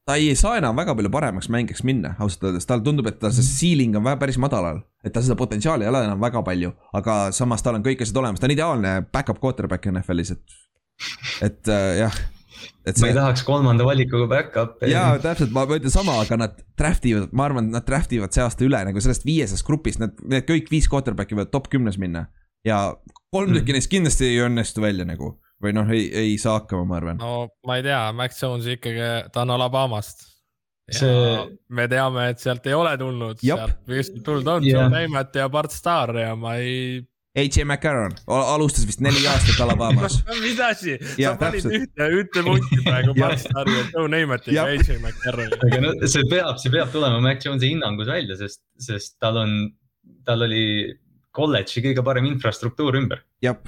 ta 0.09 0.17
ei 0.17 0.33
saa 0.39 0.57
enam 0.57 0.77
väga 0.79 0.95
palju 0.97 1.11
paremaks 1.13 1.51
mängijaks 1.53 1.85
minna, 1.85 2.15
ausalt 2.23 2.49
öeldes, 2.49 2.67
talle 2.69 2.85
tundub, 2.87 3.11
et 3.11 3.19
ta 3.21 3.31
see 3.35 3.45
ceiling 3.45 3.97
on 3.99 4.07
päris 4.21 4.39
madalal. 4.41 4.81
et 5.05 5.13
tal 5.13 5.25
seda 5.25 5.37
potentsiaali 5.39 5.85
ei 5.85 5.91
ole 5.91 6.01
enam 6.07 6.23
väga 6.23 6.43
palju, 6.47 6.73
aga 6.97 7.19
samas 7.37 7.63
tal 7.65 7.77
on 7.77 7.85
kõik 7.85 8.01
asjad 8.03 8.17
olemas, 8.23 8.41
ta 8.41 8.49
on 8.49 8.55
ideaalne 8.57 8.95
back-up 9.13 9.41
quarterback 9.43 9.85
NFL-is, 9.93 10.33
et, 10.35 10.59
et 11.45 11.73
äh, 11.75 11.91
jah. 12.01 12.17
et 12.89 12.97
see. 12.97 13.05
ma 13.05 13.11
ei 13.13 13.19
tahaks 13.19 13.45
kolmanda 13.47 13.85
valikuga 13.85 14.31
back-up'i. 14.33 14.89
jaa, 14.95 15.19
täpselt, 15.23 15.53
ma 15.55 15.67
ütlen 15.69 15.93
sama, 15.93 16.17
aga 16.25 16.41
nad 16.41 16.57
draft 16.81 17.05
ivad, 17.11 17.29
ma 17.37 17.45
arvan, 17.51 17.69
nad 17.75 17.87
draft 17.87 18.15
ivad 18.17 18.33
see 18.33 18.47
aasta 18.47 18.65
üle 18.65 18.81
nagu 18.89 19.05
sellest 19.05 19.29
viiesest 19.29 19.67
grupist, 19.69 20.01
need, 20.01 20.17
need 20.25 20.49
kõik 20.49 20.73
viis 20.73 20.89
quarterback'i 20.89 21.37
võivad 21.37 21.53
top 21.53 21.69
kümnes 21.75 22.01
minna. 22.01 22.31
ja 22.65 22.81
kolm 23.29 23.53
tükki 23.53 23.75
mm. 23.75 23.77
neist 23.77 23.93
kindlasti 23.93 24.33
ei 24.33 24.41
õnnestu 24.49 24.81
välja 24.83 25.05
nagu 25.09 25.37
või 25.63 25.75
noh, 25.77 25.93
ei, 25.95 26.09
ei 26.15 26.35
saa 26.41 26.61
hakkama, 26.61 26.87
ma 26.89 26.99
arvan. 27.01 27.21
no 27.23 27.49
ma 27.67 27.79
ei 27.79 27.87
tea, 27.87 28.01
Max 28.17 28.43
Jones 28.43 28.67
ikkagi, 28.71 29.13
ta 29.35 29.45
on 29.45 29.55
Alabamast. 29.57 30.27
See... 30.89 31.59
me 31.69 31.85
teame, 31.85 32.31
et 32.33 32.41
sealt 32.41 32.65
ei 32.65 32.73
ole 32.73 32.95
tulnud, 32.97 33.43
sealt 33.43 33.91
vist 33.91 34.15
tulnud 34.25 34.49
on 34.49 34.65
yeah. 34.65 34.87
John 34.87 34.95
Neymat 34.97 35.35
ja 35.37 35.49
Bart 35.53 35.75
Starr 35.75 36.17
ja 36.17 36.35
ma 36.39 36.57
ei. 36.63 37.03
AJ 37.39 37.61
McCarron 37.67 38.15
alustas 38.27 38.87
vist 38.89 39.03
neli 39.05 39.21
aastat 39.29 39.61
Alabamas 39.63 40.17
mis 40.43 40.59
asi, 40.65 40.97
sa 41.13 41.35
panid 41.39 41.67
ühte, 41.69 42.07
ühte 42.17 42.43
punkti 42.43 42.81
praegu 42.87 43.13
Bart 43.19 43.43
Starri 43.43 43.77
ja 43.77 43.83
Joe 43.93 44.09
Neymati 44.11 44.57
ja 44.57 44.65
AJ 44.65 44.97
McCarroni. 44.97 45.61
aga 45.69 45.83
no 45.85 45.93
see 46.09 46.25
peab, 46.33 46.57
see 46.63 46.73
peab 46.73 46.89
tulema 46.95 47.21
Mac 47.23 47.45
Jones'i 47.45 47.75
hinnangus 47.75 48.09
välja, 48.09 48.39
sest, 48.41 48.65
sest 48.81 49.19
tal 49.21 49.39
on, 49.45 49.55
tal 50.27 50.49
oli 50.49 50.65
kolledži 51.39 51.83
kõige 51.85 52.05
parem 52.07 52.27
infrastruktuur 52.31 52.99
ümber. 52.99 53.23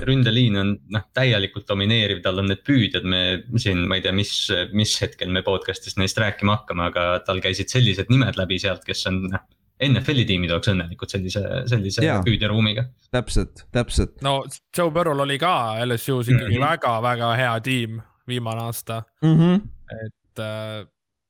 ründeliin 0.09 0.59
on 0.61 0.75
noh, 0.97 1.07
täielikult 1.17 1.69
domineeriv, 1.69 2.23
tal 2.25 2.43
on 2.43 2.51
need 2.51 2.65
püüdjad, 2.67 3.07
me 3.07 3.23
siin, 3.57 3.87
ma 3.89 3.99
ei 3.99 4.05
tea, 4.05 4.13
mis, 4.17 4.35
mis 4.77 4.97
hetkel 5.03 5.31
me 5.31 5.45
podcast'is 5.47 5.97
neist 6.01 6.19
rääkima 6.19 6.61
hakkame, 6.61 6.91
aga 6.91 7.07
tal 7.27 7.41
käisid 7.45 7.73
sellised 7.73 8.11
nimed 8.13 8.39
läbi 8.41 8.61
sealt, 8.63 8.85
kes 8.87 9.07
on 9.11 9.25
noh. 9.31 9.49
NFL-i 9.81 10.27
tiimid 10.29 10.51
oleks 10.53 10.69
õnnelikud 10.69 11.09
sellise, 11.09 11.41
sellise 11.71 12.05
püüdjaruumiga. 12.27 12.83
täpselt, 13.17 13.63
täpselt. 13.73 14.19
no 14.21 14.43
Joe 14.77 14.93
Burrow'l 14.93 15.25
oli 15.25 15.39
ka 15.41 15.81
LSU-s 15.87 16.29
ikkagi 16.35 16.61
väga-väga 16.61 17.31
mm 17.31 17.33
-hmm. 17.33 17.41
hea 17.41 17.61
tiim 17.65 18.01
viimane 18.29 18.67
aasta 18.69 19.03
mm. 19.23 19.39
-hmm. 19.39 19.63
et 20.05 20.43
äh, 20.45 20.85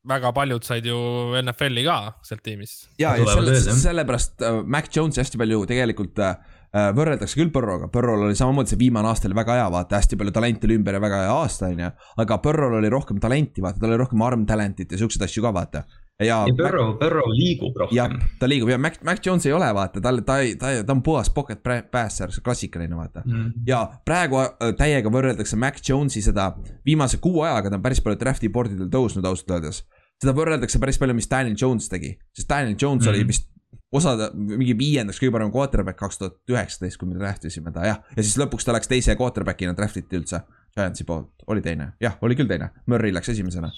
väga 0.08 0.32
paljud 0.32 0.64
said 0.64 0.86
ju 0.86 0.96
NFL-i 1.42 1.84
ka 1.84 1.98
sealt 2.24 2.42
tiimist. 2.44 2.88
ja, 2.98 3.16
ja 3.18 3.26
selle, 3.28 3.58
sellepärast 3.60 4.42
äh, 4.46 4.62
Mac 4.64 4.88
Jones'i 4.96 5.20
hästi 5.20 5.40
palju 5.40 5.64
tegelikult 5.68 6.22
äh, 6.24 6.36
äh 6.72 6.90
võrreldakse 6.96 7.36
küll 7.40 7.52
Burrow'ga, 7.52 7.90
Burrow'l 7.92 8.28
oli 8.28 8.38
samamoodi 8.38 8.72
see 8.72 8.80
viimane 8.80 9.10
aasta 9.10 9.28
oli 9.28 9.36
väga 9.36 9.58
hea, 9.60 9.66
vaata 9.74 10.00
hästi 10.00 10.16
palju 10.20 10.32
talenti 10.36 10.68
oli 10.68 10.78
ümber 10.80 10.96
ja 10.96 11.02
väga 11.04 11.24
hea 11.26 11.34
aasta, 11.34 11.68
on 11.68 11.84
ju. 11.84 11.90
aga 12.24 12.38
Burrow'l 12.46 12.78
oli 12.80 12.92
rohkem 12.92 13.20
talenti, 13.20 13.64
vaata, 13.64 13.82
tal 13.82 13.92
oli 13.92 14.00
rohkem 14.00 14.22
arm 14.24 14.46
talent'it 14.48 14.94
ja 14.94 15.02
siukseid 15.02 15.26
asju 15.28 15.44
ka, 15.44 15.52
vaata 15.56 15.84
ja, 16.20 16.40
ja 16.46 16.54
Burrow, 16.54 16.94
Burrow 16.98 17.30
liigub 17.32 17.76
rohkem. 17.76 18.18
ta 18.38 18.48
liigub 18.48 18.70
ja 18.72 18.78
Mac, 18.78 18.98
Mac 19.06 19.26
Jones 19.26 19.46
ei 19.46 19.54
ole, 19.56 19.68
vaata, 19.74 20.02
tal, 20.04 20.22
ta 20.26 20.38
ta, 20.58 20.72
ta 20.86 20.94
on 20.94 21.02
puhas 21.02 21.30
pocket 21.34 21.62
passer, 21.90 22.32
see 22.34 22.44
klassikaline, 22.44 22.96
vaata 22.96 23.22
mm.. 23.24 23.64
ja 23.68 23.82
praegu 24.06 24.40
äh, 24.42 24.74
täiega 24.78 25.12
võrreldakse 25.12 25.58
Mac 25.60 25.80
Jones'i 25.88 26.22
seda 26.24 26.50
viimase 26.86 27.20
kuu 27.22 27.44
ajaga, 27.46 27.70
ta 27.70 27.80
on 27.80 27.86
päris 27.86 28.02
palju 28.04 28.20
draft'i 28.20 28.52
board 28.52 28.76
idel 28.76 28.90
tõusnud 28.92 29.26
ausalt 29.26 29.56
öeldes. 29.56 29.84
seda 30.20 30.36
võrreldakse 30.36 30.82
päris 30.82 31.00
palju, 31.00 31.16
mis 31.16 31.30
Daniel 31.30 31.56
Jones 31.58 31.88
tegi, 31.92 32.16
sest 32.36 32.50
Daniel 32.50 32.76
Jones 32.76 33.06
mm. 33.06 33.14
oli 33.14 33.28
vist 33.32 33.48
osad, 33.96 34.22
mingi 34.34 34.74
viiendaks 34.78 35.18
kõige 35.18 35.34
parem 35.34 35.52
quarterback 35.54 35.98
kaks 35.98 36.20
tuhat 36.20 36.52
üheksateist, 36.52 36.98
kui 37.00 37.10
me 37.10 37.18
draft 37.18 37.46
isime 37.48 37.72
ta 37.74 37.86
jah, 37.88 38.02
ja 38.16 38.22
siis 38.22 38.38
lõpuks 38.38 38.66
ta 38.66 38.76
läks 38.76 38.90
teise 38.90 39.16
quarterback'ina 39.18 39.74
draft 39.78 39.98
iti 40.00 40.20
üldse. 40.20 40.44
Giantsi 40.70 41.02
poolt, 41.02 41.32
oli 41.50 41.64
teine, 41.64 41.96
jah, 41.98 42.14
oli 42.22 42.36
küll 42.38 42.46
teine, 42.46 42.70
Murry 42.86 43.10
läks 43.10 43.32
esimesena 43.32 43.72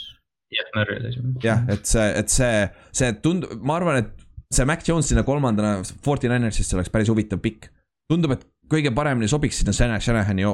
jah, 0.56 0.70
Murry 0.76 0.98
oli 1.00 1.10
esimene. 1.12 1.36
jah, 1.44 1.62
et 1.72 1.86
see, 1.88 2.08
et 2.20 2.32
see, 2.32 2.64
see 2.94 3.12
tundub, 3.24 3.54
ma 3.60 3.78
arvan, 3.80 4.02
et 4.02 4.26
see 4.52 4.68
Mac 4.68 4.84
Jones 4.86 5.08
sinna 5.08 5.24
kolmandana 5.26 5.78
Forty 6.04 6.30
Ninersisse 6.30 6.76
oleks 6.76 6.92
päris 6.92 7.12
huvitav 7.12 7.40
pikk. 7.44 7.70
tundub, 8.10 8.34
et 8.36 8.44
kõige 8.72 8.92
paremini 8.94 9.28
sobiks 9.28 9.60
sinna 9.60 9.98
Shanahani 10.00 10.48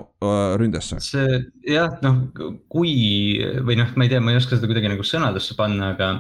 ründesse. 0.61 1.01
see 1.05 1.41
jah, 1.69 1.99
noh, 2.05 2.29
kui 2.71 2.95
või 3.67 3.79
noh, 3.81 3.91
ma 3.97 4.07
ei 4.07 4.13
tea, 4.13 4.23
ma 4.23 4.35
ei 4.35 4.41
oska 4.41 4.57
seda 4.57 4.71
kuidagi 4.71 4.93
nagu 4.93 5.07
sõnadesse 5.07 5.59
panna, 5.59 5.93
aga 5.95 6.13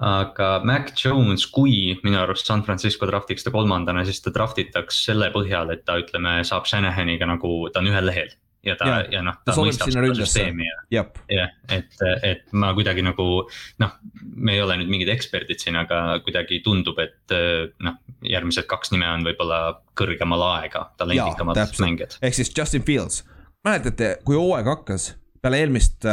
aga 0.00 0.50
Mac 0.64 0.92
Jones, 0.96 1.44
kui 1.52 1.96
minu 2.04 2.20
arust 2.22 2.48
San 2.48 2.62
Francisco 2.64 3.08
draftiks 3.10 3.44
ta 3.44 3.52
kolmandana, 3.52 4.04
siis 4.08 4.22
ta 4.24 4.32
draft 4.32 4.60
itaks 4.62 5.02
selle 5.08 5.28
põhjal, 5.34 5.72
et 5.74 5.82
ta 5.84 5.98
ütleme, 6.00 6.38
saab 6.46 6.68
Shanahaniga 6.70 7.28
nagu, 7.28 7.50
ta 7.72 7.82
on 7.82 7.90
ühel 7.90 8.08
lehel 8.08 8.30
ja 8.66 8.76
ta 8.76 8.88
ja, 8.88 8.96
ja 9.14 9.22
noh, 9.24 9.38
ta 9.44 9.54
mõistab 9.56 9.92
seda 9.92 10.14
süsteemi 10.18 10.66
ja, 10.92 11.04
jah, 11.32 11.52
et, 11.72 11.94
et 12.26 12.42
ma 12.52 12.72
kuidagi 12.76 13.04
nagu 13.04 13.26
noh, 13.80 13.94
me 14.36 14.56
ei 14.56 14.62
ole 14.64 14.76
nüüd 14.82 14.92
mingid 14.92 15.12
eksperdid 15.14 15.62
siin, 15.62 15.78
aga 15.80 16.20
kuidagi 16.26 16.60
tundub, 16.64 17.00
et 17.02 17.36
noh, 17.84 17.96
järgmised 18.26 18.68
kaks 18.70 18.92
nime 18.94 19.08
on 19.08 19.24
võib-olla 19.26 19.60
kõrgema 19.98 20.38
laega, 20.40 20.90
talendikamad 21.00 21.60
mängijad. 21.80 22.18
ehk 22.20 22.36
siis 22.36 22.52
Justin 22.56 22.84
Fields, 22.86 23.24
mäletate, 23.66 24.18
kui 24.28 24.36
hooaeg 24.36 24.68
hakkas 24.68 25.14
peale 25.40 25.62
eelmist, 25.64 26.04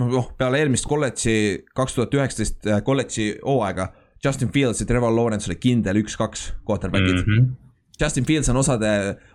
noh 0.00 0.32
peale 0.38 0.62
eelmist 0.62 0.88
kolledži, 0.90 1.36
kaks 1.78 1.98
tuhat 1.98 2.16
üheksateist 2.18 2.72
kolledži 2.86 3.34
hooaega. 3.44 3.92
Justin 4.24 4.48
Fields 4.48 4.80
ja 4.80 4.86
Trevor 4.88 5.12
Lawrence 5.12 5.50
oli 5.50 5.58
kindel 5.60 5.98
üks-kaks 6.00 6.54
quarterback'id 6.64 7.18
mm. 7.20 7.26
-hmm. 7.28 7.50
Justin 8.00 8.26
Fields 8.26 8.48
on 8.50 8.58
osade 8.58 8.90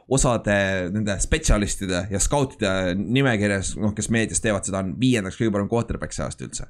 osade 0.09 0.55
nende 0.93 1.15
spetsialistide 1.21 2.05
ja 2.11 2.19
skautide 2.19 2.95
nimekirjas, 2.99 3.75
noh, 3.79 3.93
kes 3.95 4.09
meedias 4.13 4.41
teevad 4.43 4.67
seda, 4.67 4.83
on 4.83 4.95
viiendaks 4.99 5.37
kõige 5.39 5.53
parem 5.55 5.69
quarterback 5.71 6.15
see 6.15 6.25
aasta 6.25 6.47
üldse. 6.47 6.69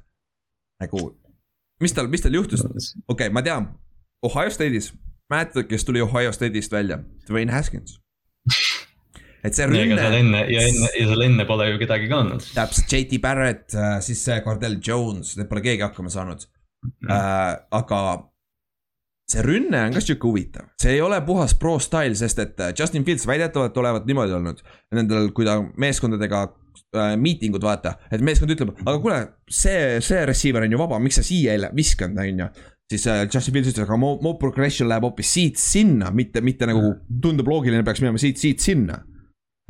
nagu, 0.80 1.06
mis 1.82 1.96
tal, 1.96 2.08
mis 2.12 2.24
tal 2.24 2.36
juhtus, 2.36 2.64
okei 2.64 2.92
okay,, 3.08 3.32
ma 3.34 3.42
tean, 3.44 3.72
Ohio 4.24 4.52
State'is, 4.52 4.92
mäletad, 5.32 5.66
kes 5.68 5.84
tuli 5.88 6.02
Ohio 6.04 6.32
State'ist 6.32 6.72
välja, 6.72 7.00
Dwayne 7.28 7.52
Haskins 7.52 7.98
et 9.44 9.56
see 9.56 9.66
rünne. 9.68 9.96
ja 9.96 10.00
seal 10.04 10.16
enne 10.18 10.40
ja 10.52 10.64
enne 10.68 10.88
ja 10.94 11.04
seal 11.08 11.24
enne 11.24 11.46
pole 11.48 11.70
ju 11.70 11.80
kedagi 11.80 12.08
ka 12.10 12.22
olnud. 12.24 12.44
täpselt, 12.54 12.92
JT 12.92 13.20
Barrett, 13.24 13.74
äh, 13.74 13.98
siis 14.04 14.22
see 14.24 14.40
Cardell 14.44 14.80
Jones, 14.84 15.36
need 15.40 15.48
pole 15.50 15.64
keegi 15.64 15.84
hakkama 15.86 16.12
saanud 16.12 16.44
mm.. 16.44 17.08
Uh, 17.08 17.54
aga 17.80 18.00
see 19.30 19.44
rünne 19.46 19.82
on 19.86 19.94
ka 19.94 20.02
sihuke 20.02 20.26
huvitav, 20.26 20.70
see 20.80 20.96
ei 20.96 21.02
ole 21.04 21.20
puhas 21.26 21.54
pro 21.58 21.76
style, 21.82 22.16
sest 22.18 22.40
et 22.42 22.62
äh, 22.62 22.72
Justin 22.76 23.04
Fields 23.06 23.26
väidetavalt 23.28 23.76
olevat 23.82 24.08
niimoodi 24.08 24.34
olnud. 24.36 24.64
Nendel, 24.96 25.30
kui 25.36 25.46
ta 25.46 25.58
meeskondadega 25.80 26.42
äh, 26.96 27.14
miitingud 27.20 27.64
vaata, 27.64 27.96
et 28.10 28.24
meeskond 28.24 28.52
ütleb, 28.56 28.74
aga 28.82 28.96
kuule, 29.02 29.20
see, 29.46 30.00
see 30.04 30.24
receiver 30.28 30.66
on 30.66 30.74
ju 30.74 30.80
vaba, 30.80 30.98
miks 31.02 31.20
sa 31.20 31.26
siia 31.26 31.54
ei 31.54 31.70
viskanud, 31.76 32.18
on 32.24 32.44
ju? 32.44 32.50
Siis 32.90 33.06
äh, 33.06 33.22
Justin 33.28 33.54
Fields 33.54 33.70
ütles, 33.70 33.86
aga 33.86 34.00
mu, 34.02 34.16
mu 34.24 34.34
progression 34.40 34.90
läheb 34.90 35.06
hoopis 35.06 35.30
siit 35.36 35.62
sinna, 35.62 36.10
mitte, 36.10 36.42
mitte 36.42 36.66
nagu 36.66 36.96
tundub 37.22 37.52
loogiline, 37.52 37.86
peaks 37.86 38.02
minema 38.02 38.18
siit, 38.18 38.40
siit 38.42 38.64
sinna. 38.64 38.98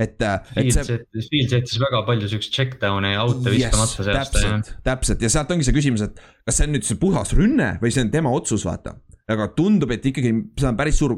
Et, 0.00 0.16
äh, 0.24 0.38
et 0.56 0.72
see. 0.72 0.96
Fields 1.26 1.52
jättis 1.52 1.76
väga 1.82 2.00
palju 2.06 2.30
siukseid 2.32 2.54
check 2.56 2.78
down'e 2.80 3.10
ja 3.12 3.26
out'e 3.26 3.52
viskamata 3.52 4.06
yes, 4.06 4.30
täpselt, 4.32 4.70
täpselt. 4.86 5.24
Ja 5.26 5.28
sealt 5.34 5.52
ongi 5.52 5.68
see 5.68 5.76
küsimus, 5.76 6.06
et 6.06 6.22
kas 6.48 6.56
see 6.56 6.70
on 6.70 6.72
nüüd 6.78 6.88
see 6.88 6.96
puhas 7.02 7.34
rünne 7.36 7.74
või 7.82 7.92
see 7.92 8.06
on 8.06 8.14
tema 8.14 8.32
otsus, 8.32 8.64
vaata 8.64 8.96
aga 9.34 9.48
tundub, 9.56 9.90
et 9.94 10.04
ikkagi 10.06 10.30
see 10.58 10.68
on 10.68 10.78
päris 10.78 10.98
suur, 11.00 11.16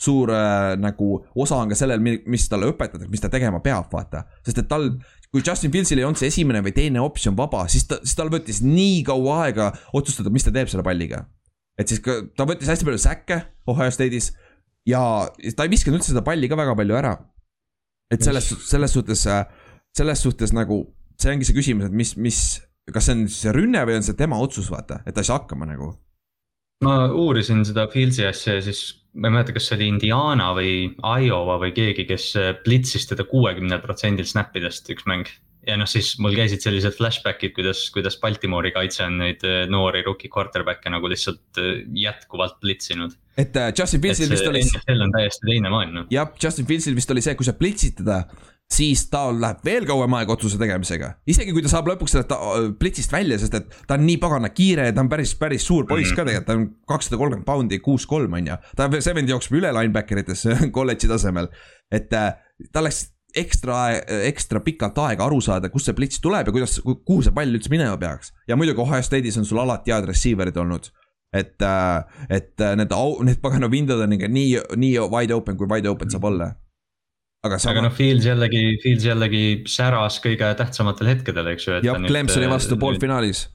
suur 0.00 0.32
äh, 0.34 0.74
nagu 0.80 1.10
osa 1.38 1.58
on 1.62 1.72
ka 1.72 1.78
sellel, 1.78 2.02
mis 2.02 2.48
talle 2.50 2.70
õpetatakse, 2.72 3.10
mis 3.12 3.22
ta 3.22 3.30
tegema 3.32 3.60
peab, 3.64 3.88
vaata. 3.92 4.24
sest 4.46 4.62
et 4.62 4.68
tal, 4.70 4.90
kui 5.32 5.44
Justin 5.44 5.72
Fieldsil 5.74 6.00
ei 6.00 6.06
olnud 6.08 6.20
see 6.20 6.30
esimene 6.32 6.62
või 6.64 6.74
teine 6.76 7.02
optsioon 7.04 7.36
vaba, 7.38 7.66
siis 7.72 7.88
ta, 7.90 8.00
siis 8.04 8.18
tal 8.18 8.32
võttis 8.32 8.62
nii 8.64 9.02
kaua 9.06 9.42
aega 9.46 9.70
otsustada, 9.96 10.32
mis 10.32 10.46
ta 10.46 10.54
teeb 10.54 10.70
selle 10.72 10.86
palliga. 10.86 11.24
et 11.80 11.88
siis 11.88 12.00
ka, 12.04 12.22
ta 12.36 12.48
võttis 12.48 12.70
hästi 12.72 12.88
palju 12.88 13.02
säkke 13.02 13.40
Ohio 13.72 13.92
State'is 13.92 14.32
ja 14.88 15.00
ta 15.56 15.66
ei 15.66 15.72
viskanud 15.72 16.00
üldse 16.00 16.14
seda 16.14 16.24
palli 16.24 16.48
ka 16.48 16.58
väga 16.58 16.76
palju 16.78 16.98
ära. 16.98 17.16
et 18.12 18.22
selles, 18.22 18.52
selles 18.68 18.92
suhtes, 18.94 19.26
selles 19.96 20.22
suhtes 20.22 20.52
nagu 20.54 20.84
see 21.20 21.32
ongi 21.32 21.48
see 21.48 21.56
küsimus, 21.56 21.88
et 21.88 21.94
mis, 21.96 22.14
mis, 22.20 22.40
kas 22.92 23.08
see 23.08 23.16
on 23.16 23.28
see 23.32 23.52
rünne 23.56 23.82
või 23.88 23.98
on 23.98 24.04
see 24.06 24.16
tema 24.18 24.38
otsus, 24.40 24.68
vaata, 24.70 25.00
et 25.06 25.16
ta 25.16 25.24
ei 25.24 25.28
saa 25.28 25.40
hakkama 25.40 25.68
nagu 25.68 25.94
ma 26.84 27.08
uurisin 27.08 27.64
seda 27.64 27.86
Fieldsi 27.92 28.26
asja 28.26 28.58
ja 28.58 28.62
siis 28.66 28.82
ma 29.16 29.30
ei 29.30 29.36
mäleta, 29.36 29.54
kas 29.56 29.68
see 29.70 29.78
oli 29.78 29.88
Indiana 29.94 30.50
või 30.56 30.72
Iowa 31.00 31.56
või 31.62 31.72
keegi, 31.76 32.04
kes 32.08 32.28
blitsis 32.66 33.08
teda 33.08 33.24
kuuekümnel 33.28 33.80
protsendil 33.84 34.28
snap 34.28 34.56
idest 34.56 34.90
üks 34.92 35.06
mäng. 35.08 35.30
Ja 35.66 35.76
noh, 35.78 35.88
siis 35.90 36.14
mul 36.22 36.36
käisid 36.38 36.64
sellised 36.64 36.96
flashback'id, 36.96 37.54
kuidas, 37.56 37.86
kuidas 37.94 38.18
Baltimoori 38.22 38.72
kaitse 38.74 39.04
on 39.06 39.20
neid 39.22 39.44
äh, 39.46 39.64
noori 39.70 40.04
rookie 40.06 40.30
quarterback'e 40.32 40.92
nagu 40.94 41.10
lihtsalt 41.10 41.62
äh, 41.62 41.80
jätkuvalt 42.06 42.60
blitsinud. 42.62 43.16
et 43.36 43.56
uh, 43.58 43.70
Justin 43.76 44.02
Fieldsil 44.02 44.30
vist 44.32 44.46
oli. 44.48 44.64
NFL 44.64 45.06
on 45.08 45.14
täiesti 45.14 45.48
teine 45.50 45.72
maailm. 45.72 45.96
Noh. 46.00 46.10
jah, 46.12 46.30
Justin 46.42 46.68
Fieldsil 46.68 46.96
vist 46.98 47.10
oli 47.14 47.24
see, 47.24 47.34
kui 47.38 47.48
sa 47.48 47.56
blitsid 47.56 47.98
teda 48.02 48.22
siis 48.66 49.04
tal 49.10 49.36
läheb 49.38 49.60
veel 49.64 49.84
kauem 49.86 50.14
aega 50.18 50.34
otsuse 50.34 50.58
tegemisega. 50.58 51.12
isegi 51.30 51.52
kui 51.54 51.62
ta 51.62 51.70
saab 51.70 51.86
lõpuks 51.86 52.16
sellest 52.16 52.32
plitsist 52.80 53.12
välja, 53.14 53.38
sest 53.38 53.54
et 53.54 53.76
ta 53.86 53.94
on 53.94 54.06
nii 54.06 54.16
pagana 54.22 54.50
kiire 54.50 54.88
ja 54.88 54.94
ta 54.94 55.04
on 55.04 55.10
päris, 55.10 55.36
päris 55.38 55.66
suur 55.66 55.86
poiss 55.86 56.10
ka 56.10 56.24
mhm. 56.24 56.32
tegelikult, 56.32 56.48
ta 56.48 56.56
on 56.58 56.64
kakssada 56.94 57.20
kolmkümmend 57.20 57.46
poundi, 57.46 57.78
kuus 57.82 58.08
kolm 58.10 58.34
on 58.34 58.50
ju. 58.50 58.56
ta 58.78 58.88
see 58.98 59.14
vend 59.14 59.30
jookseb 59.30 59.60
üle 59.60 59.70
linebacker 59.74 60.22
itesse 60.22 60.58
kolledži 60.76 61.10
tasemel. 61.10 61.50
et 61.94 62.10
äh, 62.14 62.32
tal 62.74 62.88
läks 62.88 63.04
ekstra, 63.36 63.80
ekstra 64.28 64.62
pikalt 64.64 64.98
aega 65.06 65.26
aru 65.26 65.40
saada, 65.44 65.70
kust 65.72 65.90
see 65.90 65.96
plits 65.96 66.22
tuleb 66.24 66.48
ja 66.48 66.54
kuidas, 66.54 66.78
kuhu 66.84 67.22
see 67.24 67.34
pall 67.36 67.58
üldse 67.58 67.72
minema 67.72 67.98
peaks. 68.00 68.32
ja 68.48 68.56
muidugi 68.56 68.82
Ohio 68.82 69.04
State'is 69.04 69.38
on 69.40 69.48
sul 69.48 69.62
alati 69.62 69.94
head 69.94 70.08
receiver'id 70.08 70.56
olnud 70.62 70.90
et, 71.36 71.62
äh, 71.62 72.04
et 72.28 72.60
äh, 72.60 72.76
need, 72.78 72.92
need 73.26 73.42
pagana 73.42 73.68
window'd 73.72 74.04
on 74.06 74.14
ikka 74.16 74.30
nii, 74.30 74.62
nii 74.78 75.08
wide 75.12 75.34
open, 75.34 75.58
kui 75.58 75.68
wide 75.70 75.90
open 75.90 76.12
saab 76.12 76.28
olla 76.30 76.52
aga, 77.46 77.58
sama... 77.58 77.74
aga 77.74 77.86
noh, 77.88 77.94
Fields 77.94 78.26
jällegi, 78.28 78.62
Fields 78.82 79.06
jällegi 79.08 79.44
säras 79.70 80.20
kõige 80.24 80.48
tähtsamatel 80.58 81.12
hetkedel, 81.14 81.52
eks 81.54 81.68
ju. 81.68 81.78
jah, 81.86 82.00
Clemsoni 82.06 82.50
vastu 82.50 82.78
poolfinaalis 82.80 83.46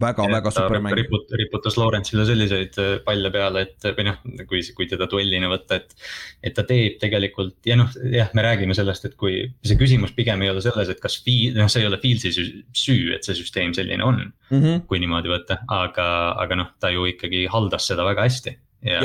väga, 0.00 0.26
väga 0.32 0.52
super 0.54 0.80
mäng. 0.82 0.94
riput-, 0.98 1.34
riputas 1.38 1.76
Lawrence'ile 1.80 2.24
selliseid 2.28 2.78
äh, 2.80 2.92
palle 3.04 3.30
peale, 3.34 3.64
et 3.66 3.88
või 3.96 4.06
noh, 4.08 4.20
kui, 4.48 4.62
kui 4.76 4.88
teda 4.90 5.08
duellina 5.10 5.50
võtta, 5.52 5.80
et. 5.80 5.94
et 6.42 6.56
ta 6.56 6.64
teeb 6.68 6.98
tegelikult 7.02 7.68
ja 7.68 7.76
noh, 7.80 7.90
jah, 8.14 8.30
me 8.36 8.44
räägime 8.46 8.76
sellest, 8.76 9.10
et 9.10 9.16
kui 9.20 9.42
see 9.66 9.78
küsimus 9.80 10.14
pigem 10.16 10.42
ei 10.44 10.52
ole 10.52 10.64
selles, 10.64 10.90
et 10.92 11.02
kas 11.02 11.20
Field, 11.24 11.58
noh, 11.60 11.70
see 11.72 11.84
ei 11.84 11.90
ole 11.90 12.00
Fieldsi 12.02 12.32
süü, 12.32 13.12
et 13.16 13.26
see 13.26 13.38
süsteem 13.38 13.74
selline 13.76 14.04
on 14.04 14.22
mm. 14.24 14.58
-hmm. 14.58 14.82
kui 14.90 15.02
niimoodi 15.02 15.32
võtta, 15.32 15.60
aga, 15.68 16.08
aga 16.40 16.62
noh, 16.64 16.74
ta 16.80 16.92
ju 16.94 17.06
ikkagi 17.12 17.46
haldas 17.52 17.88
seda 17.90 18.06
väga 18.08 18.28
hästi 18.28 18.56
ja, 18.86 19.00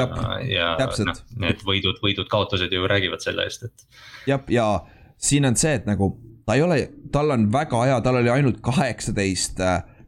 ja 0.47 0.69
noh, 0.79 1.23
need 1.41 1.63
võidud, 1.67 1.99
võidud-kaotused 2.03 2.71
ju 2.71 2.87
räägivad 2.87 3.23
selle 3.23 3.47
eest, 3.47 3.67
et. 3.67 3.87
jah, 4.29 4.43
ja 4.49 4.69
siin 5.17 5.47
on 5.47 5.57
see, 5.59 5.75
et 5.79 5.89
nagu 5.89 6.13
ta 6.45 6.55
ei 6.55 6.63
ole, 6.63 6.79
tal 7.11 7.33
on 7.33 7.49
väga 7.53 7.83
hea, 7.89 7.99
tal 8.05 8.21
oli 8.21 8.31
ainult 8.31 8.61
kaheksateist 8.65 9.59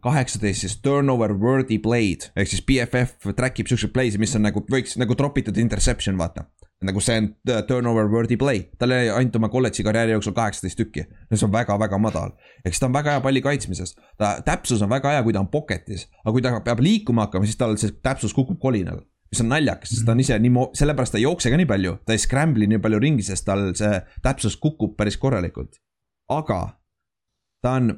kaheksateist 0.07 0.63
siis 0.63 0.77
turnover 0.83 1.33
worthy 1.37 1.79
play'd 1.83 2.29
ehk 2.35 2.51
siis 2.51 2.63
BFF 2.67 3.33
track 3.35 3.59
ib 3.61 3.71
siukseid 3.71 3.93
play'sid, 3.95 4.21
mis 4.21 4.35
on 4.37 4.47
nagu 4.47 4.63
võiks 4.71 4.95
nagu 4.99 5.17
drop 5.17 5.37
itud 5.41 5.59
interception, 5.61 6.17
vaata. 6.19 6.47
nagu 6.87 7.01
see 7.01 7.17
on 7.17 7.29
turnover 7.67 8.05
worthy 8.11 8.37
play, 8.37 8.67
tal 8.77 8.93
oli 8.93 9.09
ainult 9.09 9.35
oma 9.39 9.49
kolledži 9.49 9.85
karjääri 9.85 10.13
jooksul 10.13 10.35
kaheksateist 10.37 10.77
tükki. 10.77 11.07
see 11.33 11.45
on 11.47 11.53
väga-väga 11.53 11.99
madal, 12.01 12.33
siis 12.67 12.79
ta 12.79 12.89
on 12.89 12.93
väga 12.93 13.17
hea 13.17 13.25
palli 13.25 13.41
kaitsmises. 13.41 13.95
ta 14.17 14.37
täpsus 14.45 14.81
on 14.81 14.89
väga 14.89 15.17
hea, 15.17 15.23
kui 15.25 15.33
ta 15.33 15.43
on 15.43 15.51
pocket'is, 15.53 16.07
aga 16.23 16.33
kui 16.33 16.45
ta 16.45 16.57
peab 16.61 16.81
liikuma 16.85 17.27
hakkama, 17.27 17.49
siis 17.49 17.57
tal 17.59 17.77
see 17.77 17.93
täpsus 18.03 18.33
kukub 18.33 18.59
kolinal 18.61 19.03
mis 19.31 19.41
on 19.43 19.49
naljakas, 19.51 19.91
sest 19.91 20.05
ta 20.07 20.13
on 20.15 20.21
ise 20.23 20.37
nii, 20.39 20.67
sellepärast 20.77 21.11
ta 21.15 21.19
ei 21.19 21.25
jookse 21.25 21.51
ka 21.51 21.57
nii 21.59 21.67
palju, 21.67 21.97
ta 22.07 22.15
ei 22.15 22.21
scramble'i 22.21 22.69
nii 22.71 22.79
palju 22.83 22.99
ringi, 23.03 23.25
sest 23.27 23.43
tal 23.47 23.65
see 23.75 23.99
täpsus 24.23 24.55
kukub 24.61 24.95
päris 24.99 25.19
korralikult. 25.19 25.81
aga 26.31 26.61
ta 27.63 27.73
on 27.79 27.91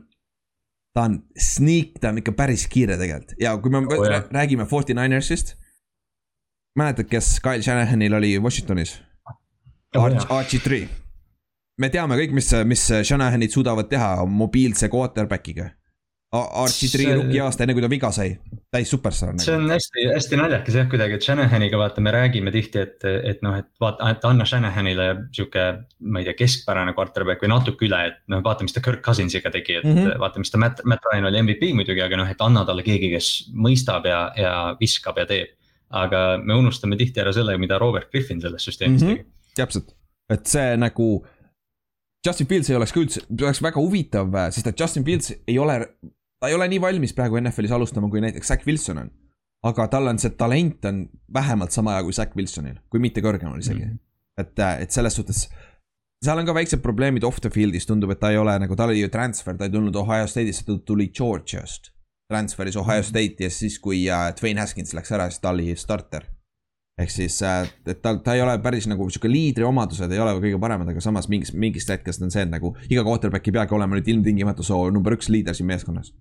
ta 0.99 1.05
on 1.07 1.19
sneak, 1.39 1.95
ta 2.01 2.11
on 2.11 2.19
ikka 2.19 2.35
päris 2.35 2.65
kiire 2.67 2.97
tegelikult 2.99 3.37
ja 3.39 3.55
kui 3.57 3.71
me 3.71 3.79
oh, 3.87 4.07
räägime 4.35 4.65
Forty 4.67 4.93
Ninersist. 4.93 5.55
mäletad, 6.75 7.07
kes 7.07 7.39
Kyle 7.43 7.63
Shanahanil 7.63 8.13
oli 8.13 8.39
Washingtonis 8.39 8.97
oh,? 9.95 10.09
Archie 10.29 10.59
Tree. 10.59 10.89
me 11.79 11.89
teame 11.89 12.19
kõik, 12.19 12.35
mis, 12.35 12.51
mis 12.67 12.83
Shanahanid 13.03 13.55
suudavad 13.55 13.87
teha 13.89 14.25
mobiilse 14.25 14.91
quarterback'iga 14.91 15.69
Archie 16.31 16.89
Tree 16.93 17.13
rookie 17.15 17.39
aasta, 17.41 17.63
enne 17.65 17.73
kui 17.73 17.81
ta 17.81 17.87
viga 17.89 18.11
sai, 18.13 18.35
täis 18.69 18.91
superstaar. 18.93 19.39
see 19.41 19.55
on 19.57 19.63
hästi, 19.73 20.03
hästi 20.13 20.37
naljakas 20.37 20.75
jah, 20.77 20.85
kuidagi, 20.91 21.15
et 21.17 21.25
Shanahaniga 21.25 21.79
vaata, 21.81 22.03
me 22.05 22.11
räägime 22.13 22.51
tihti, 22.53 22.83
et, 22.83 23.05
et 23.31 23.39
noh, 23.41 23.55
et 23.57 23.65
vaata, 23.81 24.11
et 24.13 24.27
anna 24.29 24.45
Shanahanile 24.45 25.07
sihuke. 25.33 25.63
ma 26.05 26.21
ei 26.21 26.27
tea, 26.27 26.35
keskpärane 26.43 26.93
quarterback 26.97 27.41
või 27.41 27.49
natuke 27.49 27.87
üle, 27.87 28.01
et 28.11 28.19
noh, 28.29 28.43
vaata, 28.45 28.67
mis 28.67 28.77
ta 28.77 28.83
Kirk 28.85 29.01
Cousinsiga 29.05 29.49
tegi, 29.55 29.79
et 29.79 29.87
mm 29.87 29.97
-hmm. 29.97 30.19
vaata, 30.21 30.43
mis 30.43 30.53
ta 30.53 30.61
Matt, 30.61 30.83
Matt 30.85 31.09
Ryan 31.09 31.31
oli 31.31 31.41
MVP 31.41 31.71
muidugi, 31.79 32.05
aga 32.05 32.21
noh, 32.21 32.29
et 32.29 32.45
anna 32.45 32.63
talle 32.65 32.85
keegi, 32.85 33.09
kes 33.15 33.31
mõistab 33.53 34.05
ja, 34.05 34.21
ja 34.37 34.53
viskab 34.79 35.17
ja 35.17 35.25
teeb. 35.25 35.57
aga 35.89 36.37
me 36.37 36.53
unustame 36.53 36.95
tihti 36.95 37.17
ära 37.19 37.33
selle, 37.33 37.57
mida 37.57 37.79
Robert 37.81 38.11
Griffin 38.11 38.41
selles 38.41 38.61
süsteemis 38.61 39.01
mm 39.01 39.07
-hmm. 39.07 39.17
tegi. 39.17 39.55
täpselt, 39.55 39.95
et 40.29 40.45
see 40.45 40.77
nagu 40.77 41.25
Justin 42.25 42.47
Fields 42.47 42.69
ei 42.69 42.75
oleks 42.75 42.91
ka 42.91 42.99
üldse, 42.99 43.21
oleks 43.41 43.61
väga 43.63 43.81
huvitav, 43.81 44.29
sest 44.51 44.67
et 44.67 44.79
Justin 44.79 45.05
Fields 45.05 45.33
ei 45.47 45.57
ole 45.59 45.79
ta 46.39 46.47
ei 46.47 46.55
ole 46.55 46.67
nii 46.71 46.81
valmis 46.81 47.13
praegu 47.15 47.39
NFL-is 47.39 47.73
alustama, 47.75 48.09
kui 48.09 48.21
näiteks 48.23 48.47
Zack 48.47 48.67
Wilson 48.67 49.03
on. 49.03 49.11
aga 49.63 49.89
tal 49.91 50.07
on 50.07 50.19
see 50.19 50.31
talent 50.39 50.85
on 50.87 51.01
vähemalt 51.35 51.75
sama 51.75 51.97
hea 51.97 52.03
kui 52.07 52.13
Zack 52.15 52.35
Wilsonil, 52.35 52.77
kui 52.89 53.01
mitte 53.03 53.19
kõrgemal 53.21 53.59
isegi 53.59 53.81
mm. 53.83 53.89
-hmm. 53.89 54.41
et, 54.41 54.59
äh, 54.59 54.81
et 54.81 54.91
selles 54.91 55.15
suhtes, 55.15 55.49
seal 56.23 56.39
on 56.39 56.45
ka 56.47 56.53
väiksed 56.55 56.79
probleemid 56.81 57.23
off 57.27 57.41
the 57.41 57.49
field'is, 57.49 57.87
tundub, 57.87 58.11
et 58.15 58.19
ta 58.19 58.31
ei 58.31 58.37
ole 58.37 58.55
nagu, 58.59 58.75
tal 58.75 58.93
oli 58.93 59.01
ju 59.01 59.09
transfer, 59.09 59.57
ta 59.57 59.67
ei 59.67 59.75
tulnud 59.75 59.95
Ohio 59.95 60.27
State'ist, 60.27 60.65
ta 60.65 60.77
tuli 60.85 61.09
Georgiast. 61.09 61.91
Transfer'is 62.33 62.77
Ohio 62.77 63.01
mhm. 63.01 63.07
State'i 63.09 63.43
ja 63.43 63.49
siis, 63.49 63.79
kui 63.79 64.09
äh, 64.09 64.33
Dwayne 64.39 64.61
Haskins 64.61 64.93
läks 64.93 65.11
ära, 65.11 65.29
siis 65.29 65.41
ta 65.43 65.49
oli 65.49 65.75
starter 65.75 66.29
ehk 66.99 67.11
siis, 67.11 67.41
äh, 67.47 67.67
et 67.87 68.01
ta, 68.03 68.15
ta 68.23 68.35
ei 68.35 68.41
ole 68.43 68.57
päris 68.63 68.87
nagu 68.91 69.07
sihuke 69.09 69.31
liidri 69.31 69.63
omadused 69.67 70.11
ei 70.11 70.19
ole 70.19 70.33
kõige 70.39 70.59
paremad, 70.59 70.89
aga 70.91 71.03
samas 71.03 71.29
mingis, 71.31 71.53
mingist 71.55 71.91
hetkest 71.91 72.23
on 72.25 72.33
see, 72.33 72.43
et 72.43 72.51
nagu 72.51 72.73
iga 72.89 73.05
quarterback 73.07 73.47
ei 73.47 73.55
peagi 73.55 73.75
olema 73.75 73.95
nüüd 73.95 74.09
ilmtingimata 74.11 74.65
soo 74.67 74.89
number 74.91 75.15
üks 75.15 75.31
liider 75.31 75.55
siin 75.55 75.69
meeskonnas 75.69 76.11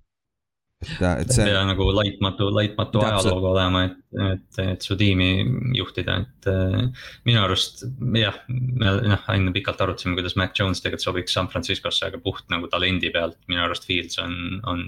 et, 0.83 1.01
et 1.25 1.33
see. 1.35 1.45
pea 1.49 1.63
nagu 1.67 1.89
laitmatu, 1.95 2.49
laitmatu 2.55 3.03
ajalooga 3.03 3.51
olema, 3.51 3.83
et, 3.89 3.97
et, 4.29 4.61
et 4.63 4.87
su 4.87 4.97
tiimi 4.99 5.31
juhtida, 5.79 6.21
et 6.23 6.49
äh, 6.53 7.09
minu 7.27 7.43
arust 7.43 7.85
jah, 8.15 8.39
me 8.49 8.95
noh, 9.11 9.29
enne 9.35 9.55
pikalt 9.55 9.83
arutasime, 9.85 10.15
kuidas 10.19 10.39
Mac 10.39 10.55
Jones 10.59 10.83
tegelikult 10.85 11.07
sobiks 11.09 11.37
San 11.39 11.51
Franciscosse, 11.51 12.07
aga 12.09 12.23
puht 12.23 12.47
nagu 12.53 12.71
talendi 12.71 13.11
pealt 13.15 13.39
minu 13.51 13.65
arust 13.67 13.89
Fields 13.89 14.21
on, 14.23 14.35
on 14.71 14.85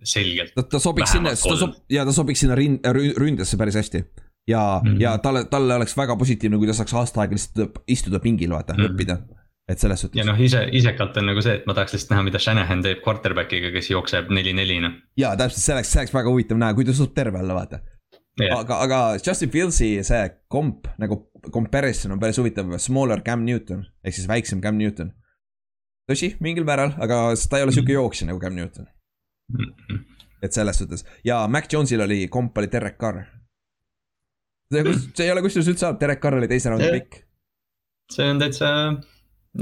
selgelt. 0.00 0.56
ta, 0.56 0.66
ta 0.76 0.82
sobiks 0.82 1.12
sinna, 1.18 1.36
ta 1.36 1.58
sob-, 1.60 1.76
ja 1.92 2.06
ta 2.08 2.16
sobiks 2.16 2.44
sinna 2.46 2.56
rind-, 2.58 2.84
ründesse 3.20 3.60
päris 3.60 3.76
hästi 3.82 4.04
ja 4.48 4.80
mm, 4.80 4.90
-hmm. 4.90 5.00
ja 5.00 5.18
talle, 5.18 5.44
talle 5.44 5.74
oleks 5.74 5.96
väga 5.96 6.16
positiivne, 6.16 6.58
kui 6.58 6.66
ta 6.68 6.76
saaks 6.76 6.94
aasta 6.94 7.20
aega 7.20 7.36
lihtsalt 7.36 7.80
istuda 7.88 8.20
pingil, 8.20 8.50
vaata 8.56 8.74
mm, 8.74 8.80
-hmm. 8.80 8.92
õppida 8.92 9.43
et 9.68 9.80
selles 9.80 10.00
suhtes. 10.00 10.18
ja 10.18 10.26
noh, 10.28 10.40
ise, 10.40 10.60
isekalt 10.76 11.16
on 11.20 11.30
nagu 11.30 11.42
see, 11.44 11.56
et 11.60 11.66
ma 11.68 11.76
tahaks 11.76 11.96
lihtsalt 11.96 12.12
näha, 12.12 12.26
mida 12.26 12.40
Shanahan 12.42 12.84
teeb 12.84 13.00
quarterback'iga, 13.04 13.72
kes 13.74 13.90
jookseb 13.94 14.30
neli-neli 14.34 14.78
noh. 14.84 14.96
ja 15.20 15.32
täpselt, 15.40 15.64
see 15.64 15.76
oleks, 15.76 15.92
see 15.92 16.02
oleks 16.02 16.14
väga 16.16 16.32
huvitav 16.32 16.60
näha, 16.60 16.76
kui 16.76 16.86
ta 16.88 16.96
suhtub 16.96 17.16
terve 17.16 17.40
olla, 17.40 17.56
vaata 17.56 17.80
yeah.. 18.40 18.58
aga, 18.58 18.80
aga 18.84 19.00
Justin 19.26 19.52
Fieldsi 19.54 19.90
see 20.06 20.24
komp 20.52 20.88
nagu 21.00 21.20
comparison 21.52 22.14
on 22.14 22.20
päris 22.20 22.40
huvitav, 22.40 22.72
smaller 22.82 23.24
Cam 23.26 23.44
Newton 23.46 23.84
ehk 24.04 24.16
siis 24.16 24.28
väiksem 24.28 24.60
Cam 24.64 24.76
Newton. 24.80 25.14
tõsi, 26.10 26.34
mingil 26.44 26.66
määral, 26.68 26.92
aga 27.00 27.26
ta 27.48 27.60
ei 27.60 27.66
ole 27.66 27.72
sihuke 27.76 27.96
jooksja 27.96 28.28
nagu 28.28 28.42
Cam 28.42 28.56
Newton 28.56 28.84
mm. 28.84 29.70
-hmm. 29.70 30.04
et 30.42 30.52
selles 30.52 30.78
suhtes 30.78 31.06
ja 31.24 31.46
Mac 31.48 31.72
Jones'il 31.72 32.04
oli 32.04 32.26
komp 32.28 32.58
oli 32.58 32.72
Derek 32.72 32.98
Carr. 32.98 33.24
see 34.72 35.24
ei 35.24 35.32
ole 35.32 35.42
kusjuures 35.42 35.72
üldse 35.72 35.86
halb, 35.86 36.00
Derek 36.00 36.20
Carr 36.20 36.36
oli 36.36 36.48
teise 36.48 36.70
raundi 36.70 36.92
pikk. 36.98 37.24
see 38.12 38.30
on 38.30 38.38
täitsa 38.38 38.68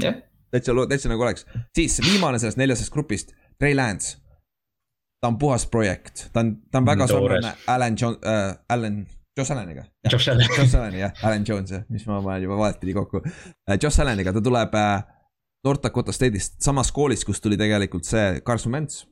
jah. 0.01 0.19
täitsa, 0.51 0.75
täitsa 0.89 1.11
nagu 1.11 1.25
oleks, 1.25 1.45
siis 1.75 1.99
viimane 2.03 2.39
sellest 2.39 2.59
neljasest 2.61 2.93
grupist, 2.93 3.33
Trey 3.59 3.75
Lance. 3.75 4.17
ta 5.21 5.27
on 5.27 5.37
puhas 5.39 5.65
projekt, 5.71 6.27
ta 6.33 6.43
on, 6.43 6.55
ta 6.71 6.81
on 6.81 6.85
väga 6.85 7.07
sarnane 7.07 7.53
Alan 7.67 7.95
John 8.01 8.17
äh,, 8.27 8.55
Alan, 8.69 9.05
Josh 9.37 9.51
Alleniga. 9.51 9.85
Josh 10.11 10.29
Allan 10.75 10.97
jah, 10.99 11.13
Alan 11.23 11.45
Jones 11.47 11.71
jah, 11.71 11.85
mis 11.89 12.05
ma 12.07 12.21
panen 12.21 12.43
juba 12.43 12.57
vahetati 12.57 12.93
kokku 12.93 13.21
äh,. 13.23 13.77
Josh 13.81 14.01
Alleniga, 14.01 14.33
ta 14.33 14.41
tuleb 14.41 14.75
äh, 14.75 15.03
North 15.63 15.83
Dakota 15.83 16.11
State'ist, 16.11 16.59
samast 16.59 16.91
koolist, 16.91 17.25
kust 17.25 17.43
tuli 17.43 17.57
tegelikult 17.57 18.05
see 18.05 18.41
Carson 18.45 18.75
Wentz 18.75 19.05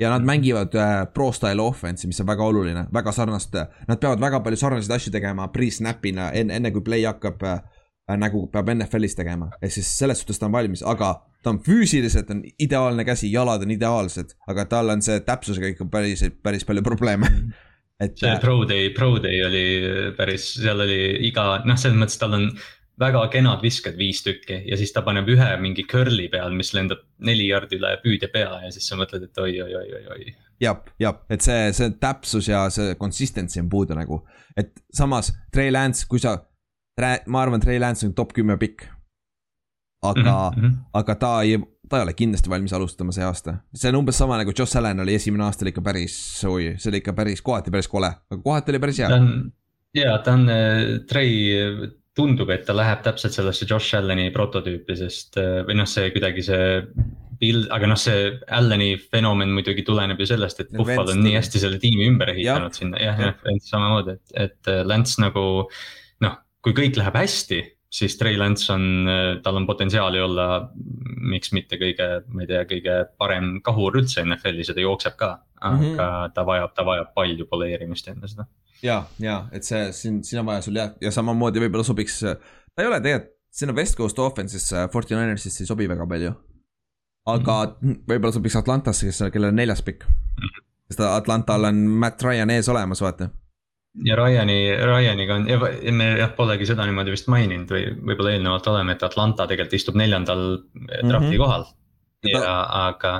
ja 0.00 0.10
nad 0.12 0.26
mängivad 0.28 0.74
äh, 0.76 1.06
pro 1.14 1.30
style 1.32 1.62
offense'i, 1.62 2.06
mis 2.06 2.20
on 2.20 2.28
väga 2.28 2.44
oluline, 2.44 2.84
väga 2.92 3.12
sarnast, 3.16 3.56
nad 3.88 4.00
peavad 4.00 4.20
väga 4.20 4.42
palju 4.44 4.60
sarnaseid 4.60 4.92
asju 4.98 5.14
tegema 5.14 5.48
pre-snap'ina 5.54 6.34
enne, 6.36 6.60
enne 6.60 6.72
kui 6.74 6.84
play 6.84 7.08
hakkab 7.08 7.42
äh, 7.48 7.56
Äh, 7.56 7.75
nagu 8.14 8.44
peab 8.52 8.68
NFL-is 8.70 9.16
tegema, 9.18 9.48
ehk 9.58 9.72
siis 9.74 9.88
selles 9.98 10.20
suhtes 10.22 10.38
ta 10.38 10.46
on 10.46 10.54
valmis, 10.54 10.84
aga 10.86 11.10
ta 11.42 11.50
on 11.50 11.58
füüsiliselt 11.62 12.30
on 12.30 12.44
ideaalne 12.62 13.04
käsi, 13.06 13.30
jalad 13.32 13.64
on 13.66 13.74
ideaalsed, 13.74 14.36
aga 14.50 14.66
tal 14.70 14.94
on 14.94 15.02
see 15.02 15.18
täpsusega 15.26 15.72
ikka 15.72 15.88
päris, 15.90 16.22
päris 16.42 16.66
palju 16.68 16.84
probleeme 16.86 17.30
et. 18.04 18.14
see 18.18 18.30
äh, 18.30 18.40
Pro 18.40 18.60
Day, 18.68 18.92
Pro 18.94 19.16
Day 19.22 19.42
oli 19.46 19.66
päris, 20.16 20.52
seal 20.60 20.86
oli 20.86 21.00
iga, 21.26 21.48
noh, 21.66 21.78
selles 21.80 21.98
mõttes 21.98 22.22
tal 22.22 22.38
on 22.38 22.48
väga 23.00 23.26
kenad 23.32 23.60
visked, 23.64 23.98
viis 23.98 24.22
tükki 24.24 24.62
ja 24.70 24.78
siis 24.78 24.94
ta 24.94 25.02
paneb 25.04 25.28
ühe 25.28 25.48
mingi 25.60 25.84
curl'i 25.90 26.30
peal, 26.32 26.54
mis 26.56 26.72
lendab 26.76 27.02
neli 27.26 27.50
jardi 27.50 27.80
üle 27.80 27.96
püüdja 28.04 28.30
pea 28.32 28.62
ja 28.64 28.72
siis 28.72 28.86
sa 28.88 28.96
mõtled, 29.00 29.26
et 29.26 29.42
oi, 29.42 29.52
oi, 29.66 29.72
oi, 29.82 29.86
oi, 29.98 30.04
oi. 30.14 30.34
jah, 30.62 30.78
jah, 31.02 31.18
et 31.28 31.44
see, 31.44 31.70
see 31.76 31.92
täpsus 32.00 32.48
ja 32.48 32.68
see 32.72 32.94
consistency 33.00 33.60
on 33.60 33.70
puudu 33.72 33.98
nagu, 33.98 34.22
et 34.56 34.72
samas 34.94 35.34
Trey 35.52 35.74
Lance, 35.74 36.06
kui 36.08 36.22
sa 36.22 36.38
ma 37.26 37.42
arvan, 37.42 37.60
Trey 37.60 37.80
Lance 37.80 38.06
on 38.06 38.14
top 38.14 38.32
kümme 38.36 38.56
pikk. 38.60 38.86
aga 40.02 40.52
mm, 40.56 40.62
-hmm. 40.62 40.72
aga 40.92 41.14
ta 41.14 41.42
ei, 41.42 41.58
ta 41.88 41.96
ei 41.96 42.02
ole 42.02 42.12
kindlasti 42.12 42.50
valmis 42.50 42.72
alustama 42.72 43.12
see 43.12 43.24
aasta. 43.24 43.54
see 43.74 43.88
on 43.88 43.96
umbes 43.96 44.18
sama 44.18 44.36
nagu 44.36 44.52
Josh 44.58 44.76
Allan 44.76 45.00
oli 45.00 45.14
esimene 45.14 45.44
aasta 45.44 45.64
oli 45.64 45.72
ikka 45.74 45.82
päris, 45.82 46.44
oi, 46.44 46.74
see 46.78 46.90
oli 46.90 46.96
ikka 47.02 47.12
päris, 47.12 47.42
kohati 47.42 47.70
päris 47.70 47.88
kole, 47.88 48.06
aga 48.30 48.42
kohati 48.42 48.70
oli 48.70 48.78
päris 48.78 48.98
hea. 48.98 49.08
ja 49.94 50.18
ta 50.18 50.32
on, 50.32 50.48
äh, 50.48 51.00
Trey 51.08 51.32
tundub, 52.16 52.50
et 52.50 52.64
ta 52.64 52.76
läheb 52.76 53.02
täpselt 53.04 53.36
sellesse 53.36 53.66
Josh 53.70 53.96
Allani 53.96 54.30
prototüüpi, 54.32 54.96
sest 54.96 55.36
äh, 55.40 55.60
või 55.68 55.76
noh, 55.80 55.88
see 55.90 56.10
kuidagi 56.14 56.44
see 56.44 56.70
pild, 57.40 57.68
aga 57.74 57.90
noh, 57.90 58.00
see 58.00 58.30
Allani 58.56 58.94
fenomen 59.12 59.52
muidugi 59.52 59.84
tuleneb 59.84 60.20
ju 60.20 60.28
sellest, 60.32 60.62
et 60.64 60.72
Buffalo 60.72 61.12
on 61.12 61.20
nii 61.24 61.36
hästi 61.36 61.60
selle 61.60 61.80
tiimi 61.82 62.08
ümber 62.08 62.32
ehitanud 62.32 62.76
sinna, 62.76 63.00
jah, 63.02 63.20
jah, 63.20 63.60
samamoodi, 63.68 64.16
et, 64.16 64.36
et 64.46 64.72
äh, 64.72 64.82
Lance 64.88 65.20
nagu 65.20 65.44
kui 66.66 66.74
kõik 66.74 66.98
läheb 66.98 67.14
hästi, 67.14 67.60
siis 67.96 68.16
Trey 68.18 68.34
Lance 68.38 68.66
on, 68.74 69.06
tal 69.44 69.60
on 69.60 69.66
potentsiaali 69.68 70.18
olla, 70.18 70.46
miks 71.30 71.52
mitte 71.54 71.78
kõige, 71.78 72.08
ma 72.34 72.42
ei 72.42 72.50
tea, 72.50 72.64
kõige 72.66 72.96
parem 73.20 73.60
kahur 73.66 74.00
üldse 74.00 74.24
NFL-is 74.24 74.72
ja 74.72 74.74
ta 74.74 74.82
jookseb 74.82 75.14
ka. 75.20 75.36
aga 75.56 75.76
mm 75.76 75.82
-hmm. 75.82 76.32
ta 76.34 76.44
vajab, 76.44 76.74
ta 76.74 76.84
vajab 76.84 77.14
palju 77.14 77.46
poleerimist 77.50 78.08
enne 78.08 78.28
seda. 78.28 78.44
ja, 78.82 79.04
ja 79.18 79.46
et 79.52 79.64
see 79.64 79.92
siin, 79.92 80.24
siin 80.24 80.40
on 80.40 80.46
vaja 80.46 80.60
sul 80.62 80.76
jah, 80.76 80.90
ja 81.00 81.10
samamoodi 81.10 81.60
võib-olla 81.60 81.84
sobiks, 81.84 82.20
ta 82.20 82.82
ei 82.82 82.86
ole 82.86 83.00
tegelikult 83.00 83.32
sinna 83.50 83.72
West 83.72 83.96
Coast 83.96 84.18
offense'isse, 84.18 84.88
Forty 84.92 85.14
Ninersisse 85.14 85.62
ei 85.62 85.66
sobi 85.66 85.88
väga 85.88 86.06
palju. 86.06 86.34
aga 87.26 87.64
mm 87.80 87.92
-hmm. 87.92 88.04
võib-olla 88.08 88.32
sobiks 88.32 88.56
Atlantasse, 88.56 89.06
kes, 89.06 89.22
kellel 89.32 89.48
on 89.48 89.56
neljas 89.56 89.82
pikk 89.82 90.04
mm. 90.04 90.12
-hmm. 90.44 90.64
sest 90.88 91.00
Atlantal 91.00 91.64
on 91.64 91.74
Matt 91.74 92.22
Ryan 92.22 92.50
ees 92.50 92.68
olemas, 92.68 93.00
vaata 93.00 93.30
ja 94.04 94.16
Ryani, 94.16 94.58
Ryaniga 94.76 95.38
on 95.38 95.46
ja 95.48 95.58
me 95.92 96.08
jah, 96.18 96.32
polegi 96.36 96.66
seda 96.68 96.84
niimoodi 96.88 97.14
vist 97.14 97.30
maininud 97.32 97.70
või 97.72 97.86
võib-olla 98.10 98.34
eelnevalt 98.34 98.68
oleme, 98.72 98.96
et 98.96 99.06
Atlanta 99.06 99.46
tegelikult 99.48 99.78
istub 99.78 99.96
neljandal 100.00 100.44
drafti 100.66 101.06
mm 101.06 101.30
-hmm. 101.30 101.38
kohal. 101.40 101.66
ja 102.26 102.42
aga, 102.88 103.14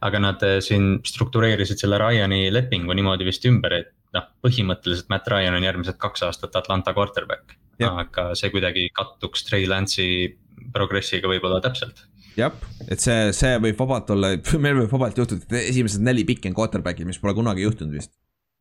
aga 0.00 0.18
nad 0.22 0.42
eh, 0.42 0.58
siin 0.64 0.98
struktureerisid 1.06 1.78
selle 1.78 1.98
Ryani 2.02 2.48
lepingu 2.52 2.94
niimoodi 2.94 3.28
vist 3.28 3.46
ümber, 3.46 3.72
et 3.72 3.94
noh, 4.16 4.26
põhimõtteliselt 4.42 5.08
Matt 5.12 5.28
Ryan 5.28 5.54
on 5.54 5.64
järgmised 5.64 5.98
kaks 5.98 6.22
aastat 6.22 6.56
Atlanta 6.56 6.94
quarterback. 6.94 7.56
aga 7.78 8.34
see 8.34 8.50
kuidagi 8.50 8.88
kattuks 8.90 9.44
Trey 9.46 9.66
Lance'i 9.70 10.36
progressiga 10.72 11.28
võib-olla 11.28 11.60
täpselt 11.62 12.08
jah, 12.36 12.54
et 12.90 12.98
see, 13.00 13.32
see 13.32 13.58
võib 13.62 13.78
vabalt 13.78 14.10
olla, 14.10 14.32
meil 14.64 14.80
võib 14.82 14.90
vabalt 14.92 15.18
juhtuda, 15.18 15.44
et 15.46 15.70
esimesed 15.70 16.02
neli 16.02 16.24
pikki 16.24 16.50
on 16.50 16.58
quarterback'id, 16.58 17.06
mis 17.06 17.18
pole 17.22 17.34
kunagi 17.34 17.62
juhtunud 17.62 17.94
vist 17.94 18.16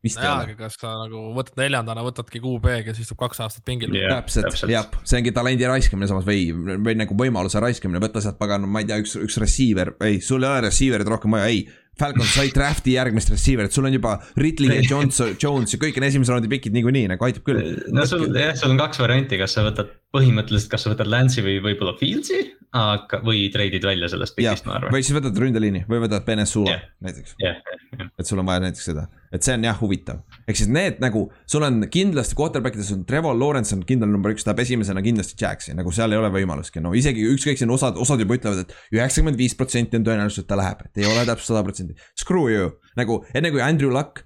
vist 0.05 0.19
ei 0.21 0.29
ole. 0.29 0.55
kas 0.59 0.77
sa 0.79 0.93
nagu 1.01 1.23
võtad 1.35 1.57
neljandana, 1.59 2.03
võtadki 2.05 2.41
QB, 2.43 2.77
kes 2.85 3.01
istub 3.03 3.19
kaks 3.21 3.41
aastat 3.45 3.65
pingil 3.67 3.95
yeah,. 3.97 4.19
täpselt, 4.19 4.69
jah, 4.69 4.87
see 5.03 5.21
ongi 5.21 5.33
talendi 5.35 5.67
raiskamine 5.69 6.09
samas 6.09 6.27
või, 6.27 6.51
või 6.53 6.97
nagu 6.99 7.17
võimaluse 7.17 7.61
raiskamine, 7.63 8.01
võtta 8.03 8.23
sealt 8.23 8.39
pagan, 8.41 8.67
ma 8.69 8.83
ei 8.83 8.89
tea, 8.89 9.01
üks, 9.03 9.17
üks 9.25 9.39
receiver, 9.41 9.95
ei, 10.05 10.21
sul 10.23 10.45
ei 10.45 10.51
ole 10.51 10.67
receiver'it 10.69 11.13
rohkem 11.13 11.37
vaja, 11.37 11.49
ei. 11.53 11.65
Falcons 11.99 12.33
sai 12.37 12.51
draft'i 12.53 12.93
järgmist 12.95 13.31
receiver'it, 13.33 13.73
sul 13.73 13.87
on 13.89 13.95
juba 13.95 14.17
Ridley 14.37 14.77
ja 14.77 14.83
Jones, 14.85 15.19
Jones 15.41 15.73
ja 15.73 15.79
kõik 15.81 15.97
on 15.99 16.07
esimese 16.07 16.33
raundi 16.33 16.51
pikid 16.51 16.75
niikuinii 16.77 17.07
nagu 17.13 17.27
aitab 17.27 17.45
küll. 17.47 17.77
no 17.93 18.05
sul 18.09 18.27
jah, 18.37 18.53
sul 18.57 18.73
on 18.73 18.81
kaks 18.81 19.01
varianti, 19.01 19.39
kas 19.41 19.57
sa 19.57 19.65
võtad 19.65 19.93
põhimõtteliselt, 20.15 20.71
kas 20.71 20.85
sa 20.85 20.93
võtad 20.93 21.09
Lance'i 21.11 21.43
või 21.45 21.57
võib-olla 21.65 21.95
Fieldsi, 21.99 22.43
aga, 22.77 23.21
või 23.25 23.47
treidid 23.53 23.85
välja 23.87 24.09
sellest 24.13 24.37
pikist, 24.37 24.67
ma 24.69 24.77
arvan. 24.77 24.93
või 24.95 25.05
siis 25.05 25.17
võtad 25.17 25.41
ründeliini 25.43 25.85
või 25.89 26.03
võtad 26.05 26.25
Benesula 26.27 26.75
yeah. 26.75 26.85
näiteks 27.07 27.37
yeah. 27.43 27.61
et 28.07 28.29
sul 28.29 28.43
on 28.43 28.49
vaja 28.49 28.67
näiteks 28.67 28.91
seda, 28.91 29.07
et 29.33 29.45
see 29.45 29.57
on 29.57 29.67
jah 29.67 29.81
huvitav. 29.81 30.23
Ehk 30.47 30.59
siis 30.59 30.69
need 30.71 31.01
nagu, 31.03 31.25
sul 31.49 31.65
on 31.67 31.81
kindlasti 31.91 32.37
quarterback 32.39 32.77
ides 32.77 32.93
on 32.95 33.03
Trevor 33.09 33.35
Lawrence 33.35 33.75
on 33.75 33.83
kindel 33.87 34.11
number 34.11 34.31
üks, 34.31 34.45
tahab 34.47 34.61
esimesena 34.63 35.03
kindlasti 35.03 35.35
Jacksi, 35.41 35.75
nagu 35.77 35.91
seal 35.95 36.15
ei 36.15 36.21
ole 36.21 36.31
võimalustki, 36.33 36.83
no 36.83 36.93
isegi 36.97 37.25
ükskõik 37.33 37.59
siin 37.59 37.73
osad, 37.73 37.99
osad 37.99 38.23
juba 38.23 38.37
ütlevad 38.39 38.63
et, 38.63 38.71
et 38.71 38.97
üheksakümmend 38.99 39.39
viis 39.39 39.57
protsenti 39.59 39.99
on 39.99 40.07
tõenäosus, 40.07 40.45
et 40.45 40.49
ta 40.49 40.59
läheb, 40.59 40.87
et 40.87 41.03
ei 41.03 41.09
ole 41.09 41.27
täpselt 41.27 41.51
sada 41.51 41.65
protsenti. 41.67 41.99
Screw 42.17 42.47
you, 42.53 42.71
nagu 42.99 43.21
enne 43.35 43.51
kui 43.51 43.63
Andrew 43.63 43.91
Luck 43.91 44.23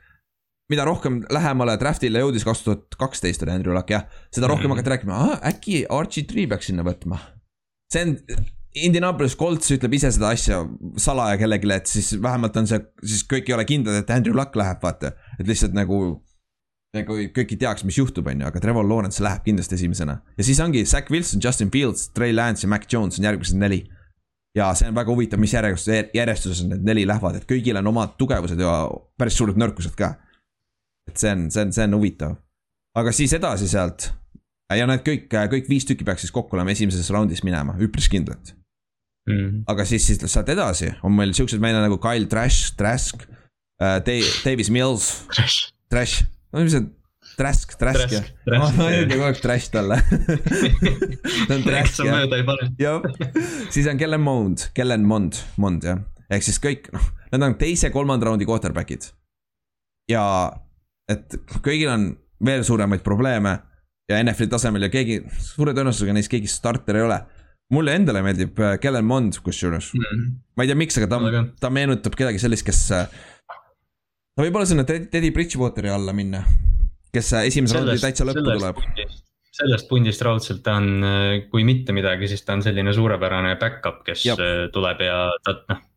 mida 0.71 0.85
rohkem 0.87 1.19
lähemale 1.33 1.75
draft'ile 1.81 2.21
jõudis, 2.23 2.45
kaks 2.47 2.63
tuhat 2.63 2.97
kaksteist 2.99 3.43
oli 3.43 3.55
Andrew 3.57 3.75
Luck 3.75 3.91
jah, 3.91 4.07
seda 4.31 4.47
rohkem 4.47 4.69
mm 4.69 4.77
-hmm. 4.77 4.79
hakati 4.79 4.93
rääkima, 4.93 5.39
äkki 5.51 5.85
Archie 5.89 6.27
Tree 6.29 6.47
peaks 6.47 6.71
sinna 6.71 6.85
võtma. 6.87 7.19
see 7.91 8.05
on, 8.05 8.17
Indianapolis 8.75 9.35
Colts 9.35 9.71
ütleb 9.75 9.97
ise 9.97 10.11
seda 10.15 10.29
asja 10.31 10.61
salaja 11.01 11.37
kellelegi, 11.41 11.71
et 11.75 11.89
siis 11.91 12.13
vähemalt 12.23 12.55
on 12.57 12.69
see, 12.69 12.79
siis 13.03 13.23
kõik 13.27 13.49
ei 13.49 13.55
ole 13.57 13.65
kindlad, 13.67 13.99
et 13.99 14.11
Andrew 14.15 14.35
Luck 14.37 14.55
läheb, 14.55 14.79
vaata. 14.83 15.11
et 15.39 15.47
lihtsalt 15.47 15.75
nagu, 15.75 16.21
nagu 16.95 17.17
kõik 17.35 17.51
ei 17.51 17.59
teaks, 17.59 17.83
mis 17.87 17.99
juhtub, 17.99 18.29
on 18.31 18.43
ju, 18.43 18.47
aga 18.47 18.61
Trevor 18.63 18.87
Lawrence 18.87 19.23
läheb 19.23 19.43
kindlasti 19.43 19.75
esimesena. 19.75 20.21
ja 20.37 20.43
siis 20.47 20.59
ongi 20.63 20.85
Zack 20.85 21.11
Wilson, 21.11 21.41
Justin 21.43 21.71
Fields, 21.71 22.09
Trey 22.15 22.35
Lance 22.35 22.63
ja 22.63 22.69
Mac 22.71 22.87
Jones 22.87 23.19
on 23.19 23.27
järgmised 23.27 23.59
neli. 23.59 23.83
ja 24.55 24.73
see 24.75 24.87
on 24.87 24.95
väga 24.95 25.11
huvitav, 25.11 25.39
mis 25.39 25.53
järjestuses, 25.53 26.11
järjestuses 26.13 26.65
need 26.67 26.87
neli 26.87 27.07
lähevad, 27.07 27.35
et 27.35 27.47
kõigil 27.47 27.77
on 27.79 27.91
omad 27.91 28.15
tugevused 28.19 28.59
ja 28.59 28.87
päris 29.19 29.35
suured 29.39 29.59
nõrkused 29.59 29.95
ka 29.99 30.15
et 31.11 31.19
see 31.19 31.31
on, 31.31 31.45
see 31.51 31.65
on, 31.65 31.75
see 31.75 31.87
on 31.87 31.99
huvitav. 31.99 32.39
aga 32.95 33.13
siis 33.15 33.33
edasi 33.35 33.67
sealt 33.71 34.11
ja 34.71 34.87
need 34.87 35.03
kõik, 35.03 35.27
kõik 35.27 35.69
viis 35.69 35.87
tükki 35.87 36.07
peaks 36.07 36.25
siis 36.25 36.35
kokku 36.35 36.55
olema 36.55 36.71
esimeses 36.71 37.11
raundis 37.11 37.43
minema, 37.47 37.75
üpris 37.83 38.07
kindlalt 38.11 38.55
mm. 39.29 39.65
aga 39.71 39.85
siis, 39.87 40.05
siis 40.07 40.21
sealt 40.31 40.49
edasi 40.53 40.91
on 41.05 41.15
meil 41.17 41.35
siuksed 41.37 41.61
mehed 41.63 41.77
nagu 41.81 41.99
Kyle 42.01 42.29
Trash, 42.31 42.73
Trask 42.79 43.27
äh,, 43.81 43.99
Davis 44.45 44.71
Mills. 44.73 45.11
Trash. 45.33 45.71
Trash, 45.91 46.25
no 46.53 46.63
mis 46.65 46.75
see 46.77 46.87
Trask, 47.37 47.73
Trask 47.79 48.11
jah. 48.11 48.25
ma 48.59 48.67
ütlen 48.91 49.11
kogu 49.13 49.25
aeg 49.29 49.39
trash 49.41 49.71
talle 49.73 49.97
ta 51.47 51.55
on 51.55 51.63
trash 51.63 52.01
jah. 52.03 52.25
jah, 52.81 53.05
siis 53.71 53.87
on 53.89 53.99
Kellen 54.01 54.23
Mond, 54.25 54.67
Kellen 54.77 55.05
Mond, 55.07 55.39
Mond 55.61 55.85
jah, 55.87 56.01
ehk 56.29 56.45
siis 56.45 56.59
kõik 56.61 56.89
noh, 56.93 57.07
need 57.31 57.45
on 57.47 57.55
teise-kolmanda 57.61 58.27
raundi 58.27 58.47
quarterback'id. 58.49 59.07
ja 60.11 60.23
et 61.11 61.37
kõigil 61.63 61.91
on 61.93 62.09
veel 62.45 62.65
suuremaid 62.67 63.03
probleeme 63.05 63.55
ja 64.11 64.19
NFL-i 64.19 64.51
tasemel 64.51 64.87
ja 64.87 64.91
keegi, 64.91 65.21
suure 65.39 65.75
tõenäosusega 65.77 66.15
neist 66.15 66.31
keegi 66.31 66.49
starter 66.51 66.99
ei 66.99 67.05
ole. 67.05 67.19
Mulle 67.75 67.95
endale 67.99 68.23
meeldib 68.25 68.59
äh, 68.61 68.77
Kellen 68.83 69.07
Mond 69.07 69.39
kusjuures 69.45 69.91
mm, 69.97 70.23
ma 70.55 70.65
ei 70.65 70.71
tea, 70.71 70.79
miks, 70.79 70.99
aga 70.99 71.09
ta, 71.11 71.43
ta 71.65 71.71
meenutab 71.73 72.15
kedagi 72.19 72.41
sellist, 72.41 72.65
kes. 72.67 72.83
Äh, 72.95 73.09
ta 74.35 74.45
võib 74.45 74.59
olla 74.59 74.69
sinna 74.69 74.85
Teddy 74.87 75.33
Bridgewateri 75.35 75.91
alla 75.91 76.15
minna, 76.15 76.43
kes 77.15 77.35
äh, 77.37 77.49
esimese 77.51 77.79
raundi 77.79 77.99
täitsa 78.01 78.27
lõppu 78.27 78.45
tuleb. 78.47 78.81
sellest 79.61 79.89
pundist 79.89 80.23
raudselt 80.25 80.63
ta 80.65 80.77
on, 80.79 81.05
kui 81.51 81.63
mitte 81.67 81.95
midagi, 81.95 82.29
siis 82.31 82.43
ta 82.47 82.55
on 82.57 82.65
selline 82.65 82.93
suurepärane 82.95 83.57
back-up, 83.61 84.03
kes 84.07 84.25
Jab. 84.29 84.43
tuleb 84.73 85.07
ja 85.07 85.23
ta 85.45 85.59
noh 85.69 85.87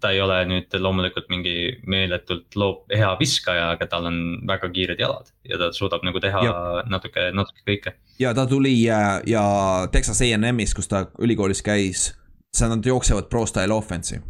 ta 0.00 0.10
ei 0.12 0.20
ole 0.20 0.36
nüüd 0.48 0.74
loomulikult 0.76 1.30
mingi 1.32 1.54
meeletult 1.88 2.56
loob, 2.60 2.82
hea 2.92 3.10
viskaja, 3.20 3.70
aga 3.74 3.86
tal 3.88 4.08
on 4.10 4.18
väga 4.48 4.68
kiired 4.74 5.00
jalad 5.00 5.30
ja 5.48 5.58
ta 5.60 5.70
suudab 5.76 6.04
nagu 6.04 6.20
teha 6.20 6.42
ja. 6.44 6.56
natuke, 6.90 7.30
natuke 7.36 7.64
kõike. 7.68 7.94
ja 8.20 8.34
ta 8.36 8.46
tuli 8.50 8.74
ja, 8.82 9.20
ja 9.26 9.44
Texas 9.92 10.20
A&M-ist, 10.26 10.76
kus 10.76 10.90
ta 10.90 11.06
ülikoolis 11.22 11.64
käis, 11.64 12.10
seal 12.56 12.72
nad 12.74 12.86
jooksevad 12.86 13.30
pro 13.32 13.46
style 13.48 13.74
offense'i. 13.74 14.20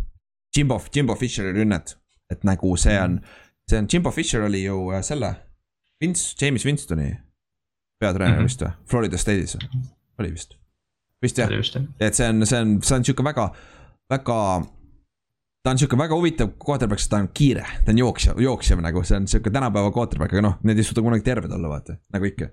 Jimbo, 0.56 0.81
Jimbo 0.94 1.14
Fisheri 1.14 1.55
rünnet, 1.55 1.97
et 2.31 2.47
nagu 2.47 2.74
see 2.78 2.97
on, 2.98 3.20
see 3.70 3.78
on, 3.78 3.90
Jimbo 3.90 4.10
Fisher 4.14 4.47
oli 4.47 4.64
ju 4.64 4.89
äh, 4.94 5.02
selle, 5.06 5.35
Vince, 6.01 6.35
James 6.40 6.64
Winstoni 6.66 7.12
peatreener 8.01 8.35
mm 8.35 8.40
-hmm. 8.40 8.48
vist 8.48 8.62
või, 8.62 8.72
Florida 8.90 9.16
State'is 9.16 9.56
oli 10.18 10.31
vist. 10.31 10.56
vist 11.22 11.39
jah, 11.39 11.51
et 12.01 12.14
see 12.14 12.28
on, 12.28 12.47
see 12.47 12.60
on, 12.60 12.82
see 12.82 12.97
on 12.97 13.05
sihuke 13.05 13.24
väga, 13.24 13.51
väga 14.10 14.36
ta 15.62 15.74
on 15.74 15.81
sihuke 15.81 15.99
väga 15.99 16.16
huvitav 16.16 16.55
quarterback, 16.65 17.03
sest 17.03 17.12
ta 17.12 17.20
on 17.20 17.28
kiire, 17.37 17.66
ta 17.85 17.93
on 17.93 18.01
jooksja, 18.01 18.35
jooksjav 18.41 18.81
nagu, 18.85 19.03
see 19.05 19.19
on 19.20 19.28
sihuke 19.28 19.53
tänapäeva 19.53 19.93
quarterback, 19.93 20.32
aga 20.32 20.45
noh, 20.49 20.57
need 20.65 20.81
ei 20.81 20.87
suuda 20.87 21.05
kunagi 21.05 21.27
terved 21.27 21.53
olla, 21.53 21.74
vaata, 21.74 21.99
nagu 22.15 22.28
ikka. 22.28 22.49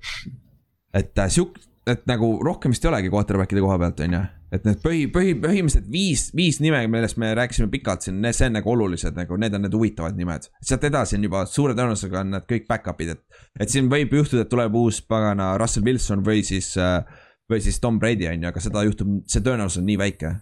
et 0.98 1.24
äh, 1.24 1.30
sihuke, 1.32 1.64
et 1.88 2.04
nagu 2.10 2.34
rohkem 2.44 2.74
vist 2.74 2.84
ei 2.84 2.92
olegi 2.92 3.12
quarterback'ide 3.14 3.64
koha 3.64 3.78
pealt, 3.80 4.04
on 4.04 4.18
ju. 4.18 4.22
et 4.58 4.68
need 4.68 4.82
põhi, 4.84 5.06
põhi, 5.14 5.38
põhimõtteliselt 5.40 5.88
viis, 5.92 6.28
viis 6.36 6.60
nime, 6.64 6.82
millest 6.92 7.20
me 7.22 7.32
rääkisime 7.38 7.72
pikalt 7.72 8.04
siin, 8.04 8.20
see 8.32 8.50
on 8.50 8.58
nagu 8.60 8.74
olulised 8.76 9.16
nagu, 9.16 9.40
need 9.40 9.56
on 9.56 9.64
need 9.64 9.80
huvitavad 9.80 10.20
nimed. 10.20 10.50
sealt 10.60 10.84
edasi 10.88 11.16
on 11.16 11.28
juba 11.30 11.46
suure 11.48 11.76
tõenäosusega 11.80 12.26
on 12.26 12.36
need 12.36 12.48
kõik 12.52 12.68
back-up'id, 12.68 13.16
et, 13.16 13.44
et 13.64 13.72
siin 13.72 13.88
võib 13.92 14.20
juhtuda, 14.20 14.44
et 14.44 14.52
tuleb 14.52 14.76
uus 14.76 15.00
pagana 15.08 15.54
Russell 15.62 15.88
Wilson 15.88 16.28
või 16.28 16.44
siis, 16.48 16.74
äh, 16.76 17.00
või 17.48 17.64
siis 17.64 17.80
Tom 17.80 18.02
Brady 18.04 18.28
on 18.28 18.44
ju, 18.44 18.52
aga 18.52 18.64
seda 18.64 18.84
juhtub, 18.88 19.22
see 19.32 19.44
tõenäosus 19.48 19.80
on 19.80 19.88
nii 19.88 20.02
väike 20.04 20.36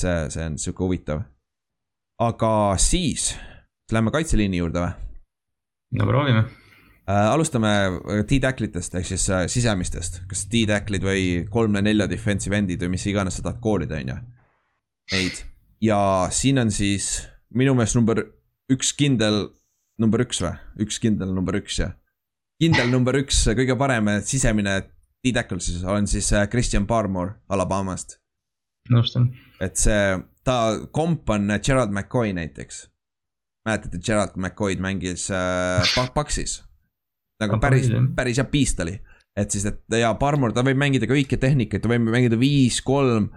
see, 0.00 0.18
see 0.34 0.44
on 0.48 0.58
sihuke 0.58 0.84
huvitav. 0.84 1.22
aga 2.20 2.50
siis, 2.80 3.32
lähme 3.92 4.12
kaitseliini 4.14 4.60
juurde 4.62 4.84
või? 4.84 4.92
no 6.00 6.06
proovime 6.10 6.44
äh,. 6.44 7.30
alustame 7.32 7.72
T-tacklitest 8.28 8.94
ehk 9.00 9.08
siis 9.12 9.26
äh, 9.30 9.46
sisemistest, 9.50 10.22
kas 10.30 10.46
T-tacklid 10.52 11.04
või 11.06 11.26
kolme-nelja 11.50 12.08
defensive 12.10 12.58
end'id 12.58 12.82
või 12.84 12.94
mis 12.96 13.06
iganes 13.10 13.38
sa 13.38 13.46
tahad 13.46 13.60
koolida, 13.64 14.00
on 14.00 14.14
ju. 14.14 14.22
Neid 15.12 15.42
ja 15.84 16.28
siin 16.30 16.58
on 16.58 16.70
siis 16.72 17.28
minu 17.54 17.74
meelest 17.76 17.98
number 17.98 18.22
üks 18.72 18.94
kindel, 18.96 19.48
number 20.00 20.24
üks 20.24 20.40
või, 20.42 20.54
üks 20.86 20.98
kindel 21.02 21.34
number 21.36 21.60
üks 21.60 21.78
jah. 21.82 21.94
kindel 22.62 22.90
number 22.90 23.18
üks, 23.20 23.44
kõige 23.58 23.76
parem 23.78 24.16
sisemine 24.24 24.80
T-tackle 25.24 25.60
siis 25.60 25.84
on 25.88 26.08
siis 26.10 26.32
äh, 26.32 26.48
Christian 26.50 26.86
Barmore 26.86 27.38
Alabamast 27.48 28.18
nõustun. 28.92 29.30
Et 29.60 29.78
see, 29.78 30.18
ta 30.44 30.58
komp 30.92 31.30
on 31.30 31.52
Gerald 31.62 31.92
McCoy 31.92 32.32
näiteks. 32.36 32.88
mäletate, 33.64 33.98
Gerald 33.98 34.36
McCoy'd 34.36 34.80
mängis 34.80 35.30
äh, 35.30 36.10
Paksis. 36.14 36.62
nagu 37.40 37.58
päris, 37.60 37.88
päris 38.16 38.38
hea 38.38 38.44
piist 38.44 38.80
oli. 38.80 38.98
et 39.36 39.50
siis, 39.50 39.64
et 39.66 39.98
ja 39.98 40.14
Parmor, 40.14 40.52
ta 40.52 40.62
võib 40.62 40.78
mängida 40.78 41.06
kõiki 41.10 41.38
tehnikaid, 41.40 41.82
ta 41.82 41.88
võib 41.90 42.06
mängida 42.06 42.38
viis, 42.38 42.80
kolm, 42.82 43.30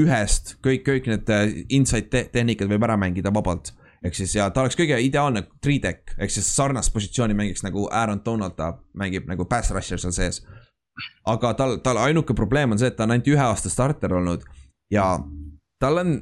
ühest, 0.00 0.56
kõik, 0.64 0.82
kõik 0.88 1.08
need 1.10 1.30
äh, 1.30 1.64
inside 1.68 2.10
te 2.10 2.24
tehnikad 2.32 2.70
võib 2.70 2.82
ära 2.86 2.96
mängida 2.98 3.30
vabalt 3.34 3.74
ehk 4.04 4.18
siis 4.18 4.34
ja 4.36 4.50
ta 4.52 4.64
oleks 4.64 4.76
kõige 4.78 4.98
ideaalne 5.00 5.44
three 5.64 5.80
deck 5.82 6.12
ehk 6.18 6.32
siis 6.32 6.48
sarnast 6.56 6.92
positsiooni 6.92 7.36
mängiks 7.36 7.64
nagu 7.64 7.86
Aaron 7.92 8.20
Donald, 8.24 8.56
ta 8.58 8.74
mängib 9.00 9.28
nagu 9.30 9.46
pass 9.48 9.72
rusher 9.72 10.00
seal 10.00 10.12
sees. 10.12 10.42
aga 11.26 11.54
tal, 11.58 11.78
tal 11.82 11.98
ainuke 11.98 12.34
probleem 12.34 12.74
on 12.74 12.78
see, 12.78 12.90
et 12.92 12.96
ta 12.96 13.06
on 13.06 13.14
ainult 13.14 13.30
ühe 13.32 13.40
aasta 13.40 13.72
starter 13.72 14.12
olnud 14.14 14.44
ja 14.92 15.06
tal 15.84 16.02
on, 16.02 16.18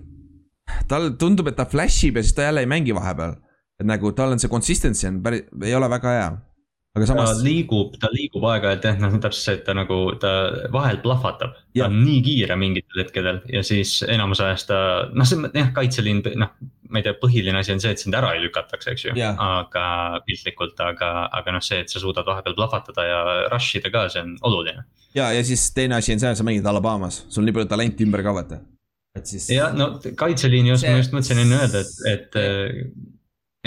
tal 0.90 1.12
tundub, 1.20 1.50
et 1.50 1.58
ta 1.58 1.66
flash 1.68 2.08
ib 2.08 2.20
ja 2.20 2.24
siis 2.26 2.36
ta 2.36 2.48
jälle 2.48 2.64
ei 2.64 2.70
mängi 2.70 2.94
vahepeal. 2.96 3.36
et 3.80 3.86
nagu 3.88 4.12
tal 4.14 4.34
on 4.34 4.38
see 4.38 4.50
consistency 4.50 5.08
on 5.08 5.22
päris, 5.22 5.46
ei 5.64 5.74
ole 5.74 5.88
väga 5.90 6.10
hea. 6.16 6.26
aga 6.96 7.06
samas. 7.08 7.30
ta 7.30 7.44
liigub, 7.46 7.96
ta 8.00 8.10
liigub 8.12 8.44
aeg-ajalt 8.50 8.84
jah, 8.86 9.00
noh 9.00 9.16
täpselt 9.16 9.46
see, 9.46 9.56
et 9.58 9.64
ta 9.66 9.74
nagu, 9.76 9.98
ta 10.22 10.32
vahel 10.74 11.00
plahvatab. 11.04 11.56
ta 11.78 11.88
on 11.88 11.98
nii 12.04 12.20
kiire 12.26 12.58
mingitel 12.60 13.02
hetkedel 13.04 13.40
ja 13.52 13.64
siis 13.66 14.00
enamus 14.06 14.42
ajast 14.44 14.70
ta, 14.70 14.78
noh, 15.14 15.28
see 15.28 15.50
jah, 15.56 15.72
kaitseliin, 15.78 16.22
noh. 16.42 16.54
ma 16.92 17.00
ei 17.00 17.06
tea, 17.06 17.16
põhiline 17.22 17.62
asi 17.62 17.72
on 17.72 17.80
see, 17.80 17.94
et 17.96 18.02
sind 18.02 18.14
ära 18.18 18.34
ei 18.36 18.42
lükatakse, 18.44 18.92
eks 18.92 19.06
ju, 19.08 19.14
aga 19.32 19.84
piltlikult, 20.26 20.82
aga, 20.84 21.12
aga 21.40 21.56
noh, 21.56 21.64
see, 21.64 21.80
et 21.82 21.92
sa 21.92 22.02
suudad 22.02 22.28
vahepeal 22.28 22.58
plahvatada 22.58 23.06
ja 23.08 23.22
rush 23.48 23.80
ida 23.80 23.94
ka, 23.94 24.10
see 24.12 24.26
on 24.26 24.36
oluline 24.50 24.84
ja, 25.14 25.32
ja 25.32 25.44
siis 25.44 25.70
teine 25.74 25.96
asi 25.96 26.12
on 26.12 26.20
see, 26.20 26.34
sa 26.36 26.46
mängid 26.46 26.66
Alabamas, 26.68 27.22
sul 27.28 27.42
on 27.42 27.50
nii 27.50 27.56
palju 27.56 27.70
talenti 27.72 28.06
ümber 28.06 28.24
ka 28.24 28.36
vaata, 28.36 28.60
et 29.18 29.26
siis. 29.28 29.48
jah, 29.52 29.74
no 29.76 29.94
kaitseliini 30.18 30.74
osas 30.74 30.86
see... 30.86 30.94
ma 30.94 31.02
just 31.02 31.16
mõtlesin 31.16 31.42
enne 31.44 31.58
öelda, 31.60 31.82
et, 31.82 31.98
et 32.12 32.40
äh, 32.40 32.78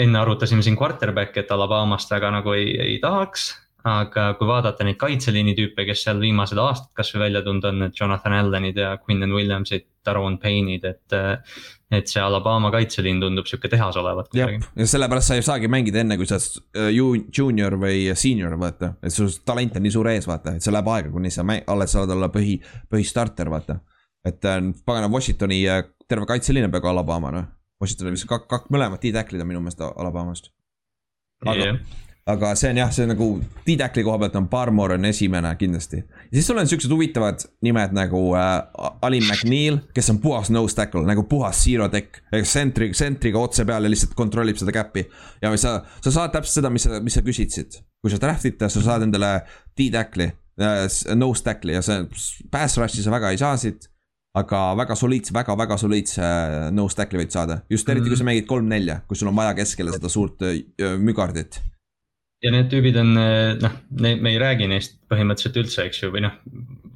enne 0.06 0.20
arutasime 0.20 0.64
siin 0.64 0.76
quarterback'i, 0.78 1.44
et 1.44 1.54
Alabamast 1.54 2.10
väga 2.12 2.32
nagu 2.34 2.56
ei, 2.56 2.74
ei 2.90 2.98
tahaks. 3.02 3.52
aga 3.86 4.32
kui 4.34 4.48
vaadata 4.48 4.82
neid 4.82 4.96
kaitseliini 4.98 5.52
tüüpe, 5.54 5.84
kes 5.86 6.00
seal 6.02 6.18
viimased 6.18 6.58
aastad 6.58 6.90
kasvõi 6.98 7.28
välja 7.28 7.44
tulnud 7.46 7.68
on, 7.70 7.84
et 7.86 8.00
Jonathan 8.00 8.34
Allanid 8.34 8.80
ja 8.82 8.96
Quinnen 8.98 9.30
Williamsid, 9.30 9.86
Daron 10.06 10.40
Payne'id, 10.42 10.84
et 10.90 11.14
äh, 11.14 11.36
et 11.90 12.10
see 12.10 12.18
Alabama 12.18 12.72
kaitseliin 12.74 13.20
tundub 13.22 13.46
sihuke 13.46 13.68
tehas 13.70 13.94
olevat. 14.00 14.32
jah, 14.34 14.50
ja 14.50 14.86
sellepärast 14.90 15.30
sa 15.30 15.36
ei 15.38 15.44
saagi 15.46 15.70
mängida 15.70 16.02
enne, 16.02 16.16
kui 16.18 16.26
sa 16.26 16.40
oled 16.40 16.80
äh, 16.82 17.28
junior 17.38 17.78
või 17.78 18.08
senior, 18.18 18.56
vaata. 18.58 18.96
et 19.06 19.14
sul 19.14 19.30
talent 19.46 19.78
on 19.78 19.86
nii 19.86 19.94
suur 19.94 20.10
ees, 20.10 20.26
vaata, 20.26 20.56
et 20.56 20.66
see 20.66 20.74
läheb 20.74 20.90
aega, 20.96 21.12
kuni 21.14 21.30
sa 21.30 21.46
alles 21.46 21.94
saad 21.94 22.10
olla 22.10 22.28
põhi, 22.34 22.58
põhistarter, 22.90 23.52
vaata. 23.52 23.78
Et 24.26 24.48
pagana 24.86 25.10
Washingtoni 25.12 25.62
terve 26.08 26.26
kaitseliin 26.26 26.66
on 26.66 26.74
peaaegu 26.74 26.90
Alabama, 26.92 27.30
noh. 27.34 27.46
Washington 27.80 28.08
oli 28.08 28.16
vist 28.16 28.28
kak-, 28.30 28.48
kak-, 28.48 28.70
mõlemad 28.72 29.02
D-tackle'id 29.02 29.44
on 29.44 29.50
minu 29.50 29.60
meelest 29.60 29.82
Alabamast. 29.84 30.50
aga 31.44 31.60
yeah., 31.60 31.78
aga 32.26 32.54
see 32.58 32.70
on 32.72 32.78
jah, 32.80 32.88
see 32.90 33.04
on 33.04 33.12
nagu 33.12 33.26
D-tackle'i 33.66 34.04
koha 34.06 34.18
pealt 34.22 34.38
on 34.40 34.48
Barmore 34.50 34.96
on 34.96 35.04
esimene 35.06 35.52
kindlasti. 35.60 36.00
ja 36.00 36.32
siis 36.32 36.48
sul 36.48 36.58
on 36.58 36.68
siuksed 36.68 36.90
huvitavad 36.90 37.44
nimed 37.62 37.92
nagu 37.94 38.22
äh, 38.34 38.54
Alin 39.06 39.26
McNeil, 39.28 39.78
kes 39.94 40.10
on 40.10 40.18
puhas 40.24 40.50
nose 40.50 40.74
tackle 40.74 41.04
nagu 41.06 41.26
puhas 41.30 41.60
zero 41.64 41.88
tech. 41.92 42.22
ehk 42.32 42.48
sentri, 42.48 42.90
sentriga 42.98 43.38
otse 43.38 43.66
peal 43.68 43.86
ja 43.86 43.92
lihtsalt 43.92 44.16
kontrollib 44.18 44.58
seda 44.58 44.74
käppi. 44.74 45.04
ja 45.42 45.52
sa, 45.56 45.78
sa 46.00 46.14
saad 46.18 46.34
täpselt 46.34 46.62
seda, 46.62 46.72
mis 46.72 46.88
sa, 46.88 47.02
mis 47.04 47.14
sa 47.14 47.22
küsitsid. 47.26 47.82
kui 48.02 48.10
sa 48.10 48.22
draft'id 48.22 48.58
ta, 48.58 48.72
sa 48.72 48.82
saad 48.82 49.06
endale 49.06 49.36
D-tackle'i 49.78 50.32
äh,, 50.32 50.88
nose 51.14 51.44
tackle'i 51.44 51.76
ja 51.76 51.84
see 51.84 52.08
pass 52.50 52.80
rush'i 52.80 53.04
sa 53.04 53.14
väga 53.14 53.36
ei 53.36 53.44
saa 53.44 53.54
siit 53.60 53.90
aga 54.40 54.60
väga 54.78 54.96
soliidse 54.98 55.34
väga,, 55.34 55.54
väga-väga 55.54 55.78
soliidse 55.80 56.24
äh, 56.24 56.58
no 56.74 56.88
stack'i 56.92 57.20
võid 57.20 57.32
saada, 57.34 57.62
just 57.72 57.88
eriti 57.88 58.02
mm 58.02 58.04
-hmm. 58.04 58.10
kui 58.10 58.16
sa 58.16 58.24
mhm. 58.24 58.30
mängid 58.32 58.50
kolm-nelja, 58.50 59.00
kus 59.08 59.22
sul 59.22 59.32
on 59.32 59.38
vaja 59.38 59.54
keskele 59.56 59.94
seda 59.96 60.12
suurt 60.12 60.42
äh, 60.42 60.60
mügardit. 60.98 61.60
ja 62.44 62.52
need 62.52 62.68
tüübid 62.72 62.98
on 63.00 63.16
äh, 63.16 63.56
noh, 63.62 63.78
me 64.00 64.30
ei 64.30 64.38
räägi 64.38 64.68
neist 64.68 64.98
põhimõtteliselt 65.12 65.56
üldse, 65.62 65.86
eks 65.88 66.02
ju, 66.02 66.10
või 66.12 66.26
noh, 66.26 66.34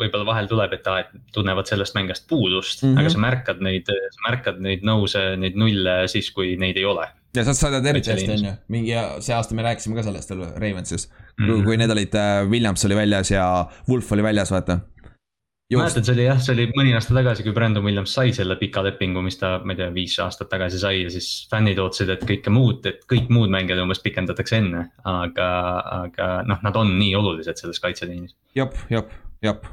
võib-olla 0.01 0.27
vahel 0.27 0.51
tuleb, 0.51 0.75
et 0.77 0.87
aa, 0.87 1.01
et 1.01 1.33
tunnevad 1.33 1.67
sellest 1.71 1.97
mängust 1.97 2.29
puudust 2.29 2.83
mm, 2.83 2.93
-hmm. 2.93 3.01
aga 3.01 3.15
sa 3.15 3.25
märkad 3.25 3.65
neid, 3.65 3.89
sa 3.89 4.29
märkad 4.29 4.61
neid 4.61 4.85
nõuse, 4.85 5.25
neid 5.41 5.57
nulle 5.57 5.97
siis, 6.13 6.31
kui 6.37 6.57
neid 6.61 6.77
ei 6.77 6.85
ole. 6.85 7.09
ja 7.37 7.45
sa 7.45 7.55
saad 7.55 7.87
eriti 7.87 8.13
hästi, 8.13 8.31
on 8.37 8.47
ju, 8.51 8.55
mingi 8.69 8.95
see 9.25 9.35
aasta 9.35 9.55
me 9.55 9.63
rääkisime 9.63 9.97
ka 9.97 10.03
sellest 10.03 10.31
Ravensis 10.37 11.09
mm, 11.09 11.47
-hmm. 11.47 11.65
kui 11.65 11.77
need 11.77 11.91
olid, 11.91 12.23
Williams 12.51 12.85
oli 12.85 12.97
väljas 12.97 13.31
ja 13.31 13.45
Wolf 13.89 14.13
oli 14.13 14.23
väljas, 14.23 14.51
vaata 14.51 14.81
mäletan, 15.79 16.05
see 16.07 16.15
oli 16.17 16.25
jah, 16.27 16.41
see 16.43 16.55
oli 16.57 16.65
mõni 16.75 16.95
aasta 16.97 17.15
tagasi, 17.15 17.45
kui 17.47 17.55
Brandon 17.55 17.85
Williams 17.85 18.15
sai 18.17 18.33
selle 18.35 18.57
pika 18.59 18.83
lepingu, 18.83 19.23
mis 19.23 19.39
ta, 19.39 19.53
ma 19.65 19.77
ei 19.77 19.79
tea, 19.79 19.91
viis 19.95 20.17
aastat 20.23 20.51
tagasi 20.51 20.81
sai 20.83 21.05
ja 21.05 21.13
siis 21.15 21.29
fännid 21.51 21.79
ootasid, 21.79 22.11
et 22.17 22.25
kõike 22.27 22.51
muud, 22.55 22.89
et 22.91 23.05
kõik 23.11 23.31
muud 23.31 23.53
mängijad 23.55 23.83
umbes 23.85 24.03
pikendatakse 24.03 24.59
enne. 24.59 24.89
aga, 25.07 25.51
aga 26.01 26.33
noh, 26.49 26.59
nad 26.67 26.81
on 26.81 26.97
nii 26.99 27.15
olulised 27.21 27.63
selles 27.63 27.79
kaitseliinis. 27.83 28.35
jep, 28.59 28.75
jep, 28.91 29.15
jep 29.47 29.71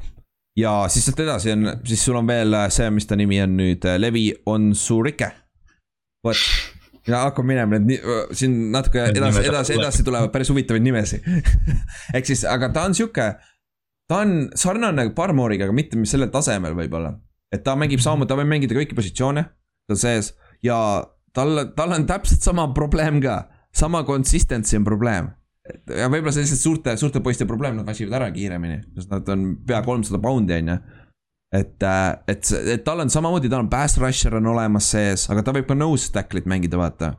ja 0.57 0.77
siis 0.91 1.05
sealt 1.05 1.19
edasi 1.25 1.53
on, 1.53 1.69
siis 1.85 2.05
sul 2.05 2.17
on 2.19 2.27
veel 2.27 2.55
see, 2.73 2.89
mis 2.93 3.09
ta 3.09 3.17
nimi 3.19 3.41
on 3.43 3.57
nüüd, 3.59 3.85
Levi 3.97 4.29
Onsurike. 4.45 5.31
vot, 6.25 6.41
ja 7.07 7.23
hakkab 7.27 7.47
minema 7.47 7.79
need, 7.79 8.05
siin 8.35 8.57
natuke 8.73 9.05
edasi, 9.11 9.43
edasi, 9.47 9.77
edasi 9.77 10.05
tulevad 10.07 10.31
päris 10.33 10.49
huvitavaid 10.51 10.83
nimesid 10.83 11.27
ehk 12.17 12.27
siis, 12.27 12.43
aga 12.49 12.71
ta 12.73 12.87
on 12.89 12.97
sihuke 12.97 13.29
ta 14.07 14.21
on 14.23 14.49
sarnane 14.55 15.09
Barmoriga, 15.15 15.67
aga 15.67 15.75
mitte 15.75 15.99
sellel 16.09 16.31
tasemel 16.33 16.75
võib-olla. 16.77 17.15
et 17.53 17.63
ta 17.63 17.75
mängib 17.79 18.03
samamoodi, 18.03 18.29
ta 18.29 18.39
võib 18.39 18.51
mängida 18.51 18.75
kõiki 18.75 18.95
positsioone 18.95 19.45
seal 19.87 19.99
sees 20.01 20.33
ja 20.63 20.77
tal, 21.35 21.63
tal 21.77 21.95
on 21.95 22.07
täpselt 22.07 22.43
sama 22.43 22.67
probleem 22.75 23.21
ka, 23.23 23.45
sama 23.71 24.03
consistency 24.07 24.77
on 24.77 24.87
probleem. 24.87 25.31
ja 25.87 26.07
võib-olla 26.11 26.33
see 26.35 26.45
lihtsalt 26.45 26.63
suurte, 26.63 26.97
suurte 26.99 27.21
poiste 27.23 27.47
probleem, 27.47 27.75
nad 27.79 27.87
väsivad 27.87 28.19
ära 28.19 28.31
kiiremini, 28.31 28.81
sest 28.95 29.11
nad 29.11 29.27
on 29.31 29.49
pea 29.67 29.81
kolmsada 29.83 30.19
poundi, 30.23 30.55
on 30.61 30.73
ju 30.73 30.77
et, 31.55 31.83
et, 32.27 32.51
et 32.73 32.83
tal 32.83 33.03
on 33.03 33.11
samamoodi, 33.11 33.49
tal 33.51 33.63
on 33.63 33.71
pass 33.71 33.99
rusher 34.01 34.35
on 34.39 34.51
olemas 34.51 34.89
sees, 34.91 35.27
aga 35.31 35.45
ta 35.45 35.55
võib 35.55 35.69
ka 35.69 35.77
nose 35.77 36.11
tackle'it 36.15 36.47
mängida, 36.49 36.79
vaata. 36.79 37.13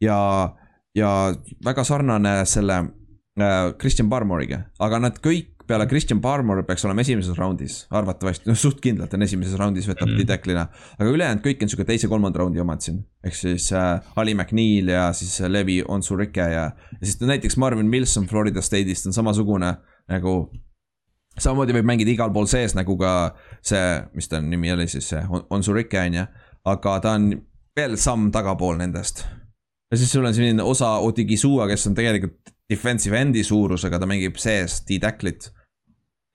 ja, 0.00 0.18
ja 0.96 1.10
väga 1.64 1.84
sarnane 1.84 2.34
selle 2.48 2.78
äh, 2.80 3.72
Christian 3.80 4.08
Barmoriga, 4.12 4.64
aga 4.80 5.00
nad 5.08 5.20
kõik 5.20 5.59
peale 5.70 5.86
Christian 5.86 6.20
Barmore 6.22 6.64
peaks 6.66 6.84
olema 6.84 7.04
esimeses 7.04 7.36
raundis, 7.38 7.84
arvatavasti, 7.94 8.48
noh 8.50 8.58
suht 8.58 8.80
kindlalt 8.82 9.14
on 9.14 9.22
esimeses 9.26 9.58
raundis 9.58 9.86
võtab 9.88 10.08
mm 10.08 10.14
-hmm. 10.14 10.24
Lideklina. 10.24 10.66
aga 10.98 11.10
ülejäänud 11.10 11.44
kõik 11.44 11.62
on 11.62 11.70
sihuke 11.70 11.86
teise-kolmanda 11.86 12.42
raundi 12.42 12.60
omad 12.60 12.82
siin, 12.82 13.04
ehk 13.24 13.36
siis 13.36 13.70
äh, 13.72 14.00
Ali 14.16 14.34
McNeil 14.34 14.88
ja 14.88 15.12
siis 15.12 15.40
äh, 15.40 15.50
Levi 15.50 15.82
Onsurike 15.88 16.40
ja, 16.40 16.64
ja 17.00 17.02
siis 17.02 17.20
näiteks 17.20 17.56
Marvin 17.56 17.90
Wilson 17.90 18.26
Florida 18.26 18.60
State'ist 18.60 19.06
on 19.06 19.12
samasugune 19.12 19.74
nagu 20.08 20.50
samamoodi 21.38 21.76
võib 21.78 21.86
mängida 21.86 22.10
igal 22.10 22.32
pool 22.34 22.48
sees 22.50 22.74
nagu 22.74 22.96
ka 22.98 23.34
see, 23.62 24.02
mis 24.14 24.28
ta 24.28 24.40
nimi 24.40 24.72
oli 24.72 24.88
siis 24.88 25.08
see 25.08 25.22
Onsurike 25.50 26.00
on 26.00 26.14
ju, 26.14 26.26
aga 26.64 27.00
ta 27.00 27.14
on 27.18 27.30
veel 27.76 27.96
samm 27.96 28.30
tagapool 28.34 28.76
nendest. 28.80 29.24
ja 29.90 29.96
siis 29.96 30.12
sul 30.12 30.26
on 30.26 30.34
selline 30.34 30.62
osa 30.62 30.96
Odigizua, 30.98 31.68
kes 31.68 31.86
on 31.86 31.94
tegelikult 31.94 32.52
defensive 32.70 33.18
end'i 33.18 33.42
suurusega, 33.44 33.98
ta 33.98 34.06
mängib 34.06 34.36
sees 34.38 34.82
D-tacklit 34.86 35.50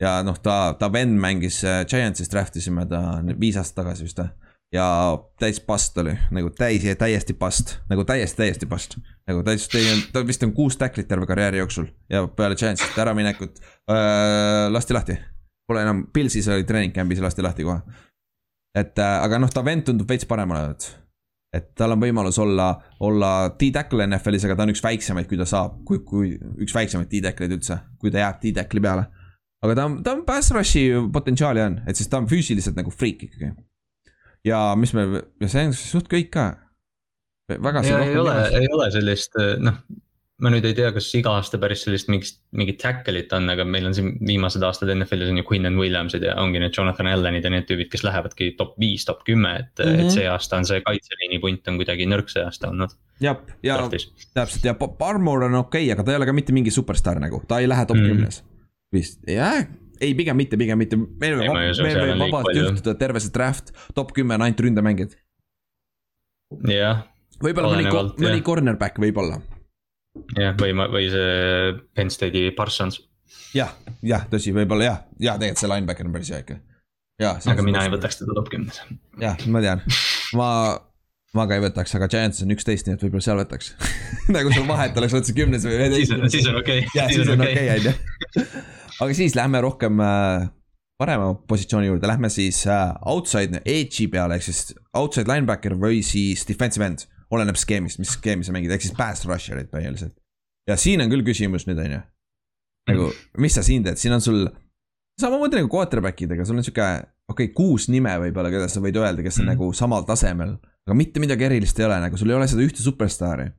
ja 0.01 0.15
noh, 0.25 0.37
ta, 0.43 0.75
ta 0.79 0.89
vend 0.91 1.19
mängis 1.21 1.61
äh, 1.63 1.83
Giantsis, 1.89 2.29
draft 2.31 2.55
isime 2.59 2.85
ta 2.89 3.01
viis 3.39 3.57
aastat 3.59 3.83
tagasi 3.83 4.07
vist 4.07 4.19
või. 4.19 4.31
ja 4.75 4.87
täis 5.39 5.61
past 5.63 5.97
oli, 6.01 6.15
nagu 6.35 6.51
täis, 6.57 6.83
täiesti 6.99 7.35
past, 7.39 7.77
nagu 7.89 8.03
täiesti, 8.07 8.41
täiesti 8.41 8.69
past. 8.69 8.97
nagu 9.27 9.43
täiesti, 9.45 9.85
ta 10.13 10.25
vist 10.27 10.43
on 10.43 10.53
kuus 10.55 10.77
tacklit 10.77 11.07
terve 11.07 11.27
karjääri 11.29 11.63
jooksul 11.63 11.87
ja 12.11 12.25
peale 12.27 12.59
Giantsist 12.59 12.99
äraminekut 12.99 13.63
äh, 13.91 14.67
lasti 14.71 14.97
lahti. 14.97 15.17
Pole 15.65 15.81
enam, 15.81 16.03
Pilsis 16.13 16.45
oli 16.53 16.63
treening 16.63 16.93
camp'is 16.93 17.17
ja 17.17 17.25
lasti 17.25 17.41
lahti 17.41 17.63
kohe. 17.65 17.79
et 18.77 18.99
äh, 18.99 19.17
aga 19.23 19.39
noh, 19.39 19.49
ta 19.49 19.63
vend 19.65 19.87
tundub 19.87 20.09
veits 20.09 20.27
parem 20.27 20.51
olevat 20.51 20.91
et 21.55 21.69
tal 21.79 21.93
on 21.95 22.01
võimalus 22.01 22.35
olla, 22.43 22.73
olla 22.99 23.29
D-tackle 23.55 24.03
NFL-is, 24.09 24.43
aga 24.43 24.57
ta 24.57 24.65
on 24.65 24.73
üks 24.73 24.81
väiksemaid, 24.83 25.27
kui 25.29 25.37
ta 25.39 25.45
saab, 25.47 25.77
kui, 25.87 26.01
kui 26.03 26.33
üks 26.35 26.75
väiksemaid 26.75 27.07
D-tackle'id 27.07 27.53
üldse, 27.55 27.77
kui 28.01 28.11
ta 28.11 28.19
jääb 28.19 28.41
D-tackle'i 28.41 28.83
peale 28.83 29.05
aga 29.65 29.77
ta 29.77 29.87
on, 29.89 29.97
ta 30.05 30.15
on 30.15 30.23
pass 30.27 30.53
rush'i 30.55 30.87
potentsiaali 31.13 31.63
on, 31.65 31.79
et 31.89 31.99
siis 31.99 32.11
ta 32.11 32.21
on 32.21 32.29
füüsiliselt 32.31 32.77
nagu 32.79 32.93
freak 32.93 33.25
ikkagi. 33.27 33.51
ja 34.45 34.61
mis 34.79 34.93
me, 34.97 35.07
ja 35.41 35.51
see 35.51 35.67
on 35.69 35.75
suht 35.77 36.09
kõik 36.11 36.31
ka. 36.35 36.47
väga. 37.51 37.85
ei 37.91 38.17
ole, 38.17 38.39
ei 38.61 38.71
ole 38.73 38.89
sellist 38.93 39.37
noh, 39.61 39.81
ma 40.43 40.51
nüüd 40.51 40.65
ei 40.67 40.75
tea, 40.75 40.89
kas 40.91 41.07
iga 41.15 41.31
aasta 41.37 41.57
päris 41.61 41.85
sellist 41.85 42.09
mingit, 42.11 42.39
mingit 42.59 42.79
tackle'it 42.81 43.31
on, 43.37 43.47
aga 43.53 43.63
meil 43.67 43.87
on 43.87 43.95
siin 43.95 44.09
viimased 44.19 44.63
aastad 44.67 44.91
NFL-is 44.91 45.31
on 45.31 45.39
ju 45.39 45.45
Quinn 45.47 45.79
Williamsid 45.79 46.25
ja 46.27 46.33
ongi 46.41 46.59
need 46.59 46.75
Jonathan 46.75 47.07
Allanid 47.07 47.47
ja 47.47 47.51
need 47.53 47.67
tüübid, 47.69 47.87
kes 47.93 48.03
lähevadki 48.03 48.51
top 48.59 48.73
viis, 48.81 49.05
top 49.07 49.23
kümme, 49.27 49.53
et 49.61 49.71
mm, 49.79 49.85
-hmm. 49.85 49.99
et 49.99 50.05
mhm. 50.09 50.15
see 50.17 50.25
aasta 50.27 50.59
on 50.59 50.67
see 50.67 50.81
kaitseliini 50.83 51.39
punt 51.43 51.71
on 51.71 51.79
kuidagi 51.79 52.09
nõrk 52.09 52.33
see 52.33 52.43
aasta 52.43 52.73
olnud. 52.73 52.97
jah, 53.23 53.39
ja 53.63 53.79
täpselt 54.35 54.67
ja 54.67 54.75
Barmore 54.75 55.47
on 55.47 55.61
okei 55.61 55.85
okay,, 55.85 55.93
aga 55.95 56.03
ta 56.03 56.11
ei 56.11 56.19
ole 56.19 56.27
ka 56.27 56.35
mitte 56.35 56.57
mingi 56.57 56.71
superstaar 56.71 57.21
nagu, 57.23 57.41
ta 57.47 57.59
ei 57.63 57.71
lähe 57.71 57.85
top 57.85 57.97
mhm. 57.97 58.11
kümnes 58.11 58.41
mm 58.41 58.49
-hmm 58.49 58.54
vist, 58.95 59.19
jah, 59.29 59.65
ei, 59.99 60.13
pigem 60.17 60.37
mitte, 60.39 60.59
pigem 60.59 60.79
mitte, 60.79 60.99
meil 60.99 61.37
võib, 61.39 61.55
meil 61.83 61.99
võib 62.01 62.23
vabalt 62.25 62.55
juhtuda 62.57 62.95
terve 62.99 63.21
see 63.23 63.33
draft, 63.35 63.73
top 63.97 64.13
kümme 64.15 64.37
on 64.37 64.45
ainult 64.45 64.63
ründemängijad. 64.65 65.17
jah. 66.71 67.03
võib-olla 67.43 67.73
mõni, 67.73 67.89
mõni 68.21 68.45
cornerback 68.45 69.01
võib-olla. 69.01 69.41
jah, 70.37 70.55
või, 70.61 70.73
või 70.75 71.09
see 71.13 71.75
Penn 71.97 72.13
State'i 72.13 72.53
Parsons. 72.55 73.01
jah, 73.55 73.75
jah, 74.05 74.27
tõsi, 74.31 74.55
võib-olla 74.55 74.89
jah, 74.89 75.03
ja 75.19 75.37
tegelikult 75.39 75.63
see 75.63 75.71
linebacker 75.73 76.09
on 76.09 76.17
päris 76.17 76.33
hea 76.33 76.43
ikka. 76.45 76.59
aga 77.21 77.63
mina 77.65 77.85
ei 77.85 77.93
võtaks 77.95 78.21
teda 78.23 78.35
top 78.37 78.51
kümnes. 78.51 78.83
jah, 79.21 79.39
ma 79.47 79.63
tean, 79.63 79.85
ma 80.35 80.49
ma 81.35 81.43
ka 81.49 81.57
ei 81.57 81.63
võtaks, 81.65 81.91
aga 81.97 82.07
Giants 82.11 82.43
on 82.45 82.53
üksteist, 82.55 82.87
nii 82.87 82.95
et 82.95 83.03
võib-olla 83.03 83.25
seal 83.25 83.39
võtaks 83.41 83.73
nagu 84.35 84.53
sul 84.55 84.67
vahet 84.69 84.95
oleks, 84.99 85.17
sa 85.29 85.35
kümnes 85.35 85.67
või 85.67 85.79
üheteistkümnes. 85.79 86.31
siis 86.31 86.47
on 86.51 86.61
okei. 86.61 86.87
jah, 86.95 87.11
siis 87.11 87.27
on 87.31 87.43
okei, 87.43 87.67
on 87.75 87.89
ju. 87.89 88.45
Aga 89.01 89.15
siis 89.17 89.35
lähme 89.37 89.61
rohkem 89.65 89.99
äh, 90.03 90.47
parema 91.01 91.33
positsiooni 91.49 91.89
juurde, 91.89 92.07
lähme 92.07 92.29
siis 92.33 92.63
äh, 92.67 92.91
outside 93.11 93.61
edge'i 93.61 94.07
peale, 94.11 94.37
ehk 94.37 94.47
siis 94.47 94.75
outside 94.95 95.29
linebacker 95.31 95.77
või 95.79 96.01
siis 96.05 96.45
defensive 96.47 96.85
end. 96.85 97.07
oleneb 97.33 97.57
skeemist, 97.57 97.97
mis 97.99 98.11
skeemi 98.15 98.45
sa 98.45 98.53
mängid, 98.53 98.71
ehk 98.71 98.83
siis 98.85 98.93
pass 98.95 99.25
rusher'id 99.25 99.71
põhiliselt. 99.71 100.13
ja 100.69 100.77
siin 100.77 101.01
on 101.01 101.09
küll 101.11 101.25
küsimus 101.25 101.65
nüüd, 101.67 101.81
on 101.81 101.97
ju. 101.97 102.03
nagu, 102.91 103.09
mis 103.41 103.57
sa 103.57 103.63
siin 103.65 103.83
teed, 103.83 103.97
siin 103.99 104.13
on 104.13 104.21
sul 104.21 104.45
samamoodi 105.19 105.57
nagu 105.59 105.71
quarterback 105.71 106.21
idega, 106.21 106.45
sul 106.45 106.61
on 106.61 106.63
sihuke, 106.63 106.85
okei 107.31 107.49
okay,, 107.49 107.53
kuus 107.57 107.89
nime 107.89 108.13
võib-olla, 108.21 108.53
keda 108.53 108.69
sa 108.69 108.83
võid 108.83 109.01
öelda, 109.01 109.25
kes 109.25 109.41
on 109.41 109.47
mm. 109.47 109.55
nagu 109.55 109.73
samal 109.73 110.05
tasemel 110.07 110.55
aga 110.85 110.97
mitte 110.97 111.21
midagi 111.21 111.47
erilist 111.47 111.79
ei 111.81 111.87
ole, 111.87 111.97
nagu 112.03 112.17
sul 112.19 112.29
ei 112.29 112.37
ole 112.37 112.47
seda 112.49 112.65
ühte 112.65 112.83
superstaari. 112.85 113.49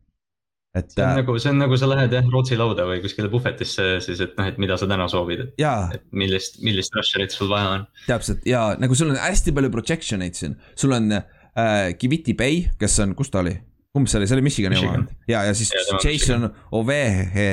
Et. 0.77 0.91
see 0.93 1.03
on 1.03 1.13
äh, 1.13 1.21
nagu, 1.21 1.37
see 1.43 1.53
on 1.53 1.61
nagu 1.63 1.79
sa 1.81 1.89
lähed 1.91 2.17
jah 2.17 2.27
Rootsi 2.33 2.59
lauda 2.59 2.87
või 2.89 3.01
kuskile 3.05 3.31
puhvetisse 3.33 3.87
siis, 4.05 4.21
et 4.25 4.35
noh, 4.39 4.49
et 4.51 4.59
mida 4.63 4.79
sa 4.81 4.89
täna 4.91 5.09
soovid, 5.13 5.47
et. 5.47 5.55
et 5.97 6.05
millist, 6.17 6.61
millist 6.67 6.97
rusher'it 6.97 7.35
sul 7.35 7.51
vaja 7.53 7.79
on. 7.79 7.87
täpselt 8.09 8.45
ja 8.49 8.69
nagu 8.81 8.99
sul 8.99 9.15
on 9.15 9.21
hästi 9.21 9.55
palju 9.57 9.73
projection 9.75 10.27
eid 10.27 10.39
siin, 10.39 10.59
sul 10.79 10.97
on 10.97 11.17
äh, 11.17 11.95
Kiviti 11.99 12.37
Bay, 12.39 12.67
kes 12.81 13.01
on, 13.05 13.17
kus 13.19 13.33
ta 13.33 13.43
oli? 13.45 13.57
kumb 13.97 14.11
see 14.13 14.21
oli, 14.21 14.29
see 14.29 14.37
oli 14.37 14.45
Michigani 14.45 14.77
oma 14.83 15.07
ja, 15.31 15.47
ja 15.49 15.57
siis 15.57 15.73
ja, 15.73 15.99
Jason 16.05 16.51
Ovehe, 16.77 17.51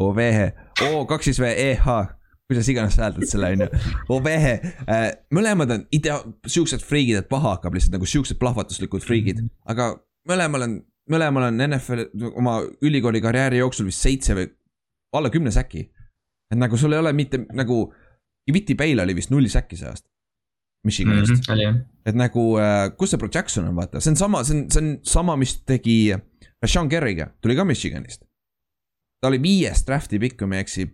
Ovehe, 0.00 0.52
O 0.88 1.04
kaks 1.06 1.28
siis 1.28 1.40
V 1.42 1.52
E 1.52 1.74
H 1.76 2.02
kuidas 2.52 2.68
iganes 2.68 2.96
hääldad 3.00 3.26
selle, 3.28 3.52
on 3.54 3.64
ju. 3.64 3.68
Ovehe 4.12 4.54
äh,, 4.84 5.04
mõlemad 5.34 5.72
on 5.72 5.84
idea-, 5.94 6.20
siuksed 6.46 6.84
friigid, 6.84 7.22
et 7.22 7.28
paha 7.30 7.56
hakkab 7.56 7.76
lihtsalt 7.76 7.96
nagu 7.96 8.08
siuksed 8.08 8.40
plahvatuslikud 8.40 9.04
friigid, 9.04 9.40
aga 9.68 9.94
mõlemal 10.28 10.66
on, 10.66 10.74
mõlemal 11.10 11.48
on 11.48 11.64
NFL 11.66 12.30
oma 12.38 12.60
ülikooli 12.82 13.20
karjääri 13.20 13.62
jooksul 13.62 13.88
vist 13.88 14.04
seitse 14.04 14.36
või 14.38 14.48
alla 15.16 15.30
kümne 15.30 15.50
säki. 15.50 15.90
et 16.52 16.58
nagu 16.58 16.76
sul 16.76 16.92
ei 16.92 16.98
ole 16.98 17.12
mitte 17.12 17.46
nagu, 17.52 17.92
Iviti 18.48 18.74
Bale 18.74 19.02
oli 19.02 19.14
vist 19.14 19.30
null 19.30 19.46
säki 19.48 19.76
see 19.76 19.88
aasta. 19.88 20.08
Michiganist 20.84 21.32
mm. 21.32 21.36
-hmm, 21.36 21.52
oli 21.52 21.66
et 22.06 22.14
nagu, 22.18 22.58
äh, 22.58 22.90
kus 22.98 23.10
see 23.10 23.18
Pro 23.18 23.28
Jackson 23.34 23.68
on, 23.68 23.76
vaata, 23.76 24.00
see 24.00 24.10
on 24.10 24.16
sama, 24.16 24.44
see 24.44 24.56
on, 24.56 24.70
see 24.70 24.82
on 24.82 24.98
sama, 25.06 25.36
mis 25.36 25.56
tegi 25.66 26.14
Rashawn 26.62 26.88
Kerriga, 26.88 27.30
tuli 27.40 27.56
ka 27.56 27.64
Michiganist. 27.64 28.24
ta 29.22 29.28
oli 29.28 29.38
viies 29.42 29.84
draft'i 29.86 30.18
pikk, 30.18 30.36
kui 30.40 30.50
ma 30.50 30.58
ei 30.58 30.64
eksi, 30.64 30.88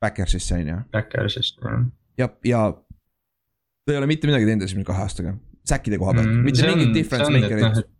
Backersisse 0.00 0.54
on 0.54 0.68
ju. 0.68 0.76
Backersist, 0.92 1.58
jah. 1.58 1.82
ja, 2.18 2.28
ja 2.44 2.60
ta 3.84 3.92
ei 3.92 3.98
ole 3.98 4.06
mitte 4.06 4.30
midagi 4.30 4.46
teinud 4.46 4.62
esimese 4.62 4.86
kahe 4.86 5.02
aastaga, 5.02 5.34
säkkide 5.68 5.98
koha 5.98 6.14
pealt 6.14 6.30
mm,, 6.30 6.44
mitte 6.46 6.70
mingit 6.70 6.94
difference 6.94 7.32
maker'it 7.34 7.90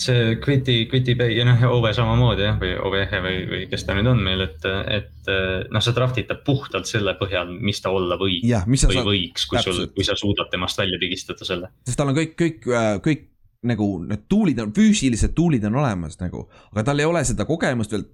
see 0.00 0.36
Quiti, 0.44 0.86
Quiti 0.90 1.14
Bay 1.14 1.36
ja 1.38 1.44
noh, 1.46 1.60
Ove 1.70 1.92
samamoodi 1.94 2.42
jah, 2.42 2.56
või 2.58 2.72
Ovehe 2.88 3.20
või, 3.22 3.36
või 3.50 3.60
kes 3.70 3.84
ta 3.86 3.94
nüüd 3.94 4.08
on 4.10 4.22
meil, 4.26 4.42
et, 4.42 4.64
et 4.90 5.30
noh, 5.70 5.84
sa 5.84 5.94
draft'id 5.94 6.26
ta 6.30 6.36
puhtalt 6.46 6.88
selle 6.90 7.14
põhjal, 7.20 7.52
mis 7.62 7.78
ta 7.82 7.92
olla 7.94 8.18
võib. 8.18 8.42
või 8.90 8.98
saad, 8.98 9.06
võiks, 9.06 9.46
kui 9.50 9.62
sul, 9.62 9.84
kui 9.94 10.06
sa 10.06 10.16
suudad 10.18 10.50
temast 10.50 10.80
välja 10.82 10.98
pigistada 10.98 11.46
selle. 11.46 11.70
sest 11.86 12.00
tal 12.00 12.10
on 12.10 12.18
kõik, 12.18 12.34
kõik, 12.40 12.66
äh, 12.72 12.90
kõik 13.04 13.28
nagu 13.70 13.88
need 14.02 14.26
tuulid 14.28 14.58
on, 14.64 14.74
füüsilised 14.74 15.32
tuulid 15.36 15.62
on 15.70 15.78
olemas 15.84 16.18
nagu, 16.20 16.48
aga 16.74 16.88
tal 16.90 17.00
ei 17.00 17.08
ole 17.08 17.22
seda 17.24 17.46
kogemust 17.48 17.94
veel. 17.94 18.04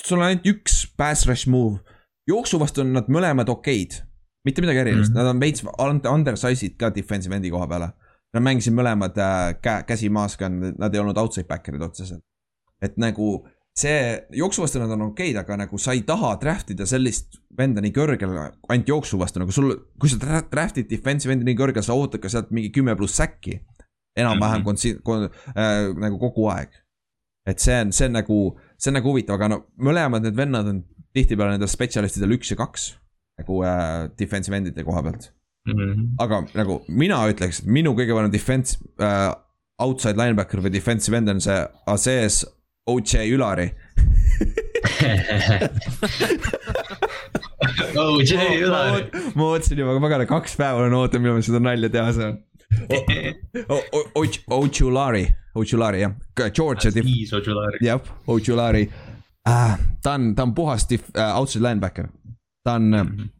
sul 0.00 0.18
on 0.18 0.30
ainult 0.30 0.48
üks 0.48 0.86
pass 0.96 1.28
rush 1.28 1.50
move, 1.52 1.82
jooksu 2.28 2.58
vastu 2.62 2.80
on 2.80 2.96
nad 2.96 3.12
mõlemad 3.12 3.52
okeid, 3.52 4.00
mitte 4.46 4.64
midagi 4.64 4.86
erilist 4.86 5.12
mm, 5.12 5.20
-hmm. 5.20 5.22
nad 5.22 5.34
on 5.34 5.40
veits 5.44 6.08
undersize'id 6.16 6.80
ka 6.80 6.90
defensive 6.96 7.36
end'i 7.36 7.52
koha 7.52 7.68
peale 7.68 7.92
Nad 8.36 8.44
mängisid 8.44 8.74
mõlemad 8.76 9.16
äh, 9.16 9.50
kä-, 9.64 9.82
käsi 9.88 10.10
maas 10.12 10.36
ka, 10.36 10.50
nad 10.52 10.92
ei 10.92 11.00
olnud 11.00 11.18
outside 11.20 11.48
backer'id 11.48 11.84
otseselt. 11.86 12.24
et 12.84 12.98
nagu 13.00 13.38
see, 13.76 14.00
jooksu 14.36 14.64
vastu 14.64 14.80
nad 14.80 14.92
on 14.92 15.06
okeid, 15.10 15.36
aga 15.40 15.56
nagu 15.60 15.78
sa 15.80 15.94
ei 15.96 16.02
taha 16.08 16.34
draft 16.40 16.72
ida 16.72 16.86
sellist 16.88 17.38
venda 17.56 17.82
nii 17.84 17.94
kõrgel 17.96 18.34
ainult 18.36 18.90
jooksu 18.90 19.20
vastu, 19.20 19.40
nagu 19.42 19.54
sul, 19.54 19.72
kui 20.00 20.12
sa 20.12 20.40
draft'id 20.52 20.88
defensive 20.90 21.32
endi 21.32 21.48
nii 21.48 21.58
kõrgel, 21.58 21.84
sa 21.84 21.96
ootad 21.96 22.22
ka 22.22 22.32
sealt 22.32 22.52
mingi 22.56 22.72
kümme 22.74 22.96
pluss 22.98 23.16
säkki. 23.20 23.60
enam-vähem 24.16 24.62
mm 24.62 24.74
-hmm. 24.74 25.00
kon-, 25.04 25.30
äh, 25.56 25.94
nagu 26.00 26.18
kogu 26.18 26.48
aeg. 26.48 26.70
et 27.46 27.58
see 27.58 27.80
on, 27.80 27.92
see 27.92 28.06
on 28.06 28.12
nagu, 28.12 28.58
see 28.78 28.90
on 28.90 28.94
nagu 28.94 29.08
huvitav, 29.08 29.34
aga 29.34 29.48
no 29.48 29.66
mõlemad 29.78 30.22
need 30.22 30.36
vennad 30.36 30.66
on 30.66 30.84
tihtipeale 31.12 31.50
nendel 31.50 31.68
spetsialistidel 31.68 32.32
üks 32.32 32.50
ja 32.50 32.56
kaks. 32.56 32.96
nagu 33.38 33.62
äh, 33.62 34.10
defensive 34.18 34.56
end'ide 34.56 34.84
koha 34.84 35.02
pealt 35.02 35.32
mm. 35.66 35.78
-hmm. 35.78 36.06
aga 36.18 36.44
nagu 36.54 36.82
mina 36.88 37.28
ütleks, 37.30 37.60
et 37.62 37.66
minu 37.66 37.94
kõige 37.98 38.14
parem 38.14 38.30
defense 38.32 38.78
äh,, 39.00 39.32
outside 39.78 40.16
linebacker 40.16 40.60
või 40.64 40.72
defensive 40.72 41.16
end 41.16 41.28
on 41.28 41.40
see 41.40 41.66
Azees 41.86 42.44
OJ 42.86 43.14
Ülari 43.34 43.70
OJ 47.96 48.32
Ülari. 48.62 49.10
ma 49.34 49.44
ootasin 49.50 49.78
juba 49.78 50.00
pagana 50.00 50.26
kaks 50.28 50.56
päeva 50.56 50.82
olen 50.82 50.94
ootanud, 50.94 51.22
millal 51.24 51.40
ma 51.40 51.46
seda 51.46 51.60
nalja 51.62 51.90
teha 51.92 52.12
saan. 52.16 52.38
Ojulari, 54.50 55.24
Ojulari 55.54 56.00
jah, 56.02 56.12
Georgia. 56.54 56.90
jah, 57.82 58.00
Ojulari. 58.26 58.88
Ah, 59.46 59.78
ta 60.02 60.16
on, 60.18 60.34
ta 60.34 60.42
on 60.42 60.54
puhas 60.54 60.86
dif- 60.90 61.10
uh,, 61.14 61.36
outside 61.38 61.64
linebacker. 61.68 62.08
ta 62.64 62.74
on 62.74 63.30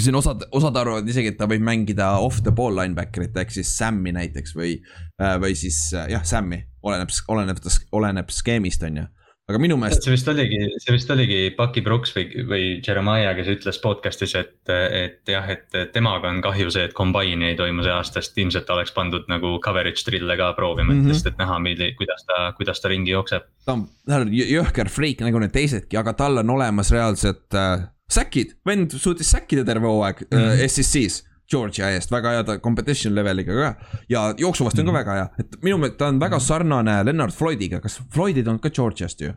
-hmm 0.00 0.08
siin 0.08 0.18
osad, 0.18 0.44
osad 0.52 0.76
arvavad 0.76 1.08
isegi, 1.08 1.34
et 1.34 1.38
ta 1.38 1.48
võib 1.50 1.62
mängida 1.66 2.10
off 2.18 2.42
the 2.42 2.52
ball 2.52 2.76
linebacker'it 2.76 3.36
ehk 3.36 3.54
siis 3.54 3.76
Sam'i 3.78 4.12
näiteks 4.16 4.56
või, 4.56 4.76
äh, 5.20 5.36
või 5.40 5.54
siis 5.54 5.92
äh, 5.94 6.10
jah, 6.16 6.24
Sam'i, 6.24 6.62
oleneb, 6.82 7.12
oleneb, 7.28 7.64
oleneb 7.92 8.30
skeemist, 8.30 8.82
on 8.82 9.02
ju 9.02 9.06
aga 9.50 9.60
minu 9.62 9.76
meelest. 9.80 10.04
see 10.04 10.14
vist 10.14 10.28
oligi, 10.30 10.58
see 10.82 10.94
vist 10.94 11.10
oligi 11.10 11.38
Bucky 11.56 11.82
Brooks 11.84 12.14
või, 12.14 12.26
või 12.48 12.64
Jeremiah, 12.86 13.32
kes 13.38 13.50
ütles 13.54 13.80
podcast'is, 13.82 14.34
et, 14.38 14.54
et 14.70 15.32
jah, 15.32 15.46
et 15.50 15.78
temaga 15.94 16.30
on 16.30 16.40
kahju 16.44 16.70
see, 16.72 16.86
et 16.88 16.96
combine'i 16.96 17.52
ei 17.52 17.58
toimu 17.58 17.84
see 17.86 17.94
aasta, 17.94 18.22
sest 18.22 18.38
ilmselt 18.40 18.70
oleks 18.70 18.94
pandud 18.96 19.26
nagu 19.32 19.56
coverage 19.64 20.06
drill'e 20.06 20.36
ka 20.38 20.52
proovima 20.58 20.92
mm, 20.92 21.06
-hmm. 21.06 21.18
et, 21.18 21.32
et 21.32 21.40
näha, 21.42 21.58
milli-, 21.62 21.94
kuidas 21.98 22.26
ta, 22.28 22.52
kuidas 22.58 22.82
ta 22.82 22.92
ringi 22.92 23.14
jookseb. 23.14 23.48
ta 23.66 23.76
on, 23.76 23.86
ta 24.06 24.22
on 24.22 24.34
jõhker 24.34 24.88
freak 24.88 25.24
nagu 25.26 25.42
need 25.42 25.54
teisedki, 25.56 25.98
aga 25.98 26.14
tal 26.14 26.44
on 26.44 26.56
olemas 26.58 26.92
reaalselt 26.94 27.58
äh, 27.58 27.88
säkid, 28.10 28.54
vend 28.66 28.94
suutis 28.96 29.30
säkkida 29.30 29.64
terve 29.64 29.86
hooaeg 29.86 30.24
mm 30.30 30.38
-hmm. 30.38 30.68
SEC-s. 30.68 31.26
Georgia 31.50 31.88
eest, 31.90 32.12
väga 32.12 32.30
hea 32.30 32.42
ta 32.46 32.58
competition 32.62 33.14
leveliga 33.14 33.52
ka 33.52 33.96
ja 34.08 34.34
jooksu 34.38 34.64
vastu 34.64 34.80
on 34.80 34.86
ka 34.86 34.92
mhm. 34.92 34.98
väga 34.98 35.14
hea, 35.14 35.28
et 35.38 35.56
minu 35.62 35.78
meelest 35.78 35.98
ta 35.98 36.06
on 36.06 36.20
väga 36.20 36.36
mhm. 36.36 36.44
sarnane 36.44 37.04
Lennart 37.04 37.34
Floydiga, 37.34 37.80
kas 37.80 38.02
Floydid 38.14 38.46
on 38.46 38.58
ka 38.58 38.70
Georgiast 38.70 39.20
ju? 39.20 39.32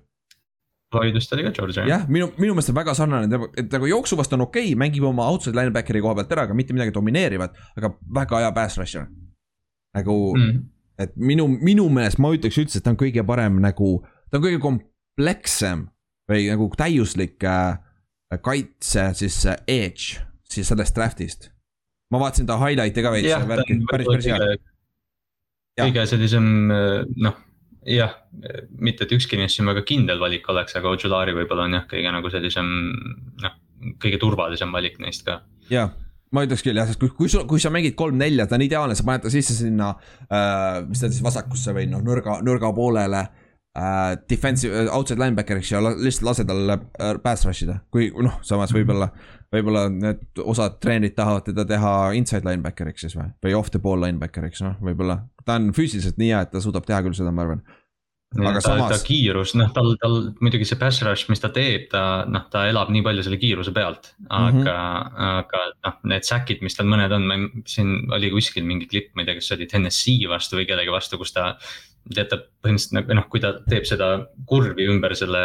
Floydist 0.93 1.33
oli 1.33 1.43
ka 1.43 1.51
Georgia. 1.51 1.87
jah, 1.87 2.05
minu, 2.07 2.27
minu 2.37 2.53
meelest 2.53 2.69
on 2.69 2.75
väga 2.75 2.93
sarnane, 2.93 3.39
et 3.57 3.71
nagu 3.73 3.89
jooksu 3.89 4.17
vastu 4.17 4.35
on 4.35 4.45
okei 4.45 4.67
okay,, 4.67 4.75
mängib 4.75 5.07
oma 5.09 5.25
outside 5.25 5.57
linebackeri 5.57 6.01
koha 6.01 6.15
pealt 6.19 6.35
ära, 6.35 6.45
aga 6.45 6.53
mitte 6.53 6.73
midagi 6.73 6.93
domineerivat, 6.93 7.57
aga 7.77 7.93
väga 8.19 8.43
hea 8.45 8.51
pass 8.51 8.77
rusher. 8.77 9.07
nagu 9.97 10.37
mm., 10.37 10.61
et 11.03 11.15
minu, 11.17 11.47
minu 11.47 11.87
meelest 11.89 12.21
ma 12.21 12.29
ütleks 12.35 12.61
üldse, 12.61 12.77
et 12.77 12.85
ta 12.85 12.93
on 12.93 12.99
kõige 12.99 13.25
parem 13.25 13.57
nagu, 13.61 13.95
ta 14.29 14.37
on 14.37 14.45
kõige 14.45 14.61
komplekssem 14.61 15.87
või 16.29 16.45
nagu 16.51 16.69
täiuslik 16.77 17.41
äh, 17.43 17.79
kaitse 18.41 19.09
siis 19.17 19.39
edge 19.67 20.21
siis 20.53 20.69
sellest 20.69 20.95
draft'ist. 20.97 21.49
ma 22.13 22.21
vaatasin 22.21 22.47
ta 22.49 22.59
highlight'e 22.61 23.01
ka 23.01 23.11
veits, 23.13 23.47
värki, 23.49 23.79
päris, 23.89 24.09
päris 24.11 24.29
hea. 24.29 24.37
kõige 25.81 26.05
sellisem 26.09 26.45
noh, 27.25 27.39
jah, 27.89 28.13
mitte 28.79 29.07
et 29.07 29.15
ükski 29.17 29.39
neist 29.39 29.57
siin 29.57 29.69
väga 29.69 29.85
kindel 29.87 30.21
valik 30.21 30.47
oleks, 30.53 30.77
aga 30.77 30.93
Ojulari 30.93 31.35
võib-olla 31.35 31.67
on 31.67 31.79
jah, 31.79 31.89
kõige 31.89 32.13
nagu 32.13 32.31
sellisem 32.33 32.71
noh, 33.43 33.59
kõige 34.03 34.21
turvalisem 34.21 34.71
valik 34.73 34.99
neist 35.03 35.25
ka. 35.27 35.41
jah 35.73 35.93
ma 36.33 36.41
ütleks 36.45 36.63
küll 36.65 36.77
jah, 36.77 36.87
sest 36.89 36.97
kui, 37.01 37.11
kui 37.13 37.29
sul, 37.29 37.45
kui 37.49 37.61
sa 37.61 37.69
mängid 37.73 37.93
kolm-nelja, 37.97 38.47
ta 38.49 38.57
on 38.57 38.65
ideaalne, 38.65 38.95
sa 38.97 39.05
paned 39.05 39.25
ta 39.25 39.29
sisse 39.29 39.53
sinna 39.53 39.91
äh,, 40.25 40.81
mis 40.87 41.01
ta 41.01 41.09
siis 41.09 41.21
vasakusse 41.25 41.75
või 41.77 41.85
noh, 41.91 42.01
nõrga, 42.01 42.39
nõrga 42.45 42.71
poolele 42.73 43.19
äh, 43.21 43.42
äh, 43.77 44.17
defensive, 44.29 44.83
äh, 44.83 44.89
outside 44.93 45.21
linebacker'iks 45.21 45.71
ja 45.71 45.81
lihtsalt 45.81 46.27
lase 46.29 46.45
tal 46.49 46.75
äh, 46.75 47.13
pass 47.23 47.45
rush 47.47 47.65
ida, 47.65 47.79
kui 47.93 48.09
noh, 48.23 48.39
samas 48.45 48.73
võib-olla, 48.75 49.09
võib-olla 49.53 49.87
need 49.91 50.43
osad 50.43 50.79
treenerid 50.83 51.15
tahavad 51.17 51.47
teda 51.49 51.65
teha 51.69 51.93
inside 52.17 52.45
linebacker'iks 52.47 53.07
siis 53.07 53.17
või, 53.19 53.31
või 53.45 53.55
off 53.59 53.73
the 53.73 53.81
ball 53.83 54.03
linebacker'iks, 54.05 54.65
noh, 54.65 54.75
võib-olla. 54.83 55.23
ta 55.45 55.59
on 55.59 55.71
füüsiliselt 55.75 56.21
nii 56.21 56.33
hea, 56.33 56.43
et 56.45 56.53
ta 56.53 56.61
suudab 56.63 56.85
teha 56.89 57.01
küll 57.05 57.17
seda, 57.17 57.33
ma 57.33 57.47
arvan 57.47 57.63
aga 58.41 58.57
ta, 58.57 58.63
samas. 58.65 58.91
ta 58.93 59.05
kiirus, 59.05 59.53
noh, 59.59 59.69
tal, 59.75 59.93
tal 60.01 60.15
muidugi 60.43 60.65
see 60.67 60.79
pass 60.81 61.03
rush, 61.05 61.27
mis 61.29 61.41
ta 61.41 61.51
teeb, 61.53 61.85
ta 61.91 62.23
noh, 62.29 62.47
ta 62.53 62.65
elab 62.69 62.89
nii 62.93 63.03
palju 63.05 63.25
selle 63.25 63.39
kiiruse 63.41 63.73
pealt. 63.75 64.13
aga 64.29 64.49
mm, 64.49 64.63
-hmm. 64.65 65.23
aga 65.29 65.63
noh, 65.85 65.97
need 66.13 66.27
säkid, 66.27 66.63
mis 66.65 66.77
tal 66.77 66.89
mõned 66.89 67.13
on, 67.13 67.27
ma 67.29 67.39
siin 67.69 68.11
oli 68.13 68.31
kuskil 68.33 68.65
mingi 68.65 68.89
klipp, 68.89 69.13
ma 69.13 69.21
ei 69.21 69.29
tea, 69.29 69.37
kas 69.39 69.51
see 69.51 69.57
oli 69.59 69.69
Tennessee 69.69 70.29
vastu 70.29 70.57
või 70.57 70.67
kellegi 70.69 70.93
vastu, 70.93 71.21
kus 71.21 71.33
ta 71.35 71.53
jätab 72.11 72.47
põhimõtteliselt 72.63 72.97
nagu 72.97 73.17
noh, 73.19 73.27
kui 73.31 73.41
ta 73.43 73.53
teeb 73.69 73.85
seda 73.87 74.09
kurvi 74.49 74.87
ümber 74.91 75.15
selle 75.15 75.43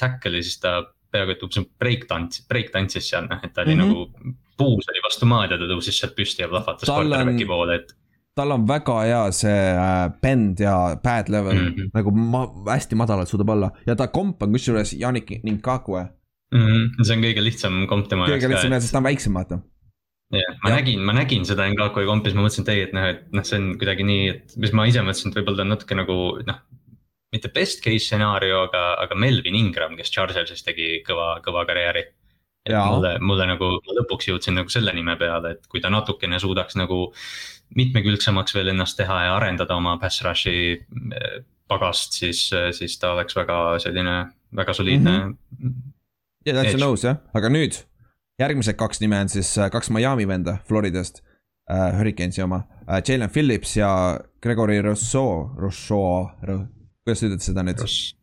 tackle'i, 0.00 0.42
siis 0.44 0.60
ta 0.60 0.80
peaaegu 1.10 1.34
et 1.34 1.46
umbes 1.46 1.70
break 1.80 2.06
tants, 2.10 2.44
break 2.50 2.70
tantsis 2.74 3.08
seal 3.12 3.26
noh, 3.30 3.40
et 3.42 3.54
ta 3.54 3.64
oli 3.64 3.74
mm 3.74 3.80
-hmm. 3.80 3.96
nagu. 3.96 4.36
puus 4.60 4.90
oli 4.92 5.00
vastu 5.04 5.26
maad 5.26 5.54
ja 5.54 5.58
ta 5.58 5.64
tõusis 5.64 5.96
sealt 5.96 6.14
püsti 6.16 6.44
ja 6.44 6.48
plahvatas 6.48 6.88
quarterback'i 6.88 7.46
poole, 7.48 7.74
et. 7.80 7.94
tal 8.36 8.50
on 8.52 8.66
väga 8.68 8.96
hea 9.02 9.22
see 9.32 9.62
äh, 9.72 10.12
bend 10.22 10.60
ja 10.60 10.96
pad 11.02 11.28
level 11.28 11.56
mm 11.56 11.68
-hmm. 11.68 11.90
nagu 11.94 12.10
ma, 12.10 12.46
hästi 12.68 12.94
madalalt 12.94 13.28
suudab 13.28 13.48
olla 13.48 13.70
ja 13.86 13.96
ta 13.96 14.08
komp 14.08 14.42
on 14.42 14.52
kusjuures 14.52 14.92
Janik 14.92 15.32
Ninkakue 15.42 16.02
mm. 16.54 16.60
-hmm. 16.60 17.04
see 17.04 17.16
on 17.16 17.24
kõige 17.24 17.42
lihtsam 17.42 17.86
komp 17.86 18.08
tema 18.08 18.28
jaoks. 18.28 18.44
kõige 18.44 18.52
lihtsam 18.52 18.72
jah, 18.72 18.80
sest 18.80 18.92
ta 18.92 18.98
on 18.98 19.04
väiksem, 19.04 19.34
vaata 19.34 19.60
jah, 20.34 20.56
ma 20.62 20.70
ja. 20.70 20.78
nägin, 20.78 21.02
ma 21.06 21.14
nägin 21.16 21.46
seda 21.48 21.66
Ngakoi 21.72 22.06
kompis, 22.08 22.36
ma 22.36 22.44
mõtlesin, 22.44 22.68
ei, 22.72 22.84
et 22.86 22.94
noh, 22.96 23.06
et 23.10 23.24
noh, 23.34 23.46
see 23.46 23.58
on 23.58 23.72
kuidagi 23.80 24.06
nii, 24.06 24.28
et 24.34 24.56
mis 24.62 24.74
ma 24.76 24.86
ise 24.90 25.02
mõtlesin, 25.04 25.32
et 25.32 25.40
võib-olla 25.40 25.62
ta 25.62 25.66
on 25.66 25.74
natuke 25.74 25.98
nagu 25.98 26.16
noh. 26.46 26.62
mitte 27.34 27.50
best 27.54 27.82
case 27.84 28.06
stsenaarium, 28.06 28.64
aga, 28.68 28.84
aga 29.04 29.18
Melvin 29.18 29.58
Ingram, 29.58 29.94
kes 29.98 30.10
Chargersis 30.14 30.64
tegi 30.66 31.00
kõva, 31.06 31.36
kõva 31.44 31.66
karjääri. 31.68 32.06
et 32.66 32.74
ja. 32.74 32.84
mulle, 32.86 33.14
mulle 33.24 33.46
nagu, 33.50 33.70
ma 33.86 33.98
lõpuks 34.00 34.30
jõudsin 34.30 34.58
nagu 34.58 34.70
selle 34.70 34.94
nime 34.94 35.16
peale, 35.18 35.56
et 35.56 35.66
kui 35.70 35.82
ta 35.82 35.90
natukene 35.90 36.38
suudaks 36.38 36.78
nagu. 36.78 37.12
mitmekülgsemaks 37.70 38.54
veel 38.54 38.72
ennast 38.72 38.96
teha 38.98 39.16
ja 39.24 39.34
arendada 39.36 39.76
oma 39.78 39.92
pass 39.98 40.24
rush'i 40.26 40.74
eh, 40.74 41.36
pagast, 41.70 42.16
siis, 42.18 42.48
siis 42.74 42.98
ta 42.98 43.12
oleks 43.14 43.36
väga 43.36 43.78
selline, 43.78 44.16
väga 44.56 44.74
soliidne 44.74 45.12
mm. 45.18 45.36
-hmm. 45.60 45.92
ja 46.46 46.54
täitsa 46.54 46.80
nõus 46.82 47.04
jah, 47.06 47.22
aga 47.34 47.48
nüüd 47.48 47.78
järgmised 48.40 48.78
kaks 48.80 49.02
nime 49.02 49.20
on 49.20 49.28
siis 49.32 49.52
äh, 49.58 49.70
kaks 49.72 49.90
Miami 49.94 50.26
venda 50.28 50.56
Floridast 50.68 51.22
äh,, 51.70 51.98
Hurricanesi 51.98 52.42
oma 52.42 52.62
äh,, 52.88 53.02
Jalen 53.08 53.30
Phillips 53.30 53.76
ja 53.76 53.90
Gregory 54.42 54.80
Rousseau, 54.82 55.50
Rousseau, 55.56 56.30
kuidas 57.04 57.20
sa 57.20 57.28
ütled 57.28 57.44
seda 57.44 57.64
nüüd 57.66 57.80
Ross,? 57.82 58.14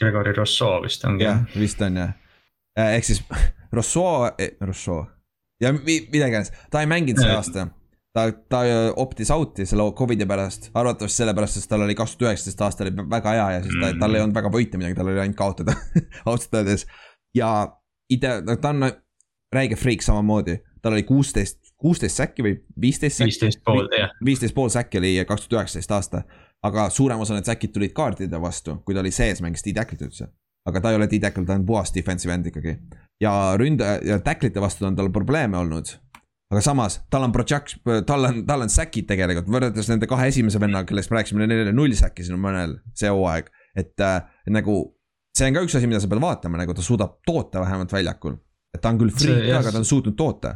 Gregory 0.00 0.34
Rousseau 0.36 0.82
vist 0.84 1.04
ongi. 1.04 1.26
jah, 1.28 1.42
vist 1.54 1.82
on 1.86 1.98
jah 2.02 2.14
äh,, 2.78 2.96
ehk 2.98 3.10
siis 3.10 3.22
Rousseau 3.76 4.30
eh,, 4.36 4.56
Rousseau 4.60 5.04
ja 5.60 5.74
mida 5.76 6.26
iganes, 6.26 6.54
ta 6.72 6.82
ei 6.82 6.90
mänginud 6.90 7.22
see 7.22 7.34
aasta 7.34 7.68
ta, 8.16 8.24
ta 8.50 8.62
optis 8.98 9.30
out'i 9.34 9.66
selle 9.68 9.84
Covidi 9.96 10.26
pärast, 10.26 10.70
arvatavasti 10.74 11.22
sellepärast, 11.22 11.60
sest 11.60 11.70
tal 11.70 11.84
oli 11.84 11.94
kaks 11.98 12.16
tuhat 12.16 12.32
üheksateist 12.32 12.64
aasta 12.66 12.86
oli 12.86 13.06
väga 13.12 13.36
hea 13.36 13.46
ja 13.56 13.60
siis 13.66 13.76
ta, 13.82 13.92
tal 14.00 14.16
ei 14.16 14.24
olnud 14.24 14.34
väga 14.40 14.50
võita 14.54 14.80
midagi, 14.80 14.98
tal 14.98 15.12
oli 15.12 15.22
ainult 15.22 15.38
kaotada 15.38 15.76
ausalt 16.26 16.58
öeldes. 16.58 16.86
ja 17.36 17.52
idee, 18.10 18.40
ta 18.58 18.74
on 18.74 18.88
räige 19.52 19.76
friik 19.76 20.02
samamoodi. 20.02 20.58
tal 20.82 20.92
oli 20.92 21.02
kuusteist, 21.02 21.58
kuusteist 21.76 22.16
säkki 22.16 22.42
või 22.42 22.54
viisteist 22.80 23.16
säkki. 23.16 23.30
viisteist 23.30 23.64
pool, 23.64 23.88
jah. 23.98 24.12
viisteist 24.24 24.54
pool 24.54 24.68
säkki 24.68 24.98
oli 24.98 25.24
kaks 25.28 25.48
tuhat 25.48 25.60
üheksateist 25.60 25.90
aasta. 25.90 26.22
aga 26.62 26.90
suurem 26.90 27.20
osa 27.20 27.34
need 27.34 27.48
säkid 27.48 27.72
tulid 27.72 27.92
kaardide 27.92 28.40
vastu, 28.40 28.76
kui 28.84 28.94
ta 28.94 29.00
oli 29.00 29.10
sees, 29.10 29.40
mängis 29.40 29.64
D-tacklit 29.66 30.02
üldse. 30.08 30.28
aga 30.66 30.80
ta 30.80 30.90
ei 30.90 30.96
ole 30.96 31.08
D-tackl, 31.08 31.44
ta 31.46 31.54
on 31.58 31.66
puhas 31.66 31.94
defensive 31.94 32.34
end 32.34 32.46
ikkagi. 32.46 32.78
ja 33.20 33.56
ründa- 33.56 33.98
ja 34.06 34.18
tacklite 34.18 34.60
vastu 34.60 34.86
on 34.86 34.96
tal 34.96 35.10
probleeme 35.10 35.58
olnud 35.58 35.96
aga 36.50 36.60
samas 36.60 37.00
tal 37.10 37.24
on 37.26 37.32
project, 37.32 37.78
tal 38.06 38.24
on, 38.26 38.44
tal 38.46 38.64
on 38.64 38.72
säkid 38.72 39.06
tegelikult 39.10 39.50
võrreldes 39.54 39.90
nende 39.90 40.08
kahe 40.10 40.28
esimese 40.32 40.60
vennaga, 40.62 40.88
kellest 40.88 41.10
me 41.10 41.20
rääkisime, 41.20 41.46
neil 41.46 41.64
oli 41.66 41.74
null 41.76 41.94
säkki 41.98 42.26
siin 42.26 42.40
mõnel 42.42 42.80
see 42.94 43.10
hooaeg. 43.10 43.50
et, 43.78 43.94
äh, 44.02 44.22
nagu 44.50 44.80
see 45.36 45.46
on 45.46 45.54
ka 45.54 45.62
üks 45.66 45.76
asi, 45.78 45.86
mida 45.86 46.00
sa 46.02 46.08
pead 46.10 46.22
vaatama, 46.22 46.58
nagu 46.58 46.74
ta 46.74 46.82
suudab 46.82 47.20
toota 47.26 47.62
vähemalt 47.62 47.92
väljakul. 47.92 48.34
Et 48.74 48.82
ta 48.82 48.92
on 48.92 49.00
küll 49.00 49.14
freak 49.14 49.46
ka, 49.46 49.60
aga 49.60 49.72
ta 49.74 49.80
on 49.82 49.88
suutnud 49.88 50.16
toota. 50.18 50.54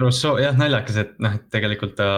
Rousseau 0.00 0.38
jah, 0.42 0.56
naljakas, 0.58 0.98
et 1.02 1.16
noh, 1.22 1.36
et 1.38 1.48
tegelikult 1.54 1.94
ta 1.98 2.08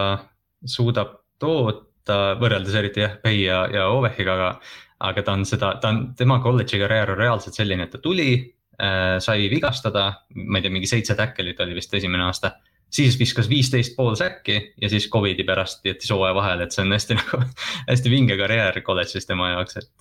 suudab 0.65 1.19
toota 1.41 2.35
võrreldes 2.41 2.77
eriti 2.79 3.03
jah, 3.03 3.17
Pei 3.21 3.43
ja, 3.43 3.65
ja 3.73 3.87
Ovehiga, 3.93 4.37
aga. 4.37 4.51
aga 5.07 5.23
ta 5.23 5.35
on 5.37 5.43
seda, 5.45 5.75
ta 5.81 5.91
on, 5.93 5.99
tema 6.17 6.39
kolledži 6.41 6.79
karjäär 6.81 7.13
on 7.13 7.19
reaalselt 7.19 7.57
selline, 7.57 7.85
et 7.85 7.91
ta 7.93 7.99
tuli 8.01 8.31
äh,, 8.41 9.19
sai 9.21 9.45
vigastada, 9.51 10.07
ma 10.33 10.57
ei 10.57 10.65
tea, 10.65 10.73
mingi 10.73 10.89
seitse 10.89 11.13
tackle'it 11.17 11.61
oli 11.61 11.77
vist 11.77 11.93
esimene 11.93 12.25
aasta 12.25 12.55
siis 12.89 13.17
viskas 13.19 13.49
viisteist 13.49 13.95
pool 13.97 14.15
säkki 14.15 14.73
ja 14.81 14.89
siis 14.89 15.09
Covidi 15.11 15.43
pärast 15.43 15.85
jättis 15.85 16.11
hooaja 16.11 16.35
vahele, 16.35 16.63
et 16.63 16.71
see 16.71 16.85
on 16.85 16.93
hästi 16.95 17.17
nagu, 17.19 17.41
hästi 17.89 18.13
vinge 18.13 18.37
karjäär 18.39 18.81
kolledžis 18.81 19.27
tema 19.27 19.51
jaoks, 19.51 19.77
et, 19.81 19.91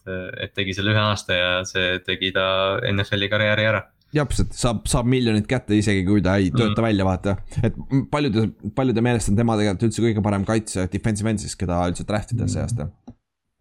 et 0.47 0.55
tegi 0.55 0.75
selle 0.77 0.95
ühe 0.95 1.03
aasta 1.03 1.37
ja 1.37 1.51
see 1.69 1.99
tegi 2.07 2.33
ta 2.37 2.47
NFL-i 2.93 3.31
karjääri 3.33 3.69
ära 3.73 3.83
täpselt, 4.15 4.55
saab, 4.57 4.85
saab 4.89 5.09
miljonit 5.11 5.49
kätte, 5.51 5.77
isegi 5.77 6.05
kui 6.07 6.23
ta 6.25 6.37
ei 6.41 6.53
tööta 6.55 6.79
mm. 6.79 6.87
välja, 6.87 7.09
vaata. 7.09 7.37
et 7.67 7.75
paljude, 8.13 8.49
paljude 8.77 9.03
meelest 9.05 9.33
on 9.33 9.41
tema 9.41 9.59
tegelikult 9.59 9.91
üldse 9.91 10.05
kõige 10.05 10.25
parem 10.25 10.47
kaitse 10.49 10.87
defensive 10.93 11.33
end 11.33 11.43
siis, 11.43 11.57
keda 11.59 11.83
üldse 11.91 12.07
draft 12.09 12.33
ida 12.37 12.49
see 12.49 12.63
aasta. 12.63 12.91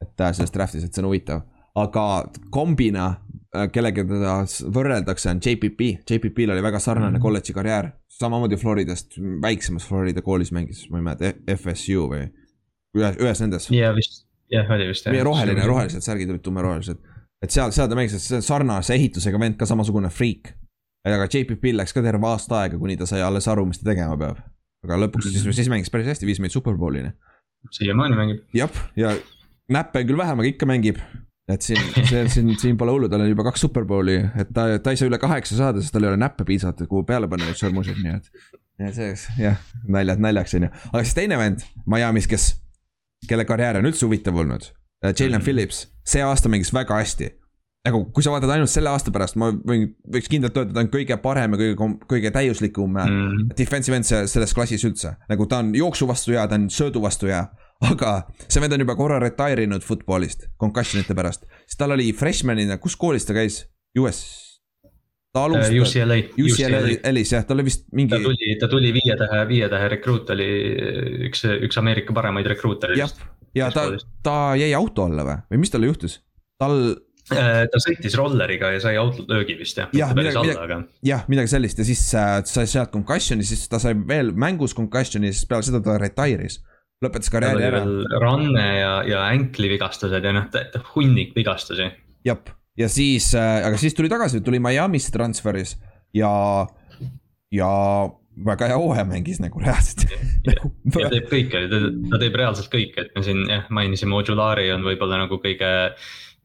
et 0.04 0.26
sellest 0.38 0.56
draft'is, 0.56 0.86
et 0.86 0.94
see 0.94 1.04
on 1.04 1.10
huvitav 1.10 1.44
aga 1.76 2.04
kombina, 2.54 3.08
äh, 3.56 3.68
kellega 3.74 4.06
teda 4.08 4.36
võrreldakse, 4.76 5.30
on 5.34 5.42
JPP. 5.44 5.90
JPP-l 6.08 6.56
oli 6.56 6.64
väga 6.64 6.80
sarnane 6.84 7.18
mm 7.18 7.24
kolledži 7.26 7.56
karjäär, 7.56 7.92
samamoodi 8.12 8.58
Floridast, 8.58 9.18
väiksemas 9.42 9.88
Florida 9.88 10.22
koolis 10.22 10.52
mängis, 10.56 10.86
ma 10.92 11.02
ei 11.02 11.08
mäleta, 11.10 11.34
FSU 11.56 12.08
või 12.12 12.28
ühes, 12.96 13.18
ühes 13.20 13.42
nendest. 13.44 13.72
ja 13.76 13.92
vist, 13.96 14.26
jah, 14.52 14.70
oli 14.72 14.88
vist 14.92 15.08
roheline, 15.24 15.66
rohelised 15.68 16.06
särgid 16.06 16.32
olid 16.32 16.44
tummerohelised, 16.46 17.02
et 17.44 17.54
seal, 17.54 17.74
seal 17.76 17.90
ta 17.92 17.98
mängis, 17.98 18.16
see 18.22 18.42
sarnase 18.46 18.96
ehitusega 18.96 19.42
vend 19.42 19.60
ka 19.60 19.68
samasugune 19.70 20.12
friik. 20.14 20.54
aga 21.06 21.28
JPP-l 21.30 21.82
läks 21.82 21.94
ka 21.94 22.02
terve 22.06 22.28
aasta 22.30 22.64
aega, 22.64 22.80
kuni 22.82 22.98
ta 22.98 23.06
sai 23.10 23.22
alles 23.22 23.48
aru, 23.52 23.68
mis 23.70 23.82
ta 23.82 23.92
tegema 23.92 24.18
peab. 24.18 24.42
aga 24.86 25.02
lõpuks 25.06 25.30
siis, 25.30 25.46
siis 25.58 25.70
mängis 25.72 25.92
päris 25.94 26.10
hästi, 26.14 26.30
viis 26.30 26.42
meid 26.44 26.56
superbowlini. 26.56 27.14
siiamaani 27.72 28.20
mängib. 28.22 28.44
jah, 28.54 28.82
ja 28.96 29.14
näppe 29.72 30.06
küll 30.06 30.18
vähem, 30.18 30.42
aga 30.42 30.54
ikka 30.54 30.70
mängib 30.70 31.02
et 31.50 31.62
siin, 31.62 31.82
see, 32.10 32.24
siin, 32.34 32.54
siin 32.58 32.78
pole 32.78 32.94
hullu, 32.96 33.10
tal 33.10 33.22
on 33.22 33.30
juba 33.30 33.46
kaks 33.46 33.66
superbowli, 33.68 34.18
et 34.42 34.54
ta, 34.54 34.68
ta 34.82 34.94
ei 34.94 35.00
saa 35.00 35.10
üle 35.10 35.20
kaheksa 35.22 35.58
saada, 35.60 35.82
sest 35.82 35.94
tal 35.94 36.08
ei 36.08 36.10
ole 36.10 36.18
näppe 36.22 36.46
piisavalt, 36.48 36.82
et 36.82 36.90
kuhu 36.90 37.06
peale 37.06 37.30
panna 37.30 37.50
neid 37.50 37.60
sõrmusid, 37.60 38.00
nii 38.02 38.16
et. 38.16 38.32
ja 38.82 38.94
see, 38.96 39.12
jah, 39.44 39.60
naljad 39.98 40.24
naljaks, 40.26 40.56
on 40.58 40.66
ju, 40.68 40.72
aga 40.90 41.04
siis 41.04 41.18
teine 41.18 41.38
vend 41.38 41.68
Miami's, 41.86 42.30
kes, 42.32 42.48
kelle 43.30 43.46
karjäär 43.46 43.78
on 43.82 43.92
üldse 43.92 44.08
huvitav 44.08 44.42
olnud. 44.42 44.72
Äh, 45.06 45.16
Jalen 45.16 45.40
mm. 45.40 45.48
Phillips, 45.48 45.86
see 46.08 46.24
aasta 46.26 46.52
mängis 46.52 46.74
väga 46.76 47.02
hästi. 47.02 47.32
nagu, 47.86 48.00
kui 48.10 48.24
sa 48.26 48.32
vaatad 48.34 48.50
ainult 48.50 48.72
selle 48.72 48.90
aasta 48.90 49.12
pärast, 49.14 49.36
ma 49.38 49.52
võin, 49.54 49.92
võiks 50.10 50.30
kindlalt 50.32 50.56
öelda, 50.58 50.74
ta 50.74 50.82
on 50.82 50.88
kõige 50.90 51.20
parem 51.22 51.54
ja 51.54 51.60
kõige, 51.60 51.90
kõige 52.10 52.32
täiuslikum 52.34 52.98
äh, 52.98 53.12
mm. 53.12 53.52
defensive 53.60 54.00
end 54.00 54.10
selles 54.10 54.56
klassis 54.58 54.88
üldse. 54.88 55.14
nagu 55.30 55.46
ta 55.52 55.62
on 55.62 55.70
jooksu 55.78 56.10
vastu 56.10 56.34
hea, 56.34 56.48
ta 56.50 56.58
on 56.58 56.66
söödu 56.74 57.04
vastu 57.06 57.30
hea 57.30 57.44
aga 57.84 58.16
see 58.48 58.64
vend 58.64 58.76
on 58.76 58.84
juba 58.86 58.96
korra 58.98 59.20
retire 59.22 59.66
inud 59.68 59.84
football'ist 59.86 60.48
concussion 60.62 61.04
ite 61.04 61.16
pärast, 61.18 61.46
siis 61.66 61.80
tal 61.80 61.96
oli 61.96 62.12
freshman'ina, 62.16 62.80
kus 62.82 62.98
koolis 63.00 63.28
ta 63.28 63.36
käis? 63.36 63.66
US. 64.00 64.20
ta 65.36 65.46
alustas 65.48 65.72
uh,. 65.72 65.84
UCLA. 65.84 66.18
UCLA-s 66.40 67.32
jah, 67.32 67.46
tal 67.48 67.60
oli 67.60 67.68
vist 67.70 67.86
mingi. 67.96 68.12
ta 68.12 68.20
tuli, 68.24 68.56
ta 68.60 68.72
tuli 68.72 68.92
viie 68.96 69.16
tähe, 69.20 69.42
viie 69.52 69.70
tähe 69.72 69.90
rekruut 69.96 70.32
oli 70.36 70.50
üks, 71.30 71.46
üks 71.68 71.80
Ameerika 71.80 72.16
paremaid 72.16 72.48
rekruute. 72.56 72.92
jah, 73.00 73.12
ja 73.56 73.72
ta, 73.74 73.88
ta 74.26 74.38
jäi 74.60 74.72
auto 74.78 75.08
alla 75.10 75.26
või, 75.28 75.42
või 75.52 75.64
mis 75.64 75.74
talle 75.74 75.90
juhtus? 75.90 76.20
tal 76.62 76.76
äh, 77.34 77.66
ta 77.72 77.82
sõitis 77.84 78.16
rolleriga 78.20 78.72
ja 78.76 78.84
sai 78.84 78.96
autolöögi 79.00 79.58
vist 79.60 79.80
jah. 79.82 79.90
jah, 79.96 80.14
midagi, 80.18 80.40
midagi, 80.46 80.80
jah, 81.10 81.26
midagi 81.32 81.52
sellist 81.52 81.82
ja 81.82 81.88
siis 81.88 82.06
äh, 82.18 82.38
sai 82.48 82.68
sealt 82.72 82.94
concussion'i, 82.94 83.48
siis 83.48 83.68
ta 83.72 83.82
sai 83.82 83.96
veel 84.08 84.32
mängus 84.36 84.76
concussion'i, 84.78 85.34
siis 85.34 85.48
peale 85.50 85.68
seda 85.68 85.84
ta 85.84 85.98
retire'is 86.02 86.62
lõpetas 87.04 87.32
karjääri 87.32 87.66
ära. 87.68 87.82
ranne 88.24 88.68
ja, 88.80 88.94
ja 89.08 89.26
änklivigastused 89.34 90.24
ja 90.24 90.36
noh, 90.36 90.48
hunnik 90.94 91.36
vigastusi. 91.36 91.90
jah, 92.28 92.54
ja 92.80 92.92
siis 92.92 93.34
äh,, 93.38 93.66
aga 93.68 93.80
siis 93.82 93.98
tuli 93.98 94.12
tagasi, 94.12 94.44
tuli 94.46 94.62
Miami'sse 94.64 95.12
transfer'is 95.16 95.76
ja, 96.16 96.32
ja 97.52 97.72
väga 98.46 98.70
hea 98.72 98.78
hooaja 98.80 99.06
mängis 99.08 99.40
nagu 99.44 99.62
reaalselt. 99.64 100.06
ja 100.46 101.10
teeb 101.12 101.28
kõike, 101.32 101.66
ta 102.12 102.20
teeb 102.22 102.38
reaalselt 102.42 102.72
kõike, 102.74 103.06
et 103.06 103.16
me 103.16 103.24
siin 103.26 103.44
jah 103.50 103.68
mainisime, 103.74 104.16
Ojulari 104.18 104.70
on 104.76 104.86
võib-olla 104.86 105.22
nagu 105.24 105.40
kõige 105.44 105.72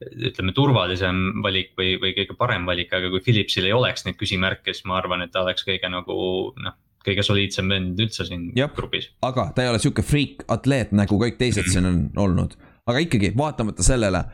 ütleme, 0.00 0.54
turvalisem 0.56 1.42
valik 1.44 1.74
või, 1.78 1.96
või 2.00 2.14
kõige 2.16 2.36
parem 2.38 2.64
valik, 2.68 2.92
aga 2.96 3.10
kui 3.12 3.20
Philipsil 3.24 3.66
ei 3.68 3.74
oleks 3.76 4.06
neid 4.06 4.16
küsimärke, 4.20 4.72
siis 4.72 4.86
ma 4.88 4.96
arvan, 5.00 5.24
et 5.24 5.34
ta 5.34 5.42
oleks 5.44 5.66
kõige 5.66 5.90
nagu 5.92 6.20
noh 6.56 6.78
kõige 7.06 7.24
soliidsem 7.24 7.70
vend 7.72 8.00
üldse 8.02 8.26
siin 8.28 8.50
Jab, 8.56 8.74
grupis. 8.76 9.10
aga 9.24 9.50
ta 9.56 9.64
ei 9.64 9.70
ole 9.70 9.80
sihuke 9.80 10.04
freak 10.04 10.44
atleet 10.52 10.92
nagu 10.96 11.16
kõik 11.20 11.38
teised 11.40 11.70
siin 11.72 11.88
on 11.88 12.02
olnud. 12.20 12.56
aga 12.90 13.00
ikkagi, 13.06 13.32
vaatamata 13.36 13.84
sellele, 13.86 14.24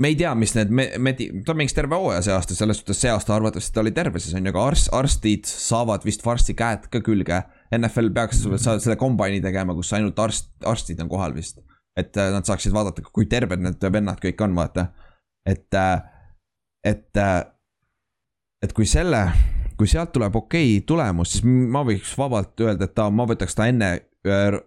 me 0.00 0.08
ei 0.08 0.16
tea, 0.16 0.32
mis 0.38 0.54
need 0.56 0.72
me-, 0.74 0.90
medi-, 1.02 1.28
ta 1.44 1.54
mängis 1.56 1.76
terve 1.76 1.98
hooaja 2.00 2.22
see 2.24 2.34
aasta, 2.34 2.56
selles 2.56 2.80
suhtes 2.80 3.02
see 3.02 3.12
aasta 3.12 3.34
arvatavasti 3.36 3.74
ta 3.74 3.82
oli 3.82 3.92
terve, 3.96 4.22
siis 4.22 4.36
on 4.38 4.46
ju, 4.46 4.52
aga 4.54 4.62
arst, 4.72 4.88
arstid 4.96 5.48
saavad 5.50 6.06
vist 6.08 6.24
varsti 6.24 6.56
käed 6.58 6.88
ka 6.92 7.02
külge. 7.04 7.42
NFL 7.76 8.10
peaks 8.16 8.40
selle 8.70 8.96
kombaini 8.98 9.42
tegema, 9.44 9.76
kus 9.76 9.92
ainult 9.94 10.18
arst, 10.18 10.50
arstid 10.66 11.02
on 11.04 11.12
kohal 11.12 11.36
vist. 11.36 11.60
et 11.98 12.16
äh, 12.16 12.30
nad 12.32 12.46
saaksid 12.46 12.72
vaadata, 12.72 13.02
kui 13.12 13.26
terved 13.28 13.60
need 13.60 13.82
vennad 13.92 14.20
kõik 14.22 14.40
on, 14.46 14.54
vaata. 14.56 14.86
et, 15.46 15.68
äh, 15.74 16.02
et, 16.86 17.16
äh, 17.16 17.40
et 18.62 18.72
kui 18.72 18.86
selle 18.86 19.26
kui 19.76 19.88
sealt 19.88 20.12
tuleb 20.12 20.36
okei 20.36 20.76
okay 20.76 20.86
tulemus, 20.86 21.34
siis 21.34 21.44
ma 21.44 21.84
võiks 21.84 22.12
vabalt 22.16 22.60
öelda, 22.60 22.88
et 22.88 22.94
ta, 22.94 23.10
ma 23.10 23.28
võtaks 23.28 23.56
ta 23.56 23.68
enne 23.68 23.98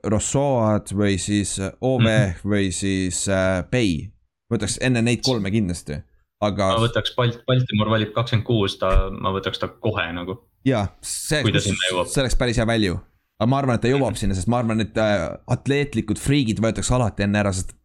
Rossoad 0.09 0.89
või 0.97 1.19
siis 1.21 1.59
Ove 1.61 2.01
mm 2.01 2.31
-hmm. 2.31 2.49
või 2.49 2.71
siis 2.73 3.27
Bay. 3.71 4.12
Võtaks 4.53 4.79
enne 4.85 5.03
neid 5.05 5.23
kolme 5.25 5.51
kindlasti, 5.53 5.99
aga. 6.43 6.73
ma 6.75 6.83
võtaks 6.85 7.15
Balt-, 7.17 7.41
Baltimore 7.47 7.93
valib 7.93 8.13
kakskümmend 8.15 8.47
kuus, 8.47 8.77
ta, 8.81 8.93
ma 9.13 9.33
võtaks 9.35 9.61
ta 9.61 9.71
kohe 9.73 10.05
nagu. 10.15 10.37
jaa, 10.67 10.85
see, 11.01 11.41
see 11.43 12.23
oleks 12.23 12.39
päris 12.39 12.61
hea 12.61 12.67
value. 12.69 12.99
aga 13.39 13.49
ma 13.49 13.59
arvan, 13.63 13.79
et 13.79 13.85
ta 13.85 13.91
jõuab 13.91 14.19
sinna, 14.19 14.37
sest 14.37 14.51
ma 14.51 14.61
arvan, 14.63 14.85
et 14.85 14.97
äh, 15.01 15.27
atleetlikud 15.57 16.21
friigid 16.21 16.61
võetakse 16.63 16.95
alati 16.95 17.25
enne 17.27 17.41
ära, 17.41 17.53
sest 17.55 17.75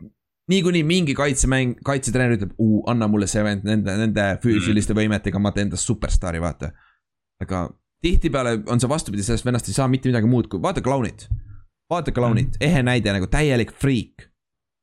niikuinii 0.48 0.84
mingi 0.86 1.14
kaitsemäng, 1.16 1.80
kaitsetreener 1.84 2.38
ütleb, 2.38 2.54
anna 2.88 3.08
mulle 3.10 3.26
see 3.28 3.42
vend 3.44 3.66
nende, 3.68 3.96
nende 4.00 4.28
füüsiliste 4.44 4.94
mhm. 4.94 5.02
võimetega, 5.02 5.42
ma 5.42 5.52
teen 5.56 5.72
tast 5.72 5.88
superstaari, 5.88 6.40
vaata 6.40 6.72
aga 7.42 7.68
tihtipeale 8.02 8.62
on 8.66 8.80
see 8.80 8.90
vastupidi, 8.90 9.24
sellest 9.26 9.46
vennast 9.46 9.68
ei 9.70 9.76
saa 9.76 9.88
mitte 9.90 10.10
midagi 10.10 10.30
muud, 10.30 10.48
kui 10.50 10.62
vaata 10.62 10.82
Clownit. 10.84 11.28
vaata 11.90 12.12
Clownit 12.12 12.58
mm., 12.58 12.66
ehe 12.68 12.82
näide 12.82 13.14
nagu 13.14 13.26
täielik 13.30 13.72
friik. 13.72 14.27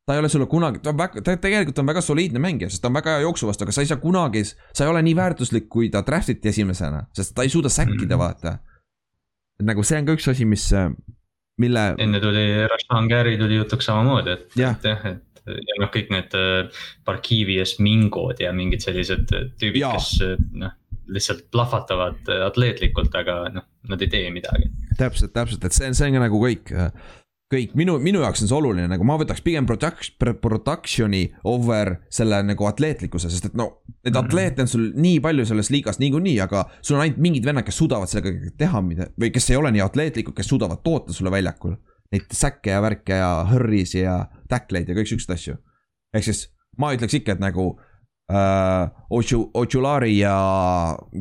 Ta 0.06 0.14
ei 0.14 0.22
ole 0.22 0.30
sulle 0.30 0.46
kunagi, 0.46 0.80
ta 0.84 0.92
on 0.94 1.00
väga, 1.00 1.22
ta 1.26 1.36
tegelikult 1.42 1.82
on 1.82 1.90
väga 1.90 2.02
soliidne 2.06 2.42
mängija, 2.42 2.70
sest 2.70 2.84
ta 2.84 2.92
on 2.92 2.98
väga 3.00 3.16
hea 3.16 3.26
jooksu 3.26 3.50
vastu, 3.50 3.66
aga 3.66 3.74
sa 3.74 3.82
ei 3.82 3.90
saa 3.90 4.02
kunagi, 4.02 4.44
sa 4.46 4.86
ei 4.86 4.92
ole 4.92 5.02
nii 5.08 5.16
väärtuslik, 5.18 5.68
kui 5.72 5.90
ta 5.94 6.04
draft 6.06 6.30
iti 6.34 6.52
esimesena, 6.52 7.06
sest 7.18 7.34
ta 7.36 7.46
ei 7.46 7.54
suuda 7.54 7.72
säkkida 7.74 8.14
mm., 8.14 8.22
vaata. 8.22 8.58
et 9.60 9.66
nagu 9.66 9.84
see 9.88 10.00
on 10.02 10.10
ka 10.10 10.18
üks 10.18 10.30
asi, 10.30 10.46
mis, 10.46 10.68
mille. 11.62 11.86
enne 12.06 12.22
tuli 12.22 12.46
Rashan 12.70 13.10
Gary 13.10 13.38
tuli 13.42 13.58
jutuks 13.58 13.90
samamoodi, 13.90 14.38
et, 14.38 14.48
et 14.54 14.90
jah, 14.90 15.10
et 15.10 15.44
ja 15.46 15.82
noh, 15.82 15.90
kõik 15.94 16.14
need 16.14 16.38
Barkivi 17.06 17.60
ja 17.60 17.66
Smingod 17.70 18.42
ja 18.42 18.54
mingid 18.54 18.86
sellised 18.86 19.30
tüübid, 19.30 19.86
kes 19.86 20.18
noh 20.54 20.82
lihtsalt 21.06 21.44
plahvatavad 21.54 22.30
atleetlikult, 22.48 23.14
aga 23.14 23.44
noh, 23.54 23.66
nad 23.90 24.02
ei 24.02 24.10
tee 24.10 24.30
midagi. 24.34 24.72
täpselt, 24.98 25.34
täpselt, 25.36 25.66
et 25.68 25.76
see 25.76 25.90
on, 25.90 25.98
see 25.98 26.08
on 26.10 26.18
ka 26.18 26.24
nagu 26.24 26.40
kõik 26.42 26.72
kõik 27.56 27.74
minu, 27.80 27.96
minu 28.04 28.22
jaoks 28.24 28.44
on 28.44 28.52
see 28.52 28.58
oluline, 28.58 28.88
nagu 28.92 29.08
ma 29.08 29.18
võtaks 29.22 29.44
pigem 29.46 29.68
production, 29.70 30.36
production'i 30.44 31.24
over 31.48 31.96
selle 32.14 32.42
nagu 32.46 32.68
atleetlikkuse, 32.70 33.32
sest 33.32 33.50
et 33.50 33.58
no. 33.60 33.70
Neid 34.06 34.20
atleete 34.20 34.66
on 34.66 34.72
sul 34.72 34.90
nii 34.94 35.22
palju 35.24 35.48
selles 35.50 35.72
liigas 35.74 36.00
niikuinii, 36.04 36.36
aga 36.46 36.66
sul 36.82 37.00
on 37.00 37.06
ainult 37.06 37.22
mingid 37.24 37.48
vennad, 37.48 37.66
kes 37.68 37.80
suudavad 37.82 38.12
sellega 38.12 38.54
teha 38.60 38.82
mida 38.86 39.10
või 39.22 39.32
kes 39.34 39.50
ei 39.52 39.60
ole 39.60 39.72
nii 39.76 39.86
atleetlikud, 39.86 40.36
kes 40.38 40.52
suudavad 40.52 40.84
toota 40.86 41.16
sulle 41.16 41.34
väljakul. 41.34 41.78
Neid 42.14 42.30
säkke 42.38 42.76
ja 42.76 42.84
värke 42.86 43.18
ja 43.18 43.32
hurry'si 43.50 44.04
ja 44.04 44.20
tackleid 44.52 44.92
ja 44.92 44.98
kõik 44.98 45.10
siukseid 45.10 45.38
asju. 45.40 45.58
ehk 46.16 46.28
siis 46.28 46.46
ma 46.78 46.92
ütleks 46.96 47.18
ikka, 47.18 47.36
et 47.36 47.44
nagu 47.44 47.74
uh,. 48.32 48.90
Ochu-, 49.16 49.52
Ochulari 49.54 50.18
ja 50.18 50.36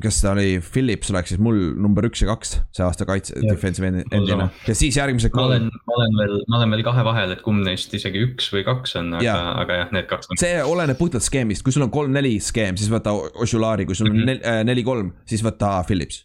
kes 0.02 0.20
ta 0.24 0.32
oli, 0.32 0.56
Phillips 0.64 1.10
oleks 1.12 1.34
siis 1.34 1.40
mul 1.42 1.58
number 1.78 2.06
üks 2.08 2.22
ja 2.24 2.30
kaks 2.30 2.54
see 2.74 2.84
aasta 2.84 3.06
kaitse, 3.08 3.36
defensive 3.44 3.90
end'ina. 3.90 4.48
ja 4.66 4.74
siis 4.74 4.96
järgmised 4.96 5.34
kolm. 5.34 5.44
ma 5.44 5.50
olen, 5.52 5.68
ma 5.86 5.98
olen 5.98 6.16
veel, 6.18 6.36
ma 6.48 6.60
olen 6.60 6.74
veel 6.74 6.84
kahe 6.86 7.04
vahel, 7.06 7.34
et 7.36 7.42
kumb 7.44 7.62
neist 7.66 7.92
isegi 7.94 8.24
üks 8.24 8.48
või 8.54 8.64
kaks 8.66 8.96
on, 9.02 9.12
aga, 9.20 9.36
aga 9.64 9.80
jah, 9.82 9.92
need 9.94 10.08
kaks 10.10 10.32
on. 10.32 10.40
see 10.40 10.56
oleneb 10.64 10.98
puhtalt 11.00 11.26
skeemist, 11.26 11.64
kui 11.66 11.76
sul 11.76 11.86
on 11.86 11.92
kolm-neli 11.94 12.38
skeem, 12.42 12.80
siis 12.80 12.90
võta 12.92 13.12
Ochulari, 13.14 13.86
kui 13.86 13.98
sul 13.98 14.10
on 14.10 14.16
mm 14.16 14.32
-hmm. 14.32 14.64
neli-kolm, 14.72 15.12
siis 15.28 15.44
võta 15.44 15.76
Phillips. 15.86 16.24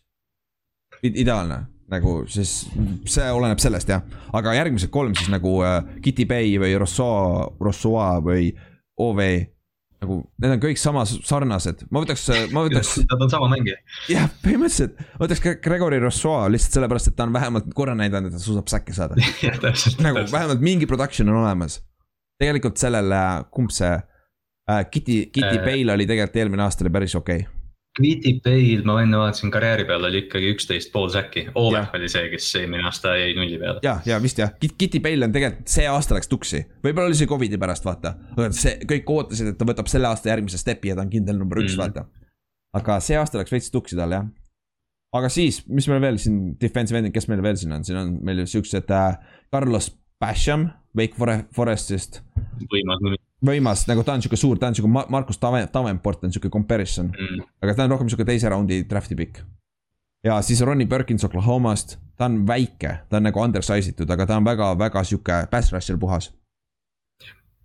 ideaalne 1.03 1.65
nagu 1.89 2.23
siis 2.29 2.69
see 3.09 3.29
oleneb 3.33 3.59
sellest 3.59 3.89
jah, 3.89 4.03
aga 4.33 4.53
järgmised 4.53 4.91
kolm 4.93 5.15
siis 5.17 5.29
nagu 5.29 5.59
äh, 5.65 5.83
Kitty 6.01 6.25
Bay 6.29 6.57
või 6.61 6.77
Rousseau, 6.77 7.55
Rousseau 7.59 8.21
või 8.23 8.51
OV 8.99 9.19
nagu 9.99 10.19
need 10.39 10.53
on 10.55 10.61
kõik 10.63 10.79
samas 10.79 11.11
sarnased, 11.27 11.83
ma 11.91 12.03
võtaks, 12.03 12.25
ma 12.55 12.63
võtaks. 12.67 12.93
Nad 13.03 13.25
on 13.25 13.31
sama 13.33 13.49
mängija. 13.51 13.79
jah, 14.11 14.29
põhimõtteliselt, 14.43 14.95
ma 15.17 15.25
võtaks 15.25 15.43
Gregory 15.65 15.99
Rousseau 16.03 16.47
lihtsalt 16.51 16.79
sellepärast, 16.79 17.11
et 17.11 17.17
ta 17.19 17.27
on 17.27 17.35
vähemalt 17.35 17.69
korra 17.75 17.97
näidanud, 17.99 18.31
et 18.31 18.39
ta 18.39 18.43
suudab 18.43 18.71
säkke 18.71 18.95
saada 18.95 19.19
nagu 19.19 19.61
täpselt. 19.65 20.03
vähemalt 20.31 20.63
mingi 20.63 20.89
production 20.89 21.29
on 21.33 21.43
olemas. 21.43 21.81
tegelikult 22.39 22.79
sellele, 22.79 23.21
kumb 23.51 23.75
see 23.75 23.91
äh,, 23.91 24.83
Kitty, 24.91 25.25
Kitty 25.35 25.57
äh, 25.59 25.63
Bale 25.65 25.97
oli 25.97 26.07
tegelikult 26.07 26.43
eelmine 26.43 26.63
aasta 26.63 26.85
oli 26.87 26.95
päris 26.95 27.15
okei 27.19 27.43
okay 27.43 27.58
Quiddy 27.99 28.39
Bale, 28.43 28.83
ma 28.87 28.95
enne 29.03 29.19
vaatasin 29.19 29.51
karjääri 29.53 29.85
peal 29.89 30.07
oli 30.07 30.23
ikkagi 30.23 30.51
üksteist 30.53 30.91
pool 30.93 31.09
säki, 31.13 31.45
Oleg 31.59 31.93
oli 31.97 32.09
see, 32.11 32.29
kes 32.31 32.47
eelmine 32.61 32.85
aasta 32.87 33.15
jäi 33.19 33.35
nulli 33.37 33.59
peale. 33.61 33.83
ja, 33.85 33.97
ja 34.07 34.19
vist 34.23 34.39
jah, 34.41 34.53
Kitty 34.59 35.01
Bale 35.03 35.27
on 35.27 35.35
tegelikult 35.35 35.71
see 35.71 35.87
aasta 35.89 36.17
läks 36.17 36.31
tuksi, 36.31 36.63
võib-olla 36.85 37.11
oli 37.11 37.19
see 37.19 37.29
Covidi 37.29 37.59
pärast, 37.61 37.85
vaata. 37.87 38.15
see, 38.55 38.77
kõik 38.89 39.13
ootasid, 39.15 39.53
et 39.53 39.59
ta 39.59 39.67
võtab 39.67 39.91
selle 39.91 40.09
aasta 40.09 40.31
järgmise 40.31 40.61
stepi 40.61 40.93
ja 40.93 40.97
ta 40.99 41.05
on 41.05 41.13
kindel 41.13 41.39
number 41.41 41.61
üks 41.61 41.75
mm, 41.75 41.83
-hmm. 41.83 41.99
vaata. 41.99 42.79
aga 42.79 42.99
see 43.03 43.19
aasta 43.19 43.41
läks 43.41 43.55
veits 43.55 43.71
tuksi 43.73 43.99
tal 43.99 44.15
jah. 44.15 44.27
aga 45.13 45.29
siis, 45.29 45.63
mis 45.67 45.87
meil 45.91 46.01
veel 46.01 46.17
siin, 46.17 46.55
defensive 46.61 46.99
end'id, 47.01 47.13
kes 47.13 47.27
meil 47.27 47.43
veel 47.43 47.59
siin 47.59 47.75
on, 47.75 47.83
siin 47.83 47.97
on 47.97 48.17
meil 48.23 48.45
siuksed 48.45 48.91
äh, 48.91 49.17
Carlos 49.51 49.91
Basham 50.19 50.69
Wake 50.97 51.45
Forestist. 51.55 52.21
võimas 52.71 53.03
nimi 53.03 53.19
võimas, 53.45 53.85
nagu 53.87 54.03
ta 54.03 54.15
on 54.17 54.23
sihuke 54.23 54.37
suur, 54.39 54.59
ta 54.59 54.69
on 54.69 54.75
sihuke 54.75 55.05
Markus 55.11 55.39
Davenport 55.39 56.23
on 56.27 56.33
sihuke 56.33 56.51
comparison 56.51 57.11
mm.. 57.13 57.47
aga 57.63 57.75
ta 57.75 57.85
on 57.85 57.95
rohkem 57.95 58.11
sihuke 58.11 58.27
teise 58.27 58.51
raundi 58.51 58.81
draft'i 58.89 59.15
pikk. 59.19 59.39
ja 60.25 60.41
siis 60.43 60.61
Ronnie 60.61 60.87
Perkins 60.87 61.23
Oklahomast, 61.23 61.97
ta 62.17 62.27
on 62.27 62.41
väike, 62.47 62.97
ta 63.09 63.17
on 63.17 63.29
nagu 63.29 63.41
undersize 63.43 63.93
itud, 63.93 64.11
aga 64.11 64.27
ta 64.27 64.37
on 64.39 64.47
väga-väga 64.47 65.03
sihuke 65.07 65.45
pass 65.51 65.73
rusher 65.73 65.97
puhas. 65.97 66.33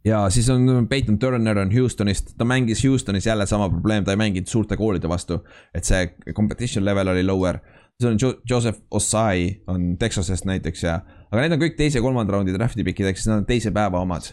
ja 0.05 0.25
siis 0.31 0.51
on 0.51 0.87
Peyton 0.89 1.19
Turner 1.19 1.59
on 1.59 1.75
Houstonist, 1.75 2.37
ta 2.39 2.45
mängis 2.45 2.85
Houstonis 2.87 3.27
jälle 3.27 3.47
sama 3.47 3.69
probleem, 3.69 4.05
ta 4.05 4.15
ei 4.15 4.21
mänginud 4.21 4.47
suurte 4.47 4.77
koolide 4.77 5.09
vastu. 5.09 5.43
et 5.75 5.85
see 5.85 6.15
competition 6.33 6.85
level 6.85 7.09
oli 7.09 7.27
lower. 7.27 7.59
siis 7.99 8.13
on 8.13 8.19
jo 8.23 8.35
Joseph 8.51 8.79
Osai 8.91 9.63
on 9.67 9.99
Texasest 9.99 10.45
näiteks 10.45 10.83
ja, 10.83 11.01
aga 11.35 11.43
need 11.43 11.59
on 11.59 11.63
kõik 11.67 11.77
teise 11.77 12.01
kolmanda 12.05 12.37
raundi 12.37 12.55
draft'i 12.55 12.87
pikid, 12.87 13.11
ehk 13.11 13.19
siis 13.19 13.29
nad 13.33 13.43
on 13.43 13.49
teise 13.51 13.75
päeva 13.75 14.01
omad 14.07 14.31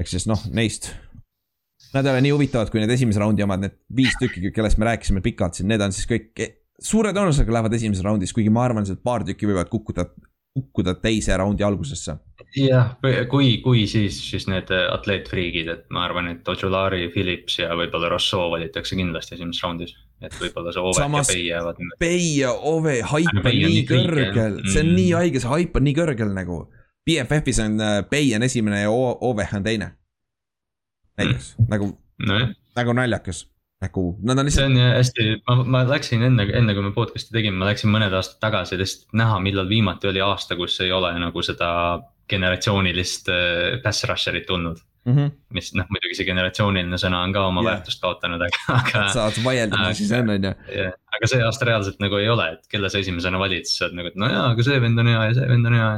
ehk 0.00 0.08
siis 0.10 0.26
noh, 0.30 0.40
neist. 0.56 0.90
Nad 1.94 2.06
ei 2.06 2.14
ole 2.14 2.24
nii 2.24 2.32
huvitavad 2.34 2.70
kui 2.70 2.82
need 2.82 2.92
esimese 2.94 3.20
raundi 3.22 3.44
omad, 3.44 3.64
need 3.64 3.76
viis 3.96 4.16
tükki, 4.20 4.52
kellest 4.54 4.78
me 4.80 4.88
rääkisime 4.88 5.22
pikalt 5.24 5.58
siin, 5.58 5.68
need 5.70 5.82
on 5.84 5.94
siis 5.94 6.08
kõik 6.08 6.44
suure 6.80 7.12
tõenäosusega 7.16 7.56
lähevad 7.56 7.76
esimeses 7.76 8.04
raundis, 8.06 8.34
kuigi 8.36 8.52
ma 8.52 8.64
arvan, 8.68 8.86
et 8.88 9.02
paar 9.04 9.24
tükki 9.26 9.48
võivad 9.50 9.68
kukkuda, 9.72 10.06
kukkuda 10.56 10.94
teise 11.02 11.36
raundi 11.36 11.66
algusesse. 11.66 12.16
jah, 12.56 12.94
kui, 13.32 13.56
kui 13.64 13.86
siis, 13.90 14.20
siis 14.30 14.46
need 14.50 14.70
atleetfriigid, 14.70 15.72
et 15.72 15.90
ma 15.92 16.06
arvan, 16.06 16.30
et 16.34 16.48
Ojulari, 16.48 17.08
Phillips 17.12 17.58
ja 17.60 17.74
võib-olla 17.76 18.12
Rousseau 18.14 18.52
valitakse 18.54 18.96
kindlasti 18.96 19.36
esimeses 19.36 19.66
raundis. 19.66 19.96
Et 20.20 20.36
võib-olla 20.40 20.74
see 20.74 20.82
Ove 20.82 20.98
Samas, 20.98 21.30
ja 21.30 21.34
Pei 21.34 21.46
jäävad. 21.46 21.80
Pei 22.02 22.26
ja 22.38 22.52
Ove, 22.52 22.98
haip 23.12 23.32
on 23.40 23.48
nii, 23.48 23.84
kõrgel, 23.88 24.60
see 24.66 24.84
on 24.84 24.92
nii 24.92 25.08
mm. 25.08 25.16
haige, 25.20 25.42
see 25.42 25.52
haip 25.54 25.80
on 25.80 25.86
nii 25.88 25.96
kõrgel 25.96 26.34
nagu 26.36 26.64
BFF-is 27.08 27.60
on 27.64 27.80
äh, 27.80 28.36
on 28.36 28.42
esimene 28.42 28.82
ja 28.82 28.90
Oveh 28.90 29.54
on 29.56 29.64
teine. 29.64 29.94
näiteks 31.18 31.54
mm. 31.58 31.66
nagu 31.68 31.90
no,, 32.26 32.36
nagu 32.76 32.92
naljakas 32.92 33.46
nagu 33.80 34.04
nad 34.22 34.38
on 34.38 34.44
lihtsalt. 34.44 34.68
see 34.68 34.84
on 34.84 34.92
hästi, 34.94 35.26
ma, 35.48 35.56
ma 35.64 35.82
läksin 35.88 36.22
enne, 36.22 36.44
enne 36.56 36.74
kui 36.76 36.84
me 36.84 36.92
podcast'i 36.92 37.32
tegime, 37.32 37.56
ma 37.60 37.70
läksin 37.70 37.92
mõned 37.92 38.12
aastad 38.12 38.40
tagasi 38.44 38.78
lihtsalt 38.80 39.16
näha, 39.16 39.40
millal 39.40 39.68
viimati 39.68 40.10
oli 40.10 40.20
aasta, 40.24 40.56
kus 40.56 40.76
ei 40.84 40.92
ole 40.92 41.12
nagu 41.20 41.44
seda 41.44 41.70
generatsioonilist 42.30 43.32
äh, 43.32 43.80
pass 43.84 44.04
rusher'it 44.08 44.46
tulnud 44.48 44.84
mm. 45.04 45.16
-hmm. 45.16 45.30
mis 45.56 45.72
noh, 45.74 45.88
muidugi 45.90 46.18
see 46.18 46.28
generatsiooniline 46.28 46.98
sõna 47.00 47.22
on 47.24 47.34
ka 47.34 47.46
oma 47.48 47.62
yeah. 47.64 47.72
väärtust 47.72 48.02
kaotanud, 48.02 48.42
aga, 48.46 48.62
aga. 48.76 49.04
saad 49.14 49.40
vaielda, 49.44 49.82
mis 49.88 50.02
siis 50.02 50.12
on, 50.16 50.30
on 50.36 50.48
ju. 50.48 50.54
aga 51.16 51.30
see 51.32 51.42
aasta 51.46 51.68
reaalselt 51.70 52.00
nagu 52.04 52.20
ei 52.20 52.28
ole, 52.28 52.48
et 52.56 52.70
kelle 52.70 52.90
sa 52.92 53.02
esimesena 53.02 53.40
valid, 53.42 53.68
siis 53.68 53.80
sa 53.80 53.88
oled 53.88 54.00
nagu, 54.00 54.12
et 54.12 54.18
no 54.20 54.30
jaa, 54.30 54.48
aga 54.54 54.66
see 54.66 54.80
vend 54.86 55.02
on 55.02 55.12
hea 55.12 55.28
ja 55.28 55.36
see 55.40 55.52
vend 55.52 55.70
on 55.70 55.78
hea 55.78 55.92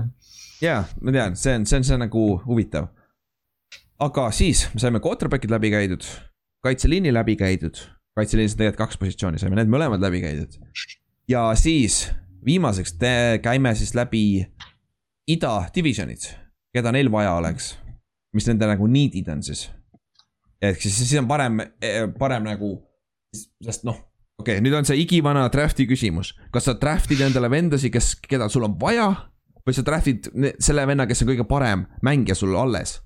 jaa, 0.62 0.82
ma 1.00 1.14
tean, 1.14 1.38
see 1.38 1.56
on, 1.58 1.66
see 1.66 1.80
on, 1.80 1.86
see 1.86 1.96
on 1.96 2.04
nagu 2.06 2.26
huvitav. 2.46 2.90
aga 4.02 4.28
siis 4.34 4.66
me 4.74 4.82
saime 4.82 5.02
quarterback'id 5.02 5.50
läbi 5.52 5.70
käidud, 5.74 6.06
kaitseliini 6.66 7.12
läbi 7.14 7.36
käidud, 7.38 7.78
kaitseliinis 8.18 8.56
on 8.56 8.64
tegelikult 8.64 8.86
kaks 8.86 9.00
positsiooni, 9.02 9.42
saime 9.42 9.58
need 9.58 9.70
mõlemad 9.72 10.02
läbi 10.02 10.22
käidud. 10.24 10.58
ja 11.30 11.50
siis 11.58 12.04
viimaseks 12.44 12.96
te 12.98 13.14
käime 13.42 13.74
siis 13.78 13.94
läbi 13.98 14.24
ida 15.30 15.54
divisionid, 15.74 16.26
keda 16.74 16.92
neil 16.94 17.10
vaja 17.12 17.34
oleks, 17.38 17.76
mis 18.32 18.48
nende 18.48 18.68
nagu 18.70 18.88
need'id 18.88 19.28
on 19.32 19.42
siis. 19.42 19.68
ehk 20.62 20.80
siis, 20.80 20.96
siis 21.02 21.18
on 21.20 21.28
parem, 21.28 21.60
parem 22.18 22.48
nagu, 22.48 22.74
sest 23.64 23.84
noh 23.88 23.98
okei 24.42 24.58
okay,, 24.58 24.64
nüüd 24.64 24.74
on 24.76 24.88
see 24.88 24.98
igivana 25.02 25.44
draft'i 25.52 25.86
küsimus, 25.90 26.34
kas 26.54 26.66
sa 26.68 26.74
draft'id 26.78 27.20
endale 27.24 27.50
vendasi, 27.52 27.92
kes, 27.92 28.14
keda 28.26 28.48
sul 28.52 28.66
on 28.66 28.78
vaja 28.80 29.10
või 29.62 29.76
sa 29.76 29.84
trahvid 29.86 30.28
selle 30.62 30.84
venna, 30.90 31.06
kes 31.06 31.22
on 31.22 31.32
kõige 31.32 31.46
parem 31.48 31.86
mängija 32.02 32.36
sul 32.38 32.56
alles. 32.58 33.00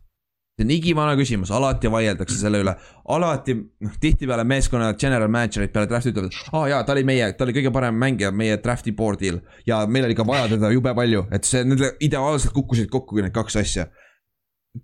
see 0.56 0.64
on 0.64 0.70
igivana 0.72 1.12
küsimus, 1.18 1.50
alati 1.52 1.90
vaieldakse 1.92 2.38
selle 2.40 2.62
üle, 2.62 2.72
alati, 3.12 3.52
noh 3.84 3.96
tihtipeale 4.00 4.44
meeskonna 4.48 4.94
general 4.96 5.28
manager'id 5.28 5.72
peale 5.74 5.88
draft'i 5.90 6.14
ütlevad, 6.14 6.32
aa 6.48 6.62
ah, 6.62 6.68
jaa, 6.70 6.78
ta 6.80 6.94
oli 6.94 7.02
meie, 7.04 7.26
ta 7.36 7.44
oli 7.44 7.52
kõige 7.58 7.72
parem 7.74 7.98
mängija 8.00 8.30
meie 8.32 8.56
draft'i 8.64 8.94
board'il. 8.96 9.42
ja 9.68 9.82
meil 9.86 10.08
oli 10.08 10.16
ka 10.16 10.24
vaja 10.24 10.48
teda 10.54 10.70
jube 10.72 10.94
palju, 10.96 11.26
et 11.30 11.44
see, 11.44 11.60
need 11.68 11.84
ideaalselt 12.00 12.56
kukkusid 12.56 12.88
kokku 12.88 13.20
need 13.20 13.36
kaks 13.36 13.60
asja. 13.60 13.90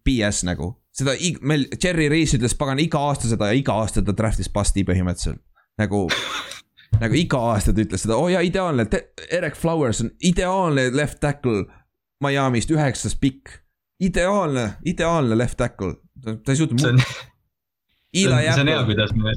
BS 0.06 0.44
nagu, 0.48 0.73
seda 0.94 1.14
meil, 1.47 1.66
Cherry 1.81 2.09
Reis 2.12 2.35
ütles 2.36 2.55
pagan 2.59 2.81
iga 2.82 3.01
aasta 3.09 3.31
seda 3.31 3.51
ja 3.51 3.59
iga 3.59 3.77
aasta 3.82 4.02
ta 4.05 4.14
draft'is 4.16 4.51
bust'i 4.52 4.85
põhimõtteliselt. 4.89 5.43
nagu 5.81 6.06
nagu 7.01 7.16
iga 7.16 7.40
aasta 7.52 7.73
ta 7.73 7.85
ütles 7.85 8.05
seda, 8.05 8.16
oo 8.19 8.27
oh 8.27 8.32
jaa, 8.32 8.43
ideaalne, 8.47 8.86
Eric 9.31 9.56
Flowers 9.59 10.02
on 10.05 10.12
ideaalne 10.28 10.90
left 10.94 11.20
tackle 11.20 11.64
Miami'st, 12.23 12.70
üheksas 12.70 13.16
pikk. 13.19 13.59
ideaalne, 14.02 14.73
ideaalne 14.86 15.39
left 15.39 15.59
tackle, 15.59 15.97
ta 16.23 16.52
ei 16.52 16.59
suutnud 16.59 16.82
muud. 16.82 17.02
see 18.12 18.28
on 18.28 18.69
hea, 18.69 18.85
kuidas 18.86 19.14
me, 19.16 19.35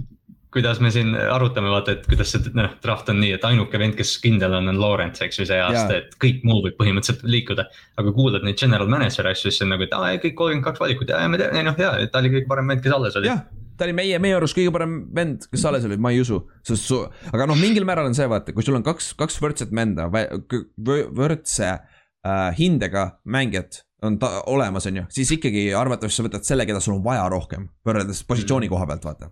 kuidas 0.56 0.80
me 0.80 0.92
siin 0.94 1.12
arutame, 1.16 1.68
vaata, 1.72 1.98
et 1.98 2.06
kuidas 2.08 2.32
see 2.32 2.54
noh, 2.56 2.78
draft 2.84 3.10
on 3.12 3.20
nii, 3.20 3.34
et 3.36 3.44
ainuke 3.48 3.80
vend, 3.82 3.98
kes 3.98 4.16
kindel 4.24 4.56
on, 4.56 4.72
on 4.72 4.80
Lawrence, 4.80 5.24
eks 5.26 5.42
ju, 5.42 5.48
see 5.50 5.60
aasta, 5.60 6.00
et 6.00 6.16
kõik 6.22 6.46
muu 6.48 6.62
võib 6.64 6.78
põhimõtteliselt 6.80 7.28
liikuda. 7.28 7.68
aga 8.00 8.16
kuulad 8.16 8.48
neid 8.48 8.60
general 8.60 8.90
manager 8.92 9.28
asju, 9.32 9.52
siis 9.52 9.66
on 9.66 9.74
nagu, 9.76 9.84
et 9.84 9.94
aa, 9.96 10.16
kõik 10.24 10.38
kolmkümmend 10.40 10.68
kaks 10.70 10.84
valikut 10.84 11.12
ja, 11.12 11.22
me 11.32 11.40
teame, 11.42 11.64
noh, 11.68 11.78
ja, 11.80 11.94
ta 12.12 12.24
oli 12.24 12.32
kõige 12.38 12.50
parem 12.52 12.72
vend, 12.72 12.84
kes 12.86 12.98
alles 12.98 13.20
oli. 13.20 13.32
jah 13.34 13.46
ta 13.76 13.84
oli 13.84 13.96
meie, 13.96 14.20
meie 14.24 14.38
arust 14.38 14.56
kõige 14.56 14.72
parem 14.72 15.00
vend, 15.16 15.50
kes 15.52 15.66
alles 15.68 15.84
oli, 15.88 15.98
ma 16.00 16.14
ei 16.16 16.22
usu. 16.24 16.40
sest 16.64 16.88
su, 16.88 17.02
aga 17.34 17.48
noh, 17.50 17.60
mingil 17.60 17.84
määral 17.88 18.08
on 18.08 18.16
see, 18.16 18.28
vaata, 18.32 18.56
kui 18.56 18.64
sul 18.64 18.78
on 18.78 18.86
kaks, 18.86 19.12
kaks 19.20 19.42
võrdset 19.44 19.74
venda, 19.76 20.08
võrdse 20.08 21.72
äh, 21.74 22.48
hindega 22.56 23.10
mängijat 23.28 23.84
on 24.06 24.20
ta 24.20 24.44
olemas, 24.52 24.88
on 24.88 25.02
ju, 25.02 25.08
siis 25.10 25.32
ikkagi 25.36 25.68
arvatavasti 25.76 26.22
sa 26.22 26.28
võtad 26.28 26.48
selle, 26.48 26.68
keda 26.68 26.80
sul 26.84 26.98
on 26.98 27.04
vaja 27.04 27.26
rohkem, 27.32 27.68
võrreldes 27.88 28.24
positsiooni 28.28 28.70
koha 28.72 28.88
pealt, 28.90 29.08
vaata. 29.08 29.32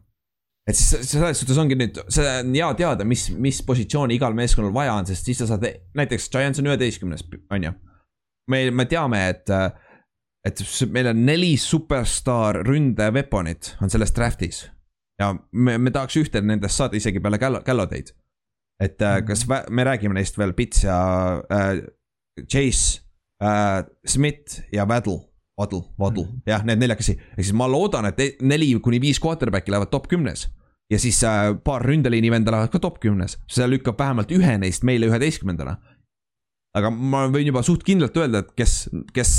Et 0.69 0.77
siis 0.77 1.09
selles 1.11 1.39
suhtes 1.41 1.57
ongi 1.59 1.75
nüüd, 1.79 1.97
see 2.13 2.27
on 2.39 2.53
hea 2.55 2.69
teada, 2.79 3.07
mis, 3.07 3.27
mis 3.35 3.61
positsiooni 3.67 4.15
igal 4.15 4.35
meeskonnal 4.37 4.73
vaja 4.75 4.93
on, 4.99 5.07
sest 5.09 5.27
siis 5.27 5.41
sa 5.43 5.49
saad, 5.49 5.65
näiteks 5.97 6.29
Giants 6.31 6.61
on 6.61 6.69
üheteistkümnes, 6.71 7.25
on 7.51 7.67
ju. 7.67 7.73
me, 8.51 8.65
me 8.71 8.85
teame, 8.89 9.25
et 9.33 9.51
et 10.43 10.59
meil 10.91 11.07
on 11.13 11.21
neli 11.25 11.53
superstaar 11.59 12.61
ründe 12.67 13.07
weapon'it 13.15 13.73
on 13.81 13.91
selles 13.91 14.11
draft'is. 14.15 14.65
ja 15.19 15.31
me, 15.51 15.77
me 15.77 15.91
tahaks 15.91 16.17
ühte 16.19 16.41
nendest 16.43 16.79
saada 16.79 16.99
isegi 16.99 17.21
peale 17.23 17.39
Gallodeid. 17.39 18.11
et 18.83 19.01
äh, 19.01 19.21
kas 19.25 19.45
me 19.47 19.83
räägime 19.83 20.13
neist 20.17 20.37
veel, 20.37 20.53
Pits 20.53 20.83
ja 20.83 21.43
äh, 21.51 21.83
Chase 22.47 23.01
äh,, 23.43 23.83
Smith 24.05 24.63
ja 24.71 24.87
Waddle. 24.87 25.32
Waddle, 25.59 25.83
Waddle, 26.01 26.25
mhm. 26.25 26.43
jah, 26.49 26.65
need 26.65 26.81
neljakesi, 26.81 27.17
ehk 27.35 27.45
siis 27.45 27.55
ma 27.57 27.69
loodan, 27.69 28.09
et 28.09 28.41
neli 28.41 28.71
kuni 28.81 29.01
viis 29.01 29.21
quarterback'i 29.21 29.73
lähevad 29.73 29.91
top 29.93 30.09
kümnes 30.11 30.47
ja 30.91 30.99
siis 30.99 31.21
äh, 31.23 31.53
paar 31.63 31.85
ründeliini 31.85 32.31
venda 32.33 32.51
lähevad 32.51 32.73
ka 32.73 32.81
top 32.81 32.99
kümnes, 33.03 33.37
see 33.47 33.67
lükkab 33.69 33.99
vähemalt 33.99 34.33
ühe 34.33 34.57
neist 34.61 34.85
meile 34.87 35.09
üheteistkümnendana 35.09 35.77
aga 36.77 36.89
ma 36.89 37.25
võin 37.31 37.47
juba 37.47 37.61
suht 37.65 37.83
kindlalt 37.85 38.15
öelda, 38.17 38.41
et 38.41 38.51
kes, 38.57 38.75
kes, 39.13 39.31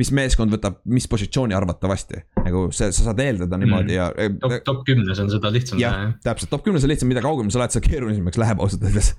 mis 0.00 0.10
meeskond 0.16 0.52
võtab 0.52 0.80
mis 0.88 1.08
positsiooni 1.10 1.56
arvatavasti. 1.56 2.22
nagu 2.46 2.68
see, 2.72 2.88
sa 2.96 3.10
saad 3.10 3.20
eeldada 3.24 3.60
niimoodi 3.60 3.92
mm. 3.92 3.98
ja. 3.98 4.08
Eh, 4.16 4.32
top, 4.40 4.56
top 4.64 4.80
kümnes 4.88 5.20
on 5.20 5.28
seda 5.32 5.52
lihtsam 5.52 5.76
teha 5.76 5.90
jah. 5.90 6.14
täpselt, 6.24 6.52
top 6.54 6.64
kümnes 6.64 6.86
on 6.86 6.92
lihtsam, 6.92 7.10
mida 7.12 7.24
kaugemal 7.24 7.52
sa 7.52 7.62
lähed, 7.62 7.76
seda 7.76 7.90
keerulisemaks 7.90 8.40
läheb 8.40 8.64
ausalt 8.64 8.88
öeldes. 8.88 9.12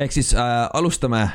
ehk 0.00 0.16
siis 0.16 0.32
äh, 0.32 0.64
alustame 0.72 1.26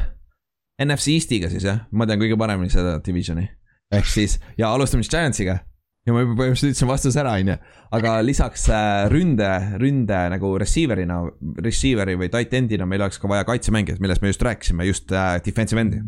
NFC 0.82 1.14
Eestiga 1.20 1.52
siis 1.54 1.68
jah, 1.70 1.84
ma 1.92 2.10
tean 2.10 2.22
kõige 2.22 2.40
paremini 2.40 2.74
seda 2.74 2.98
divisioni. 3.06 3.46
Ehk 3.96 4.08
siis 4.10 4.38
ja 4.58 4.70
alustame 4.74 5.04
siis 5.04 5.14
Giantsiga 5.14 5.60
ja 6.08 6.16
ma 6.16 6.24
juba 6.24 6.36
põhimõtteliselt 6.40 6.74
ütlesin 6.74 6.90
vastuse 6.90 7.22
ära, 7.22 7.36
on 7.42 7.52
ju. 7.52 7.58
aga 7.98 8.14
lisaks 8.26 8.66
äh, 8.74 9.04
ründe, 9.12 9.50
ründe 9.82 10.22
nagu 10.34 10.54
receiver'ina, 10.62 11.20
receiver'i 11.66 12.18
või 12.20 12.32
tight 12.34 12.56
end'ina 12.58 12.88
meil 12.90 13.04
oleks 13.06 13.20
ka 13.22 13.30
vaja 13.32 13.46
kaitsemängijat, 13.48 14.02
millest 14.04 14.24
me 14.24 14.32
just 14.32 14.46
rääkisime, 14.46 14.88
just 14.90 15.14
äh, 15.14 15.38
defensive 15.46 15.82
end'i. 15.82 16.02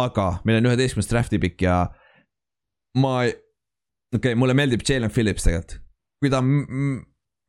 aga 0.00 0.28
meil 0.44 0.60
on 0.60 0.70
üheteistkümnes 0.70 1.10
draft'i 1.10 1.40
pikk 1.42 1.66
ja 1.66 1.80
ma, 3.00 3.18
okei 3.24 4.18
okay,, 4.20 4.38
mulle 4.38 4.56
meeldib 4.58 4.84
Jalen 4.86 5.12
Phillips 5.12 5.48
tegelikult. 5.48 5.80
kui 6.22 6.32
ta 6.32 6.42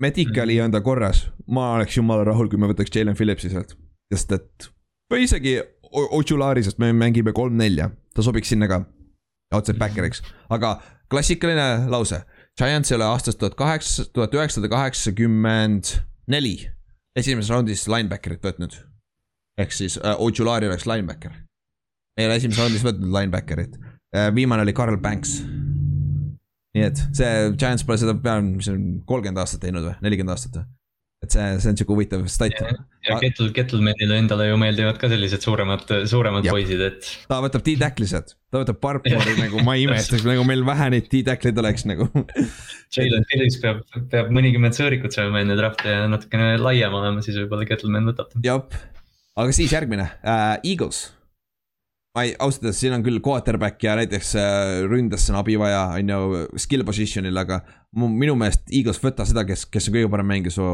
medical'i 0.04 0.60
on 0.62 0.74
ta 0.74 0.82
korras, 0.86 1.28
ma 1.48 1.74
oleks 1.78 1.98
jumala 1.98 2.26
rahul, 2.28 2.50
kui 2.52 2.60
me 2.62 2.70
võtaks 2.72 2.94
Jalen 2.94 3.18
Phillipsi 3.18 3.52
sealt, 3.54 3.76
sest 4.14 4.38
et 4.38 4.72
või 5.12 5.26
isegi 5.28 5.60
Ochulari, 5.88 6.66
sest 6.66 6.82
me 6.84 6.90
mängime 6.92 7.32
kolm-nelja, 7.36 7.88
ta 8.14 8.24
sobiks 8.26 8.50
sinna 8.52 8.68
ka 8.68 8.82
otseselt 9.56 9.80
backeriks, 9.80 10.24
aga 10.50 10.78
klassikaline 11.12 11.88
lause. 11.92 12.22
Giants 12.58 12.92
ei 12.92 12.98
ole 12.98 13.06
aastast 13.06 13.40
tuhat 13.40 13.56
kaheksa, 13.56 14.08
tuhat 14.14 14.34
üheksasada 14.34 14.70
kaheksakümmend 14.72 15.94
neli 16.28 16.56
esimeses 17.18 17.52
raundis 17.54 17.86
linebacker'it 17.90 18.44
võtnud. 18.46 18.80
ehk 19.58 19.74
siis 19.74 19.98
äh, 19.98 20.16
Ojulari 20.22 20.68
oleks 20.68 20.86
linebacker. 20.90 21.32
ei 22.18 22.26
ole 22.26 22.36
esimeses 22.36 22.62
raundis 22.62 22.86
võtnud 22.86 23.14
linebacker'it 23.14 23.78
äh,, 23.78 24.34
viimane 24.36 24.66
oli 24.66 24.74
Carl 24.74 24.98
Banks. 24.98 25.40
nii 26.76 26.88
et 26.90 27.04
see 27.14 27.54
Giants 27.58 27.86
pole 27.86 28.02
seda 28.02 28.18
peaaegu, 28.18 28.58
mis 28.58 28.72
on 28.74 28.84
kolmkümmend 29.06 29.42
aastat 29.44 29.64
teinud 29.66 29.86
või, 29.86 29.96
nelikümmend 30.02 30.36
aastat 30.36 30.60
või 30.60 30.77
et 31.26 31.34
see, 31.34 31.46
see 31.62 31.72
on 31.72 31.78
sihuke 31.80 31.96
huvitav 31.96 32.26
stat. 32.30 32.54
ja, 33.08 33.18
Kettle, 33.22 33.50
Kettlemanile 33.56 34.20
endale 34.22 34.50
ju 34.52 34.60
meeldivad 34.62 35.00
ka 35.02 35.10
sellised 35.10 35.42
suuremad, 35.42 35.90
suuremad 36.10 36.46
poisid, 36.46 36.84
et. 36.86 37.10
ta 37.32 37.40
võtab 37.44 37.66
T-tacklised, 37.66 38.36
ta 38.54 38.62
võtab 38.62 38.80
Barbaari 38.84 39.34
nagu 39.40 39.64
ma 39.66 39.78
ei 39.80 39.88
imestaks 39.88 40.28
nagu 40.28 40.46
meil 40.48 40.62
vähe 40.68 40.92
neid 40.94 41.10
T-tackleid 41.12 41.58
oleks 41.64 41.88
nagu 41.90 42.10
Jalen 42.96 43.26
Phillips 43.32 43.60
peab, 43.64 43.82
peab 44.14 44.32
mõnikümmend 44.36 44.78
sõõrikut 44.78 45.18
saama 45.18 45.42
enne 45.42 45.58
draft'i 45.58 45.90
ja 45.90 46.06
natukene 46.12 46.56
laiem 46.62 47.02
olema, 47.02 47.26
siis 47.26 47.40
võib-olla 47.42 47.68
Kettleman 47.70 48.14
võtab 48.14 48.30
ta. 48.32 48.46
jah, 48.46 48.82
aga 49.38 49.58
siis 49.58 49.74
järgmine 49.74 50.12
uh,, 50.22 50.58
Eagles 50.62 51.08
ma 52.18 52.26
ei, 52.26 52.34
ausalt 52.42 52.66
öeldes 52.66 52.80
siin 52.82 52.96
on 52.96 53.04
küll 53.06 53.22
quarterback 53.22 53.84
ja 53.86 53.94
näiteks 54.00 54.32
äh, 54.42 54.72
ründes 54.90 55.28
on 55.30 55.38
abi 55.38 55.58
vaja, 55.62 55.84
on 56.00 56.14
ju, 56.14 56.46
skill 56.62 56.86
position'il, 56.88 57.38
aga 57.38 57.62
minu 57.98 58.36
meelest 58.38 58.70
Eagles 58.70 59.00
võta 59.02 59.26
seda, 59.28 59.44
kes, 59.48 59.66
kes 59.72 59.90
on 59.90 59.96
kõige 59.96 60.12
parem 60.14 60.30
mängija 60.30 60.54
su 60.54 60.68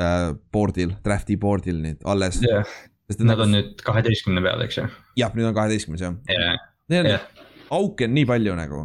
äh, 0.00 0.32
board'il, 0.52 0.92
draft'i 1.04 1.38
board'il 1.40 1.80
nüüd 1.82 2.04
alles. 2.08 2.42
Yeah.. 2.44 2.68
Nad 3.06 3.22
nagu... 3.30 3.44
on 3.44 3.54
nüüd 3.54 3.82
kaheteistkümne 3.86 4.42
peal, 4.42 4.64
eks 4.64 4.80
ju. 4.80 4.84
jah, 5.20 5.34
nüüd 5.38 5.46
on 5.48 5.54
kaheteistkümnes 5.56 6.02
jah. 6.02 6.16
Yeah.. 6.30 6.58
Neil 6.90 7.06
on 7.06 7.12
yeah. 7.14 7.44
auke 7.74 8.08
on 8.08 8.14
nii 8.16 8.26
palju 8.28 8.56
nagu, 8.58 8.82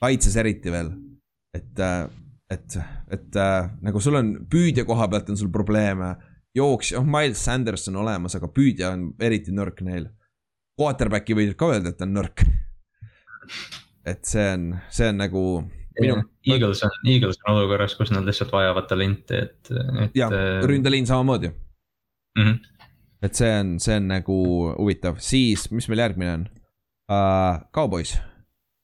kaitses 0.00 0.36
eriti 0.40 0.72
veel, 0.72 0.90
et, 1.56 1.72
äh, 1.84 2.06
et, 2.52 2.78
et 3.12 3.38
äh, 3.40 3.68
nagu 3.84 4.02
sul 4.02 4.18
on 4.18 4.32
püüdja 4.50 4.86
koha 4.88 5.08
pealt 5.12 5.30
on 5.32 5.40
sul 5.40 5.52
probleeme. 5.52 6.14
Jooks, 6.56 6.90
oh 6.98 7.04
Miles 7.08 7.40
Sanders 7.40 7.86
on 7.88 8.00
olemas, 8.02 8.34
aga 8.36 8.50
püüdja 8.52 8.90
on 8.96 9.06
eriti 9.24 9.54
nõrk 9.56 9.78
neil. 9.86 10.10
Quarterback'i 10.80 11.36
võib 11.36 11.54
ka 11.56 11.70
öelda, 11.72 11.92
et 11.92 12.00
ta 12.00 12.08
on 12.08 12.16
nõrk. 12.16 12.42
et 14.08 14.24
see 14.26 14.48
on, 14.56 14.66
see 14.90 15.08
on 15.12 15.20
nagu 15.20 15.44
minu. 16.00 16.16
Eagles 16.48 16.82
on, 16.86 16.96
Eagles 17.08 17.38
on 17.46 17.56
olukorras, 17.56 17.94
kus 17.98 18.12
nad 18.14 18.26
lihtsalt 18.28 18.52
vajavad 18.54 18.88
talenti, 18.90 19.42
et, 19.46 19.70
et. 19.72 20.18
jah, 20.18 20.32
äh, 20.32 20.64
ründeliin 20.68 21.06
samamoodi 21.06 21.52
mm. 21.52 22.42
-hmm. 22.42 22.58
et 23.22 23.34
see 23.34 23.52
on, 23.60 23.78
see 23.80 23.96
on 23.96 24.08
nagu 24.08 24.36
huvitav, 24.78 25.18
siis, 25.18 25.70
mis 25.70 25.88
meil 25.88 26.04
järgmine 26.06 26.34
on 26.34 26.46
uh,? 27.12 27.60
Cowboys. 27.74 28.18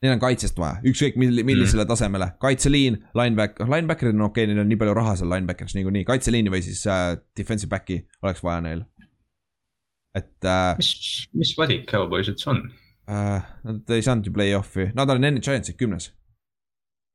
Neil 0.03 0.13
on 0.15 0.21
kaitsest 0.23 0.59
vaja, 0.59 0.79
ükskõik 0.87 1.17
mill-, 1.19 1.43
millisele 1.43 1.83
mm. 1.83 1.89
tasemele, 1.89 2.29
kaitseliin, 2.39 3.01
lineback, 3.19 3.59
linebacker'id 3.59 4.15
on 4.15 4.29
okei 4.29 4.45
okay,, 4.45 4.53
neil 4.53 4.63
on 4.63 4.69
nii 4.71 4.79
palju 4.79 4.95
raha 4.95 5.17
seal 5.19 5.33
linebacker'is 5.33 5.75
niikuinii, 5.75 6.05
kaitseliini 6.07 6.53
või 6.55 6.63
siis 6.63 6.85
uh, 6.87 7.17
defensive 7.39 7.71
back'i 7.73 8.05
oleks 8.23 8.45
vaja 8.47 8.61
neil 8.69 8.85
et 10.19 10.45
äh,. 10.45 10.77
mis, 10.79 10.93
mis 11.35 11.55
valik 11.59 11.89
Cowboys 11.91 12.31
üldse 12.33 12.51
on 12.53 12.63
äh,? 13.09 13.43
Nad 13.65 13.93
ei 13.95 14.05
saanud 14.05 14.29
ju 14.29 14.35
play-off'i, 14.35 14.91
nad 14.97 15.11
on 15.13 15.25
enne 15.25 15.43
Giantsit 15.45 15.79
kümnes. 15.81 16.11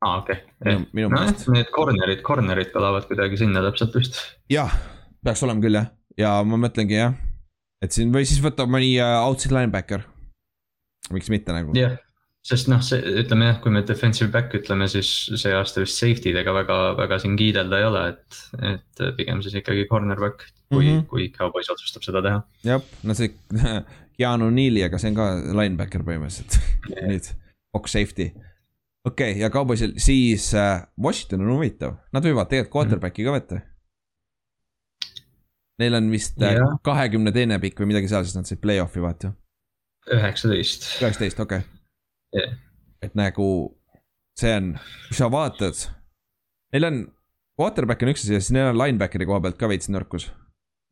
Aa 0.04 0.14
ah,, 0.14 0.22
okei 0.22 0.40
okay.. 0.60 0.80
minu 0.92 1.12
meelest 1.14 1.48
no,. 1.48 1.58
Need 1.58 1.74
corner'id, 1.76 2.24
corner'id 2.26 2.72
kõlavad 2.76 3.10
kuidagi 3.10 3.40
sinna 3.40 3.64
täpselt 3.66 3.96
vist. 4.00 4.20
jah, 4.52 4.74
peaks 5.24 5.44
olema 5.48 5.64
küll 5.64 5.80
jah, 5.80 5.92
ja 6.20 6.38
ma 6.48 6.60
mõtlengi 6.68 7.00
jah, 7.00 7.16
et 7.84 7.96
siin 7.96 8.14
või 8.16 8.28
siis 8.30 8.44
võtta 8.44 8.68
mõni 8.70 8.96
uh, 9.00 9.22
outside 9.28 9.56
linebacker. 9.56 10.06
miks 11.12 11.32
mitte 11.34 11.56
nagu. 11.56 11.76
jah 11.78 11.96
yeah 11.96 12.02
sest 12.44 12.68
noh, 12.68 12.82
see 12.84 13.00
ütleme 13.24 13.48
jah, 13.48 13.60
kui 13.64 13.72
me 13.72 13.82
defensive 13.88 14.28
back 14.32 14.52
ütleme, 14.58 14.88
siis 14.92 15.10
see 15.40 15.54
aasta 15.56 15.84
vist 15.84 16.00
safety 16.00 16.34
dega 16.36 16.52
väga, 16.56 16.80
väga 16.98 17.20
siin 17.24 17.38
kiidelda 17.40 17.80
ei 17.80 17.88
ole, 17.88 18.02
et, 18.12 18.40
et 18.74 19.04
pigem 19.16 19.40
siis 19.46 19.56
ikkagi 19.62 19.86
cornerback, 19.92 20.44
kui 20.74 20.84
mm, 20.84 20.98
-hmm. 20.98 21.06
kui 21.08 21.30
Cowboys 21.38 21.72
otsustab 21.72 22.04
seda 22.04 22.24
teha. 22.26 22.42
jah, 22.68 22.84
no 23.04 23.16
see 23.16 23.32
Keanu 24.18 24.50
Neal'i, 24.54 24.84
aga 24.86 25.00
see 25.02 25.14
on 25.14 25.18
ka 25.18 25.30
linebacker 25.62 26.04
põhimõtteliselt 26.06 26.60
yeah. 26.92 27.08
nüüd, 27.14 27.32
box 27.74 27.96
safety. 27.96 28.34
Okei 29.06 29.32
okay,, 29.32 29.42
ja 29.42 29.50
Cowboysil 29.54 29.94
siis 29.98 30.54
äh, 30.56 30.82
Washington 31.02 31.46
on 31.46 31.56
huvitav, 31.58 32.00
nad 32.14 32.26
võivad 32.26 32.52
tegelikult 32.52 32.74
quarterback'i 32.78 33.28
ka 33.28 33.38
võtta. 33.38 33.62
Neil 35.82 35.98
on 35.98 36.12
vist 36.14 36.42
äh, 36.42 36.60
kahekümne 36.86 37.32
yeah. 37.32 37.40
teine 37.40 37.62
pikk 37.62 37.82
või 37.82 37.94
midagi 37.94 38.12
seal, 38.12 38.28
sest 38.28 38.38
nad 38.38 38.50
said 38.50 38.62
play-off'i 38.62 39.02
vaata. 39.04 39.34
üheksateist. 40.14 40.90
üheksateist, 41.02 41.40
okei 41.40 41.64
okay 41.64 41.74
yeah.. 42.34 42.56
et 43.04 43.16
nagu 43.18 43.48
see 44.40 44.54
on, 44.58 44.72
kui 45.08 45.18
sa 45.18 45.30
vaatad, 45.34 45.86
neil 46.74 46.90
on, 46.90 47.04
quarterback 47.60 48.02
on 48.04 48.14
üks 48.14 48.26
asi 48.26 48.36
ja 48.36 48.42
siis 48.42 48.54
neil 48.56 48.72
on 48.72 48.80
linebackeri 48.80 49.28
koha 49.30 49.44
pealt 49.44 49.60
ka 49.60 49.70
veits 49.70 49.92
nõrkus 49.94 50.30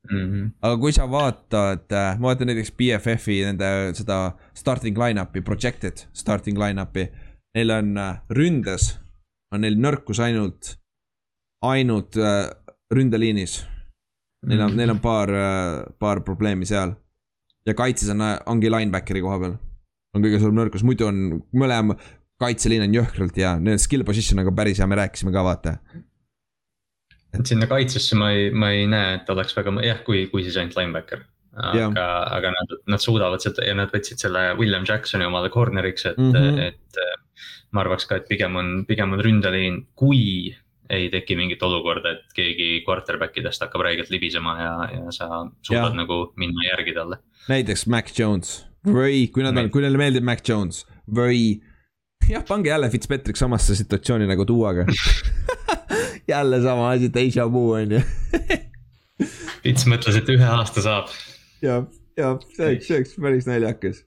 mm. 0.09 0.19
-hmm. 0.19 0.51
aga 0.61 0.77
kui 0.83 0.93
sa 0.93 1.07
vaatad, 1.09 1.87
äh, 1.89 2.19
ma 2.19 2.31
vaatan 2.31 2.51
näiteks 2.51 2.73
BFF-i 2.77 3.41
nende 3.49 3.71
seda 3.97 4.21
starting 4.57 4.97
line-up'i, 4.97 5.41
projected 5.41 6.05
starting 6.13 6.59
line-up'i. 6.61 7.09
Neil 7.55 7.71
on 7.75 7.97
äh, 7.97 8.21
ründes, 8.31 8.93
on 9.51 9.65
neil 9.65 9.75
nõrkus 9.75 10.21
ainult, 10.23 10.75
ainult 11.67 12.15
äh, 12.17 12.47
ründeliinis. 12.93 13.61
Neil 14.47 14.61
on 14.61 14.71
-hmm. 14.71 14.77
neil 14.77 14.89
on 14.89 14.99
paar, 14.99 15.29
paar 15.99 16.23
probleemi 16.25 16.65
seal. 16.65 16.95
ja 17.65 17.73
kaitses 17.73 18.09
on, 18.09 18.21
ongi 18.45 18.71
linebackeri 18.71 19.21
koha 19.21 19.39
peal 19.39 19.59
on 20.15 20.23
kõige 20.25 20.39
suurem 20.41 20.57
nõrkus, 20.59 20.85
muidu 20.87 21.07
on 21.07 21.19
mõlema 21.55 21.95
kaitseliin 22.41 22.85
on 22.87 22.95
jõhkralt 22.95 23.37
hea, 23.37 23.55
need 23.61 23.81
skill 23.81 24.05
position 24.07 24.41
on 24.41 24.49
ka 24.49 24.55
päris 24.61 24.81
hea, 24.81 24.87
me 24.89 24.97
rääkisime 24.99 25.33
ka 25.33 25.43
vaata. 25.45 25.75
et 27.37 27.47
sinna 27.47 27.67
kaitsesse 27.69 28.17
ma 28.19 28.31
ei, 28.35 28.49
ma 28.51 28.71
ei 28.75 28.87
näe, 28.91 29.19
et 29.19 29.29
oleks 29.29 29.55
väga, 29.55 29.73
jah, 29.85 30.01
kui, 30.07 30.25
kui 30.33 30.43
siis 30.43 30.57
ainult 30.59 30.75
linebacker. 30.79 31.23
aga, 31.51 32.05
aga 32.31 32.53
nad, 32.55 32.77
nad 32.93 33.03
suudavad 33.03 33.43
seda 33.43 33.65
ja 33.67 33.75
nad 33.75 33.91
võtsid 33.91 34.23
selle 34.23 34.43
William 34.59 34.85
Jacksoni 34.87 35.27
omale 35.27 35.49
corner'iks, 35.51 36.05
et 36.13 36.17
mm, 36.17 36.31
-hmm. 36.31 36.59
et. 36.69 37.03
Ma 37.71 37.83
arvaks 37.85 38.07
ka, 38.09 38.19
et 38.19 38.27
pigem 38.29 38.55
on, 38.59 38.73
pigem 38.87 39.15
on 39.15 39.23
ründeliin, 39.23 39.79
kui 39.95 40.51
ei 40.91 41.07
teki 41.11 41.37
mingit 41.39 41.61
olukorda, 41.63 42.17
et 42.17 42.35
keegi 42.35 42.81
quarterback 42.87 43.37
idest 43.39 43.63
hakkab 43.63 43.85
räigelt 43.87 44.11
libisema 44.11 44.55
ja, 44.59 44.73
ja 44.91 45.13
sa 45.15 45.29
suudad 45.63 45.93
ja. 45.93 45.99
nagu 46.01 46.21
minna 46.41 46.67
järgi 46.67 46.95
talle. 46.97 47.21
näiteks 47.51 47.87
Mac 47.91 48.11
Jones 48.17 48.65
või 48.87 49.27
kui 49.31 49.45
nad 49.45 49.57
on, 49.57 49.69
kui 49.71 49.85
neile 49.85 50.01
meeldib 50.01 50.27
Mac 50.27 50.43
Jones 50.47 50.83
või 51.07 51.61
jah, 52.27 52.43
pange 52.47 52.73
jälle 52.73 52.91
Fitzpatrick 52.91 53.39
samasse 53.39 53.77
situatsiooni 53.79 54.27
nagu 54.27 54.47
Duaga 54.47 54.83
jälle 56.33 56.61
sama 56.63 56.91
asi, 56.91 57.07
deja 57.13 57.47
vu 57.51 57.69
on 57.77 57.97
ju 57.97 58.03
Fitz 59.61 59.85
mõtles, 59.89 60.17
et 60.17 60.29
ühe 60.33 60.47
aasta 60.47 60.83
saab. 60.83 61.11
jah, 61.61 61.85
jah, 62.17 62.39
see 62.55 62.67
oleks, 62.67 62.87
see 62.87 62.97
oleks 62.97 63.17
päris 63.21 63.47
naljakas. 63.49 64.01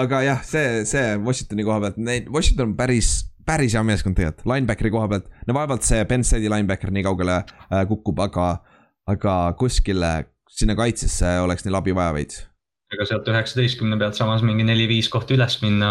Aga 0.00 0.22
jah, 0.26 0.42
see, 0.46 0.82
see 0.88 1.14
Washingtoni 1.24 1.66
koha 1.66 1.80
pealt, 1.86 2.00
neid, 2.10 2.30
Washington 2.32 2.72
on 2.72 2.76
päris, 2.78 3.12
päris 3.46 3.76
hea 3.76 3.84
meeskond 3.86 4.18
tegelikult, 4.18 4.46
linebackeri 4.50 4.94
koha 4.94 5.10
pealt. 5.12 5.28
no 5.48 5.56
vaevalt 5.56 5.86
see 5.86 6.02
Penn 6.10 6.26
State'i 6.26 6.50
linebacker 6.52 6.94
nii 6.94 7.06
kaugele 7.06 7.42
äh, 7.42 7.84
kukub, 7.90 8.24
aga, 8.26 8.48
aga 9.10 9.36
kuskile 9.60 10.16
sinna 10.54 10.76
kaitsesse 10.78 11.38
oleks 11.44 11.66
neil 11.66 11.80
abi 11.80 11.94
vaja 11.96 12.14
veits 12.16 12.44
ega 12.94 13.06
sealt 13.08 13.28
üheksateistkümne 13.30 13.98
pealt 14.00 14.18
samas 14.18 14.42
mingi 14.46 14.66
neli-viis 14.66 15.08
kohta 15.12 15.34
üles 15.36 15.58
minna 15.62 15.90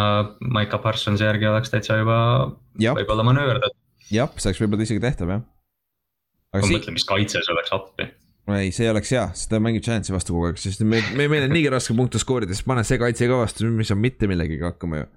Maiko 0.55 0.79
Parsonsi 0.83 1.25
järgi 1.25 1.49
oleks 1.49 1.73
täitsa 1.73 1.99
juba 1.99 2.17
võib-olla 2.79 3.25
manööver. 3.27 3.61
jah, 4.11 4.31
see 4.37 4.51
oleks 4.51 4.61
võib-olla 4.63 4.87
isegi 4.87 5.03
tehtav 5.03 5.33
jah. 5.33 5.43
ma 6.53 6.63
mõtlen, 6.63 6.97
mis 6.97 7.07
kaitses 7.09 7.49
oleks 7.53 7.73
appi. 7.75 8.07
Ei, 8.51 8.71
see 8.75 8.89
oleks 8.91 9.11
hea, 9.15 9.23
sest 9.37 9.51
ta 9.51 9.59
mängib 9.63 9.83
Giantsi 9.85 10.13
vastu 10.15 10.35
kogu 10.35 10.49
aeg, 10.49 10.59
sest 10.59 10.83
me, 10.83 10.99
me, 11.15 11.29
meil 11.31 11.45
on 11.47 11.53
niigi 11.55 11.71
raske 11.71 11.95
punkte 11.95 12.19
skoorida, 12.19 12.55
siis 12.55 12.67
pane 12.67 12.83
see 12.87 12.99
kaitse 12.99 13.29
ka 13.29 13.39
vastu, 13.39 13.69
ei 13.71 13.87
saa 13.87 13.99
mitte 13.99 14.27
millegagi 14.27 14.59
hakkama 14.65 14.99
ju 14.99 15.07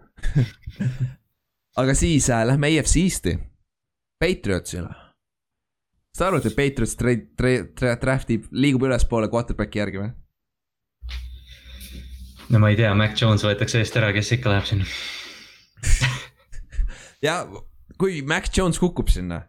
aga 1.82 1.96
siis 1.98 2.30
äh, 2.30 2.44
lähme 2.46 2.70
EFC 2.76 3.02
Eest'i, 3.02 3.34
Patriotsile. 4.22 4.92
kas 4.92 6.20
te 6.20 6.28
arvate, 6.28 6.52
et 6.52 6.58
Patriots 6.60 6.94
tra-, 7.00 7.18
tra-, 7.40 7.66
tra-, 7.74 7.98
draft 8.02 8.30
ib, 8.30 8.46
liigub 8.54 8.86
ülespoole 8.86 9.30
quarterback'i 9.32 9.82
järgi 9.82 10.04
või? 10.04 10.14
no 12.54 12.62
ma 12.62 12.70
ei 12.70 12.78
tea, 12.78 12.94
Mac 12.94 13.18
Jones 13.20 13.44
võetakse 13.44 13.82
eest 13.82 13.98
ära, 13.98 14.14
kes 14.14 14.36
ikka 14.38 14.54
läheb 14.54 14.70
sinna 14.70 14.86
ja 17.26 17.40
kui 17.98 18.22
Mac 18.22 18.50
Jones 18.54 18.78
kukub 18.80 19.10
sinna, 19.12 19.42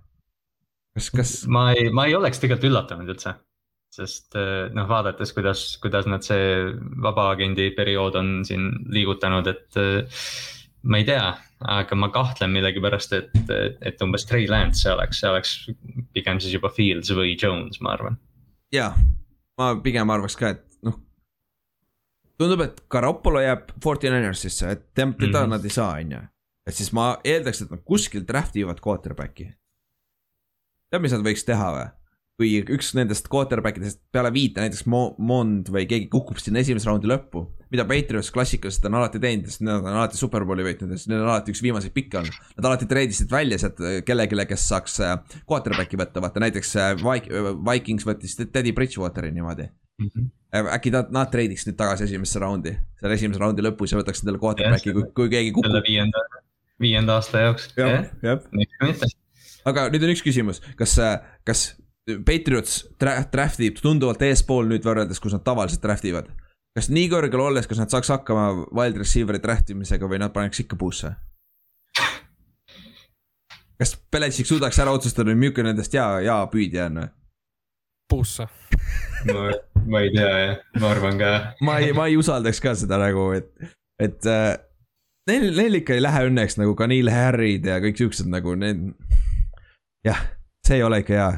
kas, 0.97 1.11
kas? 1.13 1.35
ma 1.51 1.69
ei, 1.75 1.91
ma 1.93 2.07
ei 2.09 2.17
oleks 2.17 2.41
tegelikult 2.41 2.71
üllatunud 2.71 3.13
üldse. 3.13 3.37
Sest 3.93 4.35
eh, 4.37 4.67
noh, 4.75 4.87
vaadates, 4.89 5.33
kuidas, 5.35 5.63
kuidas 5.81 6.07
nad 6.09 6.25
see 6.25 6.69
vabaagendi 7.03 7.71
periood 7.77 8.17
on 8.19 8.31
siin 8.47 8.69
liigutanud, 8.93 9.49
et 9.49 9.79
eh, 9.81 10.21
ma 10.87 11.01
ei 11.01 11.07
tea, 11.07 11.25
aga 11.77 11.97
ma 11.97 12.11
kahtlen 12.13 12.53
millegipärast, 12.53 13.17
et, 13.17 13.51
et 13.81 14.05
umbes 14.05 14.27
Trey 14.29 14.45
Lance 14.49 14.83
see 14.83 14.93
oleks, 14.93 15.21
see 15.21 15.31
oleks 15.31 15.55
pigem 16.13 16.41
siis 16.43 16.57
juba 16.57 16.71
Fields 16.73 17.11
või 17.17 17.35
Jones, 17.35 17.81
ma 17.81 17.95
arvan. 17.97 18.19
ja, 18.75 18.91
ma 19.57 19.73
pigem 19.83 20.13
arvaks 20.13 20.37
ka, 20.39 20.53
et 20.55 20.65
noh. 20.85 20.99
tundub, 22.37 22.67
et 22.67 22.81
Garoppolo 22.91 23.41
jääb 23.41 23.71
Forty 23.83 24.11
Ninersisse, 24.13 24.71
et 24.75 24.89
teda 24.93 25.13
mm 25.15 25.29
-hmm. 25.31 25.55
nad 25.55 25.65
ei 25.65 25.73
saa, 25.73 25.93
on 25.97 26.17
ju 26.17 26.25
et 26.67 26.75
siis 26.75 26.91
ma 26.95 27.13
eeldaks, 27.25 27.63
et 27.63 27.71
nad 27.71 27.83
kuskil 27.87 28.25
draft 28.27 28.57
ivad 28.59 28.81
quarterback'i. 28.83 29.47
tead, 30.91 31.03
mis 31.03 31.15
nad 31.15 31.23
võiks 31.23 31.45
teha 31.47 31.71
või? 31.75 31.87
Kui 32.37 32.59
üks 32.61 32.91
nendest 32.93 33.27
quarterback 33.33 33.79
idest 33.79 33.99
peale 34.13 34.29
viite, 34.33 34.61
näiteks 34.61 34.85
Mo-, 34.93 35.15
Mond 35.17 35.71
või 35.73 35.87
keegi 35.89 36.05
kukub 36.11 36.37
sinna 36.41 36.61
esimese 36.61 36.85
raundi 36.89 37.09
lõppu. 37.09 37.47
mida 37.73 37.83
Patriots 37.83 38.29
klassikaliselt 38.31 38.85
on 38.87 38.95
alati 38.99 39.19
teinud, 39.19 39.49
sest 39.49 39.63
nad 39.65 39.81
on 39.81 39.97
alati 39.97 40.19
superbowli 40.19 40.63
võitnud 40.63 40.93
ja 40.93 40.99
neil 41.09 41.23
on 41.23 41.31
alati 41.33 41.51
üks 41.51 41.61
viimaseid 41.65 41.91
pikke 41.95 42.21
olnud. 42.21 42.37
Nad 42.59 42.67
alati 42.69 42.87
treidisid 42.87 43.31
välja 43.31 43.57
sealt 43.59 43.81
kellelegi, 44.07 44.37
kes 44.53 44.67
saaks 44.69 44.99
äh, 45.03 45.17
quarterback'i 45.49 45.99
võtta, 45.99 46.23
vaata 46.23 46.43
näiteks 46.45 46.75
äh, 46.79 46.93
Vikings 47.67 48.05
võttis 48.07 48.37
Teddy 48.39 48.71
Bridgewateri 48.77 49.33
niimoodi 49.35 49.67
mm. 49.67 50.09
-hmm 50.13 50.33
äkki 50.47 50.93
nad, 50.93 51.09
nad 51.11 51.27
treidiks 51.27 51.65
nüüd 51.67 51.75
tagasi 51.75 52.05
esimesse 52.05 52.39
raundi, 52.39 52.71
selle 53.01 53.17
esimese 53.17 53.41
raundi 53.41 53.65
lõpus 53.65 53.91
ja 53.91 53.97
võtaks 53.99 54.23
endale 54.23 54.39
quarterback'i, 54.39 54.93
kui, 54.95 55.03
kui 55.13 55.31
keegi 55.33 55.51
kukub. 55.57 55.75
viienda, 55.83 56.21
viienda 56.79 57.17
aasta 57.19 57.41
jaoks. 57.43 57.67
jah, 57.75 58.07
jah. 58.23 59.03
aga 59.67 59.89
nüüd 59.91 60.07
on 60.07 60.13
üks 60.15 60.23
küsimus, 60.23 60.63
kas, 60.79 60.95
kas 61.43 61.65
Patriots 62.07 62.85
draft 62.99 63.63
ib 63.63 63.79
tunduvalt 63.83 64.21
eespool 64.23 64.69
nüüd 64.69 64.85
võrreldes, 64.85 65.19
kus 65.19 65.35
nad 65.35 65.43
tavaliselt 65.45 65.83
draft 65.83 66.05
ivad? 66.07 66.29
kas 66.77 66.91
nii 66.93 67.07
kõrgel 67.09 67.41
olles, 67.41 67.65
kas 67.67 67.79
nad 67.81 67.91
saaks 67.91 68.11
hakkama 68.13 68.67
wild 68.75 68.99
receiver'i 69.01 69.41
draft 69.41 69.71
imisega 69.73 70.07
või 70.09 70.21
nad 70.21 70.33
paneks 70.35 70.61
ikka 70.63 70.77
puusse? 70.79 71.15
kas 73.77 73.93
Belichik 74.11 74.49
suudaks 74.49 74.79
ära 74.81 74.93
otsustada, 74.95 75.35
milline 75.35 75.71
nendest 75.71 75.93
hea, 75.93 76.05
hea 76.25 76.37
püüdja 76.53 76.87
on 76.91 77.01
või? 77.01 77.09
puusse 78.07 78.47
ma, 79.27 79.49
ma 79.89 80.03
ei 80.05 80.13
tea 80.13 80.29
jah, 80.29 80.55
ma 80.79 80.93
arvan 80.93 81.19
ka. 81.19 81.33
ma 81.65 81.79
ei, 81.83 81.91
ma 81.97 82.07
ei 82.07 82.15
usaldaks 82.19 82.61
ka 82.63 82.75
seda 82.79 83.01
nagu, 83.01 83.29
et, 83.35 83.51
et 83.99 84.29
äh, 84.31 84.55
neil, 85.27 85.49
neil 85.57 85.81
ikka 85.81 85.97
ei 85.97 86.03
lähe 86.03 86.27
õnneks 86.29 86.57
nagu 86.61 86.75
ka 86.77 86.87
Neil 86.89 87.11
Harry'd 87.11 87.67
ja 87.67 87.81
kõik 87.83 87.99
siuksed 87.99 88.29
nagu 88.31 88.55
need. 88.59 88.93
jah, 90.07 90.23
see 90.65 90.79
ei 90.79 90.85
ole 90.87 91.01
ikka 91.03 91.17
hea. 91.17 91.29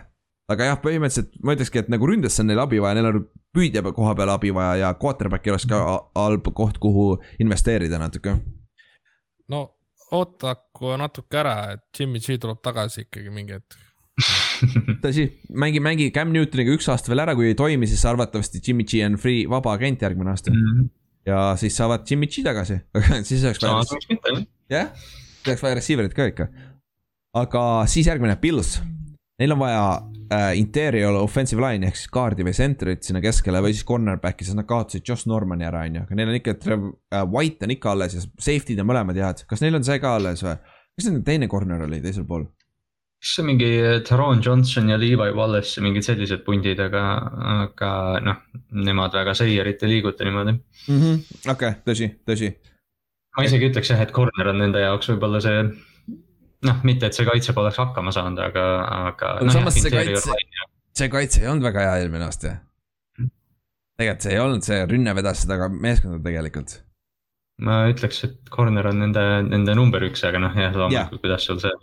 Aga 0.49 0.69
jah, 0.71 0.79
põhimõtteliselt 0.83 1.35
ma 1.45 1.55
ütlekski, 1.55 1.83
et 1.83 1.91
nagu 1.93 2.07
ründesse 2.09 2.43
on 2.43 2.49
neil 2.49 2.61
abi 2.63 2.81
vaja, 2.81 2.97
neil 2.97 3.09
on 3.11 3.25
püüdja 3.55 3.83
koha 3.89 4.15
peal 4.17 4.33
abi 4.33 4.53
vaja 4.55 4.79
ja 4.83 4.93
quarterback'i 4.99 5.53
oleks 5.53 5.67
ka 5.69 5.81
halb 6.17 6.49
koht, 6.57 6.79
kuhu 6.81 7.11
investeerida 7.43 8.01
natuke. 8.01 8.37
no 9.49 9.65
ootaku 10.11 10.95
natuke 10.97 11.41
ära, 11.41 11.57
et 11.75 11.85
Jimmy 11.99 12.21
G 12.23 12.39
tuleb 12.41 12.63
tagasi 12.65 13.05
ikkagi 13.07 13.33
mingi 13.33 13.57
hetk 13.57 13.77
tõsi, 15.03 15.29
mängi, 15.55 15.79
mängi 15.79 16.09
Cam 16.11 16.33
Newtoniga 16.35 16.73
üks 16.75 16.89
aasta 16.91 17.13
veel 17.13 17.23
ära, 17.23 17.35
kui 17.37 17.51
ei 17.51 17.57
toimi, 17.57 17.87
siis 17.87 18.01
arvatavasti 18.09 18.59
Jimmy 18.65 18.83
G 18.83 19.05
on 19.05 19.15
free, 19.21 19.45
vaba 19.47 19.77
agent 19.77 20.01
järgmine 20.03 20.33
aasta 20.33 20.51
mm. 20.51 20.65
-hmm 20.65 20.95
ja 21.29 21.55
siis 21.59 21.77
saavad 21.77 22.05
Jimmy 22.09 22.27
G 22.27 22.43
tagasi 22.43 22.79
siis 23.27 23.43
oleks 23.43 23.61
vaja. 23.63 24.43
jah, 24.69 24.91
siis 24.95 25.47
oleks 25.47 25.63
vaja 25.63 25.75
receiver'it 25.75 26.15
ka 26.15 26.25
ikka. 26.31 26.47
aga 27.33 27.63
siis 27.87 28.07
järgmine, 28.07 28.35
Pils. 28.35 28.79
Neil 29.39 29.51
on 29.55 29.59
vaja 29.59 29.83
äh, 30.31 30.51
interior 30.59 31.17
offensive 31.21 31.61
line 31.63 31.87
ehk 31.89 31.97
siis 31.99 32.11
kaardi 32.13 32.45
või 32.47 32.55
center'it 32.57 33.05
sinna 33.05 33.21
keskele 33.23 33.61
või 33.65 33.73
siis 33.75 33.87
cornerback'i, 33.87 34.47
sest 34.47 34.59
nad 34.59 34.67
kaotasid 34.69 35.07
Josh 35.07 35.29
Normani 35.29 35.67
ära, 35.67 35.85
on 35.87 35.99
ju, 35.99 36.05
aga 36.05 36.19
neil 36.19 36.31
on 36.33 36.39
ikka 36.39 36.55
äh,, 36.59 37.25
White 37.29 37.67
on 37.67 37.75
ikka 37.75 37.95
alles 37.95 38.17
ja 38.17 38.23
safety'd 38.25 38.81
on 38.83 38.89
mõlemad 38.91 39.19
head, 39.19 39.43
kas 39.49 39.63
neil 39.65 39.79
on 39.79 39.87
see 39.87 39.99
ka 40.01 40.15
alles 40.19 40.45
või? 40.45 40.57
mis 40.99 41.07
nende 41.07 41.23
teine 41.27 41.47
corner 41.51 41.85
oli 41.85 42.01
teisel 42.03 42.27
pool? 42.29 42.47
kas 43.19 43.33
see 43.35 43.45
mingi 43.47 43.69
Taron 44.07 44.41
Johnson 44.45 44.89
ja 44.89 44.97
Levi 44.99 45.31
Wallace, 45.35 45.81
mingid 45.83 46.05
sellised 46.07 46.45
pundid, 46.45 46.79
aga, 46.79 47.03
aga 47.65 47.91
noh, 48.23 48.39
nemad 48.87 49.15
väga 49.17 49.35
seierit 49.35 49.83
ei 49.83 49.95
liiguta 49.97 50.27
niimoodi 50.27 50.55
mm 50.55 50.99
-hmm.. 51.01 51.21
okei 51.51 51.73
okay,, 51.73 51.81
tõsi, 51.87 52.09
tõsi. 52.29 52.53
ma 53.35 53.43
isegi 53.47 53.71
ütleks 53.71 53.91
jah, 53.91 54.01
et 54.05 54.15
corner 54.15 54.53
on 54.53 54.61
nende 54.63 54.85
jaoks 54.85 55.11
võib-olla 55.11 55.43
see. 55.43 55.67
Noh, 56.67 56.81
mitte, 56.87 57.09
et 57.09 57.17
see 57.17 57.27
kaitse 57.27 57.55
poleks 57.55 57.79
hakkama 57.79 58.13
saanud, 58.15 58.41
aga, 58.49 58.65
aga. 59.11 59.37
no 59.45 59.55
samas 59.55 59.79
see 59.79 59.93
kaitse, 59.93 60.35
see 60.97 61.11
kaitse 61.13 61.45
ei 61.45 61.51
olnud 61.51 61.69
väga 61.69 61.85
hea 61.87 61.95
eelmine 62.03 62.27
aasta. 62.27 62.57
tegelikult 63.99 64.27
see 64.27 64.35
ei 64.35 64.43
olnud, 64.43 64.65
see 64.67 64.83
rünne 64.89 65.15
vedas 65.15 65.45
seda 65.45 65.59
ka 65.61 65.71
meeskonda 65.71 66.21
tegelikult 66.25 66.79
ma 67.59 67.81
ütleks, 67.91 68.21
et 68.27 68.53
corner 68.53 68.87
on 68.87 69.01
nende, 69.03 69.23
nende 69.49 69.75
number 69.75 70.03
üks, 70.07 70.23
aga 70.27 70.39
noh, 70.41 70.53
jah, 70.55 70.75
loomulikult, 70.75 71.21
kuidas 71.25 71.47
sul 71.47 71.59
see 71.59 71.73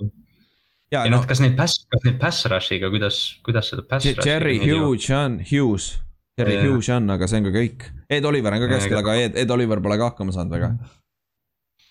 ja, 0.92 1.02
ja 1.02 1.10
noh 1.10 1.20
no,, 1.20 1.28
kas 1.28 1.42
neid 1.42 1.56
pass, 1.58 1.84
kas 1.92 2.04
neid 2.06 2.18
pass 2.20 2.46
rush'iga, 2.50 2.90
kuidas, 2.92 3.20
kuidas 3.46 3.70
seda 3.72 3.84
pass 3.88 4.06
rush'i. 4.08 4.28
Jerry 4.28 4.58
Hughes 4.62 5.08
on, 5.14 5.40
Hughes, 5.44 5.96
Jerry 6.38 6.56
yeah. 6.56 6.68
Hughes 6.68 6.90
on, 6.94 7.10
aga 7.12 7.28
see 7.30 7.40
on 7.40 7.48
ka 7.48 7.54
kõik. 7.56 7.88
Ed 8.12 8.28
Oliver 8.28 8.56
on 8.56 8.64
ka 8.64 8.70
keskel, 8.76 9.00
aga 9.00 9.16
Ed, 9.24 9.36
Ed 9.42 9.52
Oliver 9.52 9.82
pole 9.84 9.98
ka 10.00 10.12
hakkama 10.12 10.34
saanud 10.36 10.56
väga. 10.56 10.72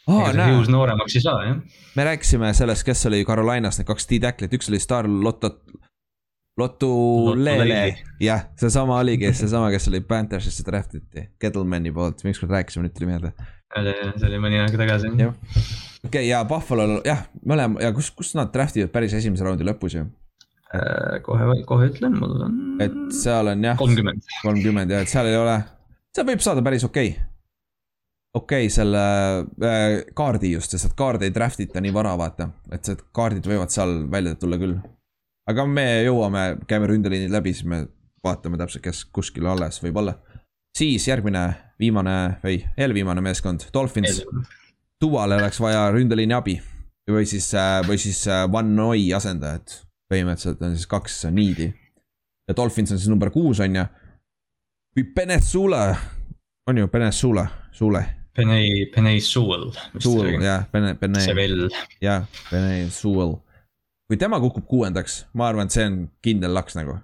Oh, 0.06 0.22
ega 0.22 0.36
see 0.36 0.54
Hughes 0.54 0.70
nooremaks 0.70 1.16
ei 1.18 1.24
saa, 1.24 1.40
jah. 1.48 1.82
me 1.98 2.04
rääkisime 2.06 2.52
sellest, 2.54 2.86
kes 2.86 3.08
oli 3.10 3.24
Carolinas, 3.26 3.80
need 3.80 3.88
kaks 3.90 4.06
D-tacklit, 4.12 4.54
üks 4.54 4.70
oli 4.70 4.80
Star 4.84 5.10
Lotto. 5.10 5.56
Lotu 6.56 7.34
Lele, 7.36 7.98
jah, 8.24 8.46
seesama 8.56 9.02
oligi, 9.02 9.28
seesama, 9.36 9.68
kes 9.74 9.90
oli 9.90 10.00
Panthersisse 10.08 10.64
draft 10.64 10.94
iti, 10.96 11.26
Kettlemani 11.42 11.92
poolt, 11.92 12.24
ükskord 12.24 12.54
rääkisime, 12.56 12.86
nüüd 12.86 12.94
tuli 12.96 13.10
meelde. 13.10 13.34
see 13.76 14.30
oli 14.30 14.40
mõni 14.40 14.62
aeg 14.62 14.78
tagasi. 14.80 15.12
okei 15.12 15.28
okay,, 16.08 16.24
ja 16.30 16.46
Buffalo'l 16.48 17.02
jah, 17.04 17.26
mõlema 17.44 17.84
ja 17.84 17.92
kus, 17.98 18.14
kus 18.16 18.32
nad 18.40 18.54
draft 18.54 18.80
ivad 18.80 18.94
päris 18.94 19.18
esimese 19.20 19.44
raundi 19.44 19.68
lõpus 19.68 19.98
ju 19.98 20.06
äh,? 20.06 21.20
kohe, 21.28 21.60
kohe 21.68 21.90
ütlen, 21.92 22.16
mul 22.22 22.40
on. 22.48 22.58
et 22.80 22.96
seal 23.20 23.52
on 23.52 23.68
jah. 23.68 23.76
kolmkümmend. 23.82 24.24
kolmkümmend 24.46 24.96
jah, 24.96 25.04
et 25.04 25.12
seal 25.12 25.28
ei 25.28 25.36
ole, 25.36 25.58
seal 26.16 26.30
võib 26.32 26.46
saada 26.46 26.64
päris 26.64 26.88
okei 26.88 27.18
okay.. 27.18 27.35
Okei 28.36 28.66
okay, 28.66 28.74
selle 28.74 29.04
äh, 29.64 30.04
kaardi 30.18 30.52
just, 30.52 30.76
sest 30.76 30.90
et 30.90 30.98
kaardi 30.98 31.30
ei 31.30 31.34
draft 31.36 31.62
ita 31.64 31.82
nii 31.82 31.94
vara, 31.96 32.16
vaata, 32.20 32.50
et 32.76 32.88
see 32.88 33.00
kaardid 33.16 33.48
võivad 33.48 33.72
seal 33.74 34.04
välja 34.12 34.36
tulla 34.40 34.60
küll. 34.62 34.76
aga 35.50 35.66
me 35.70 35.86
jõuame, 36.04 36.46
käime 36.68 36.90
ründeliinid 36.92 37.32
läbi, 37.32 37.54
siis 37.56 37.68
me 37.70 37.86
vaatame 38.26 38.60
täpselt, 38.60 38.84
kes 38.84 39.06
kuskil 39.14 39.48
alles 39.48 39.80
võib 39.84 40.02
olla. 40.02 40.18
siis 40.78 41.08
järgmine, 41.08 41.48
viimane 41.80 42.18
või 42.44 42.60
eelviimane 42.78 43.24
meeskond, 43.24 43.70
Dolphins 43.74 44.24
Tuvale 45.00 45.36
oleks 45.36 45.60
vaja 45.60 45.90
ründeliini 45.92 46.34
abi. 46.34 46.62
või 47.12 47.26
siis, 47.30 47.54
äh, 47.54 47.82
või 47.88 47.98
siis 48.02 48.28
äh, 48.28 48.50
One 48.52 48.76
Noi 48.76 49.14
asendajat. 49.14 49.82
põhimõtteliselt 50.14 50.62
on 50.62 50.76
siis 50.76 50.88
kaks 50.88 51.26
niidi. 51.32 51.74
ja 52.48 52.56
Dolphins 52.56 52.92
on 52.92 53.00
siis 53.00 53.10
number 53.10 53.30
kuus, 53.32 53.60
on 53.60 53.76
ju. 53.76 53.86
või 54.98 55.14
Peninsula, 55.16 55.96
on 56.68 56.78
ju, 56.78 56.88
Peninsula, 56.88 57.48
Suule. 57.72 58.25
Penei, 58.36 58.86
Penei 58.92 59.22
Suul. 59.24 59.70
Suul, 59.98 60.34
jah, 60.44 60.66
Pene, 60.72 60.96
Pene. 61.00 61.22
Sevell. 61.24 61.70
jah, 62.04 62.26
Penei 62.50 62.90
Suul. 62.92 63.38
kui 64.06 64.18
tema 64.22 64.38
kukub 64.40 64.68
kuuendaks, 64.70 65.26
ma 65.34 65.48
arvan, 65.50 65.66
et 65.66 65.74
see 65.74 65.86
on 65.88 66.02
kindel 66.22 66.54
laks 66.54 66.76
nagu 66.78 67.00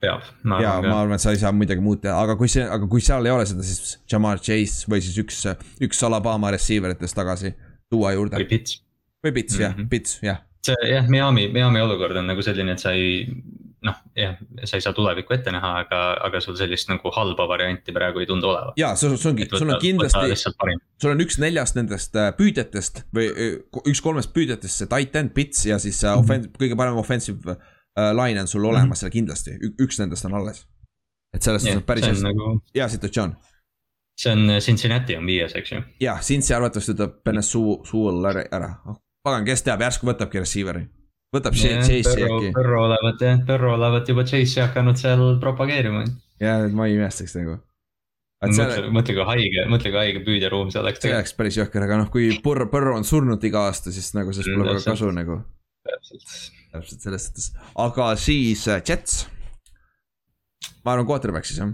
peab. 0.00 0.26
ja 0.62 0.76
ma 0.84 1.00
arvan, 1.02 1.16
et 1.16 1.22
sa 1.22 1.32
ei 1.34 1.40
saa 1.40 1.52
midagi 1.54 1.82
muud 1.84 2.00
teha, 2.04 2.14
aga 2.24 2.36
kui 2.40 2.48
see, 2.52 2.64
aga 2.64 2.88
kui 2.90 3.02
seal 3.04 3.26
ei 3.26 3.34
ole 3.34 3.46
seda, 3.48 3.64
siis 3.66 3.96
Jamar 4.10 4.40
Chase 4.40 4.88
või 4.90 5.02
siis 5.04 5.18
üks, 5.20 5.42
üks 5.84 6.04
Alabama 6.06 6.52
receiver 6.54 6.94
itest 6.94 7.18
tagasi 7.18 7.52
tuua 7.90 8.14
juurde. 8.16 8.40
või 8.40 8.48
Pits. 8.52 8.78
või 9.24 9.34
Pits 9.36 9.56
mm 9.56 9.58
-hmm. 9.58 9.66
jah, 9.66 9.74
mhm. 9.76 9.88
Pits 9.92 10.18
jah. 10.24 10.42
see 10.66 10.92
jah, 10.92 11.08
Miami, 11.08 11.48
Miami 11.52 11.82
olukord 11.84 12.16
on 12.16 12.30
nagu 12.32 12.42
selline, 12.42 12.72
et 12.72 12.84
sa 12.84 12.92
ei 12.92 13.26
noh, 13.86 13.96
jah, 14.16 14.36
sa 14.64 14.76
ei 14.76 14.84
saa 14.84 14.92
tulevikku 14.96 15.34
ette 15.34 15.52
näha, 15.54 15.72
aga, 15.84 16.00
aga 16.26 16.40
sul 16.44 16.56
sellist 16.58 16.90
nagu 16.90 17.12
halba 17.16 17.46
varianti 17.48 17.94
praegu 17.96 18.20
ei 18.20 18.28
tundu 18.28 18.50
olevat. 18.52 18.76
ja 18.80 18.94
sul, 18.96 19.16
sul 19.16 19.32
ongi, 19.32 19.48
sul 19.54 19.70
on 19.70 19.80
kindlasti, 19.80 20.38
sul 21.00 21.14
on 21.14 21.24
üks 21.24 21.40
neljast 21.40 21.78
nendest 21.80 22.16
äh, 22.16 22.32
püüdjatest 22.36 23.04
või 23.16 23.28
äh, 23.32 23.82
üks 23.86 24.04
kolmest 24.04 24.34
püüdjatest, 24.36 24.82
see 24.82 24.90
titan, 24.90 25.30
Pits 25.34 25.66
ja 25.66 25.78
siis 25.78 26.02
mm 26.02 26.08
-hmm. 26.08 26.24
offensive, 26.24 26.56
kõige 26.60 26.76
parem 26.76 27.00
offensive 27.00 27.60
Äh, 27.98 28.14
line 28.14 28.40
on 28.40 28.48
sul 28.48 28.64
olemas 28.64 28.84
mm 28.84 28.90
-hmm. 28.90 28.94
seal 28.94 29.10
kindlasti, 29.10 29.50
üks 29.82 29.98
nendest 29.98 30.24
on 30.24 30.34
alles. 30.34 30.66
et 31.34 31.42
selles 31.42 31.62
suhtes 31.62 31.76
on 31.76 31.82
päris 31.82 32.06
hästi 32.06 32.22
nagu... 32.22 32.60
hea 32.74 32.88
situatsioon. 32.88 33.36
see 34.20 34.32
on 34.32 34.50
äh, 34.50 34.58
Cincinnati 34.58 35.16
on 35.16 35.26
viies, 35.26 35.54
eks 35.54 35.72
ju. 35.72 35.82
jah, 36.00 36.20
Cincy 36.20 36.54
arvatavasti 36.54 36.94
tuleb 36.94 37.10
Benessu-, 37.28 37.80
Suul 37.84 38.24
ära, 38.24 38.44
ära.. 38.52 38.74
pagan, 39.22 39.44
kes 39.44 39.62
teab, 39.62 39.80
järsku 39.80 40.06
võtabki 40.06 40.38
receiver'i. 40.38 40.86
Võtab 41.34 41.56
Chase'i 41.56 42.02
äkki. 42.02 42.52
Põrro 42.54 42.84
olevat 42.88 43.24
jah, 43.24 43.40
Põrro 43.46 43.74
olevat 43.76 44.08
juba 44.10 44.24
Chase'i 44.28 44.62
hakanud 44.64 44.98
seal 45.00 45.24
propageerima. 45.42 46.04
ja, 46.42 46.60
ma 46.74 46.88
ei 46.88 46.96
imestaks 46.98 47.36
nagu. 47.38 47.58
mõtle, 48.44 48.88
mõtle 48.96 49.16
kui 49.18 49.26
haige, 49.28 49.66
mõtle 49.70 49.92
kui 49.92 50.00
haige 50.00 50.22
püüdjaruum 50.26 50.72
see 50.72 50.82
oleks. 50.82 51.02
see 51.04 51.14
oleks 51.14 51.36
päris 51.38 51.60
jõhker, 51.60 51.86
aga 51.86 52.00
noh, 52.02 52.08
kui 52.12 52.32
Põrro, 52.44 52.70
Põrro 52.72 52.96
on 52.98 53.06
surnud 53.06 53.44
iga 53.46 53.66
aasta, 53.68 53.94
siis 53.94 54.12
nagu 54.16 54.34
sellest 54.34 54.54
pole 54.54 54.72
väga 54.72 54.86
kasu 54.88 55.12
nagu. 55.14 55.42
täpselt. 55.86 56.34
täpselt 56.72 57.06
selles 57.06 57.28
suhtes, 57.28 57.52
aga 57.86 58.10
siis 58.18 58.66
äh, 58.68 58.82
Jets. 58.82 59.22
ma 60.84 60.96
arvan, 60.96 61.06
quarterback 61.06 61.46
siis 61.46 61.62
jah 61.62 61.70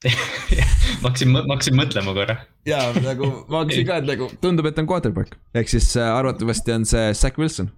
ma 1.02 1.10
hakkasin, 1.10 1.28
ma 1.28 1.42
hakkasin 1.44 1.74
mõtlema 1.76 2.14
korra. 2.16 2.38
ja 2.68 2.86
nagu 3.04 3.26
ma 3.52 3.64
hakkasin 3.64 3.84
ka, 3.88 4.00
et 4.00 4.08
nagu 4.08 4.30
tundub, 4.40 4.68
et 4.68 4.78
on 4.80 4.88
quarterback, 4.88 5.36
ehk 5.56 5.68
siis 5.72 5.92
äh, 6.00 6.08
arvatavasti 6.12 6.76
on 6.76 6.88
see 6.88 7.12
Zack 7.16 7.40
Wilson. 7.40 7.68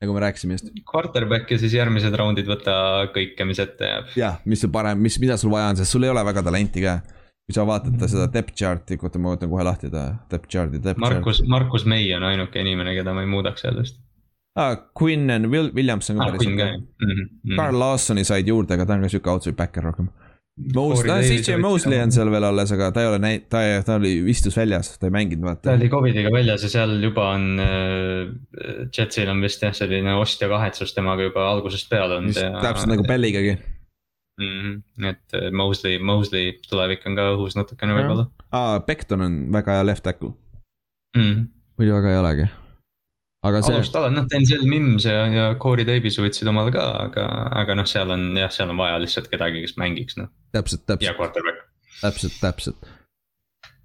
Nagu 0.00 0.16
me 0.16 0.20
rääkisime 0.24 0.56
just. 0.56 0.70
Quarterback 0.94 1.50
ja 1.50 1.58
siis 1.60 1.74
järgmised 1.76 2.14
raundid 2.16 2.48
võta 2.48 2.74
kõike, 3.14 3.46
mis 3.48 3.60
ette 3.62 3.88
jääb. 3.88 4.12
jah, 4.16 4.38
mis 4.48 4.64
on 4.64 4.72
parem, 4.74 5.00
mis, 5.02 5.18
mida 5.22 5.36
sul 5.40 5.52
vaja 5.52 5.72
on, 5.72 5.80
sest 5.80 5.96
sul 5.96 6.06
ei 6.06 6.12
ole 6.12 6.24
väga 6.24 6.44
talenti 6.46 6.84
ka. 6.84 7.00
kui 7.50 7.56
sa 7.56 7.64
vaatad 7.66 7.98
seda 8.06 8.28
depth 8.30 8.54
chart'i, 8.54 8.98
oota 9.02 9.18
ma 9.18 9.32
võtan 9.34 9.50
kohe 9.50 9.64
lahti 9.66 9.90
ta 9.90 10.04
depth 10.30 10.48
chart'i. 10.52 10.80
Markus, 11.02 11.42
Markus 11.50 11.84
May 11.84 12.06
on 12.14 12.22
ainuke 12.28 12.62
inimene, 12.62 12.94
keda 12.94 13.14
ma 13.16 13.24
ei 13.26 13.30
muudaks 13.30 13.66
sellest 13.66 13.98
ah,. 14.56 14.76
Quinn 14.98 15.30
and 15.30 15.50
Will, 15.50 15.70
Williams 15.74 16.10
on 16.10 16.20
ka 16.20 16.28
ah, 16.28 16.32
päris 16.32 16.46
okei. 16.46 16.78
Mm 16.78 17.10
-hmm. 17.10 17.56
Carl 17.56 17.78
Lawsoni 17.78 18.24
said 18.24 18.48
juurde, 18.48 18.74
aga 18.74 18.86
ta 18.86 18.94
on 18.94 19.02
ka 19.02 19.08
sihuke 19.08 19.30
outside 19.30 19.56
backer 19.56 19.84
rohkem 19.84 20.08
Mosley, 20.74 21.40
CJ 21.40 21.56
Mosley 21.62 22.00
on 22.02 22.12
seal 22.14 22.30
veel 22.32 22.46
alles, 22.48 22.72
aga 22.74 22.90
ta 22.94 23.02
ei 23.04 23.08
ole 23.10 23.18
näinud, 23.22 23.46
ta, 23.52 23.62
ta 23.86 23.96
oli, 24.00 24.12
istus 24.32 24.56
väljas, 24.58 24.92
ta 24.98 25.08
ei 25.08 25.14
mänginud, 25.14 25.46
vaata. 25.46 25.64
ta 25.68 25.76
oli 25.78 25.88
Covidiga 25.92 26.32
väljas 26.34 26.64
ja 26.66 26.72
seal 26.72 26.96
juba 27.02 27.30
on 27.36 27.64
äh,, 27.64 28.86
Jetsil 28.96 29.30
on 29.32 29.42
vist 29.44 29.64
jah, 29.64 29.74
selline 29.76 30.14
ostja 30.20 30.50
kahetsus 30.52 30.94
temaga 30.96 31.28
juba 31.28 31.48
algusest 31.50 31.90
peale 31.90 32.20
olnud. 32.20 32.38
täpselt 32.62 32.92
nagu 32.92 33.06
Belligagi 33.08 33.56
mm. 34.40 34.60
-hmm. 34.60 35.06
et 35.10 35.34
äh, 35.34 35.50
Mosley, 35.52 35.98
Mosley 35.98 36.52
tulevik 36.68 37.06
on 37.06 37.16
ka 37.18 37.30
õhus 37.34 37.56
natukene 37.58 37.96
võib-olla. 37.96 38.28
aa, 38.52 38.80
Beckton 38.80 39.26
on 39.26 39.38
väga 39.52 39.78
hea 39.78 39.86
left 39.86 40.04
tackle 40.06 40.32
mm. 41.16 41.22
-hmm. 41.22 41.46
muidu 41.78 41.94
väga 41.98 42.12
ei 42.12 42.20
olegi 42.24 42.50
aga 43.46 43.62
see. 43.64 43.74
alustala, 43.78 44.10
noh, 44.12 44.26
Denzel 44.28 44.66
Mims 44.68 45.06
ja, 45.08 45.24
ja 45.32 45.46
Corey 45.60 45.86
Davis 45.88 46.18
võtsid 46.20 46.48
omal 46.50 46.70
ka, 46.74 46.84
aga, 47.06 47.26
aga 47.62 47.76
noh, 47.78 47.88
seal 47.88 48.12
on 48.12 48.30
jah, 48.38 48.52
seal 48.52 48.72
on 48.72 48.80
vaja 48.80 48.98
lihtsalt 49.00 49.30
kedagi, 49.32 49.62
kes 49.64 49.76
mängiks, 49.80 50.18
noh. 50.20 50.28
täpselt, 50.54 50.84
täpselt. 50.84 51.08
ja 51.08 51.16
quarterback. 51.16 51.64
täpselt, 52.02 52.36
täpselt. 52.42 52.90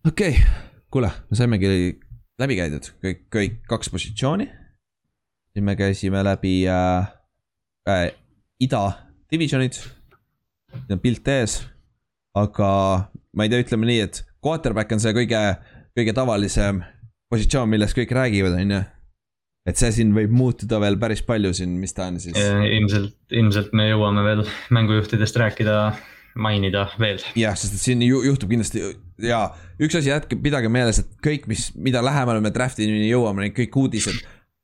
okei 0.07 0.35
okay., 0.35 0.63
kuule, 0.91 1.11
me 1.29 1.39
saimegi 1.39 1.69
läbi 2.41 2.59
käidud 2.59 2.91
kõik, 3.03 3.25
kõik 3.31 3.59
kaks 3.71 3.91
positsiooni. 3.93 4.47
siis 5.53 5.63
me 5.63 5.75
käisime 5.79 6.23
läbi 6.23 6.57
äh, 6.67 7.07
äh, 7.89 8.09
ida 8.59 8.83
divisionid. 9.31 9.79
siin 9.79 10.97
on 10.97 11.03
pilt 11.03 11.27
ees. 11.31 11.61
aga 12.35 12.71
ma 13.35 13.47
ei 13.47 13.51
tea, 13.51 13.63
ütleme 13.63 13.87
nii, 13.87 14.03
et 14.03 14.25
quarterback 14.43 14.91
on 14.91 14.99
see 15.03 15.15
kõige, 15.15 15.39
kõige 15.95 16.13
tavalisem 16.15 16.83
positsioon, 17.31 17.71
millest 17.71 17.95
kõik 17.97 18.11
räägivad, 18.15 18.59
on 18.59 18.75
ju 18.75 18.81
et 19.65 19.79
see 19.79 19.91
siin 19.95 20.11
võib 20.15 20.33
muutuda 20.35 20.79
veel 20.83 20.99
päris 21.01 21.23
palju 21.25 21.53
siin, 21.57 21.77
mis 21.81 21.95
ta 21.97 22.09
on 22.11 22.19
siis? 22.21 22.37
ilmselt, 22.37 23.15
ilmselt 23.33 23.73
me 23.77 23.89
jõuame 23.89 24.25
veel 24.25 24.43
mängujuhtidest 24.75 25.41
rääkida, 25.41 25.79
mainida 26.35 26.87
veel. 27.01 27.23
jah, 27.39 27.57
sest 27.57 27.77
et 27.77 27.83
siin 27.83 28.03
ju, 28.05 28.21
juhtub 28.27 28.51
kindlasti 28.53 28.83
ja 29.25 29.47
üks 29.81 29.97
asi 29.97 30.11
jätke, 30.11 30.37
pidage 30.41 30.69
meeles, 30.71 31.01
et 31.01 31.11
kõik, 31.23 31.49
mis, 31.51 31.69
mida 31.75 32.03
lähemale 32.05 32.43
me 32.43 32.53
draft'ini 32.53 33.07
jõuame, 33.09 33.47
need 33.47 33.57
kõik 33.57 33.79
uudised 33.85 34.21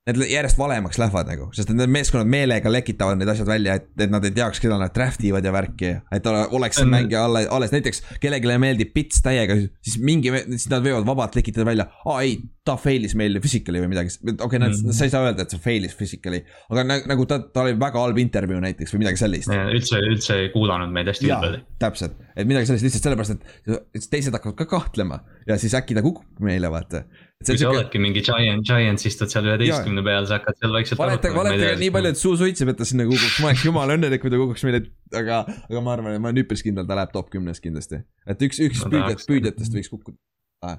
need 0.10 0.32
järjest 0.32 0.58
valemaks 0.58 0.98
lähevad 0.98 1.28
nagu, 1.30 1.48
sest 1.54 1.70
need 1.76 1.92
meeskonnad 1.94 2.30
meelega 2.30 2.72
lekitavad 2.74 3.20
need 3.20 3.30
asjad 3.30 3.50
välja, 3.50 3.76
et, 3.78 3.92
et 4.02 4.10
nad 4.10 4.24
ei 4.26 4.34
teaks, 4.34 4.62
keda 4.64 4.80
nad 4.82 4.94
draft 4.96 5.22
ivad 5.28 5.46
ja 5.46 5.54
värki. 5.54 5.92
et 6.18 6.30
oleks 6.32 6.80
see 6.82 6.90
mängija 6.90 7.22
alles, 7.28 7.46
alles 7.54 7.76
näiteks 7.76 8.02
kellelegi 8.24 8.58
meeldib 8.64 8.96
pits 8.96 9.22
täiega, 9.22 9.60
siis 9.86 10.00
mingi, 10.02 10.34
siis 10.56 10.66
nad 10.74 10.82
võivad 10.82 11.06
vabalt 11.06 11.38
lekitada 11.38 11.68
välja. 11.70 11.86
aa 12.10 12.18
ei, 12.26 12.40
ta 12.66 12.80
fail'is 12.82 13.14
meil 13.18 13.38
physical'i 13.44 13.84
või 13.84 13.94
midagi, 13.94 14.16
okei 14.26 14.38
okay, 14.40 14.60
mm, 14.60 14.74
-hmm. 14.74 14.98
sa 14.98 15.06
ei 15.06 15.14
saa 15.14 15.28
öelda, 15.28 15.46
et 15.46 15.54
see 15.54 15.62
fail'is 15.62 15.94
physical'ly. 15.98 16.42
aga 16.74 16.88
nagu 17.14 17.30
ta, 17.30 17.38
ta 17.54 17.68
oli 17.68 17.78
väga 17.78 18.02
halb 18.02 18.26
intervjuu 18.26 18.62
näiteks 18.66 18.96
või 18.96 19.06
midagi 19.06 19.22
sellist. 19.22 19.54
üldse, 19.54 20.02
üldse 20.02 20.44
ei 20.48 20.54
kuulanud 20.56 20.90
meid 20.90 21.14
hästi 21.14 21.30
ülbelt. 21.30 21.68
täpselt, 21.82 22.18
et 22.34 22.50
midagi 22.50 22.72
sellist 22.72 22.90
lihtsalt 22.90 23.06
sellepärast, 23.06 23.38
et 23.70 24.10
teised 24.10 24.34
hakkavad 24.34 24.58
ka 24.64 24.72
kahtlema 24.78 25.22
ja 25.46 25.62
siis 25.62 25.78
äkki 25.78 25.94
ta 25.94 26.02
kukub 26.02 26.42
meile, 26.42 26.74
vaata 26.74 27.06
kui 27.48 27.60
sa 27.60 27.70
oledki 27.72 28.02
mingi 28.02 28.24
giant, 28.26 28.66
giants 28.68 29.06
istud 29.08 29.32
seal 29.32 29.48
üheteistkümne 29.50 30.04
peal, 30.06 30.28
sa 30.30 30.40
hakkad 30.40 30.58
seal 30.60 30.74
vaikselt. 30.76 31.00
valetage, 31.02 31.38
valetage 31.38 31.78
nii 31.82 31.92
palju, 31.96 32.12
et 32.14 32.20
suu 32.20 32.34
suitseb, 32.40 32.74
et 32.74 32.80
ta 32.82 32.88
sinna 32.88 33.08
kukuks, 33.10 33.38
ma 33.42 33.52
oleks 33.52 33.66
jumala 33.68 33.98
õnnelik, 33.98 34.24
kui 34.24 34.34
ta 34.34 34.40
kukuks 34.42 34.66
meile, 34.68 34.84
aga, 35.18 35.42
aga 35.70 35.84
ma 35.86 35.96
arvan, 35.96 36.18
et 36.18 36.24
ma 36.24 36.32
olen 36.32 36.44
üpris 36.44 36.66
kindel, 36.66 36.88
ta 36.90 36.98
läheb 37.00 37.14
top 37.16 37.32
kümnes 37.34 37.64
kindlasti. 37.64 38.04
et 38.30 38.46
üks, 38.48 38.62
üks 38.68 38.84
no, 38.86 38.92
püüdjat, 38.94 39.26
püüdjatest 39.30 39.80
võiks 39.80 39.92
kukkuda. 39.94 40.20
Ah.. 40.68 40.78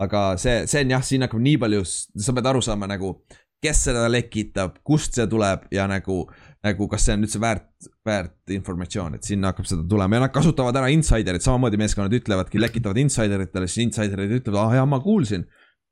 aga 0.00 0.22
see, 0.40 0.62
see 0.70 0.86
on 0.86 0.96
jah, 0.96 1.04
siin 1.04 1.26
hakkab 1.26 1.44
nii 1.44 1.60
palju, 1.64 1.84
sa 1.84 2.34
pead 2.36 2.50
aru 2.52 2.64
saama 2.64 2.88
nagu, 2.90 3.16
kes 3.62 3.84
seda 3.88 4.06
lekitab, 4.10 4.78
kust 4.86 5.18
see 5.18 5.26
tuleb 5.30 5.66
ja 5.74 5.88
nagu, 5.90 6.22
nagu 6.64 6.88
kas 6.90 7.08
see 7.08 7.16
on 7.18 7.26
üldse 7.26 7.40
väärt, 7.42 7.88
väärt 8.06 8.54
informatsioon, 8.54 9.18
et 9.18 9.26
sinna 9.26 9.50
hakkab 9.50 9.66
seda 9.68 9.86
tulema. 9.90 10.16
Ja 10.16 10.26
nad 10.26 10.34
kasutavad 10.34 10.78
ära 10.78 10.90
insiderit, 10.94 11.42
samamoodi 11.44 11.80
meeskonnad 11.80 12.14
ütlevadki, 12.20 12.60
lekitavad 12.62 13.00
insideritele, 13.02 13.66
siis 13.70 13.88
insiderid 13.88 14.36
ütlevad, 14.38 14.62
ah 14.62 14.78
jaa, 14.78 14.86
ma 14.88 15.02
kuulsin 15.02 15.44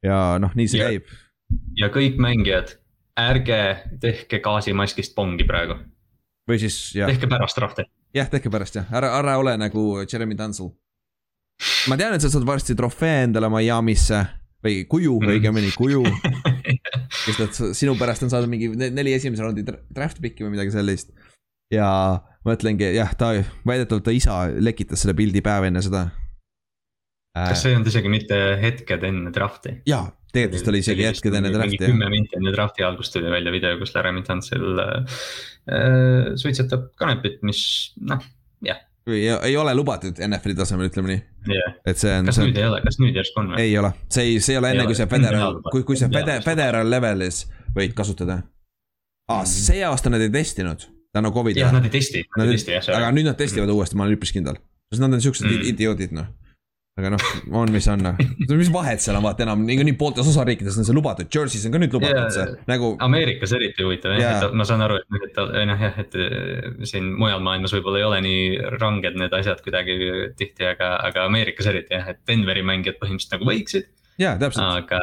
ja 0.05 0.39
noh, 0.43 0.55
nii 0.57 0.69
see 0.71 0.81
ja, 0.81 0.89
käib. 0.91 1.13
ja 1.79 1.91
kõik 1.95 2.19
mängijad, 2.23 2.77
ärge 3.21 3.61
tehke 4.03 4.41
gaasimaskist 4.45 5.15
pongi 5.17 5.47
praegu. 5.49 5.79
või 6.49 6.61
siis 6.63 6.79
jah. 6.97 7.11
tehke 7.11 7.31
pärast 7.31 7.61
rahti. 7.63 7.87
jah, 8.17 8.31
tehke 8.33 8.53
pärast 8.53 8.81
jah, 8.81 8.91
ära, 8.93 9.15
ära 9.21 9.39
ole 9.41 9.57
nagu 9.61 9.87
Jeremy 10.05 10.39
Dunsel. 10.39 10.73
ma 11.89 11.97
tean, 11.97 12.17
et 12.17 12.25
sa 12.25 12.33
saad 12.33 12.47
varsti 12.49 12.77
trofee 12.77 13.25
endale 13.29 13.51
Miami'sse 13.53 14.25
või 14.67 14.83
kuju 14.89 15.19
mm., 15.21 15.33
õigemini 15.37 15.73
kuju 15.77 16.03
sest 17.25 17.43
et 17.45 17.61
sinu 17.77 17.95
pärast 17.99 18.25
on 18.27 18.33
saadud 18.33 18.51
mingi 18.51 18.73
neli 18.75 19.15
esimese 19.15 19.45
raundi 19.45 19.65
draft 19.65 20.21
pick'i 20.23 20.45
või 20.45 20.57
midagi 20.57 20.75
sellist. 20.75 21.13
ja 21.73 21.89
mõtlengi, 22.47 22.93
jah, 22.95 23.11
ta, 23.19 23.33
väidetavalt 23.67 24.07
ta 24.07 24.15
isa 24.15 24.45
lekitas 24.61 25.03
selle 25.03 25.17
pildi 25.19 25.43
päev 25.45 25.67
enne 25.71 25.83
seda 25.83 26.07
kas 27.37 27.63
see 27.63 27.73
ei 27.73 27.77
olnud 27.79 27.91
isegi 27.91 28.13
mitte 28.13 28.39
hetked 28.61 29.05
enne 29.09 29.33
draft'i? 29.35 29.77
jaa, 29.89 30.07
tegelikult 30.33 30.73
oli 30.73 30.81
isegi 30.85 31.07
hetked 31.09 31.37
enne 31.39 31.53
draft'i. 31.55 31.83
kümme 31.85 32.09
minti 32.13 32.39
enne 32.39 32.53
draft'i 32.55 32.87
algust 32.87 33.15
tuli 33.17 33.31
välja 33.33 33.53
video, 33.55 33.77
kus 33.81 33.95
Larry 33.97 34.23
Tantsel 34.27 34.83
äh, 34.83 35.21
äh, 35.77 36.33
suitsetab 36.41 36.91
kanepit, 37.01 37.43
mis 37.47 37.61
noh, 38.09 38.25
jah. 38.65 38.81
ei, 39.11 39.29
ei 39.51 39.57
ole 39.61 39.75
lubatud 39.77 40.21
NFL-i 40.29 40.59
tasemel, 40.59 40.91
ütleme 40.91 41.13
nii 41.13 41.21
yeah.. 41.53 41.79
et 41.87 42.01
see 42.01 42.13
on. 42.17 42.31
kas 42.31 42.41
see... 42.41 42.49
nüüd 42.49 42.61
ei 42.63 42.69
ole, 42.71 42.83
kas 42.87 43.01
nüüd 43.03 43.21
järsku 43.21 43.43
on 43.43 43.53
või? 43.53 43.63
ei 43.67 43.79
ole, 43.83 43.93
see 44.09 44.29
ei, 44.31 44.41
see 44.41 44.57
ei 44.57 44.63
ole 44.63 44.73
enne, 44.75 44.89
kui 44.89 44.99
see 44.99 45.09
federal, 45.13 45.61
kui, 45.71 45.87
kui 45.89 46.01
see 46.01 46.13
fede, 46.13 46.41
federal 46.47 46.93
level'is 46.93 47.45
võid 47.77 47.97
kasutada. 47.99 48.41
aa 49.29 49.43
mm., 49.43 49.53
see 49.53 49.85
aasta 49.85 50.13
nad 50.13 50.25
ei 50.25 50.33
testinud 50.33 50.89
tänu 51.17 51.33
Covidile. 51.33 51.69
jah, 51.69 51.77
nad 51.77 51.85
ei 51.85 51.93
testi, 51.93 52.25
nad 52.37 52.49
ei 52.49 52.59
testi 52.59 52.77
jah. 52.77 52.91
aga 52.97 53.13
nüüd 53.13 53.29
nad 53.29 53.39
testivad 53.39 53.69
mm. 53.69 53.77
uuesti, 53.77 53.97
ma 53.97 54.05
olen 54.05 54.19
üpris 54.19 54.33
kindel. 54.37 54.59
sest 54.93 55.05
nad 55.05 55.17
on 55.17 55.23
siuksed 55.25 55.49
mm. 55.49 55.71
idioodid 55.75 56.13
noh 56.17 56.29
aga 56.97 57.11
noh, 57.13 57.25
on 57.61 57.73
mis 57.73 57.87
on, 57.93 58.01
noh. 58.07 58.21
mis 58.57 58.71
vahet 58.73 59.03
seal 59.05 59.19
on, 59.19 59.25
vaata 59.27 59.45
enam 59.45 59.67
niikuinii 59.69 59.99
pooltes 60.01 60.29
osariikides 60.31 60.79
on 60.81 60.87
see 60.89 60.97
lubatud, 60.97 61.29
Jersey's 61.33 61.67
on 61.69 61.75
ka 61.75 61.81
nüüd 61.83 61.93
lubatud 61.93 62.23
yeah, 62.23 62.31
see, 62.33 62.55
nagu. 62.71 62.95
Ameerikas 63.05 63.53
eriti 63.59 63.85
huvitav 63.85 64.15
jah 64.17 64.23
yeah., 64.23 64.47
et 64.47 64.57
ma 64.57 64.65
saan 64.69 64.85
aru, 64.87 64.97
et, 65.03 65.27
et 65.29 65.41
noh 65.69 65.85
jah, 65.85 66.01
et 66.01 66.17
siin 66.89 67.11
mujal 67.21 67.45
maailmas 67.45 67.77
võib-olla 67.77 68.01
ei 68.01 68.07
ole 68.09 68.23
nii 68.25 68.47
ranged 68.81 69.21
need 69.21 69.37
asjad 69.37 69.61
kuidagi 69.67 69.99
tihti, 70.41 70.71
aga, 70.73 70.95
aga 71.11 71.27
Ameerikas 71.29 71.69
eriti 71.69 71.99
jah, 71.99 72.09
et 72.15 72.25
Denveri 72.25 72.65
mängijad 72.65 72.97
põhimõtteliselt 73.03 73.37
nagu 73.37 73.51
võiksid. 73.53 73.93
jaa, 74.23 74.39
täpselt. 74.41 74.65
aga, 74.65 75.03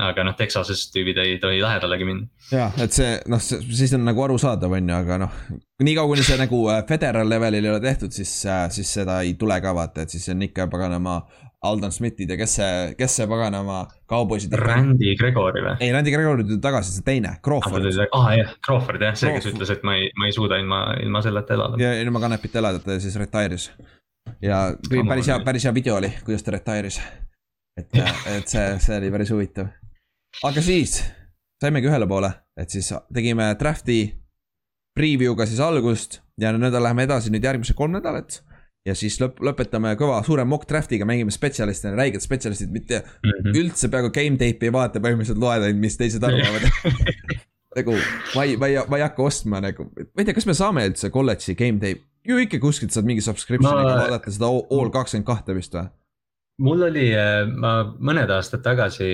aga 0.00 0.24
noh, 0.24 0.34
Texases 0.36 0.86
tüübid 0.92 1.18
ei 1.20 1.36
tohi 1.40 1.60
lähedalegi 1.60 2.06
minna. 2.08 2.26
ja, 2.52 2.70
et 2.80 2.94
see 2.96 3.12
noh, 3.28 3.40
siis 3.42 3.92
on 3.96 4.06
nagu 4.08 4.24
arusaadav, 4.24 4.72
on 4.72 4.88
ju, 4.88 4.96
aga 4.96 5.18
noh. 5.26 5.38
niikaua 5.84 6.08
kuni 6.08 6.24
see 6.24 6.38
nagu 6.40 6.62
äh, 6.72 6.82
federal 6.88 7.28
level'il 7.28 7.68
ei 7.68 7.74
ole 7.74 7.80
tehtud, 7.84 8.14
siis, 8.14 8.32
äh, 8.48 8.64
siis 8.72 8.92
seda 9.00 9.20
ei 9.26 9.34
tule 9.40 9.58
ka 9.60 9.74
vaata, 9.76 10.06
et 10.06 10.14
siis 10.14 10.28
on 10.32 10.48
ikka 10.48 10.68
paganama. 10.72 11.22
Aldon 11.62 11.92
Smithid 11.94 12.26
ja 12.26 12.34
kes 12.34 12.56
see, 12.58 12.70
kes 12.98 13.16
see 13.20 13.26
paganama 13.30 13.84
kauboisid. 14.10 14.50
Randy 14.58 15.12
Gregori 15.14 15.60
või? 15.62 15.76
ei, 15.78 15.92
Randy 15.94 16.10
Gregori 16.10 16.42
tuli 16.42 16.58
tagasi, 16.58 16.90
see 16.96 17.04
teine, 17.06 17.36
Crawford. 17.38 17.86
aa 18.02 18.18
ah, 18.18 18.32
jah, 18.34 18.56
Crawford 18.66 19.04
jah, 19.06 19.14
see, 19.14 19.30
kes 19.36 19.46
ütles, 19.52 19.70
et 19.70 19.84
ma 19.86 19.94
ei, 19.94 20.08
ma 20.18 20.26
ei 20.26 20.34
suuda 20.34 20.58
ilma, 20.58 20.80
ilma 21.04 21.22
selleta 21.22 21.54
elada. 21.54 21.78
ja 21.78 21.92
ilma 22.02 22.24
kanepita 22.24 22.58
elada, 22.58 22.82
ta 22.82 22.98
siis 22.98 23.14
retire'is. 23.22 23.68
ja 24.42 24.64
päris 24.90 25.30
hea, 25.30 25.38
päris 25.46 25.68
hea 25.68 25.74
video 25.76 26.00
oli, 26.00 26.10
kuidas 26.26 26.42
ta 26.42 26.56
retire'is. 26.56 26.98
et, 27.78 27.94
et 28.34 28.50
see, 28.56 28.66
see 28.82 28.98
oli 28.98 29.14
päris 29.14 29.30
huvitav 29.30 29.70
aga 30.46 30.64
siis 30.64 31.00
saimegi 31.62 31.90
ühele 31.90 32.08
poole, 32.10 32.32
et 32.58 32.72
siis 32.72 32.90
tegime 33.14 33.52
draft'i 33.60 34.00
preview'ga 34.96 35.46
siis 35.48 35.60
algust 35.64 36.20
ja 36.40 36.52
nüüd 36.54 36.74
läheme 36.74 37.06
edasi 37.06 37.32
nüüd 37.32 37.44
järgmised 37.44 37.76
kolm 37.78 37.94
nädalat. 37.96 38.40
ja 38.86 38.96
siis 38.98 39.20
lõp-, 39.22 39.38
lõpetame 39.38 39.92
kõva 39.94 40.16
suure 40.26 40.42
mock 40.48 40.66
draft'iga, 40.66 41.06
mängime 41.06 41.30
spetsialistidena, 41.30 42.00
räiged 42.00 42.24
spetsialistid, 42.24 42.72
mitte 42.74 42.98
mm 42.98 43.30
-hmm. 43.30 43.58
üldse 43.60 43.88
peaaegu 43.88 44.10
game 44.10 44.40
tape'i 44.40 44.68
ei 44.68 44.74
vaata, 44.74 44.98
põhimõtteliselt 44.98 45.38
loed 45.38 45.62
ainult, 45.62 45.80
mis 45.84 45.96
teised 46.00 46.24
arvavad 46.26 46.66
nagu 47.76 47.94
ma 48.34 48.44
ei, 48.44 48.56
ma 48.56 48.68
ei, 48.68 48.80
ma 48.88 48.98
ei 48.98 49.06
hakka 49.06 49.22
ostma 49.22 49.60
nagu, 49.62 49.86
ma 49.94 50.18
ei 50.18 50.26
tea, 50.26 50.34
kas 50.34 50.48
me 50.50 50.54
saame 50.54 50.84
üldse 50.90 51.12
kolledži 51.14 51.54
game 51.54 51.78
tape, 51.78 52.02
ju 52.26 52.38
ikka 52.42 52.58
kuskilt 52.62 52.92
saad 52.94 53.06
mingi 53.06 53.22
subscription'iga 53.24 53.86
ma... 53.86 54.00
vaadata 54.02 54.34
seda 54.34 54.50
all 54.50 54.90
kakskümmend 54.94 55.30
kahte 55.30 55.56
vist 55.56 55.78
või? 55.78 55.86
Mul 56.60 56.84
oli, 56.88 57.06
äh, 57.16 57.46
ma 57.48 57.72
mõned 58.04 58.30
aastad 58.34 58.62
tagasi 58.64 59.06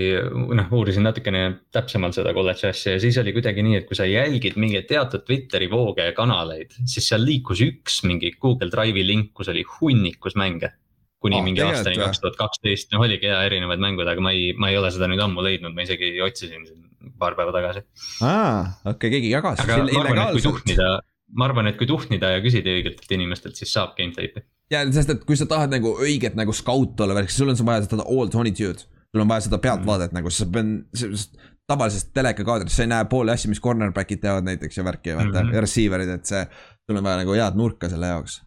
noh, 0.59 0.73
uurisin 0.74 1.06
natukene 1.06 1.43
täpsemalt 1.74 2.16
seda 2.16 2.32
kolledži 2.36 2.69
asja 2.70 2.97
ja 2.97 3.02
siis 3.02 3.19
oli 3.23 3.35
kuidagi 3.36 3.62
nii, 3.65 3.78
et 3.81 3.86
kui 3.89 3.98
sa 3.98 4.09
jälgid 4.09 4.59
mingeid 4.60 4.89
teatud 4.90 5.24
Twitteri 5.27 5.69
vooge 5.70 6.09
ja 6.09 6.16
kanaleid, 6.16 6.74
siis 6.89 7.09
seal 7.12 7.24
liikus 7.24 7.62
üks 7.65 8.02
mingi 8.09 8.35
Google 8.40 8.73
Drive'i 8.74 9.06
link, 9.06 9.32
kus 9.39 9.52
oli 9.52 9.65
hunnikus 9.78 10.39
mänge. 10.39 10.74
kuni 11.19 11.35
oh, 11.35 11.43
mingi 11.43 11.59
aastani 11.65 11.98
kaks 11.98 12.20
tuhat 12.23 12.36
kaksteist, 12.39 12.93
noh 12.94 13.02
oligi 13.02 13.27
ja 13.27 13.40
erinevad 13.43 13.81
mängud, 13.82 14.06
aga 14.06 14.23
ma 14.23 14.31
ei, 14.31 14.52
ma 14.55 14.69
ei 14.70 14.77
ole 14.78 14.93
seda 14.94 15.09
nüüd 15.10 15.19
ammu 15.24 15.43
leidnud, 15.43 15.74
ma 15.74 15.82
isegi 15.82 16.12
otsisin 16.23 16.62
siin 16.62 17.15
paar 17.19 17.35
päeva 17.35 17.51
tagasi. 17.56 17.82
aa, 18.23 18.60
okei 18.85 18.93
okay,, 18.93 19.10
keegi 19.16 19.32
jagas. 19.32 19.65
aga 19.65 19.81
ma 19.82 20.05
arvan, 20.05 20.20
et 20.23 20.36
kui 20.36 20.44
tuhnida, 20.44 20.93
ma 21.35 21.48
arvan, 21.48 21.70
et 21.73 21.81
kui 21.81 21.90
tuhnida 21.90 22.31
ja 22.36 22.44
küsida 22.44 22.70
õigelt 22.70 23.02
inimestelt, 23.19 23.59
siis 23.59 23.74
saab 23.74 23.98
gameplate'i 23.98 24.47
ja 24.72 24.84
sest, 24.92 25.12
et 25.14 25.26
kui 25.28 25.36
sa 25.38 25.48
tahad 25.48 25.72
nagu 25.72 25.94
õiget 26.04 26.36
nagu 26.38 26.54
scout 26.56 27.00
olla, 27.04 27.22
sul 27.32 27.52
on 27.52 27.60
vaja 27.68 27.84
seda 27.86 28.04
all 28.04 28.32
twenty 28.32 28.52
two'd. 28.56 28.84
sul 29.08 29.24
on 29.24 29.30
vaja 29.30 29.46
seda 29.46 29.60
pealtvaadet 29.62 30.12
mm. 30.12 30.18
nagu, 30.18 30.32
sa 30.32 30.48
pead, 30.52 31.46
tavalisest 31.68 32.12
telekakaadrist 32.16 32.76
sa 32.76 32.84
ei 32.84 32.90
näe 32.92 33.06
pooli 33.10 33.32
asju, 33.32 33.52
mis 33.52 33.62
cornerback'id 33.64 34.20
teevad 34.22 34.46
näiteks 34.46 34.78
ja 34.78 34.84
värki 34.84 35.16
vaata 35.16 35.28
mm, 35.28 35.48
-hmm. 35.48 35.54
ja 35.54 35.60
receiver'id, 35.64 36.12
et 36.14 36.26
see. 36.26 36.46
sul 36.88 36.96
on 36.96 37.04
vaja 37.04 37.22
nagu 37.22 37.32
head 37.36 37.56
nurka 37.56 37.88
selle 37.88 38.06
jaoks. 38.06 38.42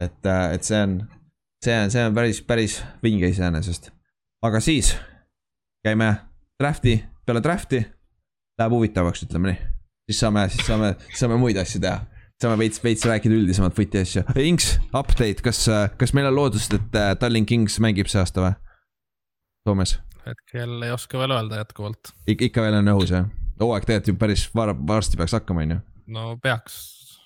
et, 0.00 0.26
äh, 0.26 0.52
et 0.54 0.64
see 0.64 0.82
on, 0.82 1.00
see 1.64 1.82
on, 1.82 1.90
see 1.90 2.04
on 2.04 2.14
päris, 2.14 2.42
päris 2.42 2.82
vinge 3.02 3.28
iseenesest. 3.28 3.90
aga 4.42 4.60
siis 4.60 4.96
käime 5.84 6.14
draft'i, 6.62 7.04
peale 7.26 7.42
draft'i 7.42 7.84
läheb 8.58 8.72
huvitavaks, 8.72 9.22
ütleme 9.24 9.52
nii. 9.52 9.60
siis 10.10 10.20
saame, 10.20 10.48
siis 10.48 10.66
saame, 10.66 10.96
saame 11.16 11.36
muid 11.36 11.56
asju 11.56 11.80
teha 11.80 12.00
saame 12.40 12.58
veits, 12.60 12.82
veits 12.84 13.04
rääkida 13.08 13.36
üldisemalt 13.36 13.76
footi 13.76 14.00
asju. 14.00 14.24
Inks, 14.40 14.74
update, 14.96 15.44
kas, 15.44 15.66
kas 16.00 16.14
meil 16.16 16.30
on 16.30 16.38
lootust, 16.38 16.72
et 16.76 16.96
äh, 16.96 17.12
Tallinn 17.20 17.48
Kings 17.48 17.80
mängib 17.82 18.08
see 18.10 18.22
aasta 18.22 18.46
või? 18.46 18.54
Soomes? 19.68 19.98
hetkel 20.26 20.82
ei 20.84 20.94
oska 20.94 21.18
veel 21.20 21.34
öelda 21.34 21.60
jätkuvalt 21.62 22.12
Ik. 22.28 22.42
ikka 22.50 22.64
veel 22.64 22.80
on 22.80 22.92
õhus 22.94 23.12
jah? 23.14 23.28
hooaeg 23.60 23.86
tegelikult 23.88 24.12
ju 24.12 24.20
päris 24.20 24.46
var-, 24.56 24.74
varsti 24.88 25.20
peaks 25.20 25.36
hakkama, 25.36 25.66
on 25.66 25.76
ju? 25.76 25.78
no 26.16 26.26
peaks, 26.42 26.80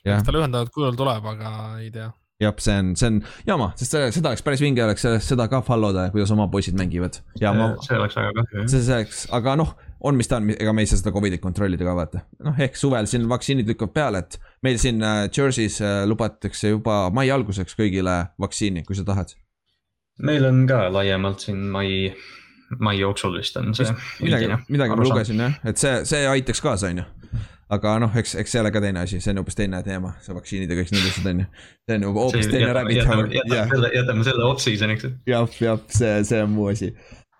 eks 0.05 0.27
ta 0.27 0.35
lühendatud 0.35 0.73
kujul 0.75 0.99
tuleb, 0.99 1.27
aga 1.35 1.55
ei 1.83 1.91
tea 1.95 2.11
jah, 2.43 2.55
see 2.59 2.77
on, 2.83 2.93
see 2.99 3.11
on 3.11 3.21
jama, 3.47 3.71
sest 3.79 3.97
seda 4.17 4.33
oleks 4.33 4.45
päris 4.47 4.63
vinge 4.65 4.83
oleks 4.85 5.07
seda 5.27 5.47
ka 5.51 5.63
follow 5.67 5.95
da, 5.95 6.09
kuidas 6.15 6.33
oma 6.35 6.49
poisid 6.53 6.79
mängivad. 6.79 7.21
ja 7.41 7.55
ma. 7.57 7.73
see 7.87 7.99
oleks 7.99 8.19
väga 8.19 8.35
kahju. 8.41 8.67
see, 8.69 8.83
see 8.83 9.01
oleks, 9.01 9.25
aga 9.39 9.57
noh, 9.61 9.75
on, 10.05 10.19
mis 10.19 10.29
ta 10.29 10.39
on, 10.41 10.53
ega 10.53 10.75
me 10.77 10.85
ei 10.85 10.91
saa 10.91 11.01
seda 11.01 11.13
Covidit 11.15 11.43
kontrollida 11.43 11.87
ka 11.87 11.97
vaata. 11.97 12.23
noh, 12.45 12.61
ehk 12.67 12.77
suvel 12.79 13.09
siin 13.11 13.27
vaktsiinid 13.31 13.71
lükkavad 13.71 13.95
peale, 13.97 14.23
et 14.25 14.39
meil 14.67 14.79
siin 14.83 15.03
äh, 15.03 15.25
Jersey's 15.33 15.81
äh, 15.85 16.05
lubatakse 16.09 16.75
juba 16.75 17.09
mai 17.15 17.31
alguseks 17.35 17.77
kõigile 17.79 18.21
vaktsiini, 18.41 18.85
kui 18.87 18.99
sa 18.99 19.07
tahad. 19.09 19.35
meil 20.23 20.47
on 20.49 20.65
ka 20.71 20.87
laiemalt 20.95 21.49
siin 21.49 21.67
mai, 21.73 22.13
mai 22.79 22.99
jooksul 23.01 23.39
vist 23.39 23.57
on 23.61 23.75
see. 23.77 23.91
midagi, 24.23 24.53
midagi 24.69 24.97
ma 24.97 25.09
lugesin 25.09 25.45
jah, 25.47 25.61
et 25.65 25.81
see, 25.81 26.01
see 26.09 26.25
aitaks 26.37 26.63
kaasa, 26.65 26.93
on 26.93 27.05
ju 27.05 27.11
aga 27.75 27.97
noh, 28.03 28.13
eks, 28.21 28.35
eks 28.39 28.53
see 28.55 28.61
ole 28.61 28.71
ka 28.71 28.81
teine 28.85 29.01
asi, 29.03 29.19
see 29.25 29.33
on 29.33 29.41
hoopis 29.41 29.57
teine 29.59 29.81
teema, 29.87 30.13
see 30.23 30.37
vaktsiinid 30.37 30.71
ja 30.71 30.77
kõik 30.79 30.93
need 30.93 31.09
asjad 31.09 31.31
on 31.33 31.43
ju. 31.43 31.47
see 31.89 31.97
on 31.97 32.09
juba 32.11 32.27
hoopis 32.27 32.51
teine 32.53 32.73
rabbit 32.77 33.09
hole. 33.09 33.91
jätame 33.97 34.27
selle 34.29 34.49
off-season'iks. 34.51 35.09
jah, 35.31 35.61
jah, 35.65 35.81
see, 35.89 36.19
see 36.29 36.43
on 36.45 36.53
muu 36.55 36.69
asi 36.75 36.93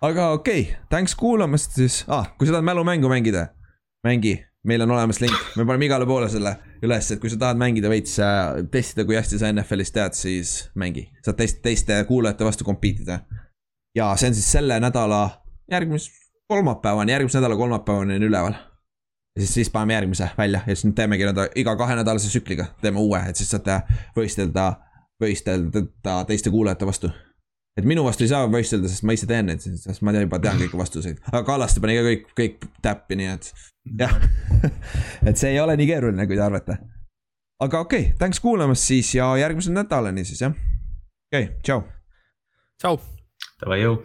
aga 0.05 0.31
okei 0.31 0.61
okay,, 0.61 0.75
thanks 0.91 1.15
kuulamast 1.15 1.79
siis 1.79 2.03
ah,, 2.09 2.29
kui 2.39 2.47
sa 2.47 2.57
tahad 2.57 2.67
mälumängu 2.67 3.09
mängida, 3.09 3.47
mängi, 4.05 4.35
meil 4.65 4.85
on 4.85 4.91
olemas 4.91 5.21
link, 5.21 5.37
me 5.57 5.65
paneme 5.65 5.89
igale 5.89 6.07
poole 6.09 6.29
selle 6.33 6.57
üles, 6.85 7.09
et 7.13 7.23
kui 7.23 7.33
sa 7.33 7.39
tahad 7.41 7.61
mängida 7.61 7.89
veits, 7.93 8.19
äh, 8.21 8.61
testida, 8.73 9.07
kui 9.09 9.17
hästi 9.17 9.41
sa 9.41 9.53
NFL-is 9.53 9.95
tead, 9.95 10.19
siis 10.19 10.53
mängi. 10.81 11.07
saad 11.25 11.39
teist, 11.41 11.63
teiste 11.65 11.97
kuulajate 12.09 12.45
vastu 12.45 12.69
compete 12.69 13.05
ida. 13.07 13.19
ja 13.97 14.13
see 14.21 14.33
on 14.33 14.37
siis 14.37 14.53
selle 14.59 14.79
nädala, 14.83 15.25
järgmise 15.71 16.13
kolmapäevani, 16.53 17.13
järgmise 17.13 17.41
nädala 17.41 17.57
kolmapäevani 17.57 18.19
on 18.21 18.29
üleval. 18.29 18.57
ja 19.37 19.43
siis, 19.43 19.55
siis 19.55 19.71
paneme 19.71 19.95
järgmise 19.95 20.31
välja 20.39 20.61
ja 20.67 20.75
siis 20.75 20.89
nüüd 20.91 20.99
teemegi 21.01 21.25
nii-öelda 21.25 21.49
iga 21.57 21.77
kahenädalase 21.77 22.29
tsükliga 22.29 22.73
teeme 22.83 23.01
uue, 23.01 23.23
et 23.29 23.41
siis 23.41 23.51
saate 23.57 23.81
võistelda, 24.17 24.73
võistelda 25.23 26.25
teiste 26.29 26.53
kuulajate 26.53 26.87
vastu 26.87 27.13
et 27.79 27.87
minu 27.89 28.05
vastu 28.07 28.27
ei 28.27 28.31
saa 28.31 28.49
võistelda, 28.51 28.91
sest 28.91 29.07
ma 29.07 29.17
ise 29.17 29.29
teen 29.31 29.49
neid, 29.51 29.63
sest 29.63 30.03
ma 30.07 30.15
juba 30.15 30.41
tean 30.43 30.61
kõiki 30.61 30.79
vastuseid, 30.79 31.23
aga 31.31 31.43
Kallaste 31.47 31.83
pani 31.83 31.97
ka 31.99 32.05
kõik, 32.09 32.29
kõik 32.41 32.69
täppi, 32.85 33.19
nii 33.21 33.31
et 33.33 33.51
jah 34.03 34.15
et 35.29 35.41
see 35.41 35.55
ei 35.55 35.63
ole 35.63 35.77
nii 35.81 35.89
keeruline, 35.91 36.29
kui 36.31 36.39
te 36.39 36.45
arvate. 36.45 36.79
aga 37.65 37.83
okei 37.87 38.09
okay,, 38.09 38.19
thanks 38.21 38.43
kuulamast 38.45 38.87
siis 38.87 39.15
ja 39.17 39.33
järgmise 39.41 39.75
nädalani 39.75 40.27
siis 40.29 40.45
jah. 40.47 40.55
okei 41.31 41.51
okay,, 41.51 41.59
tšau. 41.67 41.83
tšau. 42.83 43.03
Davai, 43.61 43.83
jõu 43.83 43.99